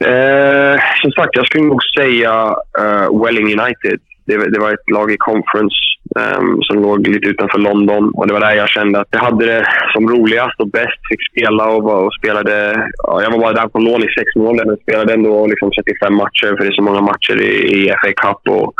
Eh, 0.00 0.80
som 1.02 1.10
sagt, 1.12 1.36
jag 1.36 1.46
skulle 1.46 1.64
nog 1.64 1.82
säga 1.98 2.56
uh, 2.80 3.24
Welling 3.24 3.60
United. 3.60 4.00
Det, 4.26 4.36
det, 4.36 4.60
var 4.60 4.72
ett 4.72 4.90
lag 4.90 5.12
i 5.12 5.16
conference 5.16 5.76
um, 6.16 6.62
som 6.62 6.82
låg 6.82 7.08
lite 7.08 7.28
utanför 7.28 7.58
London. 7.58 8.10
Och 8.14 8.26
Det 8.26 8.32
var 8.32 8.40
där 8.40 8.54
jag 8.54 8.68
kände 8.68 9.00
att 9.00 9.08
jag 9.10 9.20
hade 9.20 9.46
det 9.46 9.66
som 9.92 10.08
roligast 10.08 10.60
och 10.60 10.68
bäst. 10.68 11.00
Fick 11.10 11.30
spela 11.30 11.66
och, 11.68 12.04
och 12.04 12.14
spelade... 12.14 12.86
Ja, 13.02 13.22
jag 13.22 13.30
var 13.30 13.38
bara 13.38 13.52
där 13.52 13.68
på 13.68 13.78
lån 13.78 14.02
i 14.02 14.08
sex 14.18 14.36
månader 14.36 14.64
men 14.64 14.76
spelade 14.76 15.12
ändå 15.12 15.46
liksom 15.46 15.70
35 15.70 16.14
matcher 16.14 16.56
för 16.56 16.64
det 16.64 16.66
är 16.66 16.72
så 16.72 16.82
många 16.82 17.00
matcher 17.00 17.40
i, 17.40 17.52
i 17.76 17.88
FA 17.88 18.12
Cup 18.22 18.54
och, 18.56 18.74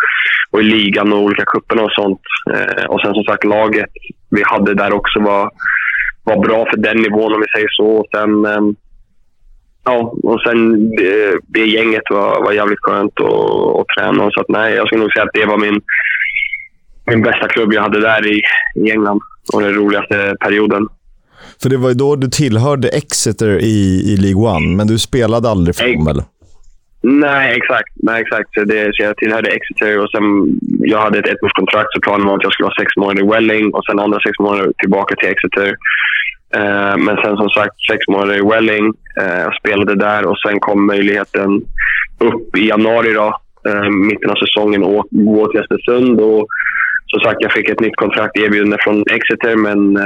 och 0.50 0.60
i 0.60 0.64
ligan 0.64 1.12
och 1.12 1.22
olika 1.22 1.44
cuperna 1.44 1.82
och 1.82 1.92
sånt. 1.92 2.20
Eh, 2.54 2.84
och 2.84 3.00
sen 3.00 3.14
som 3.14 3.24
sagt, 3.24 3.44
laget 3.44 3.90
vi 4.30 4.42
hade 4.44 4.74
där 4.74 4.92
också 4.92 5.20
var, 5.20 5.50
var 6.24 6.38
bra 6.46 6.66
för 6.70 6.76
den 6.76 6.96
nivån 6.96 7.34
om 7.34 7.40
vi 7.40 7.52
säger 7.54 7.68
så. 7.70 7.86
Och 7.86 8.06
sen, 8.14 8.44
eh, 8.44 8.60
ja, 9.86 10.14
och 10.22 10.40
sen 10.40 10.90
det, 10.90 11.38
det 11.46 11.66
gänget 11.66 12.02
var, 12.10 12.44
var 12.44 12.52
jävligt 12.52 12.82
skönt 12.82 13.20
att, 13.20 13.80
att 13.80 13.86
träna. 13.98 14.30
Så 14.30 14.40
att, 14.40 14.48
nej, 14.48 14.74
jag 14.74 14.86
skulle 14.86 15.00
nog 15.00 15.12
säga 15.12 15.24
att 15.24 15.34
det 15.34 15.46
var 15.46 15.58
min, 15.58 15.80
min 17.10 17.22
bästa 17.22 17.48
klubb 17.48 17.72
jag 17.72 17.82
hade 17.82 18.00
där 18.00 18.26
i, 18.26 18.42
i 18.84 18.90
England 18.90 19.20
och 19.52 19.60
den 19.60 19.74
roligaste 19.74 20.36
perioden. 20.40 20.88
För 21.62 21.68
det 21.68 21.76
var 21.76 21.88
ju 21.88 21.94
då 21.94 22.16
du 22.16 22.28
tillhörde 22.28 22.88
Exeter 22.88 23.58
i, 23.58 24.02
i 24.12 24.16
League 24.16 24.56
One, 24.56 24.76
men 24.76 24.86
du 24.86 24.98
spelade 24.98 25.48
aldrig 25.48 25.76
för 25.76 25.92
dem, 25.96 26.08
eller? 26.08 26.24
Nej, 27.08 27.56
exakt. 27.56 27.92
Nej, 27.94 28.22
exakt. 28.22 28.54
Så 28.54 28.64
det, 28.64 28.90
så 28.94 29.02
jag 29.02 29.16
tillhörde 29.16 29.50
Exeter 29.50 29.98
och 30.02 30.10
sen, 30.10 30.24
jag 30.78 31.00
hade 31.00 31.18
ett 31.18 31.28
ettårskontrakt 31.28 31.92
så 31.92 32.00
planen 32.00 32.26
var 32.26 32.36
att 32.36 32.42
jag 32.42 32.52
skulle 32.52 32.66
ha 32.66 32.80
sex 32.80 32.96
månader 32.96 33.22
i 33.22 33.28
Welling 33.30 33.74
och 33.74 33.84
sen 33.84 33.98
andra 33.98 34.18
sex 34.20 34.38
månader 34.38 34.72
tillbaka 34.78 35.14
till 35.14 35.28
Exeter. 35.28 35.68
Uh, 36.56 36.96
men 37.04 37.16
sen 37.16 37.36
som 37.36 37.48
sagt, 37.48 37.74
sex 37.90 38.08
månader 38.08 38.34
i 38.34 38.48
Welling. 38.50 38.86
Uh, 39.20 39.38
jag 39.46 39.54
spelade 39.60 39.94
där 39.94 40.26
och 40.26 40.38
sen 40.38 40.60
kom 40.60 40.86
möjligheten 40.86 41.50
upp 42.18 42.56
i 42.56 42.68
januari, 42.68 43.12
då, 43.12 43.26
uh, 43.68 43.90
mitten 43.90 44.30
av 44.30 44.36
säsongen, 44.44 44.84
att 44.84 45.06
gå 45.10 45.46
till 45.46 45.60
Östersund. 45.60 46.20
Och, 46.20 46.46
som 47.06 47.20
sagt, 47.20 47.38
jag 47.40 47.52
fick 47.52 47.68
ett 47.68 47.80
nytt 47.80 47.96
kontrakt 47.96 48.36
erbjudande 48.36 48.76
från 48.80 49.04
Exeter 49.10 49.56
men 49.56 49.98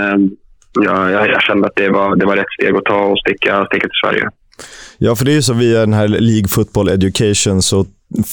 ja, 0.86 1.10
jag, 1.10 1.28
jag, 1.28 1.42
kände 1.42 1.66
att 1.66 1.76
det 1.76 1.88
var, 1.88 2.16
det 2.16 2.26
var 2.26 2.36
rätt 2.36 2.52
steg 2.58 2.76
att 2.76 2.84
ta 2.84 3.00
och 3.04 3.18
sticka, 3.18 3.66
sticka 3.66 3.88
till 3.88 4.02
Sverige. 4.04 4.30
Ja, 5.02 5.16
för 5.16 5.24
det 5.24 5.30
är 5.30 5.34
ju 5.34 5.42
så 5.42 5.54
via 5.54 5.80
den 5.80 5.92
här 5.92 6.08
League 6.08 6.48
Football 6.48 6.88
Education 6.88 7.62
så 7.62 7.84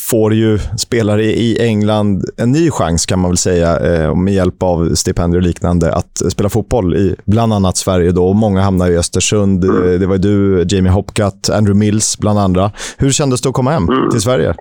får 0.09 0.33
ju 0.33 0.57
spelare 0.77 1.23
i 1.23 1.57
England 1.61 2.23
en 2.37 2.51
ny 2.51 2.71
chans 2.71 3.05
kan 3.05 3.19
man 3.19 3.31
väl 3.31 3.37
säga 3.37 3.79
eh, 3.79 4.15
med 4.15 4.33
hjälp 4.33 4.63
av 4.63 4.95
stipendier 4.95 5.41
och 5.41 5.47
liknande 5.47 5.93
att 5.93 6.31
spela 6.31 6.49
fotboll 6.49 6.95
i 6.95 7.15
bland 7.25 7.53
annat 7.53 7.77
Sverige. 7.77 8.11
Då. 8.11 8.33
Många 8.33 8.61
hamnar 8.61 8.91
i 8.91 8.97
Östersund. 8.97 9.63
Mm. 9.63 9.99
Det 9.99 10.07
var 10.07 10.17
du, 10.17 10.65
Jamie 10.69 10.91
Hopcat, 10.91 11.49
Andrew 11.49 11.85
Mills 11.85 12.17
bland 12.19 12.39
andra. 12.39 12.71
Hur 12.97 13.09
kändes 13.09 13.41
det 13.41 13.49
att 13.49 13.55
komma 13.55 13.71
hem 13.71 13.89
mm. 13.89 14.09
till 14.09 14.21
Sverige? 14.21 14.53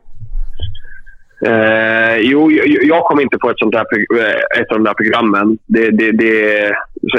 Eh, 1.47 2.17
jo, 2.19 2.51
jag, 2.83 3.05
kom 3.05 3.21
inte 3.21 3.39
på 3.39 3.51
ett, 3.51 3.59
sånt 3.59 3.73
där, 3.73 3.85
eh, 4.21 4.61
ett 4.61 4.71
av 4.71 4.77
de 4.79 4.85
där 4.85 4.95
programmen. 4.95 5.59
Det, 5.67 5.91
det, 5.91 6.13
det, 6.13 6.33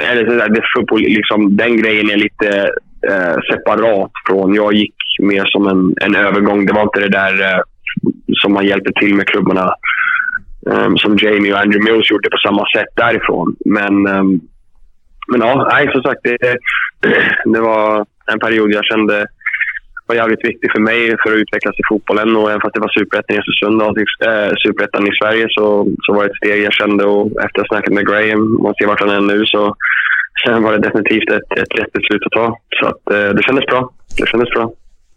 eller 0.09 0.49
det, 0.49 0.61
fotboll, 0.75 1.01
liksom, 1.01 1.57
den 1.57 1.77
grejen 1.77 2.09
är 2.09 2.17
lite 2.17 2.69
eh, 3.09 3.35
separat 3.51 4.11
från... 4.27 4.53
Jag 4.53 4.73
gick 4.73 4.95
mer 5.21 5.45
som 5.45 5.67
en, 5.67 5.93
en 6.01 6.15
övergång. 6.15 6.65
Det 6.65 6.73
var 6.73 6.81
inte 6.81 6.99
det 6.99 7.09
där 7.09 7.41
eh, 7.41 7.59
som 8.33 8.53
man 8.53 8.65
hjälpte 8.65 8.91
till 8.99 9.15
med 9.15 9.27
klubbarna 9.27 9.73
um, 10.65 10.97
som 10.97 11.17
Jamie 11.17 11.53
och 11.53 11.59
Andrew 11.59 11.91
Mills 11.91 12.11
gjorde 12.11 12.29
på 12.29 12.37
samma 12.37 12.65
sätt 12.75 12.91
därifrån. 12.95 13.55
Men, 13.65 14.07
um, 14.07 14.41
men 15.27 15.41
ja, 15.41 15.69
nej, 15.71 15.91
som 15.91 16.03
sagt, 16.03 16.21
det, 16.23 16.37
det 17.53 17.61
var 17.61 18.05
en 18.31 18.39
period 18.39 18.71
jag 18.71 18.85
kände 18.85 19.25
var 20.07 20.15
jävligt 20.15 20.45
viktig 20.49 20.71
för 20.71 20.79
mig 20.79 21.15
för 21.21 21.29
att 21.31 21.41
utvecklas 21.43 21.79
i 21.79 21.87
fotbollen. 21.89 22.35
Och 22.35 22.49
även 22.49 22.61
fast 22.61 22.73
det 22.75 22.85
var 22.85 22.97
superettan 22.99 23.35
i 23.35 23.39
Östersund 23.39 23.81
och 23.81 23.97
äh, 24.29 24.51
superettan 24.65 25.07
i 25.07 25.17
Sverige 25.19 25.45
så, 25.49 25.65
så 26.03 26.13
var 26.13 26.23
det 26.23 26.29
ett 26.29 26.41
steg 26.41 26.63
jag 26.63 26.73
kände. 26.73 27.03
Och 27.05 27.25
efter 27.45 27.59
att 27.61 27.67
ha 27.67 27.71
snackat 27.71 27.93
med 27.93 28.07
Graham, 28.07 28.65
och 28.65 28.73
se 28.77 28.85
vart 28.85 28.99
han 28.99 29.15
är 29.17 29.21
nu, 29.21 29.45
så 29.45 29.75
sen 30.45 30.63
var 30.63 30.71
det 30.71 30.79
definitivt 30.79 31.29
ett, 31.29 31.59
ett 31.59 31.79
rätt 31.79 31.93
beslut 31.93 32.21
att 32.25 32.31
ta. 32.31 32.57
Så 32.79 32.87
att, 32.87 33.13
äh, 33.13 33.35
det 33.35 33.43
kändes 33.43 33.65
bra. 33.65 33.89
Det 34.17 34.27
kändes 34.27 34.49
bra. 34.49 34.71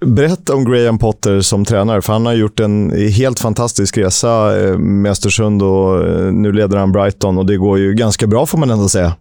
Berätta 0.06 0.54
om 0.54 0.64
Graham 0.64 0.98
Potter 0.98 1.40
som 1.40 1.64
tränare, 1.64 2.02
för 2.02 2.12
han 2.12 2.26
har 2.26 2.32
gjort 2.32 2.60
en 2.60 2.90
helt 2.90 3.40
fantastisk 3.40 3.98
resa 3.98 4.60
eh, 4.60 4.78
med 4.78 5.10
Östersund 5.10 5.62
och 5.62 6.04
nu 6.34 6.52
leder 6.52 6.78
han 6.78 6.92
Brighton 6.92 7.38
och 7.38 7.46
det 7.46 7.56
går 7.56 7.78
ju 7.78 7.94
ganska 7.94 8.26
bra 8.26 8.46
får 8.46 8.58
man 8.58 8.70
ändå 8.70 8.88
säga. 8.88 9.12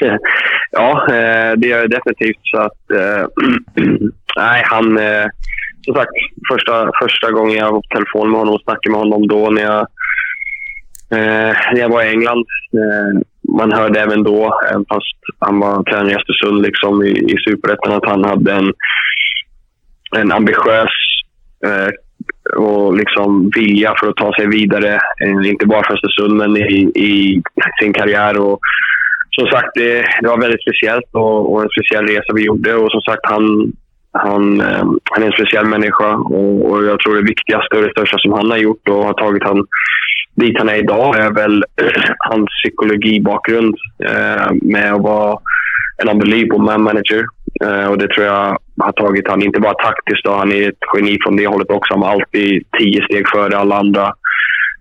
Ja, 0.70 1.06
det 1.56 1.66
gör 1.68 1.82
det 1.82 1.96
definitivt. 1.96 2.40
Så 2.42 2.58
att, 2.58 2.80
nej, 4.36 4.62
han... 4.66 4.98
Eh, 4.98 5.26
som 5.86 5.94
sagt, 5.94 6.10
första, 6.52 6.90
första 7.02 7.30
gången 7.30 7.56
jag 7.56 7.72
var 7.72 7.80
på 7.80 7.94
telefon 7.96 8.30
med 8.30 8.38
honom 8.38 8.54
och 8.54 8.60
snackade 8.60 8.90
med 8.90 9.00
honom 9.00 9.28
då 9.28 9.50
när 9.50 9.62
jag, 9.62 9.80
eh, 11.16 11.54
när 11.72 11.80
jag 11.80 11.88
var 11.88 12.02
i 12.02 12.08
England. 12.08 12.46
Eh, 12.80 13.20
man 13.48 13.72
hörde 13.72 14.00
även 14.00 14.22
då, 14.22 14.60
även 14.70 14.84
fast 14.88 15.16
han 15.38 15.60
var 15.60 15.82
tränare 15.82 16.12
i 16.12 16.16
Östersund 16.16 16.62
liksom, 16.62 17.02
i, 17.02 17.10
i 17.10 17.36
Superettan, 17.48 17.92
att 17.92 18.06
han 18.06 18.24
hade 18.24 18.52
en, 18.52 18.72
en 20.16 20.32
ambitiös 20.32 20.90
eh, 21.66 21.90
och 22.56 22.96
liksom 22.96 23.50
vilja 23.56 23.94
för 24.00 24.08
att 24.08 24.16
ta 24.16 24.32
sig 24.32 24.46
vidare. 24.46 24.94
Eh, 24.94 25.50
inte 25.50 25.66
bara 25.66 25.84
för 25.84 25.94
Östersund, 25.94 26.36
men 26.36 26.56
i, 26.56 26.92
i 26.94 27.42
sin 27.82 27.92
karriär. 27.92 28.40
Och, 28.40 28.60
som 29.30 29.46
sagt, 29.46 29.70
det, 29.74 30.04
det 30.20 30.28
var 30.28 30.40
väldigt 30.40 30.62
speciellt 30.62 31.10
och, 31.12 31.52
och, 31.52 31.62
en 31.62 31.68
speciell 31.68 32.06
resa 32.06 32.32
vi 32.34 32.44
gjorde. 32.44 32.74
Och 32.74 32.90
som 32.90 33.00
sagt, 33.00 33.22
han, 33.22 33.72
han, 34.12 34.60
eh, 34.60 34.84
han 35.10 35.22
är 35.22 35.26
en 35.26 35.32
speciell 35.32 35.66
människa 35.66 36.14
och, 36.16 36.70
och, 36.70 36.84
jag 36.84 37.00
tror 37.00 37.14
det 37.14 37.32
viktigaste 37.34 37.76
och 37.76 37.82
det 37.82 37.90
största 37.90 38.18
som 38.18 38.32
han 38.32 38.50
har 38.50 38.58
gjort 38.58 38.88
och 38.88 39.04
har 39.04 39.12
tagit 39.12 39.42
han 39.42 39.66
dit 40.36 40.58
han 40.58 40.68
är 40.68 40.74
idag 40.74 41.18
är 41.18 41.30
väl 41.30 41.64
hans 42.18 42.48
psykologibakgrund 42.62 43.74
eh, 44.04 44.52
med 44.62 44.92
att 44.92 45.02
vara 45.02 45.38
en 46.02 46.08
unbelievable 46.08 46.58
man 46.58 46.82
manager. 46.82 47.24
Eh, 47.64 47.86
och 47.86 47.98
det 47.98 48.08
tror 48.08 48.26
jag 48.26 48.58
har 48.80 48.92
tagit 48.92 49.28
han, 49.28 49.42
inte 49.42 49.60
bara 49.60 49.74
taktiskt, 49.74 50.24
då, 50.24 50.32
han 50.32 50.52
är 50.52 50.68
ett 50.68 50.84
geni 50.94 51.18
från 51.22 51.36
det 51.36 51.46
hållet 51.46 51.70
också. 51.70 51.94
Han 51.94 52.00
var 52.00 52.10
alltid 52.10 52.64
tio 52.78 53.04
steg 53.04 53.28
före 53.28 53.58
alla 53.58 53.76
andra. 53.76 54.06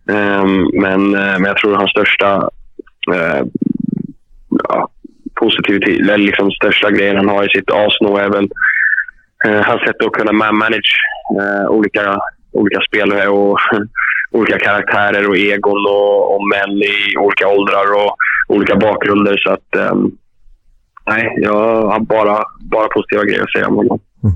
Eh, 0.09 0.45
men, 0.73 1.15
eh, 1.15 1.39
men 1.39 1.43
jag 1.43 1.57
tror 1.57 1.75
hans 1.75 1.91
största 1.91 2.49
eh, 3.13 3.43
ja, 4.69 4.89
positivitet, 5.35 5.99
eller 5.99 6.17
liksom 6.17 6.51
största 6.51 6.91
grejen 6.91 7.17
han 7.17 7.29
har 7.29 7.43
i 7.43 7.49
sitt 7.49 7.71
Arsenal 7.71 8.19
är 8.19 8.29
väl 8.29 8.49
eh, 9.47 9.61
hans 9.61 9.81
sätt 9.81 10.05
att 10.05 10.11
kunna 10.11 10.31
manage 10.31 10.97
eh, 11.39 11.69
olika, 11.69 12.19
olika 12.51 12.79
spelare 12.87 13.27
och 13.27 13.59
olika 14.37 14.57
karaktärer 14.59 15.29
och 15.29 15.37
egon 15.37 15.85
och, 15.95 16.35
och 16.35 16.41
män 16.53 16.77
i 16.77 17.17
olika 17.17 17.47
åldrar 17.47 17.87
och 18.01 18.15
olika 18.55 18.75
bakgrunder. 18.75 19.35
Så 19.37 19.49
att, 19.51 19.91
um, 19.91 20.11
nej, 21.07 21.23
jag 21.41 21.87
har 21.91 21.99
bara, 21.99 22.43
bara 22.71 22.87
positiva 22.87 23.23
grejer 23.23 23.43
att 23.43 23.51
säga 23.51 23.67
om 23.67 23.75
honom. 23.75 23.99
Mm. 24.23 24.35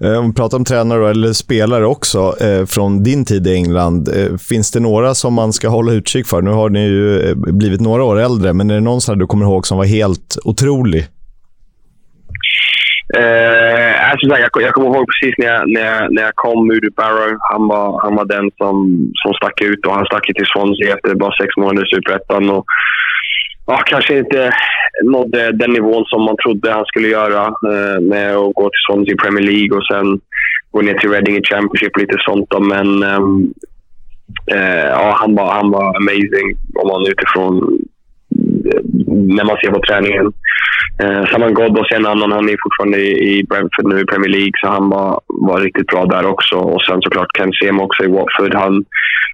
Eh, 0.00 0.18
om 0.18 0.26
vi 0.26 0.34
pratar 0.34 0.58
om 0.58 0.64
tränare 0.64 1.10
eller 1.10 1.32
spelare 1.32 1.86
också 1.86 2.34
eh, 2.40 2.66
från 2.66 3.02
din 3.02 3.24
tid 3.24 3.46
i 3.46 3.54
England. 3.54 4.08
Eh, 4.08 4.36
finns 4.36 4.70
det 4.70 4.80
några 4.80 5.14
som 5.14 5.34
man 5.34 5.52
ska 5.52 5.68
hålla 5.68 5.92
utkik 5.92 6.26
för? 6.26 6.42
Nu 6.42 6.50
har 6.50 6.70
ni 6.70 6.80
ju 6.80 7.20
eh, 7.20 7.34
blivit 7.34 7.80
några 7.80 8.04
år 8.04 8.18
äldre, 8.18 8.52
men 8.52 8.70
är 8.70 8.74
det 8.74 8.80
någon 8.80 9.00
som 9.00 9.18
du 9.18 9.26
kommer 9.26 9.46
ihåg 9.46 9.66
som 9.66 9.78
var 9.78 9.84
helt 9.84 10.38
otrolig? 10.44 11.06
Eh, 13.16 14.10
alltså, 14.10 14.26
jag, 14.28 14.62
jag 14.62 14.74
kommer 14.74 14.88
ihåg 14.88 15.06
precis 15.12 15.34
när 15.38 15.46
jag, 15.46 15.70
när 15.70 15.80
jag, 15.80 16.12
när 16.12 16.22
jag 16.22 16.34
kom, 16.34 16.66
Moody 16.66 16.90
Barrow. 16.96 17.38
Han 17.52 17.68
var, 17.68 18.00
han 18.02 18.16
var 18.16 18.24
den 18.24 18.50
som, 18.56 18.76
som 19.14 19.32
stack 19.34 19.60
ut 19.62 19.86
och 19.86 19.94
han 19.94 20.06
stack 20.06 20.26
till 20.26 20.46
Swansea 20.46 20.94
efter 20.94 21.14
bara 21.14 21.32
sex 21.40 21.56
månader 21.56 21.86
i 21.86 21.94
Superettan. 21.94 22.62
Ja, 23.66 23.82
kanske 23.86 24.18
inte 24.18 24.50
nådde 25.04 25.52
den 25.52 25.70
nivån 25.70 26.04
som 26.04 26.22
man 26.22 26.36
trodde 26.36 26.72
han 26.72 26.84
skulle 26.84 27.08
göra 27.08 27.44
eh, 27.46 28.00
med 28.00 28.36
att 28.36 28.54
gå 28.54 28.64
till 28.70 28.84
Swansea 28.86 29.14
i 29.14 29.16
Premier 29.16 29.44
League 29.44 29.76
och 29.78 29.86
sen 29.86 30.20
gå 30.70 30.80
ner 30.80 30.94
till 30.94 31.10
Reading 31.10 31.36
i 31.36 31.44
Championship 31.44 31.94
och 31.94 32.00
lite 32.00 32.16
sånt. 32.18 32.50
Då. 32.50 32.60
Men 32.60 33.02
ehm, 33.02 33.52
eh, 34.52 34.86
ja, 34.88 35.16
han, 35.20 35.34
var, 35.34 35.52
han 35.52 35.70
var 35.70 35.96
amazing 35.96 36.48
om 36.74 36.88
man 36.88 37.06
utifrån 37.12 37.78
när 39.36 39.44
man 39.44 39.56
ser 39.56 39.70
på 39.70 39.80
träningen. 39.80 40.32
Eh, 41.02 41.24
Saman 41.30 41.54
Ghoddos 41.54 41.92
är 41.92 41.96
en 41.96 42.06
annan. 42.06 42.32
Han 42.32 42.48
är 42.48 42.56
fortfarande 42.64 42.98
i 43.00 43.44
Brentford 43.48 43.86
nu 43.92 44.00
i 44.00 44.06
Premier 44.10 44.30
League, 44.30 44.52
så 44.60 44.68
han 44.68 44.88
var, 44.88 45.20
var 45.26 45.60
riktigt 45.60 45.86
bra 45.86 46.04
där 46.04 46.26
också. 46.26 46.56
Och 46.56 46.82
sen 46.82 47.02
såklart 47.02 47.36
Ken 47.36 47.52
Sema 47.52 47.82
också 47.82 48.04
i 48.04 48.12
Watford. 48.16 48.54
Han, 48.54 48.84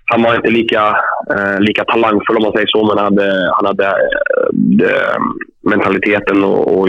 han 0.05 0.23
var 0.23 0.35
inte 0.35 0.51
lika, 0.51 0.83
eh, 1.35 1.59
lika 1.61 1.85
talangfull 1.85 2.37
om 2.37 2.43
man 2.43 2.53
säger 2.53 2.67
så, 2.67 2.87
men 2.87 2.99
han 2.99 3.05
hade, 3.05 3.29
han 3.57 3.67
hade 3.67 3.87
eh, 4.91 5.19
mentaliteten 5.71 6.45
och, 6.45 6.79
och, 6.79 6.89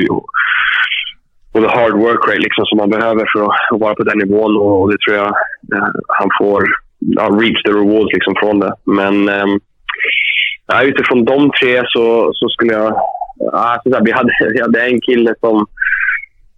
och 1.54 1.62
the 1.62 1.68
hard 1.78 1.96
work 2.06 2.28
rate 2.28 2.46
liksom, 2.48 2.66
som 2.66 2.78
man 2.78 2.90
behöver 2.90 3.26
för 3.32 3.44
att, 3.44 3.74
att 3.74 3.82
vara 3.82 3.96
på 3.96 4.04
den 4.04 4.18
nivån. 4.18 4.58
Och, 4.58 4.82
och 4.82 4.92
det 4.92 4.98
tror 4.98 5.18
jag 5.18 5.28
eh, 5.76 5.90
han 6.08 6.30
får 6.40 6.64
ja, 7.00 7.24
reach 7.24 7.64
the 7.64 7.72
rewards 7.72 8.14
liksom, 8.14 8.34
från 8.40 8.60
det. 8.60 8.74
Men 8.84 9.30
eh, 9.30 10.82
utifrån 10.84 11.26
de 11.26 11.52
tre 11.60 11.82
så, 11.86 12.32
så 12.34 12.50
skulle 12.50 12.74
jag... 12.74 12.94
Ja, 13.40 13.52
alltså, 13.52 13.90
så 13.92 14.04
vi, 14.06 14.12
hade, 14.12 14.32
vi 14.54 14.62
hade 14.62 14.82
en 14.82 15.02
kille 15.02 15.36
som, 15.40 15.66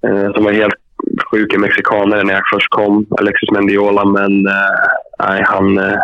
eh, 0.07 0.33
som 0.33 0.43
var 0.43 0.51
helt 0.51 0.73
sjuk, 1.31 1.53
i 1.53 1.57
mexikaner 1.57 2.23
när 2.23 2.33
jag 2.33 2.43
först 2.53 2.69
kom, 2.69 3.05
Alexis 3.19 3.51
Mendiola, 3.51 4.05
men 4.05 4.47
eh, 4.47 5.41
han, 5.45 5.77
eh, 5.77 5.99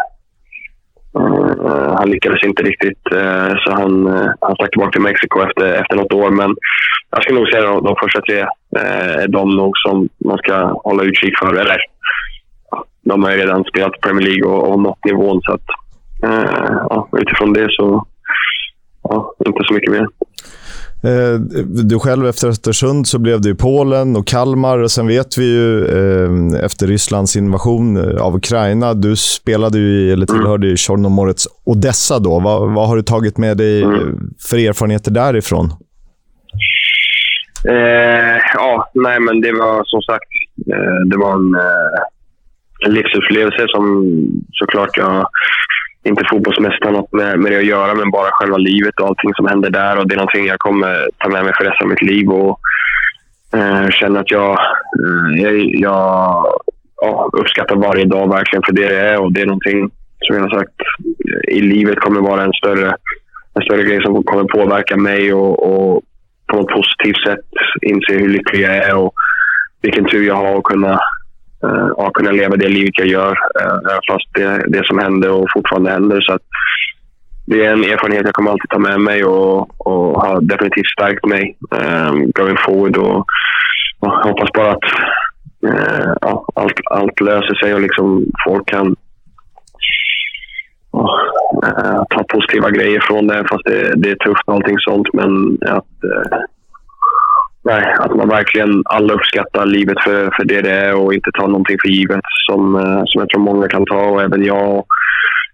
eh, 1.20 1.94
han 1.98 2.10
lyckades 2.10 2.44
inte 2.44 2.64
riktigt. 2.64 3.12
Eh, 3.12 3.54
så 3.64 3.72
han, 3.72 4.08
eh, 4.08 4.32
han 4.42 4.56
stack 4.56 4.72
tillbaka 4.72 4.92
till 4.92 5.02
Mexiko 5.02 5.42
efter, 5.42 5.74
efter 5.74 5.96
något 5.96 6.14
år. 6.14 6.32
Men 6.32 6.56
jag 7.12 7.24
skulle 7.24 7.40
nog 7.40 7.50
säga 7.50 7.70
att 7.70 7.76
de, 7.76 7.84
de 7.84 7.96
första 8.04 8.22
tre 8.22 8.40
eh, 8.78 9.24
är 9.24 9.28
de 9.28 9.56
nog 9.56 9.72
som 9.78 10.10
man 10.26 10.38
ska 10.38 10.56
hålla 10.84 11.04
utkik 11.04 11.34
för. 11.40 11.54
Eller, 11.54 11.78
de 13.02 13.24
har 13.24 13.32
ju 13.32 13.38
redan 13.38 13.64
spelat 13.64 14.02
Premier 14.02 14.28
League 14.28 14.52
och, 14.52 14.72
och 14.72 14.80
nått 14.80 15.06
nivån. 15.06 15.42
Så 15.42 15.54
att, 15.54 15.68
eh, 16.24 16.78
ja, 16.90 17.08
utifrån 17.12 17.54
det 17.54 17.68
så, 17.70 18.06
ja, 19.04 19.34
inte 19.46 19.64
så 19.64 19.74
mycket 19.74 19.92
mer. 19.92 20.08
Eh, 21.04 21.40
du 21.84 22.00
själv 22.00 22.26
efter 22.26 22.48
Östersund 22.48 23.08
så 23.08 23.20
blev 23.20 23.42
det 23.42 23.50
ju 23.50 23.56
Polen 23.56 24.16
och 24.16 24.28
Kalmar 24.28 24.78
och 24.78 24.92
sen 24.92 25.08
vet 25.08 25.38
vi 25.38 25.46
ju 25.46 25.86
eh, 25.86 26.66
efter 26.66 26.88
Rysslands 26.88 27.36
invasion 27.36 27.98
eh, 27.98 28.22
av 28.22 28.36
Ukraina, 28.36 28.94
du 28.94 29.16
spelade 29.16 29.78
ju 29.78 30.14
eller 30.14 30.26
tillhörde 30.26 30.68
ju 30.68 30.78
Tjornomorets 30.78 31.48
Odessa 31.64 32.20
då. 32.20 32.40
Vad, 32.40 32.74
vad, 32.74 32.88
har 32.88 32.96
du 32.96 33.02
tagit 33.02 33.38
med 33.38 33.58
dig 33.58 33.82
eh, 33.82 33.90
för 34.50 34.58
erfarenheter 34.58 35.12
därifrån? 35.12 35.66
Eh, 37.68 38.38
ja, 38.54 38.92
nej 38.94 39.20
men 39.20 39.42
det 39.42 39.52
var 39.52 39.84
som 39.86 40.02
sagt, 40.02 40.30
eh, 40.74 41.10
det 41.10 41.18
var 41.18 41.34
en, 41.34 41.56
en 42.86 42.94
livsupplevelse 42.94 43.66
som 43.68 44.06
såklart 44.52 44.98
jag 44.98 45.28
inte 46.04 46.24
fotbollsmästaren 46.30 46.96
har 46.96 47.02
något 47.02 47.14
med, 47.14 47.40
med 47.40 47.52
det 47.52 47.58
att 47.58 47.66
göra, 47.66 47.96
men 47.96 48.12
bara 48.12 48.30
själva 48.32 48.58
livet 48.58 49.00
och 49.00 49.08
allting 49.08 49.34
som 49.34 49.48
händer 49.48 49.70
där. 49.70 49.98
Och 49.98 50.08
Det 50.08 50.16
är 50.16 50.18
någonting 50.18 50.46
jag 50.46 50.60
kommer 50.60 51.10
ta 51.18 51.30
med 51.30 51.44
mig 51.44 51.54
för 51.58 51.64
resten 51.64 51.86
av 51.86 51.90
mitt 51.90 52.02
liv. 52.02 52.30
Och 52.30 52.60
eh, 53.54 53.90
känner 53.90 54.20
att 54.20 54.32
jag, 54.32 54.52
eh, 55.04 55.42
jag, 55.44 55.56
jag 55.76 56.46
ja, 57.02 57.30
uppskattar 57.34 57.76
varje 57.76 58.06
dag 58.06 58.30
verkligen 58.30 58.64
för 58.64 58.74
det 58.74 58.88
det 58.88 59.00
är. 59.00 59.22
Och 59.22 59.34
Det 59.34 59.42
är 59.42 59.46
någonting 59.46 59.92
som 60.20 60.36
jag 60.36 60.44
har 60.44 60.60
sagt 60.60 60.82
eh, 61.52 61.58
i 61.58 61.62
livet 61.62 62.00
kommer 62.00 62.22
vara 62.22 62.44
en 62.44 62.54
större, 62.54 62.96
en 63.54 63.62
större 63.62 63.84
grej 63.84 64.02
som 64.02 64.24
kommer 64.24 64.44
påverka 64.44 64.98
mig 64.98 65.34
och, 65.34 65.54
och 65.70 66.04
på 66.48 66.56
något 66.56 66.72
positivt 66.72 67.24
sätt 67.28 67.46
inse 67.82 68.14
hur 68.14 68.30
lycklig 68.30 68.62
jag 68.62 68.76
är 68.76 68.96
och 68.96 69.14
vilken 69.82 70.06
tur 70.06 70.28
jag 70.28 70.36
har 70.36 70.58
att 70.58 70.64
kunna 70.64 71.00
uh, 71.66 71.90
ja, 71.98 72.12
kunna 72.14 72.32
leva 72.32 72.56
det 72.56 72.70
livet 72.70 72.98
jag 72.98 73.08
gör. 73.08 73.38
Eh, 73.62 73.98
fast 74.08 74.28
det, 74.34 74.64
det 74.68 74.86
som 74.86 75.00
hände 75.00 75.30
och 75.30 75.48
fortfarande 75.54 75.92
händer. 75.92 76.22
Så 76.22 76.34
att 76.34 76.42
det 77.46 77.66
är 77.66 77.72
en 77.74 77.84
erfarenhet 77.84 78.26
jag 78.26 78.34
kommer 78.34 78.52
alltid 78.52 78.70
ta 78.70 78.80
med 78.80 79.00
mig 79.00 79.24
och, 79.24 79.88
och 79.88 80.22
har 80.22 80.42
definitivt 80.42 80.88
stärkt 80.88 81.26
mig 81.26 81.58
eh, 81.76 82.08
um, 82.08 82.32
going 82.32 82.58
forward. 82.58 82.98
Och, 82.98 83.26
och 84.00 84.12
hoppas 84.12 84.50
bara 84.54 84.72
att 84.72 84.84
uh, 85.66 86.14
ja, 86.22 86.46
allt, 86.56 86.80
allt 86.86 87.22
löser 87.22 87.56
sig 87.56 87.74
och 87.74 87.82
liksom 87.82 88.26
folk 88.48 88.68
kan 88.68 88.88
uh, 90.96 92.04
ta 92.10 92.24
positiva 92.24 92.70
grejer 92.70 93.00
från 93.00 93.28
det. 93.28 93.46
Fast 93.50 93.66
det, 93.66 93.94
det 93.96 94.10
är 94.12 94.16
tufft 94.16 94.44
och 94.46 94.54
allting 94.54 94.80
sånt. 94.80 95.08
Men 95.14 95.58
att 95.62 95.94
nej, 97.64 97.96
att 98.00 98.16
man 98.16 98.30
verkligen 98.30 98.84
alla 98.86 99.14
uppskattar 99.14 99.66
livet 99.66 99.98
för, 100.04 100.32
för 100.36 100.46
det 100.46 100.62
det 100.62 100.72
är 100.72 100.96
och 100.96 101.14
inte 101.14 101.32
tar 101.32 101.48
någonting 101.48 101.78
för 101.82 101.90
givet 101.90 102.26
som, 102.50 102.76
eh, 102.76 103.02
som 103.06 103.20
jag 103.22 103.30
tror 103.30 103.42
många 103.42 103.68
kan 103.68 103.86
ta. 103.86 104.02
Och 104.10 104.22
även 104.22 104.44
jag 104.44 104.86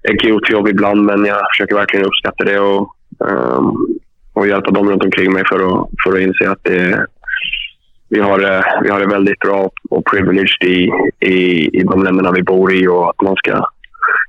är 0.03 0.13
guilty 0.13 0.53
av 0.53 0.69
ibland, 0.69 1.01
men 1.01 1.25
jag 1.25 1.39
försöker 1.53 1.75
verkligen 1.75 2.05
uppskatta 2.05 2.43
det 2.43 2.59
och, 2.59 2.95
um, 3.19 3.87
och 4.33 4.47
hjälpa 4.47 4.71
dem 4.71 4.89
runt 4.89 5.03
omkring 5.03 5.33
mig 5.33 5.43
för 5.49 5.55
att, 5.55 5.89
för 6.03 6.13
att 6.13 6.21
inse 6.21 6.51
att 6.51 6.63
det, 6.63 7.05
vi, 8.09 8.19
har, 8.19 8.39
vi 8.83 8.89
har 8.89 8.99
det 8.99 9.07
väldigt 9.07 9.39
bra 9.39 9.69
och 9.89 10.05
privileged 10.05 10.63
i, 10.63 10.91
i, 11.19 11.69
i 11.79 11.83
de 11.83 12.03
länderna 12.03 12.31
vi 12.31 12.43
bor 12.43 12.73
i 12.73 12.87
och 12.87 13.09
att 13.09 13.21
man 13.21 13.35
ska 13.35 13.65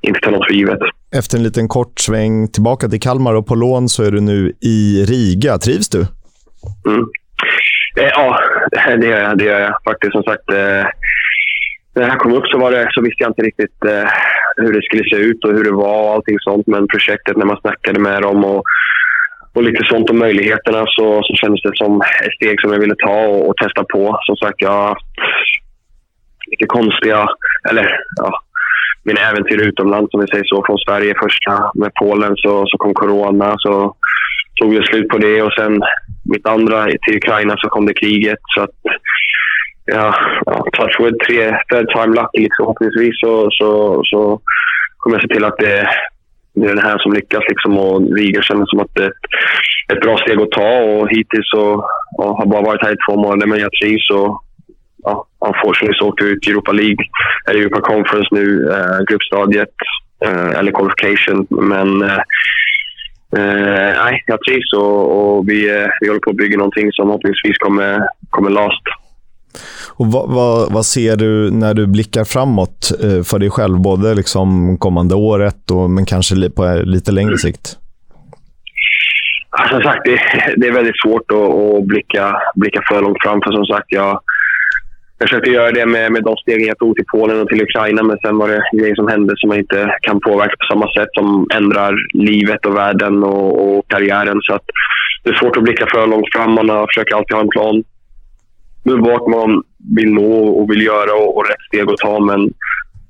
inte 0.03 0.21
ta 0.21 0.31
något 0.31 0.47
för 0.47 0.55
givet. 0.55 0.79
Efter 1.17 1.37
en 1.37 1.43
liten 1.43 1.69
kort 1.69 1.99
sväng 1.99 2.49
tillbaka 2.49 2.89
till 2.89 3.01
Kalmar 3.01 3.35
och 3.35 3.47
på 3.47 3.55
lån 3.55 3.89
så 3.89 4.03
är 4.03 4.11
du 4.11 4.21
nu 4.21 4.53
i 4.61 5.05
Riga. 5.05 5.59
Trivs 5.59 5.89
du? 5.89 6.07
Mm. 6.87 7.07
Eh, 7.97 8.09
ja, 8.09 8.39
det 8.71 9.07
gör 9.07 9.21
jag. 9.21 9.39
Det 9.39 9.45
gör 9.45 9.61
jag 9.61 9.75
faktiskt. 9.85 10.13
Som 10.13 10.23
sagt, 10.23 10.51
eh, 10.51 10.85
när 11.95 12.03
det 12.03 12.11
här 12.11 12.19
kom 12.19 12.33
upp 12.33 12.47
så, 12.47 12.59
var 12.59 12.71
det, 12.71 12.89
så 12.91 13.03
visste 13.03 13.23
jag 13.23 13.31
inte 13.31 13.43
riktigt 13.43 13.85
eh, 13.85 14.09
hur 14.57 14.73
det 14.73 14.83
skulle 14.83 15.05
se 15.05 15.17
ut 15.17 15.45
och 15.45 15.53
hur 15.53 15.65
det 15.65 15.71
var 15.73 16.03
och 16.03 16.13
allting 16.15 16.39
sånt. 16.41 16.67
Men 16.67 16.89
projektet, 16.89 17.37
när 17.37 17.47
man 17.47 17.61
snackade 17.61 18.01
med 18.01 18.23
dem 18.23 18.45
och, 18.45 18.63
och 19.55 19.63
lite 19.63 19.85
sånt 19.85 20.11
om 20.11 20.19
möjligheterna 20.19 20.85
så, 20.87 21.21
så 21.23 21.35
kändes 21.35 21.63
det 21.63 21.73
som 21.75 22.01
ett 22.01 22.35
steg 22.37 22.61
som 22.61 22.73
jag 22.73 22.81
ville 22.81 22.95
ta 23.07 23.27
och, 23.27 23.49
och 23.49 23.57
testa 23.57 23.85
på. 23.93 24.19
Som 24.27 24.37
sagt, 24.37 24.57
jag 24.59 24.71
har 24.71 24.89
haft 24.89 25.07
lite 26.51 26.67
konstiga, 26.67 27.27
eller 27.71 27.97
ja, 28.17 28.43
mina 29.05 29.21
äventyr 29.21 29.61
utomlands 29.69 30.15
om 30.15 30.21
vi 30.21 30.27
säger 30.27 30.45
så. 30.45 30.63
Från 30.67 30.79
Sverige 30.79 31.15
första, 31.23 31.71
med 31.75 31.91
Polen 32.01 32.37
så, 32.37 32.67
så 32.67 32.79
kom 32.79 32.95
corona. 32.95 33.55
Så 33.59 33.97
tog 34.61 34.75
det 34.75 34.87
slut 34.87 35.09
på 35.09 35.19
det 35.19 35.43
och 35.43 35.53
sen 35.53 35.83
mitt 36.25 36.47
andra 36.47 36.85
till 36.85 37.17
Ukraina 37.17 37.55
så 37.59 37.69
kom 37.69 37.87
det 37.87 38.01
kriget. 38.01 38.39
Så 38.55 38.63
att, 38.63 38.77
ja, 39.85 40.15
ja 40.47 40.65
touchwood, 40.73 41.15
tre, 41.27 41.43
third 41.69 41.89
time 41.89 42.15
lucky 42.19 42.43
liksom, 42.43 42.65
förhoppningsvis 42.65 43.21
så, 43.21 43.49
så, 43.51 44.01
så 44.05 44.41
kommer 44.97 45.17
jag 45.17 45.23
se 45.23 45.35
till 45.35 45.45
att 45.45 45.59
det, 45.59 45.89
det 46.55 46.65
är 46.65 46.75
den 46.75 46.85
här 46.85 46.99
som 46.99 47.13
lyckas. 47.13 47.45
Liksom, 47.49 47.79
och 47.79 48.17
Riga 48.17 48.43
kändes 48.43 48.71
som 48.71 48.81
att 48.81 48.95
det 48.95 49.05
är 49.05 49.13
ett 49.93 50.01
bra 50.01 50.19
steg 50.19 50.41
att 50.41 50.51
ta 50.51 50.73
och 50.83 51.09
hittills 51.11 51.51
så 51.51 51.89
ja, 52.19 52.37
har 52.39 52.47
bara 52.47 52.63
varit 52.63 52.83
här 52.85 52.93
i 52.93 53.03
två 53.09 53.17
månader 53.17 53.47
men 53.47 53.61
jag 53.61 53.73
trivs. 53.73 54.11
Och, 54.11 54.43
ja, 55.03 55.27
unfortunately 55.47 55.99
så 55.99 56.09
åkte 56.09 56.25
vi 56.25 56.31
ut 56.31 56.47
i 56.47 56.51
Europa 56.51 56.73
League, 56.73 57.05
eller 57.49 57.61
Europa 57.61 57.81
Conference 57.81 58.29
nu, 58.31 58.71
eh, 58.73 58.99
gruppstadiet, 59.09 59.75
eh, 60.25 60.51
eller 60.59 60.73
qualification. 60.73 61.47
Men 61.51 62.03
eh, 62.03 62.23
Eh, 63.37 64.05
nej, 64.05 64.23
jag 64.27 64.41
trivs 64.41 64.73
och, 64.73 65.37
och 65.37 65.49
vi, 65.49 65.71
eh, 65.71 65.87
vi 66.01 66.09
håller 66.09 66.21
på 66.21 66.31
att 66.31 66.37
bygga 66.37 66.57
någonting 66.57 66.93
som 66.93 67.07
förhoppningsvis 67.07 67.59
kommer, 67.59 68.09
kommer 68.31 68.51
last. 68.51 68.83
Och 69.89 70.07
vad, 70.07 70.31
vad, 70.31 70.73
vad, 70.73 70.87
ser 70.87 71.17
du 71.17 71.51
när 71.51 71.75
du 71.75 71.87
blickar 71.87 72.25
framåt 72.25 72.91
eh, 73.03 73.23
för 73.23 73.39
dig 73.39 73.51
själv, 73.51 73.81
både 73.81 74.15
liksom 74.15 74.79
kommande 74.79 75.15
året 75.15 75.71
och, 75.71 75.91
men 75.91 76.07
kanske 76.07 76.51
på 76.51 76.83
lite 76.85 77.13
längre 77.13 77.39
sikt? 77.39 77.77
Ja, 79.51 79.69
som 79.69 79.83
sagt, 79.83 80.05
det, 80.05 80.21
det 80.57 80.67
är 80.67 80.73
väldigt 80.73 81.01
svårt 81.05 81.31
att, 81.31 81.55
att, 81.55 81.87
blicka, 81.87 82.37
blicka 82.55 82.81
för 82.89 83.03
långt 83.03 83.23
fram. 83.23 83.41
För 83.43 83.53
som 83.53 83.65
sagt, 83.65 83.87
jag, 83.89 84.21
jag 85.21 85.29
försökte 85.29 85.51
göra 85.51 85.71
det 85.71 85.87
med, 85.87 86.13
med 86.13 86.23
de 86.23 86.37
stegen 86.37 86.67
jag 86.67 86.79
tog 86.79 86.95
till 86.97 87.11
Polen 87.13 87.41
och 87.41 87.49
till 87.49 87.63
Ukraina 87.63 88.03
men 88.03 88.19
sen 88.19 88.39
var 88.39 88.49
det 88.49 88.63
grejer 88.79 88.95
som 88.95 89.09
hände 89.09 89.33
som 89.37 89.49
man 89.49 89.59
inte 89.59 89.97
kan 90.03 90.21
påverka 90.21 90.57
på 90.61 90.67
samma 90.73 90.87
sätt 90.93 91.09
som 91.13 91.47
ändrar 91.55 91.95
livet 92.13 92.67
och 92.67 92.77
världen 92.77 93.23
och, 93.23 93.49
och 93.63 93.89
karriären. 93.89 94.39
Så 94.43 94.55
att 94.55 94.67
det 95.23 95.31
är 95.31 95.35
svårt 95.35 95.57
att 95.57 95.63
blicka 95.63 95.87
för 95.87 96.07
långt 96.07 96.33
fram. 96.33 96.55
Man 96.55 96.87
försöker 96.87 97.17
alltid 97.17 97.35
ha 97.35 97.43
en 97.43 97.57
plan 97.57 97.85
med 98.83 98.99
vart 98.99 99.27
man 99.27 99.63
vill 99.97 100.13
nå 100.13 100.33
och 100.59 100.71
vill 100.71 100.83
göra 100.83 101.13
och, 101.15 101.37
och 101.37 101.49
rätt 101.49 101.67
steg 101.69 101.91
att 101.91 101.97
ta. 101.97 102.21
Men 102.21 102.41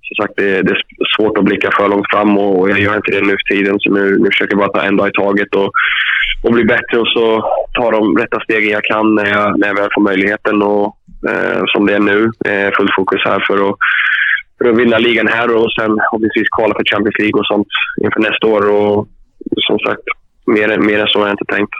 som 0.06 0.14
sagt, 0.22 0.34
det, 0.36 0.62
det, 0.62 0.72
är 0.72 0.82
svårt 1.16 1.38
att 1.38 1.44
blicka 1.44 1.70
för 1.76 1.88
långt 1.88 2.10
fram 2.10 2.38
och, 2.38 2.70
jag 2.70 2.80
gör 2.80 2.96
inte 2.96 3.12
det 3.12 3.20
nu 3.20 3.36
för 3.40 3.54
tiden. 3.54 3.80
Så 3.80 3.92
nu, 3.92 4.18
nu 4.18 4.26
försöker 4.26 4.52
jag 4.52 4.58
bara 4.64 4.80
ta 4.80 4.86
en 4.86 4.96
dag 4.96 5.08
i 5.08 5.12
taget 5.12 5.54
och, 5.54 5.70
och 6.44 6.52
bli 6.52 6.64
bättre 6.64 6.98
och 6.98 7.08
så 7.08 7.24
ta 7.74 7.90
de 7.90 8.16
rätta 8.16 8.40
stegen 8.40 8.70
jag 8.70 8.84
kan 8.84 9.14
när 9.14 9.26
jag, 9.26 9.58
när 9.58 9.68
jag 9.68 9.74
väl 9.74 9.88
får 9.94 10.02
möjligheten. 10.02 10.62
Och, 10.62 10.96
eh, 11.28 11.62
som 11.66 11.86
det 11.86 11.94
är 11.94 11.98
nu. 11.98 12.30
Eh, 12.51 12.70
fullt 12.76 12.94
fokus 12.97 13.20
här 13.24 13.44
för 13.47 13.68
att, 13.68 13.76
för 14.59 14.68
att 14.68 14.76
vinna 14.76 14.98
ligan 14.98 15.28
här 15.28 15.56
och 15.56 15.72
sen 15.72 15.90
förhoppningsvis 16.02 16.48
kvala 16.56 16.74
för 16.74 16.84
Champions 16.84 17.18
League 17.18 17.40
och 17.40 17.47
sånt 17.47 17.68
inför 18.05 18.20
nästa 18.20 18.47
år. 18.47 18.62
Och 18.70 19.09
som 19.66 19.78
sagt, 19.78 20.02
mer, 20.47 20.78
mer 20.78 20.98
än 20.98 21.06
så 21.06 21.18
har 21.18 21.26
jag 21.26 21.34
inte 21.34 21.55
tänkt. 21.55 21.74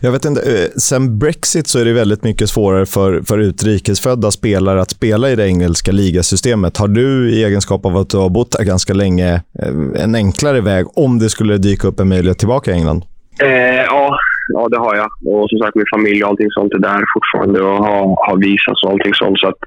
Jag 0.00 0.12
vet 0.12 0.24
inte, 0.24 0.40
eh, 0.40 0.70
sen 0.76 1.18
Brexit 1.18 1.66
så 1.66 1.78
är 1.78 1.84
det 1.84 1.92
väldigt 1.92 2.24
mycket 2.24 2.48
svårare 2.48 2.86
för, 2.86 3.22
för 3.22 3.38
utrikesfödda 3.38 4.30
spelare 4.30 4.80
att 4.80 4.90
spela 4.90 5.30
i 5.30 5.36
det 5.36 5.46
engelska 5.46 5.92
ligasystemet. 5.92 6.76
Har 6.76 6.88
du 6.88 7.30
i 7.30 7.44
egenskap 7.44 7.86
av 7.86 7.96
att 7.96 8.10
du 8.10 8.16
har 8.16 8.28
bott 8.28 8.52
där 8.52 8.64
ganska 8.64 8.94
länge 8.94 9.34
eh, 9.34 10.02
en 10.02 10.14
enklare 10.14 10.60
väg 10.60 10.86
om 10.98 11.18
det 11.18 11.30
skulle 11.30 11.58
dyka 11.58 11.88
upp 11.88 12.00
en 12.00 12.08
möjlighet 12.08 12.38
tillbaka 12.38 12.70
i 12.70 12.74
England? 12.74 13.04
Eh, 13.42 13.82
ja, 13.82 14.18
ja, 14.54 14.68
det 14.68 14.78
har 14.78 14.94
jag. 14.96 15.10
Och 15.32 15.48
som 15.50 15.58
sagt, 15.58 15.74
min 15.74 15.94
familj 15.94 16.24
och 16.24 16.30
allting 16.30 16.50
sånt 16.50 16.74
är 16.74 16.78
där 16.78 17.02
fortfarande 17.14 17.60
och 17.60 17.78
har, 17.86 18.02
har 18.26 18.36
visats 18.36 18.84
och 18.84 18.90
allting 18.90 19.14
sånt. 19.14 19.38
Så 19.38 19.48
att, 19.48 19.60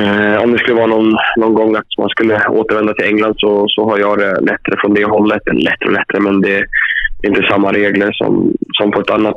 eh, 0.00 0.42
om 0.42 0.52
det 0.52 0.58
skulle 0.58 0.80
vara 0.82 0.94
någon, 0.94 1.16
någon 1.36 1.54
gång 1.54 1.76
att 1.76 1.98
man 1.98 2.08
skulle 2.08 2.34
återvända 2.48 2.94
till 2.94 3.10
England 3.10 3.34
så, 3.36 3.64
så 3.68 3.90
har 3.90 3.98
jag 3.98 4.18
det 4.18 4.32
lättare 4.40 4.76
från 4.80 4.94
det 4.94 5.04
hållet. 5.04 5.42
Lättare 5.52 5.88
och 5.88 5.98
lättare, 5.98 6.20
men 6.20 6.40
det 6.40 6.56
är 6.56 7.28
inte 7.28 7.42
samma 7.50 7.72
regler 7.72 8.12
som, 8.12 8.52
som 8.72 8.90
på 8.90 9.00
ett 9.00 9.10
annat, 9.10 9.36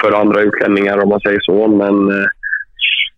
för 0.00 0.12
andra 0.12 0.40
utlänningar 0.40 1.02
om 1.02 1.08
man 1.08 1.20
säger 1.20 1.40
så. 1.40 1.68
Men 1.68 1.94
eh, 2.08 2.26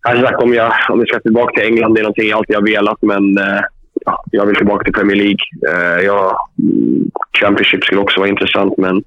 alltså, 0.09 0.37
om, 0.37 0.55
jag, 0.55 0.73
om 0.89 0.99
jag 0.99 1.09
ska 1.09 1.21
tillbaka 1.21 1.55
till 1.55 1.69
England, 1.69 1.95
det 1.95 2.01
är 2.01 2.03
någonting 2.09 2.29
jag 2.29 2.39
alltid 2.39 2.57
har 2.57 2.67
velat. 2.67 3.03
Men 3.03 3.39
eh, 3.39 3.61
ja, 4.05 4.25
jag 4.31 4.47
vill 4.47 4.57
tillbaka 4.57 4.85
till 4.85 4.93
Premier 4.93 5.17
League. 5.17 5.45
Eh, 5.69 6.05
jag, 6.05 6.37
Championship 7.41 7.85
skulle 7.85 8.01
också 8.01 8.21
vara 8.21 8.29
intressant, 8.29 8.75
men 8.79 9.03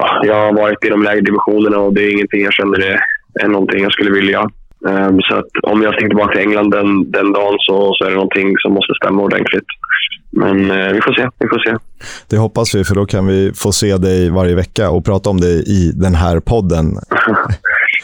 ja, 0.00 0.20
jag 0.26 0.34
har 0.34 0.52
varit 0.52 0.84
i 0.84 0.88
de 0.88 1.02
lägre 1.02 1.20
divisionerna 1.20 1.78
och 1.78 1.94
det 1.94 2.02
är 2.02 2.12
ingenting 2.12 2.42
jag 2.42 2.52
känner 2.52 2.78
är, 2.78 3.00
är 3.42 3.48
någonting 3.48 3.82
jag 3.82 3.92
skulle 3.92 4.10
vilja. 4.10 4.50
Um, 4.84 5.20
så 5.20 5.36
att 5.36 5.50
om 5.62 5.82
jag 5.82 5.94
sticker 5.94 6.08
tillbaka 6.08 6.32
till 6.32 6.40
England 6.40 6.70
den, 6.70 7.10
den 7.10 7.32
dagen 7.32 7.56
så, 7.58 7.92
så 7.94 8.04
är 8.04 8.08
det 8.08 8.14
någonting 8.14 8.54
som 8.58 8.72
måste 8.72 8.94
stämma 9.02 9.22
ordentligt. 9.22 9.64
Men 10.30 10.70
uh, 10.70 10.92
vi 10.92 11.00
får 11.00 11.12
se. 11.12 11.28
Vi 11.38 11.48
får 11.48 11.58
se. 11.58 11.76
Det 12.30 12.36
hoppas 12.36 12.74
vi, 12.74 12.84
för 12.84 12.94
då 12.94 13.06
kan 13.06 13.26
vi 13.26 13.52
få 13.54 13.72
se 13.72 13.96
dig 13.96 14.30
varje 14.30 14.54
vecka 14.54 14.90
och 14.90 15.04
prata 15.04 15.30
om 15.30 15.40
dig 15.40 15.64
i 15.66 15.92
den 15.94 16.14
här 16.14 16.40
podden. 16.40 16.84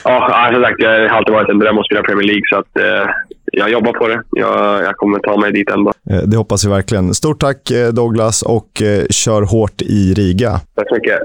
ja, 0.04 0.50
som 0.52 0.62
sagt, 0.62 0.78
det 0.78 1.08
har 1.08 1.18
alltid 1.18 1.34
varit 1.34 1.48
en 1.48 1.58
dröm 1.58 1.78
att 1.78 1.86
spela 1.86 2.02
Premier 2.02 2.26
League. 2.26 2.42
Så 2.50 2.56
att, 2.58 2.70
uh, 2.80 3.10
jag 3.52 3.70
jobbar 3.70 3.92
på 3.92 4.08
det. 4.08 4.22
Jag, 4.30 4.82
jag 4.82 4.96
kommer 4.96 5.18
ta 5.18 5.40
mig 5.40 5.52
dit 5.52 5.70
ändå. 5.70 5.92
Eh, 6.10 6.16
Det 6.16 6.36
hoppas 6.36 6.64
vi 6.64 6.68
verkligen. 6.70 7.14
Stort 7.14 7.40
tack 7.40 7.70
eh, 7.70 7.88
Douglas 7.88 8.42
och 8.42 8.82
eh, 8.82 9.04
kör 9.10 9.42
hårt 9.42 9.82
i 9.82 10.14
Riga. 10.14 10.60
Tack 10.74 10.88
så 10.88 10.94
mycket. 10.94 11.18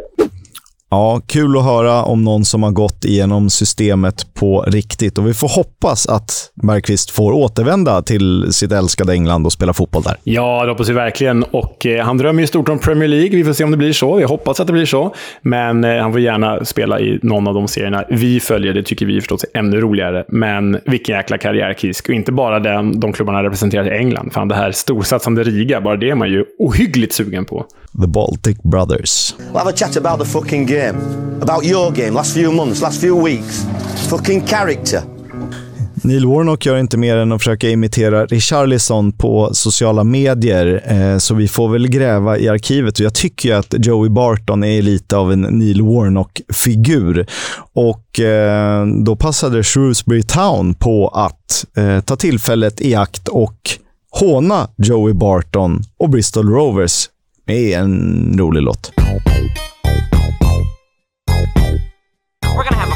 Ja, 0.94 1.22
kul 1.28 1.58
att 1.58 1.64
höra 1.64 2.04
om 2.04 2.24
någon 2.24 2.46
som 2.46 2.64
har 2.64 2.72
gått 2.72 3.06
igenom 3.06 3.50
systemet 3.50 4.34
på 4.34 4.62
riktigt. 4.62 5.18
Och 5.18 5.28
Vi 5.28 5.34
får 5.34 5.48
hoppas 5.48 6.08
att 6.08 6.52
Bergqvist 6.64 7.12
får 7.12 7.32
återvända 7.32 8.02
till 8.02 8.54
sitt 8.54 8.72
älskade 8.72 9.14
England 9.14 9.46
och 9.46 9.52
spela 9.52 9.74
fotboll 9.74 10.04
där. 10.04 10.16
Ja, 10.24 10.64
det 10.64 10.72
hoppas 10.72 10.90
vi 10.90 10.94
verkligen. 10.94 11.44
Och 11.44 11.86
eh, 11.86 12.06
han 12.06 12.18
drömmer 12.18 12.42
ju 12.42 12.48
stort 12.48 12.70
om 12.70 12.80
Premier 12.80 13.08
League. 13.08 13.38
Vi 13.38 13.44
får 13.44 13.54
se 13.54 13.64
om 13.64 13.72
det 13.72 13.78
blir 13.78 13.94
så. 13.94 14.16
Vi 14.16 14.24
hoppas 14.24 14.60
att 14.60 14.68
det 14.68 14.74
blir 14.74 14.86
så. 14.86 15.16
Men 15.42 15.84
eh, 15.84 16.02
han 16.02 16.12
får 16.12 16.22
gärna 16.22 16.66
spela 16.66 17.00
i 17.00 17.20
någon 17.22 17.48
av 17.48 17.54
de 17.54 17.68
serierna 17.68 18.04
vi 18.10 18.40
följer. 18.40 18.74
Det 18.74 18.84
tycker 18.84 19.06
vi 19.06 19.22
förstås 19.22 19.46
är 19.54 19.60
ännu 19.60 19.82
roligare. 19.82 20.26
Men 20.28 20.80
vilken 20.86 21.16
jäkla 21.16 21.38
karriärkisk. 21.38 22.10
Och 22.10 22.16
inte 22.16 22.32
bara 22.32 22.60
den, 22.60 23.00
de 23.00 23.14
klubbarna 23.14 23.44
representerar 23.44 23.94
i 23.94 23.98
England. 23.98 24.34
Fan, 24.34 24.48
det 24.48 24.56
här 24.56 24.72
storsatsande 24.72 25.44
Riga, 25.44 25.82
bara 25.82 25.96
det 25.96 26.10
är 26.10 26.16
man 26.16 26.30
ju 26.30 26.46
ohyggligt 26.60 27.14
sugen 27.14 27.46
på. 27.46 27.66
The 28.00 28.08
Baltic 28.08 28.64
Brothers. 28.64 29.36
We'll 29.38 29.58
have 29.58 29.70
a 29.70 29.74
chat 29.76 29.98
about 29.98 30.20
the 30.20 30.26
fucking 30.26 30.66
game. 30.66 30.96
About 31.42 31.66
your 31.66 31.92
game, 31.92 32.14
last 32.14 32.34
few 32.34 32.52
months, 32.52 32.82
last 32.82 33.02
few 33.02 33.24
weeks. 33.24 33.66
Fucking 34.10 34.48
character. 34.48 35.02
Neil 36.04 36.26
Warnock 36.26 36.66
gör 36.66 36.78
inte 36.78 36.98
mer 36.98 37.18
än 37.18 37.32
att 37.32 37.42
försöka 37.42 37.70
imitera 37.70 38.26
Richarlison 38.26 39.12
på 39.12 39.50
sociala 39.54 40.04
medier, 40.04 40.84
eh, 40.86 41.18
så 41.18 41.36
vi 41.36 41.48
får 41.48 41.70
väl 41.70 41.88
gräva 41.88 42.38
i 42.38 42.50
arkivet. 42.50 43.00
Och 43.00 43.06
jag 43.06 43.14
tycker 43.14 43.50
ju 43.50 43.56
att 43.56 43.74
Joey 43.86 44.10
Barton 44.10 44.64
är 44.64 44.82
lite 44.82 45.18
av 45.18 45.32
en 45.32 45.42
Neil 45.42 45.82
Warnock-figur. 45.82 47.26
Och 47.74 48.20
eh, 48.20 48.86
då 48.86 49.16
passade 49.16 49.64
Shrewsbury 49.64 50.24
Town 50.24 50.74
på 50.74 51.08
att 51.08 51.66
eh, 51.78 52.00
ta 52.00 52.16
tillfället 52.16 52.82
i 52.82 52.96
akt 52.96 53.28
och 53.28 53.58
håna 54.12 54.68
Joey 54.78 55.14
Barton 55.14 55.84
och 55.98 56.10
Bristol 56.10 56.50
Rovers 56.50 57.10
med 57.46 57.80
en 57.80 58.36
rolig 58.40 58.62
låt. 58.62 58.92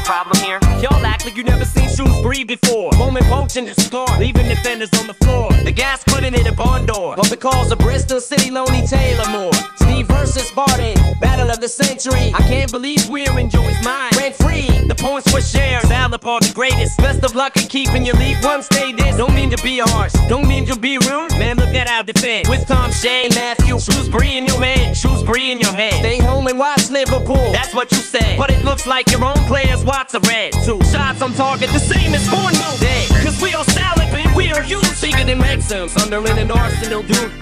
Problem 0.06 0.36
here. 0.44 0.60
Y'all 0.80 1.04
act 1.04 1.24
like 1.24 1.36
you 1.36 1.42
never 1.42 1.64
seen 1.64 1.88
shoes 1.88 2.22
breathe 2.22 2.46
before. 2.46 2.92
Moment 2.92 3.26
poaching 3.26 3.64
the 3.64 3.74
score, 3.74 4.06
leaving 4.18 4.46
defenders 4.48 4.90
on 5.00 5.08
the 5.08 5.14
floor. 5.14 5.50
The 5.64 5.72
gas 5.72 6.04
it 6.34 6.46
at 6.46 6.56
barn 6.56 6.86
door. 6.86 7.14
But 7.16 7.30
because 7.30 7.70
of 7.70 7.78
Bristol 7.78 8.20
City, 8.20 8.50
Loney 8.50 8.86
Taylor 8.86 9.28
Moore. 9.30 9.52
Steve 9.76 10.06
versus 10.08 10.50
Barty, 10.52 10.94
battle 11.20 11.50
of 11.50 11.60
the 11.60 11.68
century. 11.68 12.32
I 12.34 12.42
can't 12.48 12.70
believe 12.70 13.08
we're 13.08 13.38
in 13.38 13.48
Joey's 13.48 13.82
mind. 13.84 14.16
Rent 14.16 14.34
free, 14.34 14.66
the 14.88 14.94
points 14.94 15.32
were 15.32 15.40
shared. 15.40 15.84
Sal 15.84 16.10
Paul 16.18 16.40
the 16.40 16.52
greatest. 16.54 16.98
Best 16.98 17.24
of 17.24 17.34
luck 17.34 17.56
in 17.56 17.68
keeping 17.68 18.04
your 18.04 18.16
league 18.16 18.42
one 18.42 18.62
stay 18.62 18.92
this. 18.92 19.16
Don't 19.16 19.34
mean 19.34 19.50
to 19.50 19.62
be 19.62 19.78
harsh, 19.78 20.12
don't 20.28 20.48
mean 20.48 20.66
to 20.66 20.76
be 20.78 20.98
rude. 20.98 21.32
Man, 21.38 21.56
look 21.56 21.74
at 21.74 21.88
our 21.88 22.02
defense. 22.02 22.48
With 22.48 22.66
Tom 22.66 22.90
Shane, 22.92 23.30
Matthew, 23.34 23.78
Shrewsbury 23.78 24.36
in 24.36 24.46
your 24.46 24.60
man, 24.60 24.94
Shrewsbury 24.94 25.50
in 25.52 25.60
your 25.60 25.72
head. 25.72 25.94
Stay 25.94 26.18
home 26.18 26.46
and 26.46 26.58
watch 26.58 26.90
Liverpool. 26.90 27.52
That's 27.52 27.74
what 27.74 27.90
you 27.92 27.98
said. 27.98 28.38
But 28.38 28.50
it 28.50 28.64
looks 28.64 28.86
like 28.86 29.10
your 29.10 29.24
own 29.24 29.38
players 29.46 29.84
watch 29.84 29.95
spots 29.96 30.14
a 30.14 30.20
red. 30.28 30.52
Two 30.64 30.80
shots 30.92 31.22
on 31.22 31.32
target, 31.32 31.70
the 31.70 31.78
same 31.78 32.12
as 32.14 32.28
four 32.28 32.50
no 32.62 32.70
Dead. 32.80 33.08
Cause 33.24 33.40
we 33.40 33.54
are 33.54 33.64
salad, 33.64 34.08
and 34.12 34.36
we 34.36 34.52
are 34.52 34.64
you. 34.64 34.80
Bigger 35.00 35.24
than 35.24 35.40
Wrexham, 35.40 35.88
Sunderland 35.88 36.38
and 36.38 36.52
Arsenal, 36.52 37.02
dude. 37.02 37.32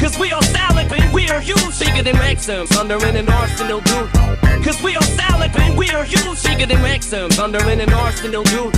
Cause 0.00 0.18
we 0.18 0.32
are 0.32 0.42
salad, 0.42 0.90
and 0.92 1.14
we 1.14 1.28
are 1.28 1.42
you. 1.42 1.54
Bigger 1.78 2.02
than 2.02 2.16
Wrexham, 2.16 2.66
Sunderland 2.66 3.16
and 3.16 3.28
Arsenal, 3.28 3.80
dude. 3.80 4.10
Cause 4.64 4.82
we 4.82 4.96
are 4.96 5.08
salad, 5.20 5.50
and 5.54 5.78
we 5.78 5.86
are 5.90 6.06
you. 6.06 6.22
Bigger 6.44 6.66
than 6.66 6.82
Wrexham, 6.82 7.30
Sunderland 7.30 7.80
and 7.80 7.92
Arsenal, 7.92 8.42
dude. 8.42 8.76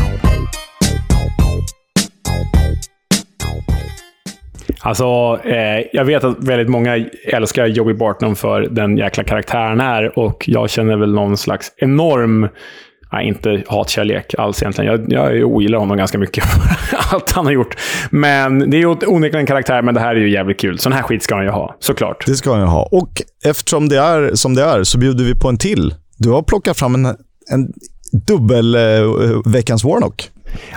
Alltså, 4.85 5.05
eh, 5.45 5.87
jag 5.93 6.05
vet 6.05 6.25
att 6.25 6.45
väldigt 6.45 6.69
många 6.69 7.07
älskar 7.25 7.67
Joey 7.67 7.95
Barton 7.95 8.37
för 8.37 8.61
den 8.61 8.97
jäkla 8.97 9.25
karaktären 9.25 9.81
är 9.81 10.19
och 10.19 10.45
jag 10.49 10.71
känner 10.71 10.97
väl 10.97 11.15
någon 11.15 11.37
slags 11.37 11.73
enorm, 11.77 12.49
nej, 13.13 13.27
inte 13.27 13.63
hatkärlek 13.69 14.35
alls 14.39 14.63
egentligen. 14.63 15.07
Jag, 15.11 15.13
jag 15.13 15.49
ogillar 15.49 15.79
honom 15.79 15.97
ganska 15.97 16.19
mycket 16.19 16.45
för 16.45 16.97
allt 17.15 17.33
han 17.33 17.45
har 17.45 17.53
gjort. 17.53 17.77
Men 18.11 18.71
det 18.71 18.77
är 18.77 18.79
ju 18.79 18.87
onekligen 18.87 19.41
en 19.41 19.47
karaktär, 19.47 19.83
men 19.83 19.95
det 19.95 20.01
här 20.01 20.15
är 20.15 20.21
ju 20.21 20.31
jävligt 20.31 20.61
kul. 20.61 20.79
Sån 20.79 20.93
här 20.93 21.03
skit 21.03 21.23
ska 21.23 21.35
han 21.35 21.45
ju 21.45 21.51
ha, 21.51 21.77
såklart. 21.79 22.27
Det 22.27 22.35
ska 22.35 22.51
han 22.51 22.61
ju 22.61 22.67
ha. 22.67 22.89
Och 22.93 23.23
eftersom 23.45 23.89
det 23.89 23.99
är 23.99 24.35
som 24.35 24.55
det 24.55 24.63
är 24.63 24.85
så 24.85 24.99
bjuder 24.99 25.25
vi 25.25 25.35
på 25.35 25.49
en 25.49 25.59
till. 25.59 25.95
Du 26.17 26.31
har 26.31 26.43
plockat 26.43 26.79
fram 26.79 26.95
en, 26.95 27.07
en 27.51 27.73
dubbel 28.27 28.75
eh, 28.75 28.81
veckans 29.45 29.85
Warnock. 29.85 30.31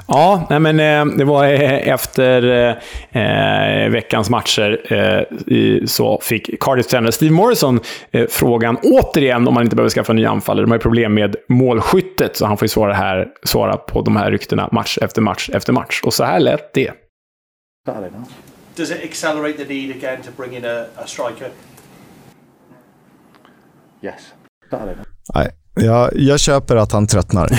Ja, 0.07 0.47
nej 0.49 0.59
men, 0.59 0.79
eh, 0.79 1.17
det 1.17 1.25
var 1.25 1.45
eh, 1.45 1.87
efter 1.87 2.43
eh, 3.11 3.89
veckans 3.89 4.29
matcher 4.29 4.93
eh, 4.93 5.37
i, 5.53 5.83
så 5.87 6.19
fick 6.21 6.59
Cardiffs 6.63 6.87
tränare 6.87 7.11
Steve 7.11 7.33
Morrison 7.33 7.79
frågan 8.29 8.77
återigen 8.83 9.47
om 9.47 9.53
man 9.53 9.63
inte 9.63 9.75
behöver 9.75 9.89
skaffa 9.89 10.11
en 10.11 10.15
ny 10.15 10.25
anfallare. 10.25 10.65
De 10.65 10.71
har 10.71 10.77
ju 10.77 10.81
problem 10.81 11.13
med 11.13 11.35
målskyttet, 11.49 12.35
så 12.35 12.45
han 12.45 12.57
får 12.57 12.65
ju 12.65 12.69
svara, 12.69 12.93
här, 12.93 13.27
svara 13.43 13.77
på 13.77 14.01
de 14.01 14.15
här 14.15 14.31
ryktena 14.31 14.69
match 14.71 14.97
efter 15.01 15.21
match 15.21 15.49
efter 15.53 15.73
match. 15.73 16.01
Och 16.03 16.13
så 16.13 16.23
här 16.23 16.39
lät 16.39 16.73
det. 16.73 16.91
Does 18.75 18.91
it 18.91 19.03
accelerate 19.03 19.65
the 19.65 19.73
need 19.73 19.91
again 19.91 20.21
to 20.21 20.31
bring 20.37 20.55
in 20.55 20.65
a, 20.65 20.85
a 20.95 21.03
striker? 21.05 21.47
Yes. 24.01 24.33
Nej, 25.35 25.49
jag, 25.75 26.09
jag 26.15 26.39
köper 26.39 26.75
att 26.75 26.91
han 26.91 27.07
tröttnar. 27.07 27.49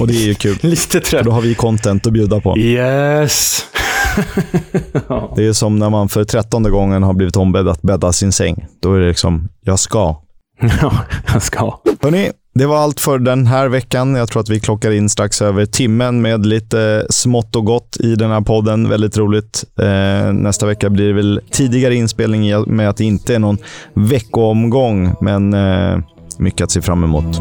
Och 0.00 0.06
det 0.06 0.14
är 0.14 0.26
ju 0.26 0.34
kul. 0.34 0.58
Lite 0.60 1.00
trött. 1.00 1.24
Då 1.24 1.30
har 1.30 1.40
vi 1.40 1.54
content 1.54 2.06
att 2.06 2.12
bjuda 2.12 2.40
på. 2.40 2.58
Yes! 2.58 3.66
Det 5.36 5.46
är 5.46 5.52
som 5.52 5.78
när 5.78 5.90
man 5.90 6.08
för 6.08 6.24
trettonde 6.24 6.70
gången 6.70 7.02
har 7.02 7.12
blivit 7.12 7.36
ombedd 7.36 7.68
att 7.68 7.82
bädda 7.82 8.12
sin 8.12 8.32
säng. 8.32 8.66
Då 8.82 8.94
är 8.94 9.00
det 9.00 9.08
liksom, 9.08 9.48
jag 9.64 9.78
ska. 9.78 10.16
Ja, 10.80 10.92
jag 11.32 11.42
ska. 11.42 11.80
Hörni, 12.02 12.30
det 12.54 12.66
var 12.66 12.76
allt 12.76 13.00
för 13.00 13.18
den 13.18 13.46
här 13.46 13.68
veckan. 13.68 14.14
Jag 14.14 14.28
tror 14.28 14.40
att 14.42 14.48
vi 14.48 14.60
klockar 14.60 14.90
in 14.90 15.08
strax 15.08 15.42
över 15.42 15.66
timmen 15.66 16.22
med 16.22 16.46
lite 16.46 17.06
smått 17.10 17.56
och 17.56 17.64
gott 17.64 17.96
i 18.00 18.14
den 18.14 18.30
här 18.30 18.40
podden. 18.40 18.88
Väldigt 18.88 19.16
roligt. 19.16 19.64
Eh, 19.80 20.32
nästa 20.32 20.66
vecka 20.66 20.90
blir 20.90 21.06
det 21.06 21.12
väl 21.12 21.40
tidigare 21.50 21.94
inspelning 21.94 22.64
med 22.66 22.88
att 22.88 22.96
det 22.96 23.04
inte 23.04 23.34
är 23.34 23.38
någon 23.38 23.58
veckoomgång, 23.94 25.14
men 25.20 25.54
eh, 25.54 25.98
mycket 26.40 26.64
att 26.64 26.70
se 26.70 26.82
fram 26.82 27.04
emot. 27.04 27.40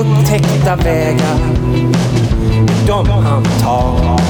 Upptäckta 0.00 0.76
vägar, 0.76 1.38
de 2.86 3.08
han 3.08 3.44
tar. 3.44 4.29